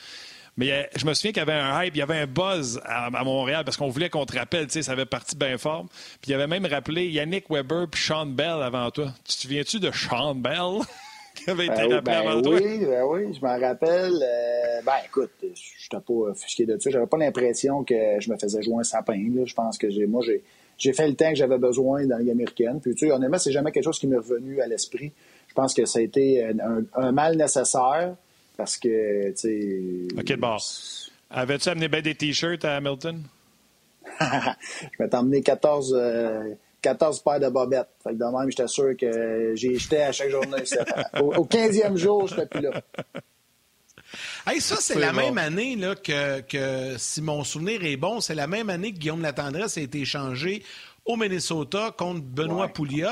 Mais 0.57 0.73
euh, 0.73 0.83
je 0.97 1.05
me 1.05 1.13
souviens 1.13 1.33
qu'il 1.33 1.41
y 1.41 1.43
avait 1.43 1.53
un 1.53 1.83
hype, 1.83 1.95
il 1.95 1.99
y 1.99 2.03
avait 2.03 2.19
un 2.19 2.27
buzz 2.27 2.81
à, 2.85 3.11
Montréal 3.25 3.65
parce 3.65 3.77
qu'on 3.77 3.89
voulait 3.89 4.09
qu'on 4.09 4.25
te 4.25 4.39
rappelle, 4.39 4.67
tu 4.67 4.73
sais, 4.73 4.83
ça 4.83 4.93
avait 4.93 5.07
parti 5.07 5.37
bien 5.37 5.59
fort. 5.59 5.87
Puis 6.21 6.29
il 6.29 6.31
y 6.31 6.35
avait 6.35 6.47
même 6.47 6.67
rappelé 6.67 7.09
Yannick 7.09 7.51
Weber 7.51 7.89
puis 7.91 8.01
Sean 8.01 8.27
Bell 8.27 8.63
avant 8.63 8.91
toi. 8.91 9.13
Tu 9.25 9.35
te 9.35 9.41
souviens-tu 9.43 9.81
de 9.81 9.91
Sean 9.91 10.35
Bell? 10.35 10.81
qui 11.35 11.51
avait 11.51 11.67
été 11.67 11.75
ben 11.75 11.95
rappelé 11.97 12.01
ben 12.01 12.29
avant 12.29 12.43
toi? 12.43 12.55
Oui, 12.55 12.79
ben 12.87 13.05
oui, 13.05 13.35
je 13.35 13.41
m'en 13.45 13.59
rappelle. 13.59 14.15
Euh, 14.23 14.81
ben 14.85 14.95
écoute, 15.05 15.33
je 15.43 15.47
n'étais 15.47 16.05
pas 16.05 16.13
offusqué 16.31 16.65
de 16.65 16.79
ça. 16.79 16.89
J'avais 16.89 17.07
pas 17.07 17.19
l'impression 17.19 17.85
que 17.85 17.95
je 18.19 18.31
me 18.31 18.39
faisais 18.39 18.63
jouer 18.63 18.77
un 18.81 18.85
sapin. 18.85 19.23
Là. 19.35 19.45
Je 19.45 19.55
pense 19.55 19.77
que 19.77 19.91
j'ai, 19.91 20.07
moi, 20.07 20.23
j'ai, 20.25 20.43
j'ai 20.79 20.95
fait 20.95 21.07
le 21.07 21.15
temps 21.15 21.29
que 21.29 21.37
j'avais 21.37 21.59
besoin 21.59 22.07
dans 22.07 22.17
la 22.17 22.23
Ligue 22.23 22.31
américaine. 22.31 22.81
Puis 22.81 22.95
tu 22.95 23.07
sais, 23.07 23.13
honnêtement, 23.13 23.37
c'est 23.37 23.53
jamais 23.53 23.73
quelque 23.73 23.85
chose 23.85 23.99
qui 23.99 24.07
m'est 24.07 24.17
revenu 24.17 24.63
à 24.63 24.67
l'esprit. 24.67 25.13
Je 25.49 25.55
pense 25.55 25.75
que 25.75 25.85
ça 25.85 25.99
a 25.99 26.03
été 26.03 26.47
un 26.95 27.13
mal 27.13 27.37
nécessaire. 27.37 28.17
Parce 28.57 28.77
que, 28.77 29.31
tu 29.31 29.37
sais. 29.37 30.19
OK, 30.19 30.37
bon. 30.39 30.57
Avais-tu 31.31 31.69
amené 31.69 31.89
bien 31.89 32.03
des 32.03 32.15
T-shirts 32.15 32.65
à 32.65 32.77
Hamilton? 32.77 33.23
je 34.21 35.03
m'étais 35.03 35.17
emmené 35.17 35.43
14, 35.43 35.97
14 36.81 37.19
euh, 37.19 37.23
paires 37.25 37.41
de 37.41 37.49
bobettes. 37.53 37.89
Fait 38.03 38.11
que 38.11 38.15
de 38.15 38.25
même, 38.25 38.51
j'étais 38.51 38.69
sûr 38.69 38.97
que 38.97 39.53
j'ai 39.55 39.77
jeté 39.77 40.03
à 40.03 40.13
chaque 40.13 40.31
journée. 40.31 40.63
au, 41.21 41.45
15e 41.45 41.97
jour, 41.97 42.29
je 42.29 42.37
n'étais 42.37 42.47
plus 42.47 42.61
là. 42.61 42.81
Hey, 44.47 44.61
ça, 44.61 44.77
c'est 44.77 44.99
la 44.99 45.13
même 45.13 45.37
année 45.37 45.75
là, 45.77 45.95
que, 45.97 46.41
que, 46.43 46.97
si 46.97 47.21
mon 47.21 47.43
souvenir 47.43 47.85
est 47.85 47.97
bon, 47.97 48.21
c'est 48.21 48.37
la 48.37 48.47
même 48.47 48.71
année 48.71 48.93
que 48.93 48.99
Guillaume 48.99 49.21
Latendresse 49.21 49.77
a 49.77 49.81
été 49.81 50.01
échangé 50.01 50.63
au 51.05 51.17
Minnesota 51.17 51.93
contre 51.97 52.23
Benoît 52.23 52.69
Pouliot. 52.69 53.09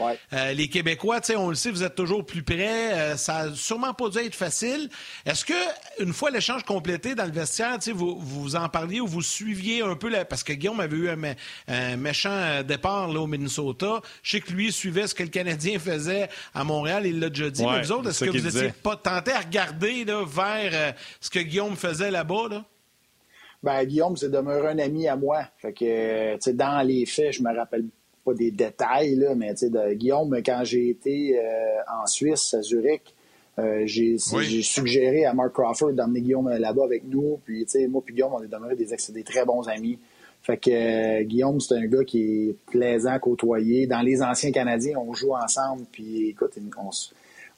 Euh, 0.00 0.52
les 0.52 0.68
Québécois, 0.68 1.20
on 1.36 1.48
le 1.48 1.54
sait, 1.54 1.70
vous 1.70 1.82
êtes 1.82 1.94
toujours 1.94 2.24
plus 2.24 2.42
près. 2.42 2.92
Euh, 2.92 3.16
ça 3.16 3.46
n'a 3.46 3.54
sûrement 3.54 3.94
pas 3.94 4.08
dû 4.08 4.18
être 4.18 4.34
facile. 4.34 4.88
Est-ce 5.26 5.44
que, 5.44 5.52
une 6.00 6.12
fois 6.12 6.30
l'échange 6.30 6.64
complété 6.64 7.14
dans 7.14 7.24
le 7.24 7.32
vestiaire, 7.32 7.78
vous, 7.94 8.18
vous 8.18 8.56
en 8.56 8.68
parliez 8.68 9.00
ou 9.00 9.06
vous 9.06 9.22
suiviez 9.22 9.82
un 9.82 9.96
peu, 9.96 10.10
parce 10.28 10.42
que 10.42 10.52
Guillaume 10.52 10.80
avait 10.80 10.96
eu 10.96 11.10
un, 11.10 11.96
méchant 11.96 12.30
euh, 12.30 12.62
départ 12.62 13.08
là, 13.08 13.20
au 13.20 13.26
Minnesota. 13.26 14.00
Je 14.22 14.32
sais 14.32 14.40
que 14.40 14.52
lui 14.52 14.72
suivait 14.72 15.06
ce 15.06 15.14
que 15.14 15.22
le 15.22 15.28
Canadien 15.28 15.78
faisait 15.78 16.28
à 16.54 16.64
Montréal, 16.64 17.06
il 17.06 17.20
l'a 17.20 17.28
déjà 17.28 17.50
dit. 17.50 17.64
mais 17.64 17.82
vous 17.82 17.92
autres, 17.92 18.10
est-ce 18.10 18.24
que 18.24 18.30
vous 18.30 18.44
n'étiez 18.44 18.72
pas 18.82 18.96
tenté 18.96 19.32
à 19.32 19.40
regarder 19.40 20.04
vers 20.04 20.94
ce 21.20 21.30
que 21.30 21.38
Guillaume 21.38 21.76
faisait 21.76 22.10
là-bas? 22.10 22.48
Là? 22.50 22.64
Ben, 23.62 23.84
Guillaume, 23.84 24.16
c'est 24.16 24.30
demeuré 24.30 24.68
un 24.68 24.78
ami 24.78 25.06
à 25.06 25.16
moi. 25.16 25.44
Fait 25.58 25.72
que, 25.72 26.50
dans 26.50 26.86
les 26.86 27.06
faits, 27.06 27.34
je 27.34 27.42
me 27.42 27.54
rappelle 27.54 27.84
pas 28.24 28.34
des 28.34 28.50
détails, 28.50 29.16
là, 29.16 29.34
mais 29.34 29.54
de 29.54 29.94
Guillaume, 29.94 30.40
quand 30.44 30.62
j'ai 30.64 30.90
été 30.90 31.38
euh, 31.38 31.42
en 32.02 32.06
Suisse, 32.06 32.54
à 32.54 32.62
Zurich, 32.62 33.14
euh, 33.58 33.82
j'ai 33.84 34.16
suggéré 34.18 35.24
à 35.26 35.34
Mark 35.34 35.52
Crawford 35.52 35.92
d'emmener 35.92 36.22
Guillaume 36.22 36.48
là-bas 36.48 36.84
avec 36.84 37.04
nous. 37.04 37.38
Puis, 37.44 37.66
moi 37.88 38.02
puis 38.04 38.14
Guillaume, 38.14 38.32
on 38.34 38.42
est 38.42 38.48
demeurés 38.48 38.76
des, 38.76 38.86
des 38.86 39.22
très 39.22 39.44
bons 39.44 39.68
amis. 39.68 39.98
Fait 40.42 40.56
que 40.56 40.70
euh, 40.70 41.22
Guillaume, 41.22 41.60
c'est 41.60 41.74
un 41.74 41.86
gars 41.86 42.04
qui 42.04 42.48
est 42.48 42.56
plaisant 42.70 43.12
à 43.12 43.18
côtoyer. 43.18 43.86
Dans 43.86 44.00
les 44.00 44.22
anciens 44.22 44.50
Canadiens, 44.50 44.98
on 44.98 45.12
joue 45.12 45.34
ensemble. 45.34 45.84
Puis, 45.92 46.30
écoute, 46.30 46.52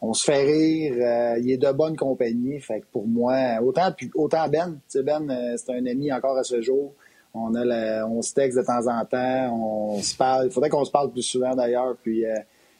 on, 0.00 0.12
se 0.12 0.24
fait 0.24 0.42
rire. 0.42 1.36
il 1.40 1.50
est 1.50 1.56
de 1.56 1.72
bonne 1.72 1.96
compagnie. 1.96 2.60
Fait 2.60 2.80
que 2.80 2.86
pour 2.92 3.06
moi, 3.06 3.60
autant, 3.62 3.94
autant 4.14 4.48
Ben, 4.48 4.78
Ben, 4.94 5.56
c'est 5.56 5.72
un 5.72 5.86
ami 5.86 6.12
encore 6.12 6.36
à 6.36 6.44
ce 6.44 6.60
jour. 6.60 6.92
On, 7.34 7.54
a 7.56 8.06
on 8.06 8.22
se 8.22 8.32
texte 8.32 8.56
de 8.56 8.64
temps 8.64 8.86
en 8.86 9.04
temps, 9.04 9.52
on 9.52 10.00
se 10.00 10.14
parle. 10.14 10.46
Il 10.46 10.52
faudrait 10.52 10.70
qu'on 10.70 10.84
se 10.84 10.90
parle 10.90 11.10
plus 11.10 11.22
souvent 11.22 11.54
d'ailleurs. 11.54 11.96
Puis, 12.02 12.24
euh, 12.24 12.34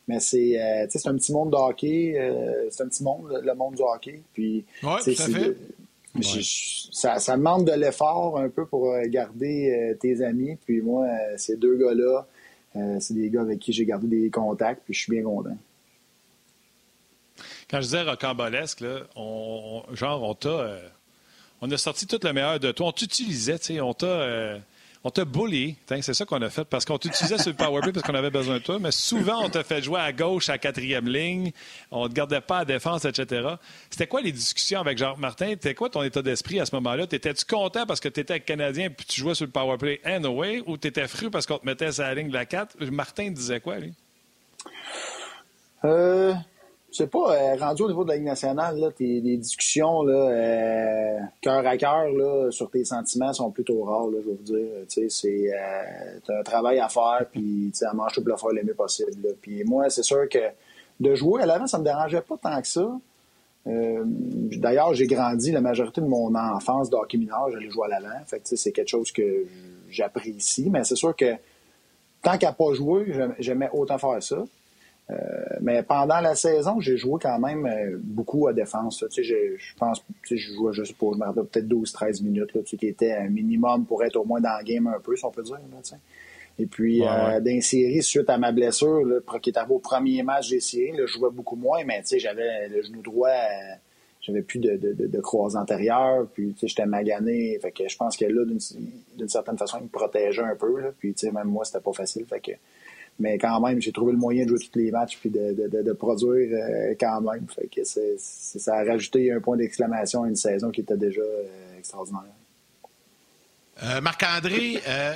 mais 0.07 0.20
c'est, 0.20 0.62
euh, 0.62 0.86
c'est 0.88 1.09
un 1.09 1.16
petit 1.16 1.32
monde 1.32 1.50
de 1.50 1.57
hockey. 1.57 2.14
Euh, 2.16 2.68
c'est 2.70 2.84
un 2.84 2.88
petit 2.88 3.02
monde, 3.02 3.40
le 3.42 3.55
monde 3.55 3.74
du 3.74 3.82
hockey. 3.82 4.22
Puis, 4.32 4.64
ça, 6.92 7.18
ça 7.18 7.36
demande 7.36 7.66
de 7.66 7.72
l'effort 7.72 8.38
un 8.38 8.48
peu 8.48 8.64
pour 8.64 8.96
garder 9.07 9.96
tes 9.98 10.22
amis. 10.22 10.57
Puis 10.64 10.80
moi, 10.80 11.09
ces 11.36 11.57
deux 11.57 11.76
gars-là, 11.76 12.26
c'est 13.00 13.14
des 13.14 13.30
gars 13.30 13.40
avec 13.40 13.59
qui 13.59 13.72
j'ai 13.72 13.84
gardé 13.84 14.07
des 14.07 14.30
contacts. 14.30 14.82
Puis 14.84 14.94
je 14.94 15.00
suis 15.00 15.12
bien 15.12 15.24
content. 15.24 15.57
Quand 17.68 17.78
je 17.78 17.86
disais 17.86 18.02
rocambolesque, 18.02 18.82
là, 18.82 19.00
on, 19.16 19.82
genre, 19.92 20.22
on 20.22 20.34
t'a 20.34 20.78
on 21.61 21.70
a 21.70 21.76
sorti 21.78 22.07
tout 22.07 22.18
le 22.22 22.32
meilleur 22.32 22.61
de 22.61 22.72
toi. 22.72 22.88
On 22.88 22.92
t'utilisait, 22.92 23.59
tu 23.59 23.74
sais, 23.74 23.80
on 23.80 23.94
t'a. 23.94 24.07
Euh, 24.07 24.59
on 25.07 25.11
t'a 25.11 25.24
c'est 26.00 26.14
ça 26.14 26.24
qu'on 26.24 26.40
a 26.40 26.48
fait, 26.48 26.64
parce 26.64 26.86
qu'on 26.86 26.96
t'utilisait 26.96 27.36
sur 27.36 27.50
le 27.50 27.57
powerplay 27.57 27.92
parce 27.92 28.07
qu'on 28.07 28.14
avait 28.14 28.30
besoin 28.30 28.55
de 28.55 28.62
toi, 28.62 28.78
mais 28.78 28.90
souvent 28.90 29.44
on 29.44 29.50
t'a 29.50 29.62
fait 29.62 29.82
jouer 29.82 30.00
à 30.00 30.12
gauche, 30.14 30.48
à 30.48 30.57
quatrième 30.57 31.07
ligne, 31.07 31.52
on 31.90 32.09
te 32.09 32.14
gardait 32.14 32.40
pas 32.40 32.61
à 32.61 32.64
défense, 32.64 33.05
etc. 33.05 33.50
C'était 33.90 34.07
quoi 34.07 34.22
les 34.22 34.32
discussions 34.32 34.80
avec 34.80 34.96
Jean-Martin? 34.96 35.50
C'était 35.50 35.74
quoi 35.74 35.90
ton 35.90 36.02
état 36.02 36.22
d'esprit 36.22 36.59
à 36.59 36.64
ce 36.64 36.74
moment-là? 36.76 37.07
T'étais-tu 37.07 37.44
content 37.44 37.84
parce 37.84 38.00
que 38.00 38.09
tu 38.09 38.20
étais 38.20 38.40
Canadien 38.40 38.88
puis 38.88 39.05
tu 39.05 39.20
jouais 39.20 39.34
sur 39.34 39.44
le 39.44 39.52
powerplay 39.52 40.00
anyway, 40.05 40.62
ou 40.66 40.78
t'étais 40.78 41.07
fru 41.07 41.30
parce 41.30 41.44
qu'on 41.44 41.59
te 41.59 41.66
mettait 41.66 41.92
sur 41.92 42.05
la 42.05 42.14
ligne 42.14 42.28
de 42.28 42.34
la 42.34 42.46
4? 42.46 42.82
Martin 42.86 43.30
disait 43.30 43.61
quoi, 43.61 43.76
lui? 43.80 43.92
Euh, 45.84 46.32
sais 46.97 47.07
pas, 47.07 47.34
euh, 47.34 47.57
rendu 47.57 47.82
au 47.82 47.88
niveau 47.88 48.05
de 48.05 48.11
la 48.11 48.16
Ligue 48.16 48.26
nationale, 48.26 48.78
là, 48.78 48.90
tes, 48.90 49.20
les 49.20 49.36
discussions 49.36 50.03
là, 50.03 50.14
euh, 50.14 51.18
cœur 51.40 51.66
à 51.66 51.76
cœur 51.76 52.09
là, 52.11 52.51
sur 52.51 52.70
tes 52.70 52.84
sentiments 52.84 53.32
sont 53.32 53.51
plutôt 53.51 53.82
rares, 53.82 54.11
je 54.11 54.16
vais 54.16 54.22
vous 54.22 54.42
dire. 54.45 54.68
Tu 54.88 55.09
sais, 55.09 55.09
c'est 55.09 55.53
euh, 55.53 56.38
un 56.40 56.42
travail 56.42 56.78
à 56.78 56.88
faire, 56.88 57.26
puis 57.30 57.70
tu 57.72 57.78
sais, 57.78 57.86
à 57.86 57.92
manger 57.92 58.20
pour 58.20 58.30
le 58.30 58.36
faire 58.36 58.51
le 58.51 58.62
mieux 58.62 58.74
possible. 58.74 59.34
Puis 59.42 59.64
moi, 59.64 59.90
c'est 59.90 60.03
sûr 60.03 60.28
que 60.28 60.38
de 61.01 61.14
jouer 61.14 61.42
à 61.42 61.47
l'avant, 61.47 61.66
ça 61.66 61.78
me 61.78 61.84
dérangeait 61.84 62.22
pas 62.22 62.36
tant 62.36 62.61
que 62.61 62.68
ça. 62.68 62.88
D'ailleurs, 63.66 64.92
j'ai 64.92 65.07
grandi 65.07 65.51
la 65.51 65.62
majorité 65.62 66.01
de 66.03 66.07
mon 66.07 66.34
enfance 66.34 66.90
de 66.90 66.97
hockey 66.97 67.16
mineur, 67.16 67.51
j'allais 67.51 67.70
jouer 67.70 67.86
à 67.86 67.99
l'avant. 67.99 68.24
Fait 68.26 68.38
que 68.38 68.57
c'est 68.57 68.72
quelque 68.72 68.88
chose 68.88 69.11
que 69.11 69.47
j'apprécie. 69.88 70.68
Mais 70.70 70.84
c'est 70.84 70.97
sûr 70.97 71.16
que 71.16 71.34
tant 72.22 72.36
qu'à 72.36 72.53
pas 72.53 72.74
jouer, 72.74 73.12
j'aimais 73.38 73.70
autant 73.72 73.99
faire 73.99 74.22
ça. 74.22 74.45
Euh, 75.11 75.14
mais 75.61 75.82
pendant 75.82 76.20
la 76.20 76.34
saison, 76.34 76.80
j'ai 76.80 76.96
joué 76.96 77.18
quand 77.20 77.38
même 77.38 77.66
euh, 77.66 77.98
beaucoup 78.02 78.48
à 78.48 78.55
défense. 78.55 79.05
Tu 79.12 79.22
sais, 79.22 79.57
je 79.59 79.74
pense, 79.76 80.02
tu 80.22 80.28
sais, 80.28 80.36
je 80.38 80.55
jouais, 80.55 80.72
je 80.72 80.82
sais 80.82 80.94
pas, 80.94 81.07
je 81.12 81.18
me 81.18 81.42
peut-être 81.44 81.68
12-13 81.68 82.22
minutes, 82.22 82.55
là, 82.55 82.62
tu 82.62 82.70
sais, 82.70 82.76
qui 82.76 82.86
était 82.86 83.12
un 83.12 83.28
minimum 83.28 83.84
pour 83.84 84.02
être 84.02 84.16
au 84.16 84.24
moins 84.24 84.40
dans 84.40 84.57
le 84.59 84.64
game 84.64 84.86
un 84.86 85.00
peu, 85.00 85.14
si 85.14 85.24
on 85.24 85.30
peut 85.30 85.42
dire. 85.42 85.57
Là, 85.57 85.78
tu 85.82 85.90
sais. 85.90 85.96
Et 86.59 86.66
puis, 86.66 87.02
euh, 87.02 87.40
dans 87.40 87.61
série, 87.61 88.02
suite 88.02 88.30
à 88.30 88.38
ma 88.38 88.52
blessure, 88.52 89.05
là, 89.05 89.18
qui 89.40 89.50
était 89.50 89.61
au 89.68 89.78
premier 89.78 90.22
match 90.22 90.50
des 90.50 90.61
séries, 90.61 90.92
je 90.96 91.07
jouais 91.07 91.30
beaucoup 91.30 91.57
moins, 91.57 91.82
mais 91.84 92.02
j'avais 92.16 92.68
le 92.68 92.80
genou 92.82 93.02
droit, 93.02 93.28
euh, 93.28 93.74
j'avais 94.20 94.42
plus 94.42 94.61
de, 94.61 94.76
de, 94.76 95.07
de, 95.07 95.20
croise 95.20 95.57
antérieure, 95.57 96.28
puis 96.32 96.55
j'étais 96.62 96.86
magané. 96.86 97.59
Fait 97.61 97.72
que 97.72 97.88
je 97.88 97.96
pense 97.96 98.16
que 98.16 98.24
là, 98.24 98.44
d'une 98.44 99.28
certaine 99.28 99.59
façon, 99.59 99.78
il 99.80 99.84
me 99.84 99.88
protégeait 99.88 100.42
un 100.42 100.55
peu. 100.55 100.80
Là, 100.80 100.90
puis 100.96 101.14
même 101.32 101.48
moi, 101.48 101.64
c'était 101.64 101.80
pas 101.80 101.92
facile. 101.92 102.24
Fait 102.24 102.40
que, 102.40 102.52
mais 103.18 103.38
quand 103.38 103.60
même, 103.60 103.80
j'ai 103.80 103.92
trouvé 103.92 104.12
le 104.12 104.18
moyen 104.18 104.44
de 104.44 104.50
jouer 104.50 104.58
tous 104.58 104.78
les 104.78 104.90
matchs 104.90 105.18
puis 105.18 105.30
de, 105.30 105.52
de, 105.52 105.82
de 105.82 105.92
produire 105.92 106.48
euh, 106.52 106.94
quand 106.98 107.20
même. 107.20 107.46
Fait 107.48 107.68
que 107.68 107.84
c'est, 107.84 108.16
ça 108.18 108.76
a 108.76 108.84
rajouté 108.84 109.30
un 109.32 109.40
point 109.40 109.56
d'exclamation 109.56 110.24
à 110.24 110.28
une 110.28 110.36
saison 110.36 110.70
qui 110.70 110.80
était 110.80 110.96
déjà 110.96 111.22
extraordinaire. 111.78 112.22
Euh, 113.82 114.00
Marc-André, 114.00 114.80
euh, 114.86 115.14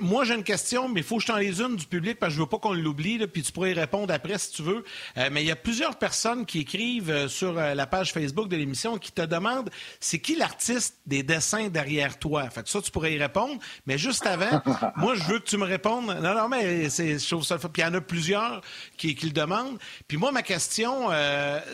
moi 0.00 0.24
j'ai 0.24 0.34
une 0.34 0.44
question, 0.44 0.88
mais 0.88 1.00
il 1.00 1.06
faut 1.06 1.16
que 1.16 1.22
je 1.22 1.26
t'en 1.26 1.36
les 1.36 1.60
une 1.60 1.74
du 1.74 1.86
public 1.86 2.18
parce 2.18 2.30
que 2.32 2.36
je 2.36 2.42
veux 2.42 2.48
pas 2.48 2.58
qu'on 2.58 2.72
l'oublie, 2.72 3.18
puis 3.26 3.42
tu 3.42 3.50
pourrais 3.50 3.72
y 3.72 3.74
répondre 3.74 4.12
après 4.14 4.38
si 4.38 4.52
tu 4.52 4.62
veux. 4.62 4.84
Euh, 5.16 5.28
mais 5.32 5.42
il 5.42 5.48
y 5.48 5.50
a 5.50 5.56
plusieurs 5.56 5.98
personnes 5.98 6.46
qui 6.46 6.60
écrivent 6.60 7.26
sur 7.26 7.54
la 7.54 7.86
page 7.86 8.12
Facebook 8.12 8.48
de 8.48 8.56
l'émission 8.56 8.98
qui 8.98 9.10
te 9.10 9.22
demandent 9.22 9.70
c'est 9.98 10.20
qui 10.20 10.36
l'artiste 10.36 10.96
des 11.06 11.22
dessins 11.22 11.68
derrière 11.68 12.18
toi? 12.18 12.48
Fait 12.50 12.62
que 12.62 12.68
ça, 12.68 12.80
tu 12.80 12.90
pourrais 12.90 13.14
y 13.14 13.18
répondre. 13.18 13.60
Mais 13.86 13.98
juste 13.98 14.26
avant, 14.26 14.62
moi 14.96 15.14
je 15.16 15.24
veux 15.24 15.38
que 15.40 15.48
tu 15.48 15.56
me 15.56 15.64
répondes. 15.64 16.06
Non, 16.06 16.34
non, 16.34 16.48
mais 16.48 16.88
c'est, 16.88 17.18
je 17.18 17.26
trouve 17.26 17.42
ça 17.42 17.58
Puis 17.58 17.68
il 17.78 17.80
y 17.80 17.84
en 17.84 17.94
a 17.94 18.00
plusieurs 18.00 18.60
qui, 18.96 19.16
qui 19.16 19.26
le 19.26 19.32
demandent. 19.32 19.78
Puis 20.06 20.16
moi, 20.16 20.30
ma 20.30 20.42
question, 20.42 21.08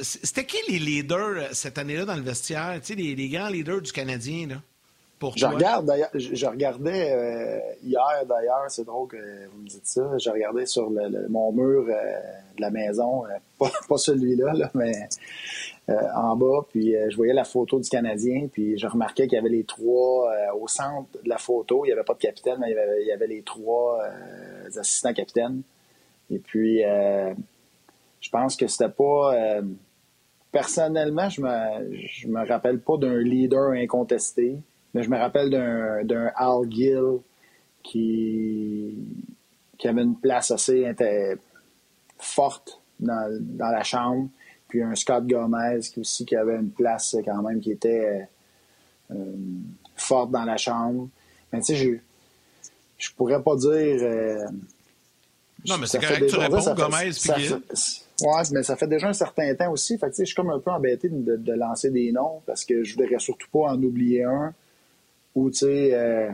c'était 0.00 0.46
qui 0.46 0.56
les 0.68 0.78
leaders 0.78 1.48
cette 1.52 1.76
année-là 1.76 2.06
dans 2.06 2.16
le 2.16 2.22
vestiaire? 2.22 2.80
Tu 2.80 2.88
sais, 2.88 2.94
les, 2.94 3.14
les 3.14 3.28
grands 3.28 3.48
leaders 3.48 3.82
du 3.82 3.92
Canadien, 3.92 4.46
là? 4.48 4.56
Je 5.36 5.46
regarde 5.46 5.86
d'ailleurs, 5.86 6.10
je, 6.14 6.46
regardais 6.46 7.12
euh, 7.12 7.58
hier 7.82 8.24
d'ailleurs, 8.28 8.66
c'est 8.68 8.84
drôle 8.84 9.08
que 9.08 9.16
vous 9.48 9.62
me 9.62 9.68
dites 9.68 9.86
ça. 9.86 10.16
Je 10.18 10.30
regardais 10.30 10.66
sur 10.66 10.90
le, 10.90 11.28
mon 11.28 11.52
mur 11.52 11.86
euh, 11.88 12.20
de 12.56 12.60
la 12.60 12.70
maison, 12.70 13.24
euh, 13.26 13.66
pas, 13.88 13.98
celui-là, 13.98 14.52
là, 14.54 14.70
mais 14.74 15.08
en 16.14 16.36
bas, 16.36 16.66
puis 16.68 16.94
je 17.08 17.16
voyais 17.16 17.32
la 17.32 17.44
photo 17.44 17.80
du 17.80 17.88
Canadien, 17.88 18.48
puis 18.52 18.78
je 18.78 18.86
remarquais 18.86 19.26
qu'il 19.26 19.36
y 19.36 19.38
avait 19.38 19.48
les 19.48 19.64
trois 19.64 20.30
au 20.60 20.68
centre 20.68 21.08
de 21.24 21.28
la 21.28 21.38
photo. 21.38 21.84
Il 21.84 21.88
n'y 21.88 21.92
avait 21.92 22.04
pas 22.04 22.12
de 22.12 22.18
capitaine, 22.18 22.58
mais 22.60 22.70
il 23.00 23.06
y 23.06 23.10
avait, 23.10 23.26
les 23.26 23.40
trois 23.40 23.98
assistants 24.78 25.14
capitaines. 25.14 25.62
Et 26.30 26.38
puis, 26.38 26.82
je 26.82 28.30
pense 28.30 28.54
que 28.54 28.66
c'était 28.66 28.90
pas 28.90 29.62
personnellement, 30.52 31.30
je 31.30 31.40
me 31.40 32.06
je 32.06 32.28
me 32.28 32.46
rappelle 32.46 32.80
pas 32.80 32.98
d'un 32.98 33.22
leader 33.22 33.70
incontesté. 33.70 34.58
Mais 34.98 35.04
je 35.04 35.10
me 35.10 35.16
rappelle 35.16 35.48
d'un 35.48 36.32
Al 36.34 36.68
Gill 36.68 37.20
qui, 37.84 38.98
qui 39.78 39.86
avait 39.86 40.02
une 40.02 40.16
place 40.16 40.50
assez 40.50 40.92
forte 42.18 42.80
dans, 42.98 43.38
dans, 43.40 43.70
la 43.70 43.84
chambre. 43.84 44.28
Puis 44.66 44.82
un 44.82 44.96
Scott 44.96 45.24
Gomez 45.24 45.78
qui 45.92 46.00
aussi 46.00 46.26
qui 46.26 46.34
avait 46.34 46.56
une 46.56 46.72
place 46.72 47.14
quand 47.24 47.42
même 47.42 47.60
qui 47.60 47.70
était 47.70 48.28
euh, 49.12 49.14
forte 49.94 50.32
dans 50.32 50.42
la 50.42 50.56
chambre. 50.56 51.08
Mais 51.52 51.60
tu 51.60 51.66
sais, 51.66 51.76
je, 51.76 51.90
je 52.98 53.10
pourrais 53.12 53.40
pas 53.40 53.54
dire. 53.54 53.70
Euh, 54.02 54.46
non, 55.64 55.78
mais 55.78 55.86
c'est 55.86 56.00
correct, 56.00 56.26
tu 56.26 56.36
réponds 56.38 56.74
Gomez 56.74 57.12
Ouais, 58.20 58.42
mais 58.50 58.64
ça 58.64 58.74
fait 58.74 58.88
déjà 58.88 59.06
un 59.06 59.12
certain 59.12 59.54
temps 59.54 59.70
aussi. 59.70 59.96
Fait 59.96 60.10
que, 60.10 60.16
je 60.18 60.24
suis 60.24 60.34
comme 60.34 60.50
un 60.50 60.58
peu 60.58 60.72
embêté 60.72 61.08
de, 61.08 61.36
de, 61.36 61.52
lancer 61.52 61.88
des 61.88 62.10
noms 62.10 62.42
parce 62.46 62.64
que 62.64 62.82
je 62.82 62.96
voudrais 62.96 63.20
surtout 63.20 63.46
pas 63.52 63.70
en 63.70 63.80
oublier 63.80 64.24
un 64.24 64.52
ou, 65.38 65.50
tu 65.50 65.58
sais, 65.58 65.94
euh, 65.94 66.30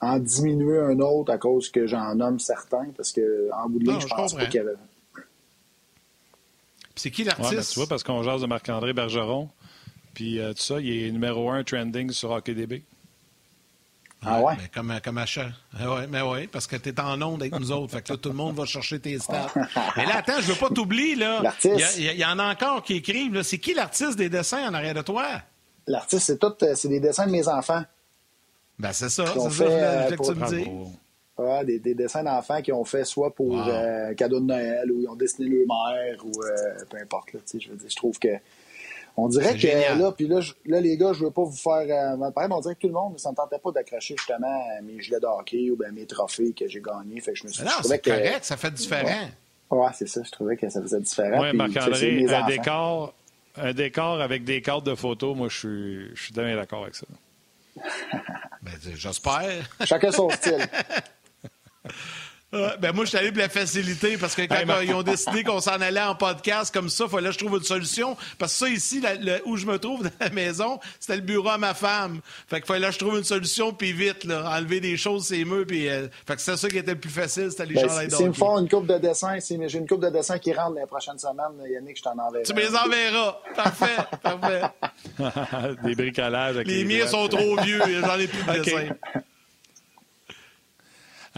en 0.00 0.18
diminuer 0.18 0.78
un 0.78 0.98
autre 1.00 1.32
à 1.32 1.38
cause 1.38 1.70
que 1.70 1.86
j'en 1.86 2.14
nomme 2.14 2.38
certains, 2.38 2.86
parce 2.96 3.12
que 3.12 3.50
en 3.52 3.68
bout 3.68 3.78
de 3.78 3.84
ligne, 3.84 4.00
je 4.00 4.06
pense 4.06 4.34
pas 4.34 4.46
qu'il 4.46 4.56
y 4.56 4.58
avait. 4.58 4.76
c'est 6.94 7.10
qui 7.10 7.24
l'artiste? 7.24 7.52
Ouais, 7.52 7.62
tu 7.62 7.78
vois, 7.78 7.88
parce 7.88 8.02
qu'on 8.02 8.22
jase 8.22 8.40
de 8.40 8.46
Marc-André 8.46 8.92
Bergeron, 8.92 9.48
puis 10.14 10.40
euh, 10.40 10.52
tout 10.52 10.62
ça, 10.62 10.80
il 10.80 11.04
est 11.04 11.10
numéro 11.10 11.50
un 11.50 11.64
trending 11.64 12.10
sur 12.10 12.30
HockeyDB. 12.30 12.82
Ah 14.24 14.40
ouais? 14.40 14.54
Mais 14.58 14.68
comme, 14.74 14.92
comme 15.04 15.18
achat. 15.18 15.50
Ah 15.78 15.94
ouais, 15.94 16.06
mais 16.08 16.22
oui, 16.22 16.48
parce 16.48 16.66
que 16.66 16.74
tu 16.74 16.88
es 16.88 17.00
en 17.00 17.22
onde 17.22 17.40
avec 17.42 17.56
nous 17.56 17.70
autres. 17.70 17.92
Fait 17.92 18.02
que 18.02 18.12
là, 18.12 18.18
tout 18.18 18.30
le 18.30 18.34
monde 18.34 18.56
va 18.56 18.64
chercher 18.64 18.98
tes 18.98 19.16
stats. 19.16 19.52
mais 19.96 20.06
là, 20.06 20.16
attends, 20.16 20.40
je 20.40 20.52
veux 20.52 20.58
pas 20.58 20.70
t'oublier, 20.70 21.14
là. 21.14 21.40
Il 21.62 22.04
y, 22.04 22.20
y, 22.20 22.24
en 22.24 22.36
a 22.40 22.50
encore 22.50 22.82
qui 22.82 22.94
écrivent, 22.94 23.42
C'est 23.42 23.58
qui 23.58 23.74
l'artiste 23.74 24.18
des 24.18 24.28
dessins 24.28 24.68
en 24.68 24.74
arrière 24.74 24.94
de 24.94 25.02
toi? 25.02 25.24
L'artiste, 25.88 26.26
c'est 26.26 26.38
tout, 26.38 26.54
euh, 26.62 26.74
c'est 26.74 26.88
des 26.88 27.00
dessins 27.00 27.26
de 27.26 27.32
mes 27.32 27.48
enfants. 27.48 27.82
Ben, 28.78 28.92
c'est 28.92 29.08
ça, 29.08 29.24
c'est 29.26 29.50
ça 29.50 29.64
euh, 29.64 30.10
que 30.10 30.22
tu 30.22 30.38
me 30.38 30.48
dis. 30.48 30.70
Ouais, 31.38 31.64
des, 31.64 31.78
des, 31.78 31.94
dessins 31.94 32.24
d'enfants 32.24 32.60
qui 32.62 32.72
ont 32.72 32.84
fait 32.84 33.04
soit 33.04 33.32
pour 33.32 33.50
wow. 33.50 33.68
euh, 33.68 34.14
cadeau 34.14 34.40
de 34.40 34.46
Noël 34.46 34.90
ou 34.90 35.00
ils 35.00 35.08
ont 35.08 35.14
dessiné 35.14 35.48
leur 35.48 35.66
mère 35.68 36.24
ou 36.24 36.32
euh, 36.42 36.84
peu 36.90 36.96
importe. 36.96 37.32
Là, 37.32 37.40
je 37.46 37.70
veux 37.70 37.76
dire, 37.76 37.88
je 37.88 37.96
trouve 37.96 38.18
que. 38.18 38.28
On 39.16 39.28
dirait 39.28 39.56
que 39.56 39.98
là, 39.98 40.12
puis 40.12 40.28
là, 40.28 40.40
là, 40.66 40.80
les 40.80 40.96
gars, 40.96 41.12
je 41.12 41.24
veux 41.24 41.30
pas 41.32 41.42
vous 41.42 41.56
faire. 41.56 41.86
Euh, 42.18 42.30
pareil, 42.30 42.48
on 42.52 42.60
dirait 42.60 42.76
que 42.76 42.80
tout 42.80 42.86
le 42.88 42.92
monde 42.92 43.14
ne 43.14 43.18
s'entendait 43.18 43.58
pas 43.58 43.72
d'accrocher 43.72 44.14
justement 44.16 44.62
mes 44.82 45.00
gilets 45.00 45.18
de 45.18 45.26
hockey 45.26 45.70
ou 45.70 45.76
ben, 45.76 45.92
mes 45.92 46.06
trophées 46.06 46.52
que 46.52 46.68
j'ai 46.68 46.80
gagnés. 46.80 47.20
Fait 47.20 47.32
que 47.32 47.38
je 47.38 47.44
me 47.44 47.48
suis 47.50 47.64
Non, 47.64 47.70
c'est 47.82 48.04
correct, 48.04 48.44
ça 48.44 48.56
fait 48.56 48.70
différent. 48.72 49.28
Ouais, 49.70 49.88
c'est 49.94 50.08
ça. 50.08 50.22
Je 50.24 50.30
trouvais 50.30 50.56
que 50.56 50.68
ça 50.68 50.80
faisait 50.80 51.00
différent. 51.00 51.42
Oui, 51.42 51.52
Marc-André, 51.52 52.26
un 52.28 52.46
décor, 52.46 53.14
un 53.60 53.72
décor 53.72 54.20
avec 54.20 54.44
des 54.44 54.62
cartes 54.62 54.84
de 54.86 54.94
photos, 54.94 55.36
moi, 55.36 55.48
je 55.48 55.58
suis, 55.58 56.10
je 56.14 56.22
suis 56.22 56.32
d'accord 56.32 56.82
avec 56.82 56.94
ça. 56.94 57.06
ben, 58.62 58.72
J'espère. 58.94 59.68
Chacun 59.84 60.10
son 60.10 60.30
style. 60.30 60.66
ben 62.50 62.92
moi, 62.94 63.04
je 63.04 63.10
suis 63.10 63.18
allé 63.18 63.30
pour 63.30 63.40
la 63.40 63.48
facilité 63.50 64.16
parce 64.16 64.34
que 64.34 64.42
quand 64.42 64.80
ils 64.80 64.94
ont 64.94 65.02
décidé 65.02 65.44
qu'on 65.44 65.60
s'en 65.60 65.80
allait 65.80 66.00
en 66.00 66.14
podcast 66.14 66.72
comme 66.72 66.88
ça, 66.88 67.04
il 67.04 67.10
fallait 67.10 67.26
que 67.26 67.34
je 67.34 67.38
trouve 67.38 67.58
une 67.58 67.64
solution. 67.64 68.16
Parce 68.38 68.52
que 68.54 68.58
ça, 68.66 68.68
ici, 68.70 69.02
où 69.44 69.56
je 69.56 69.66
me 69.66 69.78
trouve 69.78 70.02
dans 70.04 70.10
la 70.20 70.30
maison, 70.30 70.80
c'était 70.98 71.16
le 71.16 71.22
bureau 71.22 71.50
à 71.50 71.58
ma 71.58 71.74
femme. 71.74 72.20
Fait 72.48 72.56
qu'il 72.56 72.66
fallait 72.66 72.86
que 72.86 72.94
je 72.94 72.98
trouve 72.98 73.18
une 73.18 73.24
solution, 73.24 73.72
puis 73.72 73.92
vite, 73.92 74.24
là, 74.24 74.50
enlever 74.56 74.80
des 74.80 74.96
choses, 74.96 75.26
c'est 75.26 75.44
mieux. 75.44 75.66
Puis, 75.66 75.88
euh, 75.88 76.08
fait 76.26 76.36
que 76.36 76.40
c'est 76.40 76.56
ça 76.56 76.68
qui 76.68 76.78
était 76.78 76.92
le 76.92 77.00
plus 77.00 77.10
facile, 77.10 77.50
c'était 77.50 77.66
les 77.66 77.74
ben, 77.74 77.88
gens 77.88 78.16
S'ils 78.16 78.28
me 78.28 78.32
font 78.32 78.58
une 78.58 78.68
coupe 78.68 78.86
de 78.86 78.96
dessin, 78.96 79.36
j'ai 79.46 79.78
une 79.78 79.86
coupe 79.86 80.02
de 80.02 80.10
dessin 80.10 80.38
qui 80.38 80.52
rentre 80.54 80.74
dans 80.74 80.80
les 80.80 80.86
prochaines 80.86 81.18
semaines, 81.18 81.70
Yannick, 81.70 81.98
je 81.98 82.02
t'en 82.02 82.18
enverrai. 82.18 82.44
Tu 82.44 82.54
me 82.54 82.60
les 82.60 82.74
enverras. 82.74 83.36
Parfait, 83.54 83.96
parfait. 84.22 84.62
des 85.84 85.94
bricolages. 85.94 86.56
Avec 86.56 86.66
les, 86.66 86.84
miens 86.84 87.06
sont 87.06 87.28
trop 87.28 87.56
vieux, 87.60 87.80
j'en 88.02 88.18
ai 88.18 88.26
plus 88.26 88.42
de 88.42 88.62
dessin. 88.62 88.94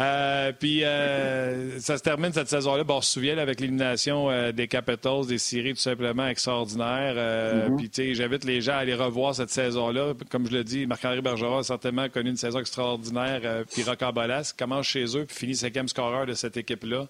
Euh, 0.01 0.53
puis 0.59 0.85
euh, 0.85 1.79
ça 1.79 1.99
se 1.99 2.03
termine 2.03 2.33
cette 2.33 2.49
saison-là. 2.49 2.85
Bon, 2.85 2.97
on 2.97 3.01
se 3.01 3.13
souvient 3.13 3.37
avec 3.39 3.61
l'élimination 3.61 4.31
euh, 4.31 4.53
des 4.53 4.67
Capitals, 4.67 5.27
des 5.27 5.39
séries 5.39 5.75
tout 5.75 5.81
simplement 5.81 6.27
extraordinaires. 6.27 7.15
Mm-hmm. 7.15 7.77
Puis 7.77 7.91
tu 7.91 8.03
sais, 8.03 8.15
j'invite 8.15 8.45
les 8.45 8.61
gens 8.61 8.73
à 8.73 8.77
aller 8.77 8.95
revoir 8.95 9.35
cette 9.35 9.51
saison-là. 9.51 10.15
Comme 10.31 10.47
je 10.47 10.53
le 10.53 10.65
dis, 10.65 10.87
Marc-André 10.87 11.21
Bergeron 11.21 11.59
a 11.59 11.63
certainement 11.63 12.09
connu 12.09 12.31
une 12.31 12.37
saison 12.37 12.61
extraordinaire. 12.61 13.65
puis 13.71 13.83
rocambolesque 13.83 14.59
commence 14.59 14.87
chez 14.87 15.05
eux, 15.17 15.25
puis 15.27 15.37
finit 15.37 15.57
cinquième 15.57 15.89
scoreur 15.89 16.27
de 16.27 16.35
cette 16.35 16.57
équipe-là. 16.57 17.07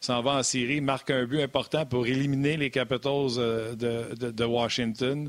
S'en 0.00 0.20
va 0.20 0.32
en 0.32 0.42
série, 0.42 0.80
marque 0.80 1.10
un 1.10 1.24
but 1.24 1.40
important 1.40 1.86
pour 1.86 2.06
éliminer 2.06 2.56
les 2.56 2.70
Capitals 2.70 3.36
de, 3.76 4.30
de 4.30 4.44
Washington. 4.44 5.28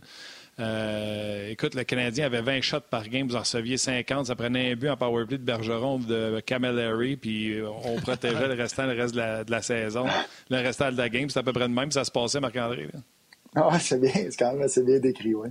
Euh, 0.58 1.50
écoute, 1.50 1.76
le 1.76 1.84
Canadien 1.84 2.26
avait 2.28 2.42
20 2.42 2.62
shots 2.62 2.80
par 2.90 3.08
game, 3.10 3.28
vous 3.28 3.36
en 3.36 3.40
receviez 3.40 3.78
50. 3.78 4.28
Ça 4.28 4.36
prenait 4.36 4.72
un 4.72 4.76
but 4.76 4.90
en 4.90 4.96
powerplay 4.96 5.38
de 5.38 5.44
Bergeron 5.44 6.00
de 6.00 6.40
Camilleri, 6.40 7.18
puis 7.18 7.58
on 7.84 8.00
protégeait 8.00 8.48
le 8.48 8.54
restant, 8.54 8.86
le 8.86 8.94
reste 8.94 9.16
de 9.16 9.52
la, 9.52 9.62
saison. 9.62 10.06
Le 10.50 10.58
restant 10.58 10.92
de 10.92 10.98
la 10.98 11.10
game, 11.10 11.30
c'est 11.30 11.40
à 11.40 11.44
peu 11.44 11.52
près 11.52 11.68
de 11.68 11.74
même. 11.74 11.92
Ça 11.92 12.06
se 12.06 12.12
passait, 12.12 12.40
Marc-André. 12.40 12.88
Ah, 13.54 13.78
c'est 13.80 14.00
bien. 14.00 14.12
C'est 14.14 14.38
quand 14.38 14.54
même 14.54 14.62
assez 14.62 14.84
bien 14.84 15.00
décrit, 15.00 15.34
oui. 15.34 15.50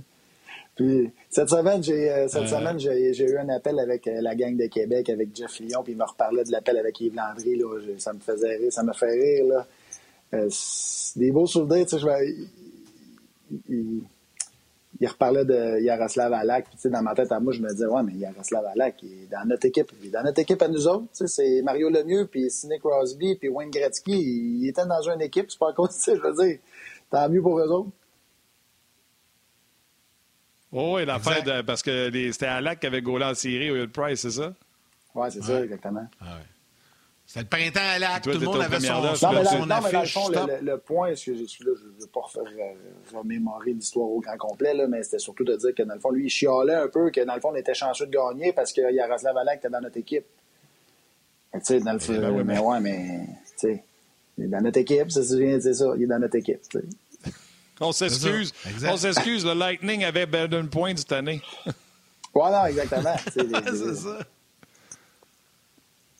Puis 0.75 1.09
cette 1.29 1.49
semaine, 1.49 1.81
j'ai 1.81 2.11
euh, 2.11 2.27
cette 2.27 2.49
semaine 2.49 2.77
j'ai 2.77 3.23
eu 3.23 3.37
un 3.37 3.47
appel 3.47 3.79
avec 3.79 4.07
euh, 4.07 4.19
la 4.21 4.35
gang 4.35 4.57
de 4.57 4.65
Québec, 4.65 5.09
avec 5.09 5.33
Jeff 5.33 5.59
Lyon, 5.59 5.83
puis 5.83 5.93
il 5.93 5.97
me 5.97 6.03
reparlait 6.03 6.43
de 6.43 6.51
l'appel 6.51 6.77
avec 6.77 6.99
Yves 6.99 7.15
Landry. 7.15 7.55
Là, 7.55 7.79
ça 7.97 8.11
me 8.11 8.19
faisait 8.19 8.57
rire, 8.57 8.73
ça 8.73 8.83
me 8.83 8.91
fait 8.91 9.11
rire. 9.11 9.45
Là. 9.45 10.47
des 11.15 11.31
beaux 11.31 11.47
souvenirs, 11.47 11.85
tu 11.85 11.91
sais, 11.91 11.99
je 11.99 12.05
vais 12.05 12.35
il 13.69 14.03
reparlait 15.03 15.45
de 15.45 15.81
Yaroslav 15.81 16.31
Alak. 16.31 16.67
Puis, 16.69 16.89
dans 16.89 17.01
ma 17.01 17.13
tête 17.13 17.31
à 17.31 17.39
moi, 17.39 17.51
je 17.51 17.61
me 17.61 17.69
disais, 17.69 17.85
ouais, 17.85 18.03
mais 18.03 18.13
Yaroslav 18.13 18.65
Alak, 18.65 19.03
il 19.03 19.23
est 19.23 19.27
dans 19.31 19.45
notre 19.45 19.65
équipe. 19.65 19.91
dans 20.11 20.23
notre 20.23 20.39
équipe 20.39 20.61
à 20.61 20.67
nous 20.67 20.87
autres. 20.87 21.07
C'est 21.11 21.61
Mario 21.63 21.89
Lemieux, 21.89 22.27
puis 22.27 22.49
Sidney 22.49 22.79
Crosby, 22.79 23.35
puis 23.35 23.49
Wayne 23.49 23.69
Gretzky. 23.69 24.13
Il 24.61 24.67
était 24.67 24.85
dans 24.85 25.01
une 25.01 25.21
équipe. 25.21 25.51
C'est 25.51 25.59
pas 25.59 25.73
cause, 25.73 26.01
je 26.07 26.11
veux 26.13 26.45
dire. 26.45 26.59
Tant 27.11 27.29
mieux 27.29 27.41
pour 27.41 27.59
eux 27.59 27.67
autres. 27.67 27.89
Oh, 30.71 30.95
oui, 30.95 31.05
l'affaire 31.05 31.43
de, 31.43 31.61
parce 31.61 31.81
que 31.81 32.09
c'était 32.31 32.47
Alak 32.47 32.79
qui 32.79 32.87
avait 32.87 33.01
gaulé 33.01 33.25
en 33.25 33.33
série 33.33 33.71
au 33.71 33.75
lieu 33.75 33.87
de 33.87 33.91
Price, 33.91 34.21
c'est 34.21 34.31
ça? 34.31 34.53
Oui, 35.13 35.27
c'est 35.31 35.41
ça, 35.41 35.63
exactement. 35.63 36.05
Ah 36.19 36.35
ouais. 36.35 36.54
C'était 37.35 37.57
le 37.57 37.69
printemps 37.69 37.89
à 37.89 37.99
l'acte, 37.99 38.23
tout 38.23 38.39
le 38.39 38.45
monde 38.45 38.61
avait 38.61 38.79
son, 38.79 39.01
non, 39.01 39.13
son, 39.15 39.29
mais 39.33 39.43
la, 39.43 39.51
non, 39.59 39.81
mais 39.83 39.91
dans 39.91 40.01
le 40.01 40.07
fond, 40.07 40.29
le, 40.29 40.65
le, 40.65 40.77
point, 40.77 41.13
ce 41.15 41.31
que 41.31 41.37
je 41.37 41.43
suis 41.43 41.65
là, 41.65 41.71
je 41.77 41.83
ne 41.85 41.99
veux 41.99 42.07
pas 42.07 42.21
refaire, 42.21 42.43
euh, 42.43 43.17
remémorer 43.17 43.73
l'histoire 43.73 44.07
au 44.07 44.21
grand 44.21 44.37
complet, 44.37 44.73
là, 44.73 44.87
mais 44.87 45.03
c'était 45.03 45.19
surtout 45.19 45.43
de 45.43 45.53
dire 45.57 45.75
que 45.75 45.83
dans 45.83 45.95
le 45.95 45.99
fond, 45.99 46.11
lui, 46.11 46.27
il 46.27 46.29
chialait 46.29 46.75
un 46.75 46.87
peu, 46.87 47.11
que 47.11 47.19
dans 47.25 47.35
le 47.35 47.41
fond, 47.41 47.49
on 47.51 47.55
était 47.55 47.73
chanceux 47.73 48.05
de 48.05 48.11
gagner 48.11 48.53
parce 48.53 48.71
que 48.71 48.89
Yaroslav 48.89 49.35
Alak 49.35 49.57
était 49.57 49.69
dans 49.69 49.81
notre 49.81 49.97
équipe. 49.97 50.23
Tu 51.55 51.59
sais, 51.61 51.79
dans 51.81 51.91
le 51.91 51.99
Eh 52.01 52.19
ben 52.19 52.31
oui, 52.31 52.43
mais 52.45 52.53
mais- 52.53 52.59
ouais, 52.59 52.79
mais 52.79 53.19
tu 53.59 53.67
sais, 53.67 53.83
il 54.37 54.45
est 54.45 54.47
dans 54.47 54.61
notre 54.61 54.79
équipe, 54.79 55.11
c'est 55.11 55.23
c'est 55.23 55.73
ça, 55.73 55.93
il 55.97 56.03
est 56.03 56.07
dans 56.07 56.19
notre 56.19 56.35
équipe. 56.37 56.61
tu 56.69 56.79
sais. 56.79 57.31
On 57.81 57.91
s'excuse. 57.91 58.53
C'est 58.63 58.79
ça. 58.79 58.93
On 58.93 58.97
s'excuse. 58.97 59.45
Le 59.45 59.53
Lightning 59.53 60.05
avait 60.05 60.25
Baden 60.25 60.69
Point 60.69 60.95
cette 60.95 61.11
année. 61.11 61.41
Non, 62.33 62.65
exactement. 62.65 63.15
c'est 63.33 63.95
ça. 63.95 64.19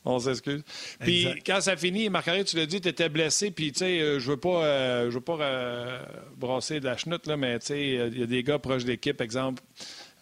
On 0.06 0.19
s'excuse. 0.19 0.61
Puis 0.99 1.26
Exact. 1.26 1.44
quand 1.45 1.61
ça 1.61 1.76
finit, 1.76 2.10
Marc-André, 2.10 2.44
tu 2.45 2.56
l'as 2.57 2.65
dit, 2.68 2.80
tu 2.80 2.88
étais 2.88 3.10
blessé. 3.10 3.49
Puis, 3.52 3.72
tu 3.72 3.80
sais, 3.80 3.99
euh, 3.99 4.19
je 4.19 4.30
veux 4.32 4.38
pas, 4.38 4.64
euh, 4.64 5.10
je 5.10 5.15
veux 5.15 5.22
pas 5.22 5.38
euh, 5.41 5.99
brasser 6.38 6.80
de 6.80 6.86
la 6.86 6.95
chenoute, 6.95 7.26
là, 7.27 7.38
mais 7.38 7.57
tu 7.60 7.65
sais, 7.68 7.82
il 8.11 8.19
y 8.19 8.23
a 8.23 8.27
des 8.27 8.44
gars 8.44 8.60
proches 8.60 8.84
de 8.84 8.90
l'équipe, 8.91 9.19
exemple, 9.22 9.64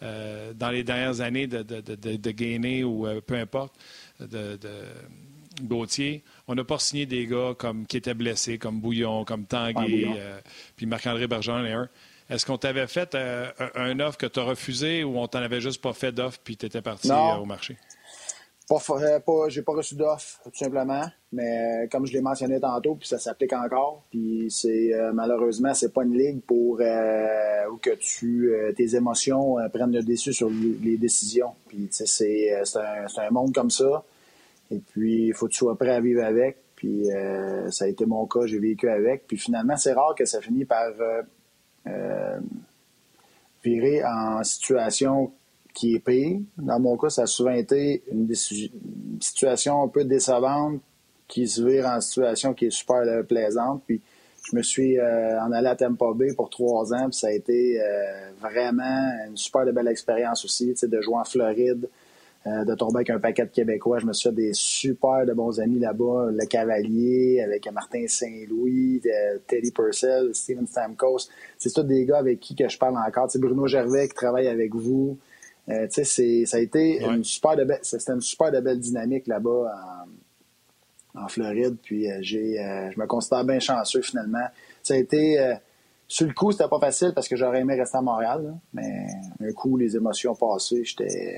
euh, 0.02 0.54
dans 0.54 0.70
les 0.70 0.84
dernières 0.84 1.20
années 1.22 1.48
de, 1.48 1.64
de, 1.64 1.82
de, 1.82 1.96
de, 1.96 2.16
de 2.16 2.32
Gainé 2.32 2.84
ou 2.84 3.06
euh, 3.08 3.20
peu 3.22 3.36
importe, 3.36 3.76
de, 4.22 4.56
de 4.56 4.70
Gauthier. 5.62 6.24
On 6.48 6.56
n'a 6.56 6.64
pas 6.64 6.80
signé 6.80 7.06
des 7.06 7.26
gars 7.28 7.54
comme, 7.58 7.86
qui 7.86 7.98
étaient 7.98 8.14
blessés, 8.14 8.58
comme 8.58 8.80
Bouillon, 8.80 9.24
comme 9.26 9.46
euh, 9.54 10.40
puis 10.76 10.86
Marc-André 10.86 11.28
Bergeron 11.28 11.66
et 11.66 11.74
un. 11.74 11.90
Est-ce 12.30 12.46
qu'on 12.46 12.58
t'avait 12.58 12.88
fait 12.88 13.16
euh, 13.16 13.52
un, 13.76 13.82
un 13.92 14.00
offre 14.00 14.18
que 14.18 14.26
tu 14.26 14.40
as 14.40 14.44
refusé 14.44 15.04
ou 15.04 15.20
on 15.20 15.28
t'en 15.28 15.40
avait 15.42 15.62
juste 15.62 15.82
pas 15.82 15.94
fait 15.94 16.12
d'offre 16.12 16.40
puis 16.44 16.56
tu 16.58 16.66
étais 16.66 16.82
parti 16.82 17.10
Non. 17.10 17.34
euh, 17.34 17.38
au 17.38 17.46
marché? 17.46 17.78
Euh, 18.72 19.20
pas, 19.20 19.50
j'ai 19.50 19.62
pas 19.62 19.74
reçu 19.74 19.96
d'offre, 19.96 20.40
tout 20.44 20.52
simplement. 20.54 21.06
Mais 21.32 21.84
euh, 21.84 21.88
comme 21.92 22.06
je 22.06 22.14
l'ai 22.14 22.22
mentionné 22.22 22.60
tantôt, 22.60 22.96
puis 22.96 23.08
ça 23.08 23.18
s'applique 23.20 23.54
encore. 23.54 24.04
Puis 24.10 24.48
c'est 24.50 24.94
euh, 24.94 25.12
malheureusement, 25.14 25.74
c'est 25.74 25.94
pas 25.94 26.04
une 26.04 26.18
ligue 26.18 26.42
pour 26.42 26.80
où 27.72 27.78
que 27.78 27.96
tu 27.96 28.52
tes 28.76 28.96
émotions 28.96 29.56
prennent 29.74 29.94
le 29.94 30.04
dessus 30.04 30.34
sur 30.34 30.50
les, 30.50 30.98
décisions. 30.98 31.54
Puis 31.68 31.88
c'est, 31.92 32.56
un, 32.76 33.06
un 33.18 33.30
monde 33.32 33.54
comme 33.54 33.70
ça. 33.70 34.04
Et 34.72 34.80
puis 34.80 35.28
il 35.28 35.34
faut 35.34 35.48
que 35.48 35.52
tu 35.52 35.60
sois 35.60 35.78
prêt 35.78 35.92
à 35.92 36.02
vivre 36.02 36.24
avec. 36.24 36.58
Puis 36.76 37.08
ça 37.70 37.86
a 37.86 37.88
été 37.88 38.06
mon 38.06 38.26
cas, 38.28 38.46
j'ai 38.46 38.60
vécu 38.60 38.90
avec. 38.90 39.28
Puis 39.28 39.38
finalement, 39.38 39.78
c'est 39.78 39.94
rare 39.94 40.16
que 40.16 40.26
ça 40.26 40.42
finit 40.42 40.66
par 40.66 40.92
virer 43.64 44.04
en 44.06 44.44
situation 44.44 45.32
qui 45.74 45.96
est 45.96 46.00
pire. 46.00 46.40
Dans 46.58 46.80
mon 46.80 46.98
cas, 46.98 47.10
ça 47.10 47.24
a 47.24 47.26
souvent 47.26 47.52
été 47.52 48.04
une, 48.12 48.32
situation 49.20 49.84
un 49.84 49.88
peu 49.88 50.04
décevante 50.04 50.82
qui 51.28 51.48
se 51.48 51.64
vire 51.64 51.88
en 51.88 52.00
situation 52.00 52.54
qui 52.54 52.66
est 52.66 52.72
super 52.72 52.98
euh, 52.98 53.24
plaisante. 53.24 53.82
Puis 53.88 54.02
je 54.52 54.56
me 54.56 54.62
suis 54.62 55.00
euh, 55.00 55.42
en 55.42 55.52
allé 55.52 55.68
à 55.68 55.76
Tampa 55.76 56.08
Bay 56.14 56.34
pour 56.36 56.50
trois 56.50 56.94
ans, 56.94 57.10
puis 57.10 57.18
ça 57.18 57.28
a 57.28 57.32
été 57.32 57.82
euh, 57.82 58.32
vraiment 58.40 59.12
une 59.28 59.38
super 59.38 59.66
belle 59.74 59.88
expérience 59.88 60.46
aussi, 60.46 60.74
de 60.84 61.02
jouer 61.02 61.16
en 61.16 61.24
Floride, 61.24 61.90
de 62.46 62.76
tomber 62.76 62.98
avec 62.98 63.10
un 63.10 63.20
paquet 63.20 63.46
de 63.46 63.52
Québécois. 63.52 64.00
Je 64.00 64.06
me 64.06 64.12
suis 64.12 64.28
fait 64.28 64.36
des 64.36 64.52
super 64.52 65.26
de 65.26 65.32
bons 65.32 65.62
amis 65.62 65.80
là-bas. 65.80 66.28
Le 66.30 66.46
Cavalier, 66.46 67.42
avec 67.42 67.72
Martin 67.72 68.04
Saint-Louis, 68.06 69.02
Teddy 69.48 69.72
Purcell, 69.72 70.36
Steven 70.36 70.68
Stamkos. 70.68 71.30
C'est 71.58 71.74
tous 71.74 71.84
des 71.84 72.04
gars 72.04 72.18
avec 72.18 72.42
qui 72.42 72.54
que 72.54 72.68
je 72.68 72.78
parle 72.78 72.98
encore. 72.98 73.30
Tu 73.30 73.34
sais, 73.34 73.40
Bruno 73.40 73.66
Gervais 73.66 74.10
qui 74.10 74.16
travaille 74.16 74.50
avec 74.50 74.76
vous. 74.76 75.18
Euh, 75.70 75.88
tu 75.88 75.94
sais, 75.94 76.04
c'est- 76.04 76.46
ça 76.46 76.58
a 76.58 76.60
été 76.60 77.06
Ouais. 77.06 77.16
une 77.16 77.24
super 77.24 77.56
de 77.56 77.64
belle, 77.64 77.80
c'était 77.84 78.12
une 78.12 78.22
super 78.22 78.52
de 78.52 78.60
belle 78.60 78.80
dynamique 78.80 79.28
là-bas 79.28 79.72
en, 81.16 81.22
en 81.24 81.28
Floride. 81.28 81.78
Puis 81.82 82.12
euh, 82.12 82.18
j'ai, 82.22 82.60
euh, 82.60 82.92
je 82.92 83.00
me 83.00 83.06
considère 83.08 83.46
bien 83.46 83.60
chanceux 83.60 84.02
finalement. 84.02 84.46
Ça 84.82 84.96
a 84.96 84.98
été, 84.98 85.40
euh, 85.40 85.54
sur 86.08 86.28
le 86.28 86.34
coup, 86.34 86.52
c'était 86.52 86.68
pas 86.68 86.80
facile 86.80 87.14
parce 87.16 87.28
que 87.30 87.36
j'aurais 87.38 87.62
aimé 87.62 87.76
rester 87.76 87.98
à 87.98 88.02
Montréal, 88.02 88.44
là. 88.44 88.54
mais 88.74 89.08
un 89.40 89.54
coup, 89.54 89.78
les 89.78 89.96
émotions 89.96 90.36
passées, 90.36 90.84
j'étais. 90.84 91.38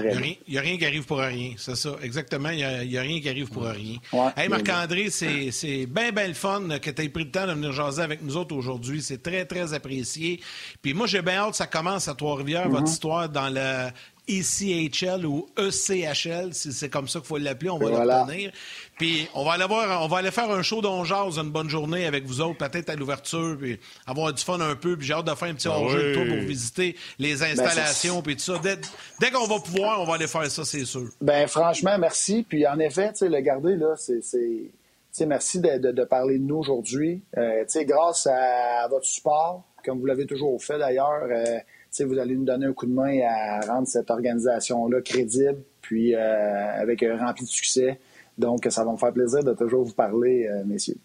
Très 0.00 0.38
Il 0.46 0.52
n'y 0.52 0.58
a, 0.58 0.60
rien 0.60 0.76
qui 0.78 0.86
arrive 0.86 1.04
pour 1.04 1.18
rien, 1.18 1.52
c'est 1.56 1.76
ça. 1.76 1.96
Exactement, 2.02 2.50
il 2.50 2.56
n'y 2.88 2.96
a, 2.98 3.02
rien 3.02 3.20
qui 3.20 3.28
arrive 3.28 3.48
pour 3.48 3.64
rien. 3.64 3.98
Ouais. 4.12 4.30
hey, 4.36 4.48
Marc-André, 4.48 5.10
c'est 5.10 5.86
bien, 5.86 6.12
bien 6.12 6.28
le 6.28 6.34
fun 6.34 6.78
que 6.80 6.90
tu 6.90 7.02
aies 7.02 7.08
pris 7.08 7.24
le 7.24 7.30
temps 7.30 7.46
de 7.46 7.52
venir 7.52 7.72
jaser 7.72 8.02
avec 8.02 8.22
nous 8.22 8.36
autres 8.36 8.54
aujourd'hui. 8.54 9.02
C'est 9.02 9.22
très, 9.22 9.44
très 9.44 9.74
apprécié. 9.74 10.40
Puis 10.80 10.94
moi, 10.94 11.06
j'ai 11.06 11.22
bien 11.22 11.34
hâte 11.34 11.50
que 11.50 11.56
ça 11.56 11.66
commence 11.66 12.08
à 12.08 12.14
Trois-Rivières, 12.14 12.60
Mm-hmm. 12.60 12.72
votre 12.72 12.88
histoire 12.88 13.28
dans 13.28 13.48
le 13.48 13.90
ECHL 14.38 15.26
ou 15.26 15.46
ECHL, 15.58 16.52
si 16.54 16.72
c'est 16.72 16.88
comme 16.88 17.08
ça 17.08 17.18
qu'il 17.20 17.28
faut 17.28 17.38
l'appeler, 17.38 17.70
on 17.70 17.78
va 17.78 17.88
voilà. 17.90 18.24
retenir. 18.24 18.52
Puis 18.98 19.28
on 19.34 19.44
va 19.44 19.52
aller 19.52 19.64
voir, 19.66 20.02
on 20.04 20.08
va 20.08 20.18
aller 20.18 20.30
faire 20.30 20.50
un 20.50 20.62
show 20.62 20.80
d'on 20.82 21.04
jase 21.04 21.38
une 21.38 21.50
bonne 21.50 21.68
journée 21.68 22.06
avec 22.06 22.24
vous 22.26 22.40
autres, 22.40 22.58
peut-être 22.58 22.90
à 22.90 22.96
l'ouverture, 22.96 23.56
puis 23.58 23.78
avoir 24.06 24.32
du 24.32 24.42
fun 24.42 24.60
un 24.60 24.76
peu. 24.76 24.96
Puis 24.96 25.06
j'ai 25.06 25.14
hâte 25.14 25.26
de 25.26 25.34
faire 25.34 25.48
un 25.48 25.54
petit 25.54 25.68
Ah 25.68 25.78
hors-jeu 25.78 26.02
de 26.02 26.08
oui. 26.08 26.14
tour 26.14 26.36
pour 26.36 26.46
visiter 26.46 26.96
les 27.18 27.42
installations, 27.42 28.22
puis 28.22 28.36
tout 28.36 28.42
ça. 28.42 28.58
Dès, 28.62 28.78
dès 29.20 29.30
qu'on 29.30 29.46
va 29.46 29.58
pouvoir, 29.60 30.00
on 30.00 30.04
va 30.04 30.14
aller 30.14 30.26
faire 30.26 30.50
ça, 30.50 30.64
c'est 30.64 30.84
sûr. 30.84 31.08
Ben 31.20 31.46
franchement, 31.48 31.96
merci. 31.98 32.44
Puis 32.48 32.66
en 32.66 32.78
effet, 32.78 33.08
tu 33.12 33.18
sais, 33.20 33.28
le 33.28 33.40
garder, 33.40 33.76
là, 33.76 33.94
c'est. 33.96 34.22
c'est- 34.22 34.70
tu 35.12 35.16
sais, 35.16 35.26
merci 35.26 35.58
de, 35.58 35.76
de- 35.78 35.90
de 35.90 36.04
parler 36.04 36.38
de 36.38 36.44
nous 36.44 36.58
aujourd'hui. 36.58 37.20
Euh, 37.36 37.62
tu 37.64 37.70
sais, 37.70 37.84
grâce 37.84 38.28
à, 38.28 38.86
votre 38.88 39.04
support, 39.06 39.64
comme 39.84 39.98
vous 39.98 40.06
l'avez 40.06 40.24
toujours 40.24 40.62
fait 40.62 40.78
d'ailleurs, 40.78 41.24
euh, 41.28 41.58
vous 42.00 42.18
allez 42.18 42.34
nous 42.36 42.44
donner 42.44 42.66
un 42.66 42.72
coup 42.72 42.86
de 42.86 42.92
main 42.92 43.20
à 43.28 43.60
rendre 43.66 43.86
cette 43.88 44.10
organisation-là 44.10 45.00
crédible, 45.02 45.58
puis 45.82 46.14
euh, 46.14 46.80
avec 46.80 47.02
un 47.02 47.16
rempli 47.18 47.44
de 47.44 47.50
succès. 47.50 47.98
Donc, 48.38 48.66
ça 48.70 48.84
va 48.84 48.92
me 48.92 48.96
faire 48.96 49.12
plaisir 49.12 49.42
de 49.44 49.52
toujours 49.54 49.84
vous 49.84 49.92
parler, 49.92 50.46
euh, 50.48 50.64
messieurs. 50.64 50.96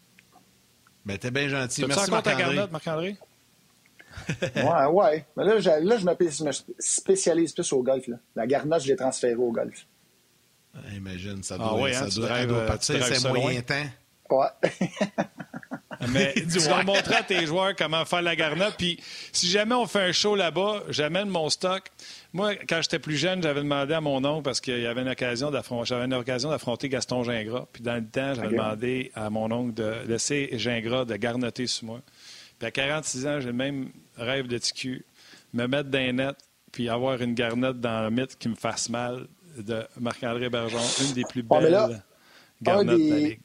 Ben, 1.05 1.17
t'es 1.17 1.31
bien 1.31 1.47
gentil. 1.49 1.81
Tu 1.81 1.85
as 1.85 1.87
Merci, 1.87 2.09
encore 2.09 2.23
ta 2.23 2.29
Marc-André. 2.31 2.55
garnotte, 2.55 2.71
Marc-André? 2.71 3.17
Ouais, 4.55 4.85
ouais. 4.91 5.25
Mais 5.35 5.43
là, 5.43 5.59
j'ai- 5.59 5.81
là 5.81 5.97
je 5.97 6.05
me 6.05 6.13
spé- 6.13 6.43
me 6.45 6.51
spécialise 6.79 7.51
plus 7.51 7.73
au 7.73 7.83
golf. 7.83 8.07
Là. 8.07 8.15
La 8.35 8.47
garnotte, 8.47 8.81
je 8.83 8.87
l'ai 8.87 8.95
transférée 8.95 9.35
au 9.35 9.51
golf. 9.51 9.85
Ah, 10.73 10.79
Imagine, 10.95 11.43
ça 11.43 11.55
Ah 11.59 11.63
doit, 11.69 11.81
ouais, 11.81 11.93
ça 11.93 12.05
hein, 12.05 12.07
tu 12.09 12.19
doit, 12.19 12.29
drives, 12.29 12.41
elle 12.43 12.47
doit 12.47 12.57
euh, 12.59 12.67
partir, 12.67 13.03
c'est 13.05 13.15
ça 13.15 13.33
moyen 13.33 13.61
temps. 13.61 13.75
Ouais. 14.29 14.47
Mais 16.11 16.33
tu 16.51 16.59
vas 16.59 16.83
montrer 16.83 17.15
à 17.15 17.23
tes 17.23 17.45
joueurs 17.45 17.75
comment 17.75 18.05
faire 18.05 18.21
la 18.21 18.35
garnotte. 18.35 18.75
Puis 18.77 18.99
si 19.31 19.49
jamais 19.49 19.75
on 19.75 19.85
fait 19.85 20.01
un 20.01 20.11
show 20.11 20.35
là-bas, 20.35 20.83
j'amène 20.89 21.29
mon 21.29 21.49
stock. 21.49 21.83
Moi, 22.33 22.55
quand 22.55 22.81
j'étais 22.81 22.99
plus 22.99 23.17
jeune, 23.17 23.41
j'avais 23.41 23.61
demandé 23.61 23.93
à 23.93 24.01
mon 24.01 24.23
oncle 24.25 24.43
parce 24.43 24.59
qu'il 24.59 24.79
y 24.79 24.85
avait 24.85 25.01
une 25.01 25.09
occasion 25.09 25.51
d'affronter, 25.51 25.87
j'avais 25.87 26.05
une 26.05 26.13
occasion 26.13 26.49
d'affronter 26.49 26.89
Gaston 26.89 27.23
Gingras. 27.23 27.65
Puis 27.71 27.83
dans 27.83 27.95
le 27.95 28.05
temps, 28.05 28.33
j'avais 28.33 28.49
demandé 28.49 29.11
à 29.15 29.29
mon 29.29 29.51
oncle 29.51 29.73
de 29.73 29.93
laisser 30.07 30.49
Gingras 30.53 31.05
de 31.05 31.15
garnotter 31.15 31.67
sur 31.67 31.85
moi. 31.85 32.01
Puis 32.59 32.67
à 32.67 32.71
46 32.71 33.27
ans, 33.27 33.39
j'ai 33.39 33.47
le 33.47 33.53
même 33.53 33.89
rêve 34.17 34.47
de 34.47 34.57
TQ, 34.57 35.05
me 35.53 35.67
mettre 35.67 35.89
les 35.91 36.13
nets, 36.13 36.35
puis 36.71 36.89
avoir 36.89 37.21
une 37.21 37.33
garnotte 37.33 37.79
dans 37.79 38.03
le 38.03 38.11
mythe 38.11 38.37
qui 38.37 38.49
me 38.49 38.55
fasse 38.55 38.89
mal 38.89 39.27
de 39.57 39.83
Marc-André 39.99 40.49
Bergeron, 40.49 40.83
une 41.07 41.13
des 41.13 41.23
plus 41.23 41.43
mais 41.43 41.61
belles 41.61 41.71
là, 41.71 41.89
garnottes 42.61 42.99
de 42.99 43.09
la 43.09 43.17
Ligue. 43.17 43.39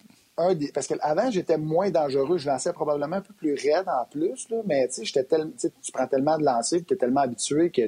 Parce 0.75 0.87
qu'avant, 0.87 1.31
j'étais 1.31 1.59
moins 1.59 1.91
dangereux. 1.91 2.39
Je 2.39 2.49
lançais 2.49 2.73
probablement 2.73 3.17
un 3.17 3.21
peu 3.21 3.35
plus 3.35 3.55
raide 3.55 3.87
en 3.89 4.05
plus, 4.11 4.49
mais 4.67 4.89
j'étais 5.03 5.25
tel- 5.25 5.53
tu 5.59 5.93
prends 5.93 6.07
tellement 6.07 6.39
de 6.39 6.45
lancers, 6.45 6.81
tu 6.87 6.95
es 6.95 6.97
tellement 6.97 7.23
habitué 7.23 7.71
que 7.71 7.83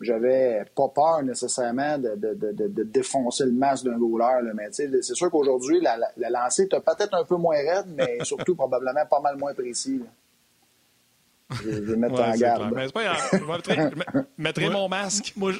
j'avais 0.00 0.64
pas 0.74 0.88
peur 0.88 1.22
nécessairement 1.22 1.98
de, 1.98 2.82
défoncer 2.84 3.46
le 3.46 3.52
masque 3.52 3.84
d'un 3.84 3.98
goaler. 3.98 4.52
Mais 4.54 4.68
c'est 4.70 5.14
sûr 5.14 5.30
qu'aujourd'hui, 5.30 5.80
la, 5.80 5.96
la, 5.96 6.08
la 6.16 6.30
lancée, 6.30 6.68
tu 6.68 6.76
peut-être 6.80 7.14
un 7.14 7.24
peu 7.24 7.36
moins 7.36 7.56
raide, 7.56 7.86
mais 7.96 8.18
surtout 8.24 8.54
probablement 8.54 9.06
pas 9.08 9.20
mal 9.20 9.36
moins 9.36 9.54
précis. 9.54 10.02
Je, 11.62 11.68
vais 11.70 11.96
mettre 11.96 12.14
Ouais, 12.14 12.20
en 12.22 12.34
garde. 12.36 12.58
clair. 12.58 12.70
Mais 12.74 12.86
c'est 12.86 12.92
pas 12.92 13.04
grave. 13.04 13.28
Je 13.32 13.38
mettrai, 14.42 14.64
je 14.64 14.70
mon 14.70 14.88
masque. 14.88 15.32
Moi, 15.36 15.52
je, 15.52 15.58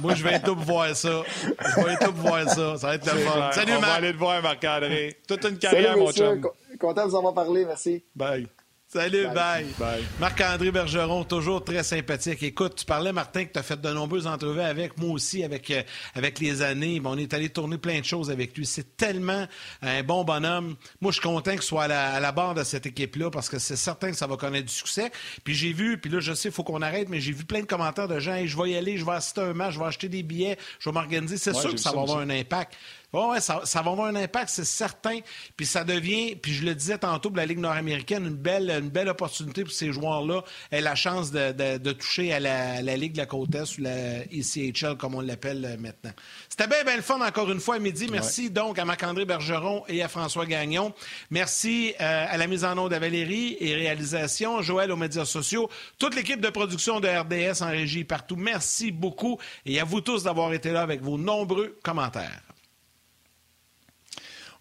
moi, 0.00 0.14
je 0.14 0.24
vais 0.24 0.40
pour 0.40 0.56
voir 0.56 0.94
ça. 0.96 1.22
Je 1.44 1.80
vais 1.84 1.96
pour 2.04 2.14
voir 2.14 2.48
ça. 2.48 2.76
Ça 2.78 2.86
va 2.88 2.94
être 2.96 3.04
le 3.12 3.20
fun. 3.20 3.52
Salut, 3.52 3.72
On 3.72 3.80
va 3.80 3.86
Marc. 3.86 3.98
aller 3.98 4.12
te 4.12 4.18
voir, 4.18 4.42
Marc-André. 4.42 5.16
Toute 5.28 5.44
une 5.44 5.48
Salut, 5.50 5.58
carrière, 5.60 5.96
mon 5.96 6.06
messieurs. 6.06 6.26
chum. 6.26 6.40
Co- 6.40 6.54
Content 6.80 7.04
de 7.06 7.10
vous 7.10 7.16
avoir 7.16 7.34
parlé. 7.34 7.64
Merci. 7.64 8.02
Bye. 8.16 8.48
Salut, 8.94 9.26
bye. 9.34 9.66
Bye. 9.76 10.04
Marc-André 10.20 10.70
Bergeron, 10.70 11.24
toujours 11.24 11.64
très 11.64 11.82
sympathique. 11.82 12.40
Écoute, 12.44 12.76
tu 12.76 12.84
parlais, 12.84 13.12
Martin, 13.12 13.44
que 13.44 13.52
tu 13.52 13.58
as 13.58 13.64
fait 13.64 13.80
de 13.80 13.90
nombreuses 13.90 14.28
entrevues 14.28 14.60
avec 14.60 14.96
moi 14.98 15.10
aussi, 15.10 15.42
avec, 15.42 15.68
euh, 15.72 15.82
avec 16.14 16.38
les 16.38 16.62
années. 16.62 17.00
Bon, 17.00 17.14
on 17.14 17.18
est 17.18 17.34
allé 17.34 17.48
tourner 17.48 17.76
plein 17.76 17.98
de 17.98 18.04
choses 18.04 18.30
avec 18.30 18.56
lui. 18.56 18.64
C'est 18.64 18.96
tellement 18.96 19.48
un 19.82 20.04
bon 20.04 20.22
bonhomme. 20.22 20.76
Moi, 21.00 21.10
je 21.10 21.18
suis 21.18 21.28
content 21.28 21.50
qu'il 21.50 21.62
soit 21.62 21.82
à 21.84 21.88
la, 21.88 22.12
à 22.12 22.20
la 22.20 22.30
barre 22.30 22.54
de 22.54 22.62
cette 22.62 22.86
équipe-là 22.86 23.30
parce 23.32 23.48
que 23.48 23.58
c'est 23.58 23.74
certain 23.74 24.12
que 24.12 24.16
ça 24.16 24.28
va 24.28 24.36
connaître 24.36 24.66
du 24.66 24.72
succès. 24.72 25.10
Puis 25.42 25.54
j'ai 25.54 25.72
vu, 25.72 25.98
puis 25.98 26.08
là, 26.08 26.20
je 26.20 26.32
sais, 26.32 26.50
il 26.50 26.54
faut 26.54 26.62
qu'on 26.62 26.80
arrête, 26.80 27.08
mais 27.08 27.18
j'ai 27.18 27.32
vu 27.32 27.44
plein 27.44 27.62
de 27.62 27.66
commentaires 27.66 28.06
de 28.06 28.20
gens. 28.20 28.34
Hey, 28.34 28.46
je 28.46 28.56
vais 28.56 28.70
y 28.70 28.76
aller, 28.76 28.96
je 28.96 29.04
vais 29.04 29.10
assister 29.10 29.40
à 29.40 29.46
un 29.46 29.54
match, 29.54 29.74
je 29.74 29.80
vais 29.80 29.86
acheter 29.86 30.08
des 30.08 30.22
billets, 30.22 30.56
je 30.78 30.88
vais 30.88 30.94
m'organiser. 30.94 31.36
C'est 31.36 31.52
Ouais, 31.52 31.60
sûr 31.60 31.72
que 31.72 31.80
ça 31.80 31.90
va 31.90 32.02
avoir 32.02 32.18
un 32.18 32.30
impact. 32.30 32.74
Ouais, 33.14 33.26
ouais, 33.30 33.40
ça, 33.40 33.60
ça 33.64 33.80
va 33.82 33.92
avoir 33.92 34.08
un 34.08 34.16
impact, 34.16 34.48
c'est 34.50 34.64
certain. 34.64 35.18
Puis 35.56 35.66
ça 35.66 35.84
devient, 35.84 36.34
puis 36.36 36.52
je 36.52 36.64
le 36.64 36.74
disais 36.74 36.98
tantôt 36.98 37.30
pour 37.30 37.36
la 37.36 37.46
Ligue 37.46 37.58
nord-américaine, 37.58 38.26
une 38.26 38.34
belle, 38.34 38.70
une 38.70 38.90
belle 38.90 39.08
opportunité 39.08 39.62
pour 39.62 39.72
ces 39.72 39.92
joueurs-là 39.92 40.42
aient 40.72 40.80
la 40.80 40.94
chance 40.94 41.30
de, 41.30 41.52
de- 41.52 41.78
de 41.78 41.92
toucher 41.92 42.32
à 42.32 42.40
la, 42.40 42.82
la 42.82 42.96
Ligue 42.96 43.12
de 43.12 43.18
la 43.18 43.26
côte 43.26 43.54
Est 43.54 43.78
ou 43.78 43.82
la 43.82 44.24
ECHL, 44.32 44.96
comme 44.98 45.14
on 45.14 45.20
l'appelle 45.20 45.64
euh, 45.64 45.76
maintenant. 45.78 46.10
C'était 46.48 46.66
bien, 46.66 46.82
bien 46.84 46.96
le 46.96 47.02
fun 47.02 47.20
encore 47.20 47.50
une 47.50 47.60
fois 47.60 47.76
à 47.76 47.78
midi. 47.78 48.08
Merci 48.10 48.50
donc 48.50 48.78
à 48.78 48.84
Marc-André 48.84 49.24
Bergeron 49.24 49.84
et 49.88 50.02
à 50.02 50.08
François 50.08 50.46
Gagnon. 50.46 50.92
Merci 51.30 51.94
euh, 52.00 52.26
à 52.28 52.36
la 52.36 52.46
mise 52.46 52.64
en 52.64 52.76
onde 52.78 52.92
à 52.92 52.98
Valérie 52.98 53.56
et 53.60 53.74
réalisation, 53.74 54.60
Joël 54.62 54.90
aux 54.92 54.96
médias 54.96 55.24
sociaux, 55.24 55.70
toute 55.98 56.14
l'équipe 56.14 56.40
de 56.40 56.50
production 56.50 57.00
de 57.00 57.08
RDS 57.08 57.62
en 57.62 57.68
régie 57.68 58.04
partout. 58.04 58.36
Merci 58.36 58.90
beaucoup 58.92 59.38
et 59.66 59.80
à 59.80 59.84
vous 59.84 60.00
tous 60.00 60.22
d'avoir 60.24 60.52
été 60.52 60.70
là 60.72 60.82
avec 60.82 61.00
vos 61.02 61.18
nombreux 61.18 61.78
commentaires. 61.82 62.40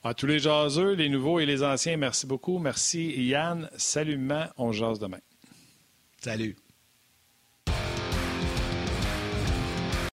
À 0.05 0.13
tous 0.13 0.27
les 0.27 0.39
jaseux, 0.39 0.93
les 0.93 1.07
nouveaux 1.07 1.39
et 1.39 1.45
les 1.45 1.63
anciens, 1.63 1.95
merci 1.95 2.27
beaucoup. 2.27 2.59
Merci 2.59 3.13
Yann. 3.25 3.69
Salutement, 3.77 4.47
on 4.57 4.73
jase 4.73 4.99
demain. 4.99 5.21
Salut. 6.19 6.57